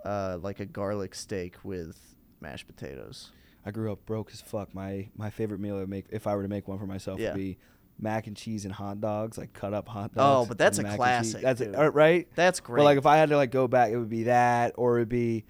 uh 0.05 0.37
like 0.41 0.59
a 0.59 0.65
garlic 0.65 1.15
steak 1.15 1.55
with 1.63 1.97
mashed 2.39 2.67
potatoes. 2.67 3.31
I 3.65 3.71
grew 3.71 3.91
up 3.91 4.05
broke 4.05 4.31
as 4.31 4.41
fuck. 4.41 4.73
My 4.75 5.09
my 5.17 5.29
favorite 5.29 5.59
meal 5.59 5.77
I 5.77 5.85
make 5.85 6.05
if 6.11 6.27
I 6.27 6.35
were 6.35 6.43
to 6.43 6.49
make 6.49 6.67
one 6.67 6.77
for 6.79 6.85
myself 6.87 7.19
Yeah. 7.19 7.31
would 7.31 7.37
be 7.37 7.57
mac 8.03 8.27
and 8.27 8.35
cheese 8.37 8.65
and 8.65 8.73
hot 8.73 9.01
dogs, 9.01 9.37
like 9.37 9.53
cut 9.53 9.73
up 9.73 9.87
hot 9.87 10.13
dogs. 10.13 10.45
Oh, 10.45 10.47
but 10.47 10.57
that's 10.59 10.77
a 10.77 10.85
and 10.85 10.95
classic, 10.95 11.41
That's 11.41 11.59
dude. 11.61 11.73
uh, 11.75 11.89
right. 11.91 12.27
That's 12.35 12.59
great. 12.59 12.81
But 12.81 12.83
like 12.83 12.97
if 12.99 13.05
I 13.07 13.17
had 13.17 13.29
to 13.29 13.37
like 13.37 13.49
go 13.51 13.67
back, 13.67 13.89
it 13.91 13.97
would 13.97 14.09
be 14.09 14.23
that, 14.23 14.73
or 14.77 14.97
it'd 14.97 15.09
be 15.09 15.45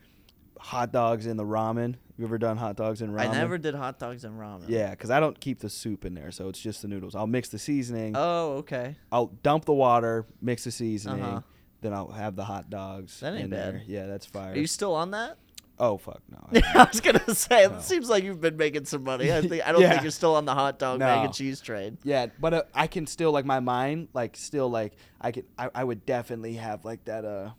hot 0.60 0.92
dogs 0.94 1.26
in 1.26 1.36
the 1.36 1.44
ramen. 1.44 1.96
You 2.16 2.26
ever 2.26 2.38
done 2.38 2.58
hot 2.58 2.76
dogs 2.78 3.02
in 3.02 3.12
ramen? 3.12 3.30
I 3.30 3.34
never 3.34 3.58
did 3.58 3.74
hot 3.74 3.98
dogs 4.00 4.24
and 4.24 4.40
ramen. 4.40 4.66
Yeah, 4.68 4.92
because 4.92 5.10
I 5.10 5.20
don't 5.20 5.38
keep 5.40 5.60
the 5.60 5.70
soup 5.70 6.06
in 6.06 6.14
there, 6.14 6.30
so 6.32 6.48
it's 6.48 6.60
just 6.60 6.84
the 6.84 6.88
noodles. 6.88 7.16
I'll 7.16 7.26
mix 7.28 7.50
the 7.50 7.58
seasoning. 7.60 8.14
Oh, 8.16 8.58
okay. 8.58 8.96
I'll 9.12 9.28
dump 9.42 9.66
the 9.66 9.74
water, 9.74 10.28
mix 10.42 10.64
the 10.64 10.72
seasoning, 10.72 11.24
Uh-huh. 11.24 11.42
then 11.82 11.92
I'll 11.94 12.12
have 12.12 12.36
the 12.36 12.44
hot 12.46 12.70
dogs. 12.70 13.20
That 13.20 13.34
ain't 13.34 13.46
in 13.46 13.50
bad. 13.50 13.74
There. 13.74 13.84
Yeah, 13.88 14.06
that's 14.06 14.28
fire. 14.28 14.52
Are 14.54 14.56
you 14.58 14.68
still 14.68 14.94
on 14.94 15.10
that? 15.12 15.38
Oh 15.84 15.98
fuck 15.98 16.22
no. 16.30 16.62
I 16.76 16.88
was 16.92 17.02
gonna 17.02 17.36
say 17.36 17.68
No. 17.68 17.76
it 17.76 17.82
seems 17.82 18.10
like 18.10 18.24
you've 18.24 18.40
been 18.42 18.58
making 18.58 18.86
some 18.86 19.04
money. 19.04 19.32
I 19.34 19.42
think 19.42 19.68
I 19.68 19.72
don't 19.72 19.82
Yeah. 19.86 19.90
think 19.92 20.02
you're 20.04 20.12
still 20.12 20.36
on 20.36 20.46
the 20.46 20.54
hot 20.54 20.80
dog 20.80 21.00
mac 21.00 21.18
No. 21.20 21.26
and 21.26 21.34
cheese 21.34 21.60
train. 21.62 21.98
Yeah, 22.04 22.28
but 22.40 22.54
uh, 22.54 22.64
I 22.74 22.88
can 22.88 23.06
still 23.08 23.32
like 23.32 23.46
my 23.46 23.60
mind, 23.60 24.08
like 24.14 24.36
still 24.38 24.70
like 24.70 24.94
I 25.20 25.32
could, 25.32 25.46
I, 25.58 25.70
I 25.76 25.84
would 25.84 26.06
definitely 26.06 26.54
have 26.54 26.86
like 26.86 27.04
that 27.06 27.26
uh 27.26 27.52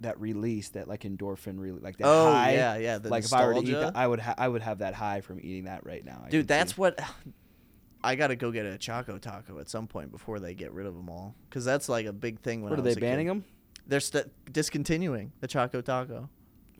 that 0.00 0.18
release, 0.18 0.70
that 0.70 0.88
like 0.88 1.02
endorphin, 1.02 1.60
really 1.60 1.78
like 1.78 1.98
that 1.98 2.06
Oh 2.06 2.32
high. 2.32 2.54
yeah, 2.54 2.76
yeah. 2.76 2.98
The 2.98 3.08
like 3.10 3.24
if 3.24 3.32
I 3.34 3.44
were 3.46 3.54
to 3.54 3.60
eat 3.60 3.72
that, 3.72 3.96
I 3.96 4.06
would 4.06 4.20
ha- 4.20 4.34
I 4.38 4.48
would 4.48 4.62
have 4.62 4.78
that 4.78 4.94
high 4.94 5.20
from 5.20 5.38
eating 5.40 5.64
that 5.64 5.84
right 5.84 6.04
now. 6.04 6.22
I 6.26 6.30
Dude, 6.30 6.48
that's 6.48 6.74
see. 6.74 6.80
what 6.80 6.98
I 8.02 8.14
gotta 8.14 8.34
go 8.36 8.50
get 8.50 8.64
a 8.64 8.78
Choco 8.78 9.18
Taco 9.18 9.58
at 9.58 9.68
some 9.68 9.86
point 9.86 10.10
before 10.10 10.40
they 10.40 10.54
get 10.54 10.72
rid 10.72 10.86
of 10.86 10.94
them 10.94 11.10
all. 11.10 11.34
Cause 11.50 11.64
that's 11.66 11.88
like 11.88 12.06
a 12.06 12.12
big 12.14 12.40
thing. 12.40 12.62
When 12.62 12.70
What 12.70 12.78
I 12.78 12.80
are 12.80 12.84
they 12.84 12.92
a 12.92 12.94
kid. 12.94 13.00
banning 13.02 13.26
them? 13.26 13.44
They're 13.86 14.00
st- 14.00 14.30
discontinuing 14.52 15.32
the 15.40 15.48
Choco 15.48 15.80
Taco. 15.82 16.30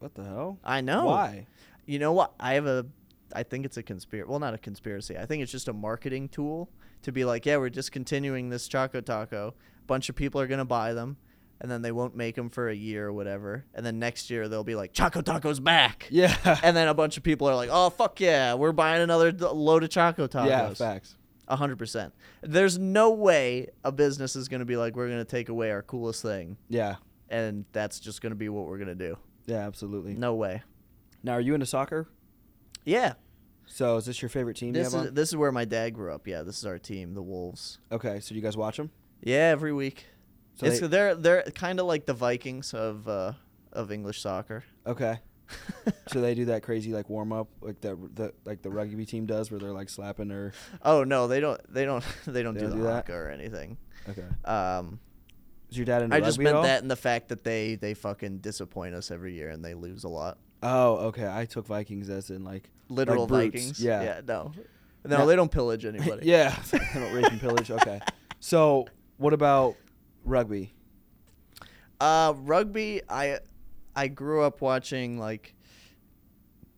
What 0.00 0.14
the 0.14 0.24
hell? 0.24 0.58
I 0.64 0.80
know. 0.80 1.06
Why? 1.06 1.46
You 1.86 1.98
know 1.98 2.12
what? 2.12 2.32
I 2.40 2.54
have 2.54 2.66
a. 2.66 2.86
I 3.32 3.44
think 3.44 3.64
it's 3.64 3.76
a 3.76 3.82
conspiracy. 3.82 4.28
Well, 4.28 4.40
not 4.40 4.54
a 4.54 4.58
conspiracy. 4.58 5.16
I 5.16 5.24
think 5.26 5.42
it's 5.42 5.52
just 5.52 5.68
a 5.68 5.72
marketing 5.72 6.28
tool 6.28 6.68
to 7.02 7.12
be 7.12 7.24
like, 7.24 7.46
yeah, 7.46 7.58
we're 7.58 7.70
discontinuing 7.70 8.48
this 8.50 8.66
Choco 8.66 9.00
Taco. 9.00 9.54
A 9.78 9.86
bunch 9.86 10.08
of 10.08 10.16
people 10.16 10.40
are 10.40 10.46
gonna 10.48 10.64
buy 10.64 10.92
them, 10.94 11.16
and 11.60 11.70
then 11.70 11.82
they 11.82 11.92
won't 11.92 12.16
make 12.16 12.34
them 12.34 12.50
for 12.50 12.68
a 12.68 12.74
year 12.74 13.06
or 13.06 13.12
whatever. 13.12 13.64
And 13.74 13.86
then 13.86 13.98
next 14.00 14.30
year 14.30 14.48
they'll 14.48 14.64
be 14.64 14.74
like, 14.74 14.92
Choco 14.92 15.20
Taco's 15.20 15.60
back. 15.60 16.06
Yeah. 16.10 16.34
And 16.64 16.76
then 16.76 16.88
a 16.88 16.94
bunch 16.94 17.16
of 17.16 17.22
people 17.22 17.48
are 17.48 17.54
like, 17.54 17.70
oh 17.72 17.90
fuck 17.90 18.18
yeah, 18.20 18.54
we're 18.54 18.72
buying 18.72 19.00
another 19.02 19.30
load 19.32 19.84
of 19.84 19.90
Choco 19.90 20.26
Tacos. 20.26 20.46
yeah, 20.48 20.74
facts. 20.74 21.14
A 21.46 21.56
hundred 21.56 21.76
percent. 21.78 22.12
There's 22.42 22.78
no 22.78 23.10
way 23.12 23.68
a 23.84 23.92
business 23.92 24.34
is 24.36 24.48
gonna 24.48 24.64
be 24.64 24.76
like, 24.76 24.96
we're 24.96 25.08
gonna 25.08 25.24
take 25.24 25.48
away 25.50 25.70
our 25.70 25.82
coolest 25.82 26.22
thing, 26.22 26.56
Yeah. 26.68 26.96
and 27.28 27.64
that's 27.72 28.00
just 28.00 28.22
gonna 28.22 28.34
be 28.34 28.48
what 28.48 28.66
we're 28.66 28.78
gonna 28.78 28.94
do. 28.94 29.16
Yeah, 29.46 29.66
absolutely. 29.66 30.14
No 30.14 30.34
way. 30.34 30.62
Now, 31.22 31.32
are 31.32 31.40
you 31.40 31.54
into 31.54 31.66
soccer? 31.66 32.08
Yeah. 32.84 33.14
So, 33.66 33.96
is 33.96 34.06
this 34.06 34.20
your 34.20 34.28
favorite 34.28 34.56
team? 34.56 34.72
This 34.72 34.92
is 34.92 35.12
this 35.12 35.28
is 35.28 35.36
where 35.36 35.52
my 35.52 35.64
dad 35.64 35.94
grew 35.94 36.12
up. 36.12 36.26
Yeah, 36.26 36.42
this 36.42 36.58
is 36.58 36.66
our 36.66 36.78
team, 36.78 37.14
the 37.14 37.22
Wolves. 37.22 37.78
Okay, 37.92 38.18
so 38.20 38.30
do 38.30 38.34
you 38.34 38.42
guys 38.42 38.56
watch 38.56 38.76
them? 38.76 38.90
Yeah, 39.22 39.50
every 39.52 39.72
week. 39.72 40.06
So 40.56 40.66
it's 40.66 40.80
they- 40.80 40.86
they're 40.88 41.14
they're 41.14 41.42
kind 41.54 41.78
of 41.78 41.86
like 41.86 42.04
the 42.06 42.14
Vikings 42.14 42.74
of 42.74 43.06
uh, 43.06 43.32
of 43.72 43.92
English 43.92 44.20
soccer. 44.20 44.64
Okay. 44.86 45.20
so 46.08 46.20
they 46.20 46.34
do 46.34 46.44
that 46.46 46.62
crazy 46.62 46.92
like 46.92 47.08
warm 47.10 47.32
up 47.32 47.48
like 47.60 47.80
the 47.80 47.96
the 48.14 48.32
like 48.44 48.62
the 48.62 48.70
rugby 48.70 49.04
team 49.06 49.26
does, 49.26 49.50
where 49.50 49.58
they're 49.60 49.72
like 49.72 49.88
slapping 49.88 50.28
their. 50.28 50.52
oh 50.82 51.04
no, 51.04 51.28
they 51.28 51.40
don't 51.40 51.60
they 51.72 51.84
don't 51.84 52.04
they 52.26 52.42
don't 52.42 52.54
They 52.54 52.60
do 52.60 52.66
don't 52.68 52.78
the 52.78 52.84
do 52.84 52.90
that? 52.90 53.10
or 53.10 53.30
anything. 53.30 53.76
Okay. 54.08 54.24
Um, 54.44 54.98
Is 55.70 55.76
your 55.76 55.86
dad 55.86 56.02
into 56.02 56.16
I 56.16 56.20
just 56.20 56.38
rugby 56.38 56.42
at 56.42 56.44
meant 56.44 56.56
all? 56.56 56.62
that 56.64 56.82
in 56.82 56.88
the 56.88 56.96
fact 56.96 57.28
that 57.28 57.44
they 57.44 57.76
they 57.76 57.94
fucking 57.94 58.38
disappoint 58.38 58.94
us 58.94 59.10
every 59.10 59.34
year 59.34 59.50
and 59.50 59.64
they 59.64 59.74
lose 59.74 60.04
a 60.04 60.08
lot. 60.08 60.38
Oh, 60.62 60.96
okay. 61.08 61.28
I 61.32 61.44
took 61.46 61.66
Vikings 61.66 62.10
as 62.10 62.30
in 62.30 62.44
like 62.44 62.68
Literal 62.88 63.26
brutes, 63.26 63.54
Vikings. 63.54 63.80
yeah. 63.82 64.02
Yeah. 64.02 64.20
No. 64.26 64.52
No, 65.04 65.18
Now- 65.18 65.24
they 65.26 65.36
don't 65.36 65.50
pillage 65.50 65.84
anybody. 65.86 66.26
yeah, 66.28 66.54
they 66.70 66.78
don't 66.94 67.12
rape 67.14 67.26
and 67.26 67.40
pillage. 67.40 67.70
Okay. 67.70 68.00
So 68.40 68.86
what 69.16 69.32
about 69.32 69.76
rugby? 70.24 70.74
Uh, 72.00 72.34
rugby. 72.36 73.00
I 73.08 73.38
I 73.96 74.08
grew 74.08 74.42
up 74.42 74.60
watching 74.60 75.18
like 75.18 75.54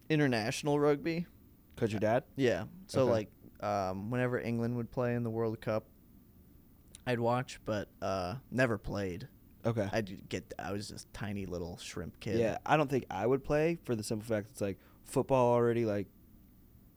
international 0.09 0.79
rugby. 0.79 1.27
Cause 1.77 1.91
your 1.93 2.01
dad. 2.01 2.25
Yeah. 2.37 2.65
So 2.87 3.03
Okay. 3.03 3.11
like 3.11 3.29
um, 3.61 4.11
whenever 4.11 4.39
England 4.41 4.77
would 4.77 4.91
play 4.91 5.15
in 5.15 5.23
the 5.23 5.31
World 5.31 5.61
Cup, 5.61 5.85
I'd 7.07 7.21
watch, 7.21 7.61
but 7.65 7.89
uh, 8.01 8.37
never 8.51 8.79
played. 8.79 9.29
Okay. 9.65 9.89
I'd 9.93 10.29
get. 10.29 10.53
I 10.59 10.73
was 10.73 10.89
just 10.89 11.13
tiny 11.13 11.47
little 11.47 11.79
shrimp 11.79 12.19
kid. 12.21 12.39
Yeah, 12.39 12.59
I 12.67 12.77
don't 12.77 12.91
think 12.91 13.05
I 13.11 13.27
would 13.27 13.45
play 13.45 13.79
for 13.85 13.95
the 13.95 14.03
simple 14.03 14.27
fact 14.27 14.49
it's 14.51 14.61
like 14.61 14.79
football 15.05 15.53
already 15.53 15.85
like 15.85 16.07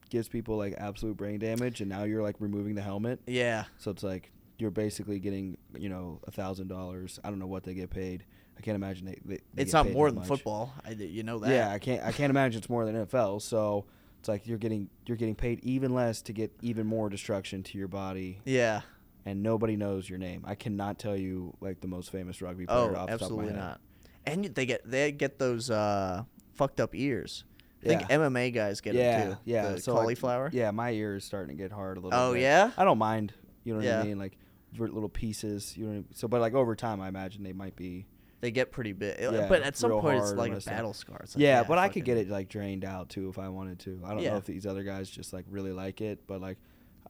gives 0.09 0.27
people 0.27 0.57
like 0.57 0.73
absolute 0.77 1.17
brain 1.17 1.39
damage, 1.39 1.81
and 1.81 1.89
now 1.89 2.03
you're 2.03 2.23
like 2.23 2.35
removing 2.39 2.75
the 2.75 2.81
helmet, 2.81 3.19
Yeah. 3.27 3.65
so 3.77 3.91
it's 3.91 4.03
like 4.03 4.31
you're 4.57 4.71
basically 4.71 5.19
getting 5.19 5.57
you 5.77 5.89
know 5.89 6.19
a 6.27 6.31
thousand 6.31 6.67
dollars. 6.67 7.19
I 7.23 7.29
don't 7.29 7.39
know 7.39 7.47
what 7.47 7.63
they 7.63 7.73
get 7.73 7.89
paid. 7.89 8.23
I 8.57 8.61
can't 8.61 8.75
imagine 8.75 9.05
they. 9.05 9.19
they, 9.25 9.39
they 9.53 9.61
It's 9.63 9.73
not 9.73 9.91
more 9.91 10.09
than 10.09 10.19
much. 10.19 10.27
football. 10.27 10.73
I 10.85 10.91
you 10.91 11.23
know 11.23 11.39
that. 11.39 11.49
Yeah, 11.49 11.71
I 11.71 11.77
can't. 11.79 12.03
I 12.03 12.11
can't 12.11 12.29
imagine 12.29 12.59
it's 12.59 12.69
more 12.69 12.85
than 12.85 12.95
NFL. 12.95 13.41
So 13.41 13.85
it's 14.19 14.29
like 14.29 14.47
you're 14.47 14.57
getting 14.57 14.89
you're 15.05 15.17
getting 15.17 15.35
paid 15.35 15.59
even 15.63 15.93
less 15.93 16.21
to 16.23 16.33
get 16.33 16.51
even 16.61 16.87
more 16.87 17.09
destruction 17.09 17.63
to 17.63 17.77
your 17.77 17.87
body, 17.89 18.39
Yeah. 18.45 18.81
And 19.25 19.41
nobody 19.43 19.75
knows 19.75 20.09
your 20.09 20.19
name. 20.19 20.43
I 20.45 20.55
cannot 20.55 20.99
tell 20.99 21.15
you 21.17 21.55
like 21.61 21.81
the 21.81 21.87
most 21.87 22.11
famous 22.11 22.41
rugby 22.41 22.65
player 22.65 22.77
Oh, 22.77 22.83
off 22.83 22.91
the 22.91 22.95
top 22.95 23.01
of 23.03 23.07
my 23.07 23.13
absolutely 23.13 23.45
head. 23.53 23.55
not. 23.55 23.81
And 24.25 24.45
they 24.45 24.65
get 24.65 24.89
they 24.89 25.11
get 25.11 25.39
those 25.39 25.69
uh, 25.69 26.23
fucked 26.53 26.79
up 26.79 26.95
ears. 26.95 27.43
I 27.83 27.87
think 27.89 28.01
Yeah. 28.09 28.17
MMA 28.17 28.53
guys 28.53 28.81
get 28.81 28.95
yeah, 28.95 29.19
them 29.19 29.31
too. 29.33 29.37
yeah. 29.45 29.71
The 29.73 29.81
so 29.81 29.93
like, 29.93 30.01
cauliflower. 30.01 30.49
yeah, 30.53 30.71
my 30.71 30.91
ear 30.91 31.15
is 31.17 31.23
starting 31.25 31.55
to 31.55 31.61
get 31.63 31.71
hard 31.71 31.97
a 31.97 31.99
little. 32.01 32.19
Oh, 32.19 32.33
bit. 32.33 32.41
yeah? 32.41 32.71
I 32.77 32.83
don't 32.83 32.97
mind. 32.97 33.33
You 33.63 33.73
know 33.73 33.77
what 33.79 33.85
Yeah. 33.85 33.99
I 34.01 34.03
mean? 34.03 34.17
Like 34.17 34.37
little 34.77 35.09
pieces. 35.09 35.77
You 35.77 35.85
know. 35.87 36.03
So, 36.13 36.27
but 36.27 36.41
like 36.41 36.53
over 36.55 36.75
time, 36.75 36.99
I 37.01 37.07
imagine 37.07 37.43
they 37.43 37.53
might 37.53 37.75
be. 37.75 38.07
They 38.41 38.51
get 38.51 38.71
pretty 38.71 38.91
big. 38.93 39.17
Yeah, 39.19 39.47
but 39.47 39.61
at 39.63 39.77
some 39.77 39.91
point, 39.91 40.19
it's 40.21 40.33
like 40.33 40.51
a 40.53 40.59
battle 40.59 40.93
scar. 40.93 41.19
Like, 41.21 41.29
yeah, 41.35 41.63
but 41.63 41.77
I 41.77 41.89
could 41.89 42.03
get 42.05 42.17
it 42.17 42.27
like 42.29 42.49
drained 42.49 42.83
out 42.85 43.09
too 43.09 43.29
if 43.29 43.39
I 43.39 43.49
wanted 43.49 43.79
to. 43.79 44.01
I 44.03 44.09
don't 44.09 44.19
Yeah. 44.19 44.31
know 44.31 44.37
if 44.37 44.45
these 44.45 44.65
other 44.65 44.83
guys 44.83 45.09
just 45.09 45.33
like 45.33 45.45
really 45.49 45.71
like 45.71 46.01
it, 46.01 46.25
but 46.27 46.41
like. 46.41 46.57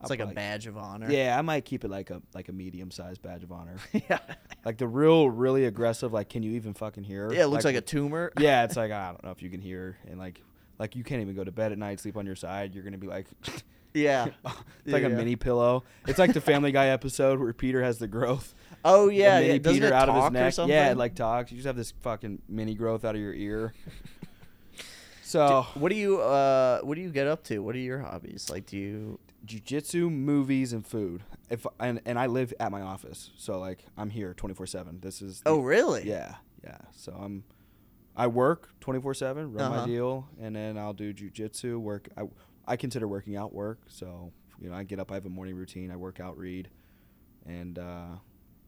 It's 0.02 0.10
like 0.10 0.20
a 0.20 0.28
badge 0.28 0.68
of 0.68 0.78
honor. 0.78 1.10
Yeah, 1.10 1.38
I 1.38 1.42
might 1.42 1.66
keep 1.66 1.84
it 1.84 1.90
like 1.90 2.10
a 2.10 2.22
like 2.34 2.50
a 2.50 2.52
medium 2.52 2.92
sized 2.92 3.22
badge 3.22 3.44
of 3.44 3.52
honor. 3.52 3.78
yeah. 3.94 4.20
like 4.64 4.78
the 4.78 4.88
real, 4.88 5.30
really 5.30 5.66
aggressive. 5.66 6.14
Like, 6.14 6.30
can 6.30 6.44
you 6.44 6.52
even 6.52 6.74
fucking 6.74 7.04
hear? 7.04 7.32
Yeah, 7.32 7.44
it 7.44 7.48
looks 7.48 7.66
like, 7.66 7.76
a 7.76 7.82
tumor. 7.82 8.32
yeah, 8.40 8.64
it's 8.64 8.76
like 8.76 8.92
I 8.92 9.08
don't 9.08 9.24
know 9.24 9.32
if 9.32 9.42
you 9.42 9.50
can 9.50 9.62
hear, 9.62 9.98
and 10.08 10.20
like 10.20 10.42
like 10.78 10.96
you 10.96 11.04
can't 11.04 11.22
even 11.22 11.36
go 11.36 11.44
to 11.44 11.52
bed 11.52 11.72
at 11.72 11.78
night, 11.78 12.00
sleep 12.00 12.18
on 12.18 12.26
your 12.26 12.36
side. 12.36 12.76
You're 12.76 12.84
gonna 12.84 12.98
be 12.98 13.08
like. 13.08 13.28
yeah. 13.94 14.28
It's 14.84 14.94
like 14.94 15.04
a 15.04 15.10
mini 15.10 15.38
pillow. 15.38 15.86
It's 16.06 16.20
like 16.20 16.34
the 16.34 16.42
Family 16.42 16.74
Guy 16.74 16.88
episode 16.88 17.40
where 17.40 17.54
Peter 17.54 17.82
has 17.82 17.98
the 17.98 18.08
growth. 18.08 18.54
Oh 18.84 19.08
yeah, 19.08 19.40
yeah. 19.40 19.58
Doesn't 19.58 19.82
Peter 19.82 19.88
it 19.88 19.94
out 19.94 20.10
of 20.10 20.24
his 20.24 20.32
neck. 20.32 20.54
something? 20.54 20.76
Yeah, 20.76 20.92
it 20.92 20.98
like 20.98 21.16
talks. 21.16 21.52
You 21.52 21.58
just 21.58 21.68
have 21.68 21.78
this 21.78 21.94
fucking 22.02 22.42
mini 22.50 22.76
growth 22.76 23.06
out 23.06 23.16
of 23.16 23.22
your 23.22 23.34
ear. 23.34 23.74
So, 25.24 25.66
what 25.74 25.90
do 25.90 25.96
you 25.96 26.22
uh 26.22 26.82
what 26.82 26.96
do 26.96 27.02
you 27.02 27.10
get 27.10 27.26
up 27.26 27.44
to? 27.46 27.60
What 27.60 27.76
are 27.76 27.80
your 27.80 28.00
hobbies? 28.00 28.50
Like 28.50 28.68
do 28.68 28.78
you 28.78 29.20
jujitsu, 29.46 30.10
movies, 30.12 30.74
and 30.74 30.86
food. 30.86 31.24
If 31.50 31.66
and 31.80 32.02
and 32.06 32.18
I 32.20 32.26
live 32.28 32.54
at 32.60 32.72
my 32.72 32.82
office, 32.82 33.32
so 33.38 33.60
like 33.60 33.86
I'm 33.98 34.10
here 34.10 34.34
24 34.34 34.66
seven. 34.68 35.00
This 35.02 35.22
is 35.22 35.42
the- 35.42 35.50
Oh 35.50 35.60
really? 35.60 36.08
Yeah, 36.08 36.36
yeah. 36.64 36.78
So 36.92 37.12
I'm, 37.14 37.44
I 38.16 38.28
work 38.28 38.70
24 38.80 39.14
seven, 39.14 39.54
run 39.54 39.66
Uh-huh. 39.72 39.82
my 39.82 39.86
deal, 39.86 40.28
and 40.42 40.56
then 40.56 40.78
I'll 40.78 40.94
do 40.94 41.14
jujitsu. 41.14 41.78
Work. 41.78 42.10
I 42.18 42.24
I 42.68 42.76
consider 42.78 43.08
working 43.08 43.36
out 43.36 43.54
work. 43.54 43.80
So 43.88 44.32
you 44.60 44.70
know, 44.70 44.76
I 44.76 44.84
get 44.84 45.00
up. 45.00 45.12
I 45.12 45.16
have 45.16 45.26
a 45.26 45.30
morning 45.30 45.56
routine. 45.56 45.92
I 45.92 45.96
work 45.98 46.20
out, 46.20 46.38
read, 46.38 46.70
and 47.46 47.78
uh, 47.78 48.08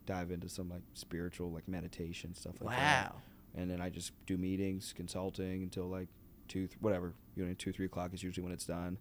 dive 0.05 0.31
into 0.31 0.49
some 0.49 0.69
like 0.69 0.83
spiritual 0.93 1.51
like 1.51 1.67
meditation 1.67 2.33
stuff 2.35 2.55
like 2.61 2.75
that. 2.77 3.13
Wow. 3.13 3.21
And 3.55 3.71
then 3.71 3.81
I 3.81 3.89
just 3.89 4.11
do 4.27 4.37
meetings, 4.37 4.93
consulting 4.95 5.63
until 5.63 5.85
like 5.87 6.09
two, 6.47 6.67
th- 6.67 6.77
whatever. 6.79 7.13
You 7.35 7.45
know, 7.45 7.53
two, 7.57 7.71
three 7.71 7.85
o'clock 7.87 8.13
is 8.13 8.21
usually 8.21 8.43
when 8.43 8.53
it's 8.53 8.65
done. 8.65 8.99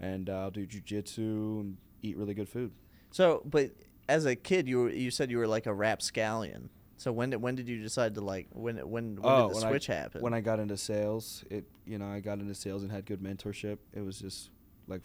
And 0.00 0.28
uh, 0.30 0.38
I'll 0.40 0.50
do 0.50 0.66
jujitsu 0.66 1.60
and 1.60 1.76
eat 2.02 2.16
really 2.16 2.34
good 2.34 2.48
food. 2.48 2.72
So, 3.10 3.42
but 3.44 3.70
as 4.08 4.24
a 4.24 4.34
kid, 4.34 4.66
you 4.68 4.78
were, 4.82 4.90
you 4.90 5.10
said 5.10 5.30
you 5.30 5.38
were 5.38 5.46
like 5.46 5.66
a 5.66 5.74
rapscallion. 5.74 6.70
So 6.96 7.12
when 7.12 7.30
did 7.30 7.40
when 7.40 7.54
did 7.54 7.66
you 7.68 7.80
decide 7.82 8.14
to 8.16 8.20
like 8.20 8.48
when 8.52 8.76
when 8.76 9.16
when 9.16 9.20
Oh, 9.22 9.48
did 9.48 9.50
the 9.50 9.54
when 9.56 9.64
I- 9.64 9.70
switch 9.70 9.86
happen? 9.86 10.20
When 10.22 10.34
I 10.34 10.40
got 10.40 10.58
into 10.60 10.76
sales, 10.76 11.44
it 11.50 11.64
you 11.86 11.96
know 11.98 12.06
I 12.06 12.20
got 12.20 12.38
into 12.40 12.54
sales 12.54 12.82
and 12.82 12.90
had 12.92 13.06
good 13.06 13.20
mentorship. 13.22 13.78
It 13.94 14.02
was 14.02 14.18
just 14.20 14.50
like 14.86 15.02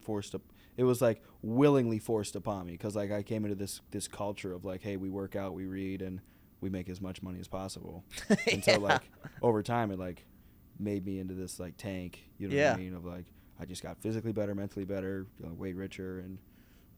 forced 0.00 0.34
up. 0.34 0.42
It 0.76 0.84
was 0.84 1.00
like 1.00 1.22
willingly 1.42 1.98
forced 1.98 2.36
upon 2.36 2.66
me 2.66 2.72
because 2.72 2.94
like 2.96 3.10
I 3.12 3.22
came 3.22 3.44
into 3.44 3.56
this 3.56 3.80
this 3.90 4.08
culture 4.08 4.52
of 4.52 4.64
like, 4.64 4.82
hey, 4.82 4.96
we 4.96 5.10
work 5.10 5.34
out, 5.36 5.54
we 5.54 5.66
read, 5.66 6.02
and 6.02 6.20
we 6.60 6.70
make 6.70 6.88
as 6.88 7.00
much 7.00 7.22
money 7.22 7.40
as 7.40 7.48
possible. 7.48 8.04
And 8.50 8.62
so 8.64 8.78
like 8.78 9.02
over 9.42 9.62
time, 9.62 9.90
it 9.90 9.98
like 9.98 10.24
made 10.78 11.04
me 11.04 11.18
into 11.18 11.34
this 11.34 11.58
like 11.58 11.76
tank. 11.76 12.22
You 12.38 12.48
know 12.48 12.54
Yeah. 12.54 12.70
what 12.70 12.78
I 12.80 12.82
mean? 12.82 12.94
Of 12.94 13.04
like 13.04 13.26
I 13.60 13.64
just 13.64 13.82
got 13.82 13.98
physically 14.00 14.32
better, 14.32 14.54
mentally 14.54 14.84
better, 14.84 15.26
you 15.38 15.46
know, 15.46 15.52
way 15.54 15.72
richer, 15.72 16.18
and 16.20 16.38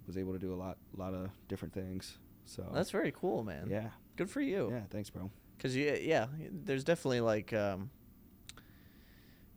was 0.06 0.16
able 0.16 0.32
to 0.32 0.38
do 0.38 0.52
a 0.52 0.56
lot 0.56 0.78
lot 0.96 1.14
of 1.14 1.30
different 1.48 1.74
things. 1.74 2.18
So 2.44 2.68
That's 2.72 2.90
very 2.90 3.12
cool, 3.12 3.42
man. 3.42 3.66
yeah, 3.68 3.88
Good 4.16 4.30
for 4.30 4.40
you. 4.40 4.68
yeah. 4.70 4.82
Thanks, 4.90 5.10
bro. 5.10 5.30
Cause 5.58 5.74
you, 5.74 5.98
yeah, 6.00 6.26
there's 6.64 6.84
definitely 6.84 7.20
like 7.22 7.52
um, 7.52 7.90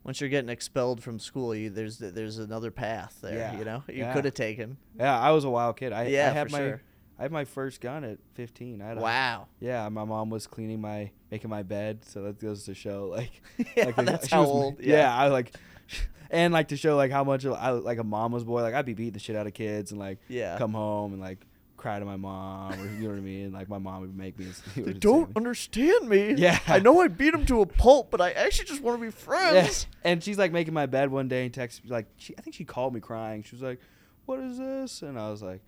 once 0.04 0.20
you're 0.22 0.30
getting 0.30 0.50
expelled 0.50 1.04
from 1.04 1.20
school, 1.20 1.54
you, 1.54 1.70
there's 1.70 1.98
there's 2.00 2.38
another 2.40 2.72
path 2.72 3.20
there. 3.22 3.38
Yeah, 3.38 3.58
You 3.60 3.66
know, 3.66 3.84
you 3.88 3.96
yeah. 4.00 4.14
could 4.14 4.26
have 4.26 4.34
taken. 4.34 4.78
Yeah, 4.98 5.18
I 5.20 5.32
was 5.32 5.44
a 5.44 5.50
wild 5.50 5.78
kid. 5.78 5.92
I, 5.94 6.08
Yeah, 6.08 6.30
I 6.30 6.34
had 6.34 6.48
for 6.50 6.54
my 6.54 6.60
sure. 6.60 6.82
I 7.20 7.24
had 7.24 7.32
my 7.34 7.44
first 7.44 7.82
gun 7.82 8.04
at 8.06 8.18
15. 8.36 8.82
I 8.82 8.88
had 8.88 8.98
a- 8.98 9.02
Wow. 9.02 9.48
yeah, 9.60 9.90
my 9.90 10.06
mom 10.06 10.30
was 10.30 10.48
cleaning 10.48 10.80
my 10.82 11.12
making 11.30 11.50
my 11.50 11.64
bed, 11.64 12.06
so 12.06 12.24
that 12.24 12.40
goes 12.40 12.64
to 12.64 12.74
show 12.74 13.08
like 13.08 13.42
Yeah, 13.76 13.86
like, 13.88 13.96
that's 13.98 14.32
how 14.32 14.42
was- 14.42 14.50
old. 14.50 14.80
Yeah. 14.80 14.98
Yeah. 15.00 15.16
I 15.16 15.28
like 15.28 15.54
and 16.32 16.54
like 16.54 16.70
to 16.70 16.78
show 16.78 16.96
like 16.96 17.12
how 17.12 17.24
much 17.24 17.46
I 17.46 17.72
like 17.72 17.98
a 17.98 18.04
mama's 18.04 18.44
boy. 18.46 18.62
Like 18.62 18.74
I'd 18.74 18.86
be 18.86 18.94
beating 18.94 19.14
the 19.14 19.20
shit 19.20 19.36
out 19.36 19.48
of 19.48 19.54
kids 19.54 19.92
and 19.92 20.00
like 20.00 20.20
Yeah. 20.30 20.58
come 20.58 20.74
home 20.74 21.12
and 21.14 21.22
like 21.22 21.40
cry 21.76 21.98
to 21.98 22.04
my 22.04 22.18
mom 22.18 22.74
or 22.74 22.86
you 22.88 23.04
know 23.04 23.10
what 23.10 23.18
I 23.18 23.22
mean. 23.22 23.52
Like 23.52 23.68
my 23.70 23.78
mom 23.80 24.02
would 24.02 24.16
make 24.16 24.38
me. 24.40 24.48
They 24.76 24.94
don't 24.94 25.22
insane. 25.28 25.34
understand 25.36 26.08
me. 26.10 26.34
Yeah. 26.38 26.60
I 26.68 26.80
know 26.80 27.02
I 27.02 27.08
beat 27.10 27.34
him 27.34 27.46
to 27.48 27.62
a 27.62 27.66
pulp, 27.66 28.12
but 28.12 28.22
I 28.22 28.32
actually 28.32 28.66
just 28.68 28.82
want 28.82 28.98
to 28.98 29.02
be 29.02 29.08
Yeah. 29.08 29.12
friends. 29.12 29.88
And 30.04 30.24
she's 30.24 30.38
like 30.38 30.52
making 30.54 30.74
my 30.74 30.86
bed 30.86 31.10
one 31.12 31.28
day 31.28 31.44
and 31.46 31.54
texts 31.54 31.84
me 31.84 31.90
like 31.90 32.06
she 32.18 32.34
I 32.38 32.42
think 32.42 32.56
she 32.56 32.64
called 32.66 32.94
me 32.94 33.02
crying. 33.02 33.44
She 33.44 33.56
was 33.56 33.62
like, 33.64 33.80
"What 34.26 34.40
is 34.40 34.58
this?" 34.58 35.02
And 35.02 35.18
I 35.20 35.30
was 35.32 35.42
like, 35.42 35.62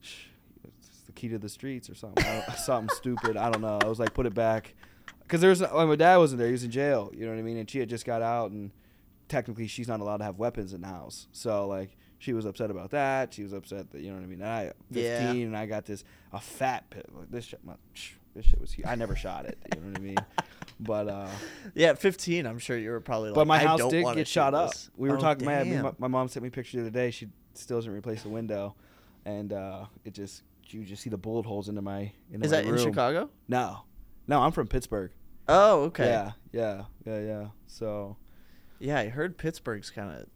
Shh, 0.00 0.24
"It's 0.26 0.29
the 1.14 1.20
key 1.20 1.28
to 1.28 1.38
the 1.38 1.48
streets 1.48 1.90
or 1.90 1.94
something. 1.94 2.24
Something 2.56 2.94
stupid. 2.96 3.36
I 3.36 3.50
don't 3.50 3.62
know." 3.62 3.78
I 3.82 3.86
was 3.86 3.98
like, 3.98 4.14
"Put 4.14 4.26
it 4.26 4.34
back," 4.34 4.74
because 5.22 5.40
there's 5.40 5.60
like, 5.60 5.72
my 5.72 5.96
dad 5.96 6.16
wasn't 6.18 6.38
there. 6.38 6.48
He 6.48 6.52
was 6.52 6.64
in 6.64 6.70
jail. 6.70 7.10
You 7.14 7.26
know 7.26 7.32
what 7.32 7.38
I 7.38 7.42
mean? 7.42 7.56
And 7.56 7.68
she 7.70 7.78
had 7.80 7.88
just 7.88 8.04
got 8.04 8.22
out, 8.22 8.50
and 8.50 8.70
technically 9.28 9.66
she's 9.66 9.88
not 9.88 10.00
allowed 10.00 10.18
to 10.18 10.24
have 10.24 10.38
weapons 10.38 10.72
in 10.72 10.80
the 10.82 10.88
house. 10.88 11.26
So 11.32 11.66
like. 11.66 11.96
She 12.22 12.34
was 12.34 12.44
upset 12.44 12.70
about 12.70 12.90
that. 12.90 13.32
She 13.32 13.42
was 13.42 13.54
upset 13.54 13.92
that 13.92 14.02
you 14.02 14.08
know 14.10 14.16
what 14.16 14.24
I 14.24 14.26
mean. 14.26 14.42
And 14.42 14.50
I, 14.50 14.72
Yeah. 14.90 15.20
fifteen, 15.22 15.46
and 15.46 15.56
I 15.56 15.64
got 15.64 15.86
this 15.86 16.04
a 16.34 16.38
fat 16.38 16.90
pit. 16.90 17.06
Like 17.16 17.30
this 17.30 17.46
shit, 17.46 17.64
my, 17.64 17.72
this 18.34 18.44
shit 18.44 18.60
was. 18.60 18.72
Huge. 18.72 18.86
I 18.86 18.94
never 18.94 19.16
shot 19.16 19.46
it. 19.46 19.56
You 19.74 19.80
know 19.80 19.88
what 19.88 19.96
I 19.96 20.02
mean? 20.02 20.16
But 20.78 21.08
uh, 21.08 21.28
Yeah, 21.74 21.88
at 21.88 21.98
15, 21.98 22.44
I'm 22.44 22.58
sure 22.58 22.76
you 22.76 22.90
were 22.90 23.00
probably 23.00 23.30
like, 23.30 23.36
but 23.36 23.46
my 23.46 23.56
house 23.58 23.80
did 23.88 24.04
get 24.14 24.28
shot 24.28 24.52
up. 24.52 24.72
this. 24.72 24.90
We 24.98 25.08
were 25.08 25.16
Oh, 25.16 25.18
talking. 25.18 25.46
My, 25.46 25.64
my 25.64 25.92
my 25.98 26.08
mom 26.08 26.28
sent 26.28 26.42
me 26.42 26.48
a 26.48 26.52
picture 26.52 26.76
the 26.76 26.82
other 26.82 26.90
day. 26.90 27.10
She 27.10 27.28
still 27.54 27.78
hasn't 27.78 27.94
replaced 27.94 28.24
the 28.24 28.28
window, 28.28 28.74
and 29.24 29.54
uh, 29.54 29.86
it 30.04 30.12
just 30.12 30.42
you 30.72 30.84
just 30.84 31.02
see 31.02 31.10
the 31.10 31.16
bullet 31.18 31.46
holes 31.46 31.68
into 31.68 31.82
my 31.82 32.12
into 32.32 32.44
Is 32.46 32.52
my 32.52 32.62
that 32.62 32.66
in. 32.66 32.78
Chicago? 32.78 33.30
No, 33.48 33.80
no, 34.26 34.40
I'm 34.40 34.52
from 34.52 34.66
Pittsburgh. 34.66 35.10
Oh, 35.48 35.82
okay. 35.84 36.06
Yeah, 36.06 36.32
yeah, 36.52 36.84
yeah, 37.04 37.20
yeah. 37.20 37.46
So 37.66 38.16
Yeah, 38.78 38.98
I 38.98 39.08
heard 39.08 39.36
Pittsburgh's 39.36 39.90
kind 39.90 40.10
of 40.20 40.26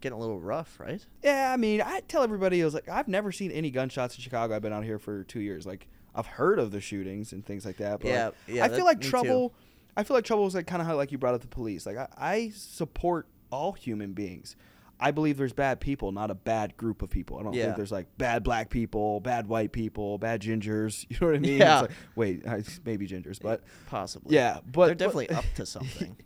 getting 0.00 0.16
a 0.16 0.20
little 0.20 0.40
rough, 0.40 0.78
right? 0.80 1.04
yeah, 1.22 1.50
I 1.52 1.56
mean, 1.56 1.80
I 1.82 2.00
tell 2.00 2.22
everybody 2.22 2.60
I 2.62 2.64
was 2.64 2.74
like, 2.74 2.88
I've 2.88 3.08
never 3.08 3.30
seen 3.32 3.50
any 3.50 3.70
gunshots 3.70 4.16
in 4.16 4.22
Chicago. 4.22 4.54
I've 4.56 4.62
been 4.62 4.72
out 4.72 4.84
here 4.84 4.98
for 4.98 5.24
two 5.24 5.40
years. 5.40 5.66
Like 5.66 5.86
I've 6.14 6.26
heard 6.26 6.58
of 6.58 6.70
the 6.70 6.80
shootings 6.80 7.32
and 7.32 7.44
things 7.44 7.64
like 7.66 7.76
that. 7.78 8.00
But 8.00 8.08
Yeah, 8.08 8.24
like, 8.26 8.34
yeah, 8.48 8.64
I 8.64 8.68
that- 8.68 8.76
feel 8.76 8.84
like 8.84 8.98
me 8.98 9.04
too. 9.04 9.10
trouble. 9.10 9.54
I 9.96 10.02
feel 10.02 10.16
like 10.16 10.24
trouble 10.24 10.46
is 10.46 10.54
like 10.54 10.66
kind 10.66 10.82
of 10.82 10.88
how 10.88 10.96
like 10.96 11.12
you 11.12 11.18
brought 11.18 11.34
up 11.34 11.40
the 11.40 11.46
police. 11.46 11.86
Like 11.86 11.96
I, 11.96 12.08
I 12.16 12.50
support 12.54 13.28
all 13.50 13.72
human 13.72 14.12
beings. 14.12 14.56
I 15.00 15.10
believe 15.10 15.36
there's 15.36 15.52
bad 15.52 15.80
people, 15.80 16.12
not 16.12 16.30
a 16.30 16.34
bad 16.34 16.76
group 16.76 17.02
of 17.02 17.10
people. 17.10 17.38
I 17.38 17.42
don't 17.42 17.52
Yeah. 17.54 17.64
think 17.64 17.76
there's 17.76 17.92
like 17.92 18.06
bad 18.16 18.42
black 18.44 18.70
people, 18.70 19.20
bad 19.20 19.46
white 19.48 19.72
people, 19.72 20.18
bad 20.18 20.40
gingers. 20.42 21.04
You 21.10 21.16
know 21.20 21.26
what 21.28 21.36
I 21.36 21.38
mean? 21.40 21.58
Yeah. 21.58 21.80
It's 21.80 21.88
like, 21.90 21.98
wait, 22.16 22.46
I- 22.46 22.62
maybe 22.84 23.06
gingers, 23.08 23.40
but 23.40 23.62
Possibly. 23.88 24.34
yeah, 24.34 24.60
but 24.70 24.86
They're 24.86 24.94
definitely 24.94 25.26
but, 25.28 25.36
up 25.38 25.44
to 25.56 25.66
something. 25.76 26.16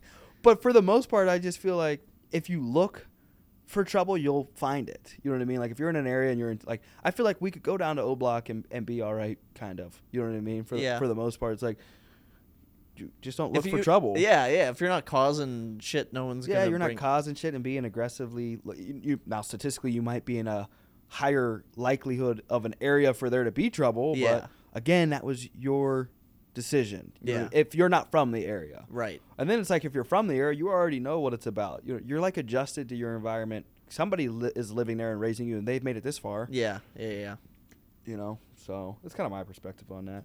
But 0.41 0.61
for 0.61 0.71
the 0.71 0.81
most 0.81 1.09
part, 1.09 1.27
I 1.27 1.39
just 1.39 1.57
feel 1.59 1.75
like 1.77 2.01
if 2.31 2.49
you 2.49 2.61
look 2.61 3.07
for 3.65 3.83
trouble, 3.83 4.17
you'll 4.17 4.49
find 4.55 4.89
it. 4.89 5.15
You 5.21 5.29
know 5.31 5.37
what 5.37 5.41
I 5.43 5.45
mean? 5.45 5.59
Like 5.59 5.71
if 5.71 5.79
you're 5.79 5.89
in 5.89 5.95
an 5.95 6.07
area 6.07 6.31
and 6.31 6.39
you're 6.39 6.51
in, 6.51 6.59
like, 6.65 6.81
I 7.03 7.11
feel 7.11 7.23
like 7.25 7.37
we 7.39 7.51
could 7.51 7.61
go 7.63 7.77
down 7.77 7.97
to 7.97 8.01
O 8.01 8.15
Block 8.15 8.49
and, 8.49 8.65
and 8.71 8.85
be 8.85 9.01
all 9.01 9.13
right, 9.13 9.37
kind 9.55 9.79
of. 9.79 10.01
You 10.11 10.21
know 10.21 10.27
what 10.29 10.37
I 10.37 10.41
mean? 10.41 10.63
For 10.63 10.75
Yeah. 10.77 10.97
for 10.97 11.07
the 11.07 11.15
most 11.15 11.39
part, 11.39 11.53
it's 11.53 11.61
like 11.63 11.77
just 13.21 13.37
don't 13.37 13.53
look 13.53 13.65
If 13.65 13.71
for 13.71 13.77
you- 13.77 13.83
trouble. 13.83 14.15
Yeah, 14.17 14.47
yeah. 14.47 14.69
If 14.69 14.79
you're 14.81 14.89
not 14.89 15.05
causing 15.05 15.79
shit, 15.79 16.11
no 16.13 16.25
one's 16.25 16.47
yeah, 16.47 16.65
you're 16.65 16.79
not 16.79 16.95
causing 16.95 17.35
shit 17.35 17.53
and 17.55 17.63
being 17.63 17.85
aggressively. 17.85 18.59
You, 18.75 18.99
you 19.03 19.19
now 19.25 19.41
statistically, 19.41 19.91
you 19.91 20.01
might 20.01 20.25
be 20.25 20.37
in 20.37 20.47
a 20.47 20.67
higher 21.07 21.63
likelihood 21.75 22.43
of 22.49 22.65
an 22.65 22.75
area 22.81 23.13
for 23.13 23.29
there 23.29 23.43
to 23.43 23.51
be 23.51 23.69
trouble. 23.69 24.15
Yeah. 24.15 24.41
But 24.41 24.49
again, 24.77 25.09
that 25.09 25.23
was 25.23 25.47
your 25.57 26.09
decision. 26.53 27.13
Yeah. 27.21 27.47
if 27.51 27.73
you're 27.75 27.89
not 27.89 28.11
from 28.11 28.31
the 28.31 28.45
area. 28.45 28.85
Right. 28.89 29.21
And 29.37 29.49
then 29.49 29.59
it's 29.59 29.69
like 29.69 29.85
if 29.85 29.93
you're 29.95 30.03
from 30.03 30.27
the 30.27 30.35
area, 30.35 30.57
you 30.57 30.67
already 30.69 30.99
know 30.99 31.19
what 31.19 31.33
it's 31.33 31.47
about. 31.47 31.83
You're, 31.85 32.01
you're 32.01 32.19
like 32.19 32.37
adjusted 32.37 32.89
to 32.89 32.95
your 32.95 33.15
environment. 33.15 33.65
Somebody 33.89 34.27
li- 34.29 34.51
is 34.55 34.71
living 34.71 34.97
there 34.97 35.11
and 35.11 35.19
raising 35.19 35.47
you, 35.47 35.57
and 35.57 35.67
they've 35.67 35.83
made 35.83 35.97
it 35.97 36.03
this 36.03 36.17
far. 36.17 36.47
Yeah. 36.51 36.79
Yeah. 36.97 37.09
Yeah. 37.09 37.35
You 38.05 38.17
know, 38.17 38.39
so 38.55 38.97
that's 39.03 39.13
kind 39.15 39.25
of 39.25 39.31
my 39.31 39.43
perspective 39.43 39.91
on 39.91 40.05
that. 40.05 40.23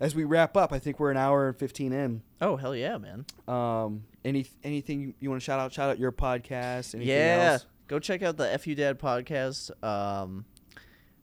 As 0.00 0.14
we 0.14 0.24
wrap 0.24 0.56
up, 0.56 0.72
I 0.72 0.78
think 0.78 0.98
we're 0.98 1.10
an 1.10 1.18
hour 1.18 1.48
and 1.48 1.56
fifteen 1.56 1.92
in. 1.92 2.22
Oh 2.40 2.56
hell 2.56 2.74
yeah, 2.74 2.96
man. 2.96 3.26
Um, 3.46 4.04
any 4.24 4.46
anything 4.64 5.00
you, 5.00 5.14
you 5.20 5.30
want 5.30 5.42
to 5.42 5.44
shout 5.44 5.60
out? 5.60 5.72
Shout 5.72 5.90
out 5.90 5.98
your 5.98 6.10
podcast. 6.10 6.94
Anything 6.94 7.08
yeah. 7.14 7.50
else? 7.52 7.66
Go 7.86 7.98
check 7.98 8.22
out 8.22 8.36
the 8.36 8.58
FU 8.58 8.74
Dad 8.74 8.98
podcast. 8.98 9.70
Um, 9.84 10.46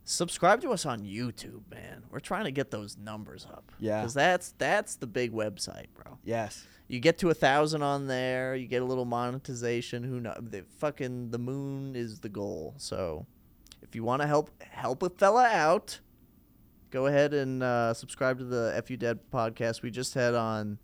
subscribe 0.04 0.62
to 0.62 0.70
us 0.72 0.86
on 0.86 1.02
YouTube, 1.02 1.62
man. 1.72 2.04
We're 2.10 2.20
trying 2.20 2.46
to 2.46 2.52
get 2.52 2.72
those 2.72 2.98
numbers 2.98 3.46
up. 3.52 3.72
Yeah. 3.80 4.02
Because 4.02 4.14
that's 4.14 4.54
that's 4.58 4.96
the 4.96 5.08
big 5.08 5.34
website, 5.34 5.88
bro. 5.94 6.18
Yes. 6.24 6.66
You 6.88 7.00
get 7.00 7.18
to 7.20 7.30
a 7.30 7.34
thousand 7.34 7.84
on 7.84 8.08
there, 8.08 8.56
you 8.56 8.68
get 8.68 8.82
a 8.82 8.86
little 8.86 9.06
monetization. 9.06 10.04
Who 10.04 10.20
know? 10.20 10.36
The 10.40 10.64
fucking 10.78 11.32
the 11.32 11.40
moon 11.40 11.96
is 11.96 12.20
the 12.20 12.30
goal. 12.30 12.76
So, 12.78 13.26
if 13.82 13.94
you 13.94 14.04
want 14.04 14.22
to 14.22 14.28
help 14.28 14.52
help 14.64 15.04
a 15.04 15.10
fella 15.10 15.48
out, 15.48 16.00
go 16.92 17.08
ahead 17.08 17.34
and 17.34 17.62
uh, 17.64 17.94
subscribe 17.94 18.38
to 18.40 18.46
the 18.46 18.82
FU 18.86 18.98
Dad 18.98 19.20
podcast. 19.32 19.82
We 19.82 19.92
just 19.92 20.14
had 20.14 20.34
on 20.36 20.80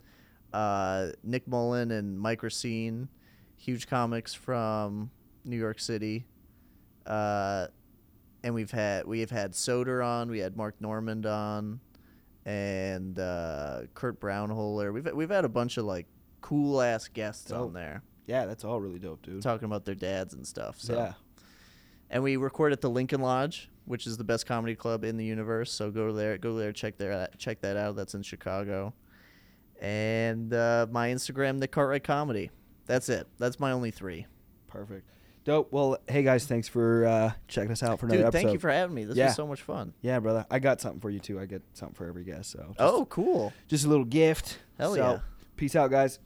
uh, 0.54 1.08
Nick 1.24 1.48
Mullen 1.48 1.92
and 1.92 2.20
Mike 2.20 2.44
Recine, 2.44 3.10
huge 3.56 3.88
comics 3.88 4.34
from 4.34 5.12
New 5.46 5.58
York 5.58 5.80
City. 5.80 6.26
Uh, 7.06 7.68
and 8.44 8.54
we've 8.54 8.72
had 8.72 9.06
we 9.06 9.20
have 9.22 9.32
had 9.32 9.54
Soder 9.54 10.06
on, 10.06 10.30
we 10.30 10.40
had 10.40 10.56
Mark 10.58 10.76
Normand 10.80 11.26
on, 11.26 11.80
and 12.46 13.18
uh, 13.20 13.82
Kurt 13.94 14.20
Braunohler. 14.20 14.94
We've 14.94 15.10
we've 15.14 15.30
had 15.30 15.46
a 15.46 15.50
bunch 15.50 15.78
of 15.78 15.86
like 15.86 16.08
cool 16.42 16.82
ass 16.82 17.08
guests 17.08 17.52
on 17.54 17.72
there 17.72 18.04
Yeah, 18.28 18.46
that's 18.46 18.66
all 18.66 18.82
really 18.82 19.00
dope, 19.00 19.22
dude. 19.22 19.42
talking 19.42 19.64
about 19.66 19.86
their 19.86 19.96
dads 19.96 20.34
and 20.34 20.46
stuff. 20.46 20.78
So 20.78 20.94
Yeah. 20.96 21.14
and 22.10 22.22
we 22.22 22.36
record 22.36 22.74
at 22.74 22.82
the 22.82 22.90
Lincoln 22.90 23.22
Lodge, 23.22 23.70
which 23.86 24.08
is 24.08 24.18
the 24.18 24.24
best 24.24 24.46
comedy 24.46 24.76
club 24.76 25.04
in 25.04 25.18
the 25.18 25.26
universe. 25.26 25.72
So 25.72 25.92
go 25.92 26.12
there, 26.14 26.38
go 26.38 26.58
there, 26.58 26.72
check 26.72 26.98
there, 26.98 27.28
check 27.38 27.62
that 27.62 27.78
out. 27.78 27.96
That's 27.96 28.14
in 28.14 28.24
Chicago. 28.24 28.94
And 29.82 30.54
uh, 30.54 30.88
my 30.92 31.10
Instagram, 31.10 31.58
Nik 31.60 31.72
Cartwright 31.72 32.04
Comedy. 32.04 32.52
That's 32.86 33.10
it. 33.10 33.28
That's 33.38 33.60
my 33.60 33.72
only 33.72 33.92
three. 33.92 34.26
Perfect. 34.68 35.10
Dope. 35.46 35.74
Well, 35.74 35.98
hey 36.08 36.24
guys, 36.24 36.46
thanks 36.46 36.70
for 36.70 37.06
uh, 37.06 37.32
checking 37.50 37.72
us 37.72 37.84
out 37.84 38.00
for 38.00 38.06
another 38.06 38.20
Dude, 38.20 38.28
episode. 38.28 38.42
thank 38.44 38.54
you 38.54 38.60
for 38.60 38.70
having 38.72 38.96
me. 38.96 39.04
This 39.04 39.18
Yeah. 39.18 39.26
was 39.28 39.36
so 39.36 39.46
much 39.46 39.62
fun. 39.62 39.94
yeah, 40.02 40.20
brother. 40.20 40.46
I 40.50 40.60
got 40.60 40.80
something 40.80 41.02
for 41.02 41.10
you 41.10 41.20
too. 41.20 41.38
I 41.40 41.46
get 41.46 41.62
something 41.74 41.96
for 41.96 42.08
every 42.08 42.24
guest. 42.24 42.52
So 42.52 42.60
just, 42.68 42.76
oh, 42.80 43.06
cool. 43.08 43.52
just 43.68 43.84
a 43.86 43.90
little 43.90 44.06
gift. 44.06 44.60
Hell 44.78 44.94
So, 44.96 44.98
yeah. 45.02 45.20
Peace 45.58 45.76
out, 45.76 45.92
guys. 45.92 46.20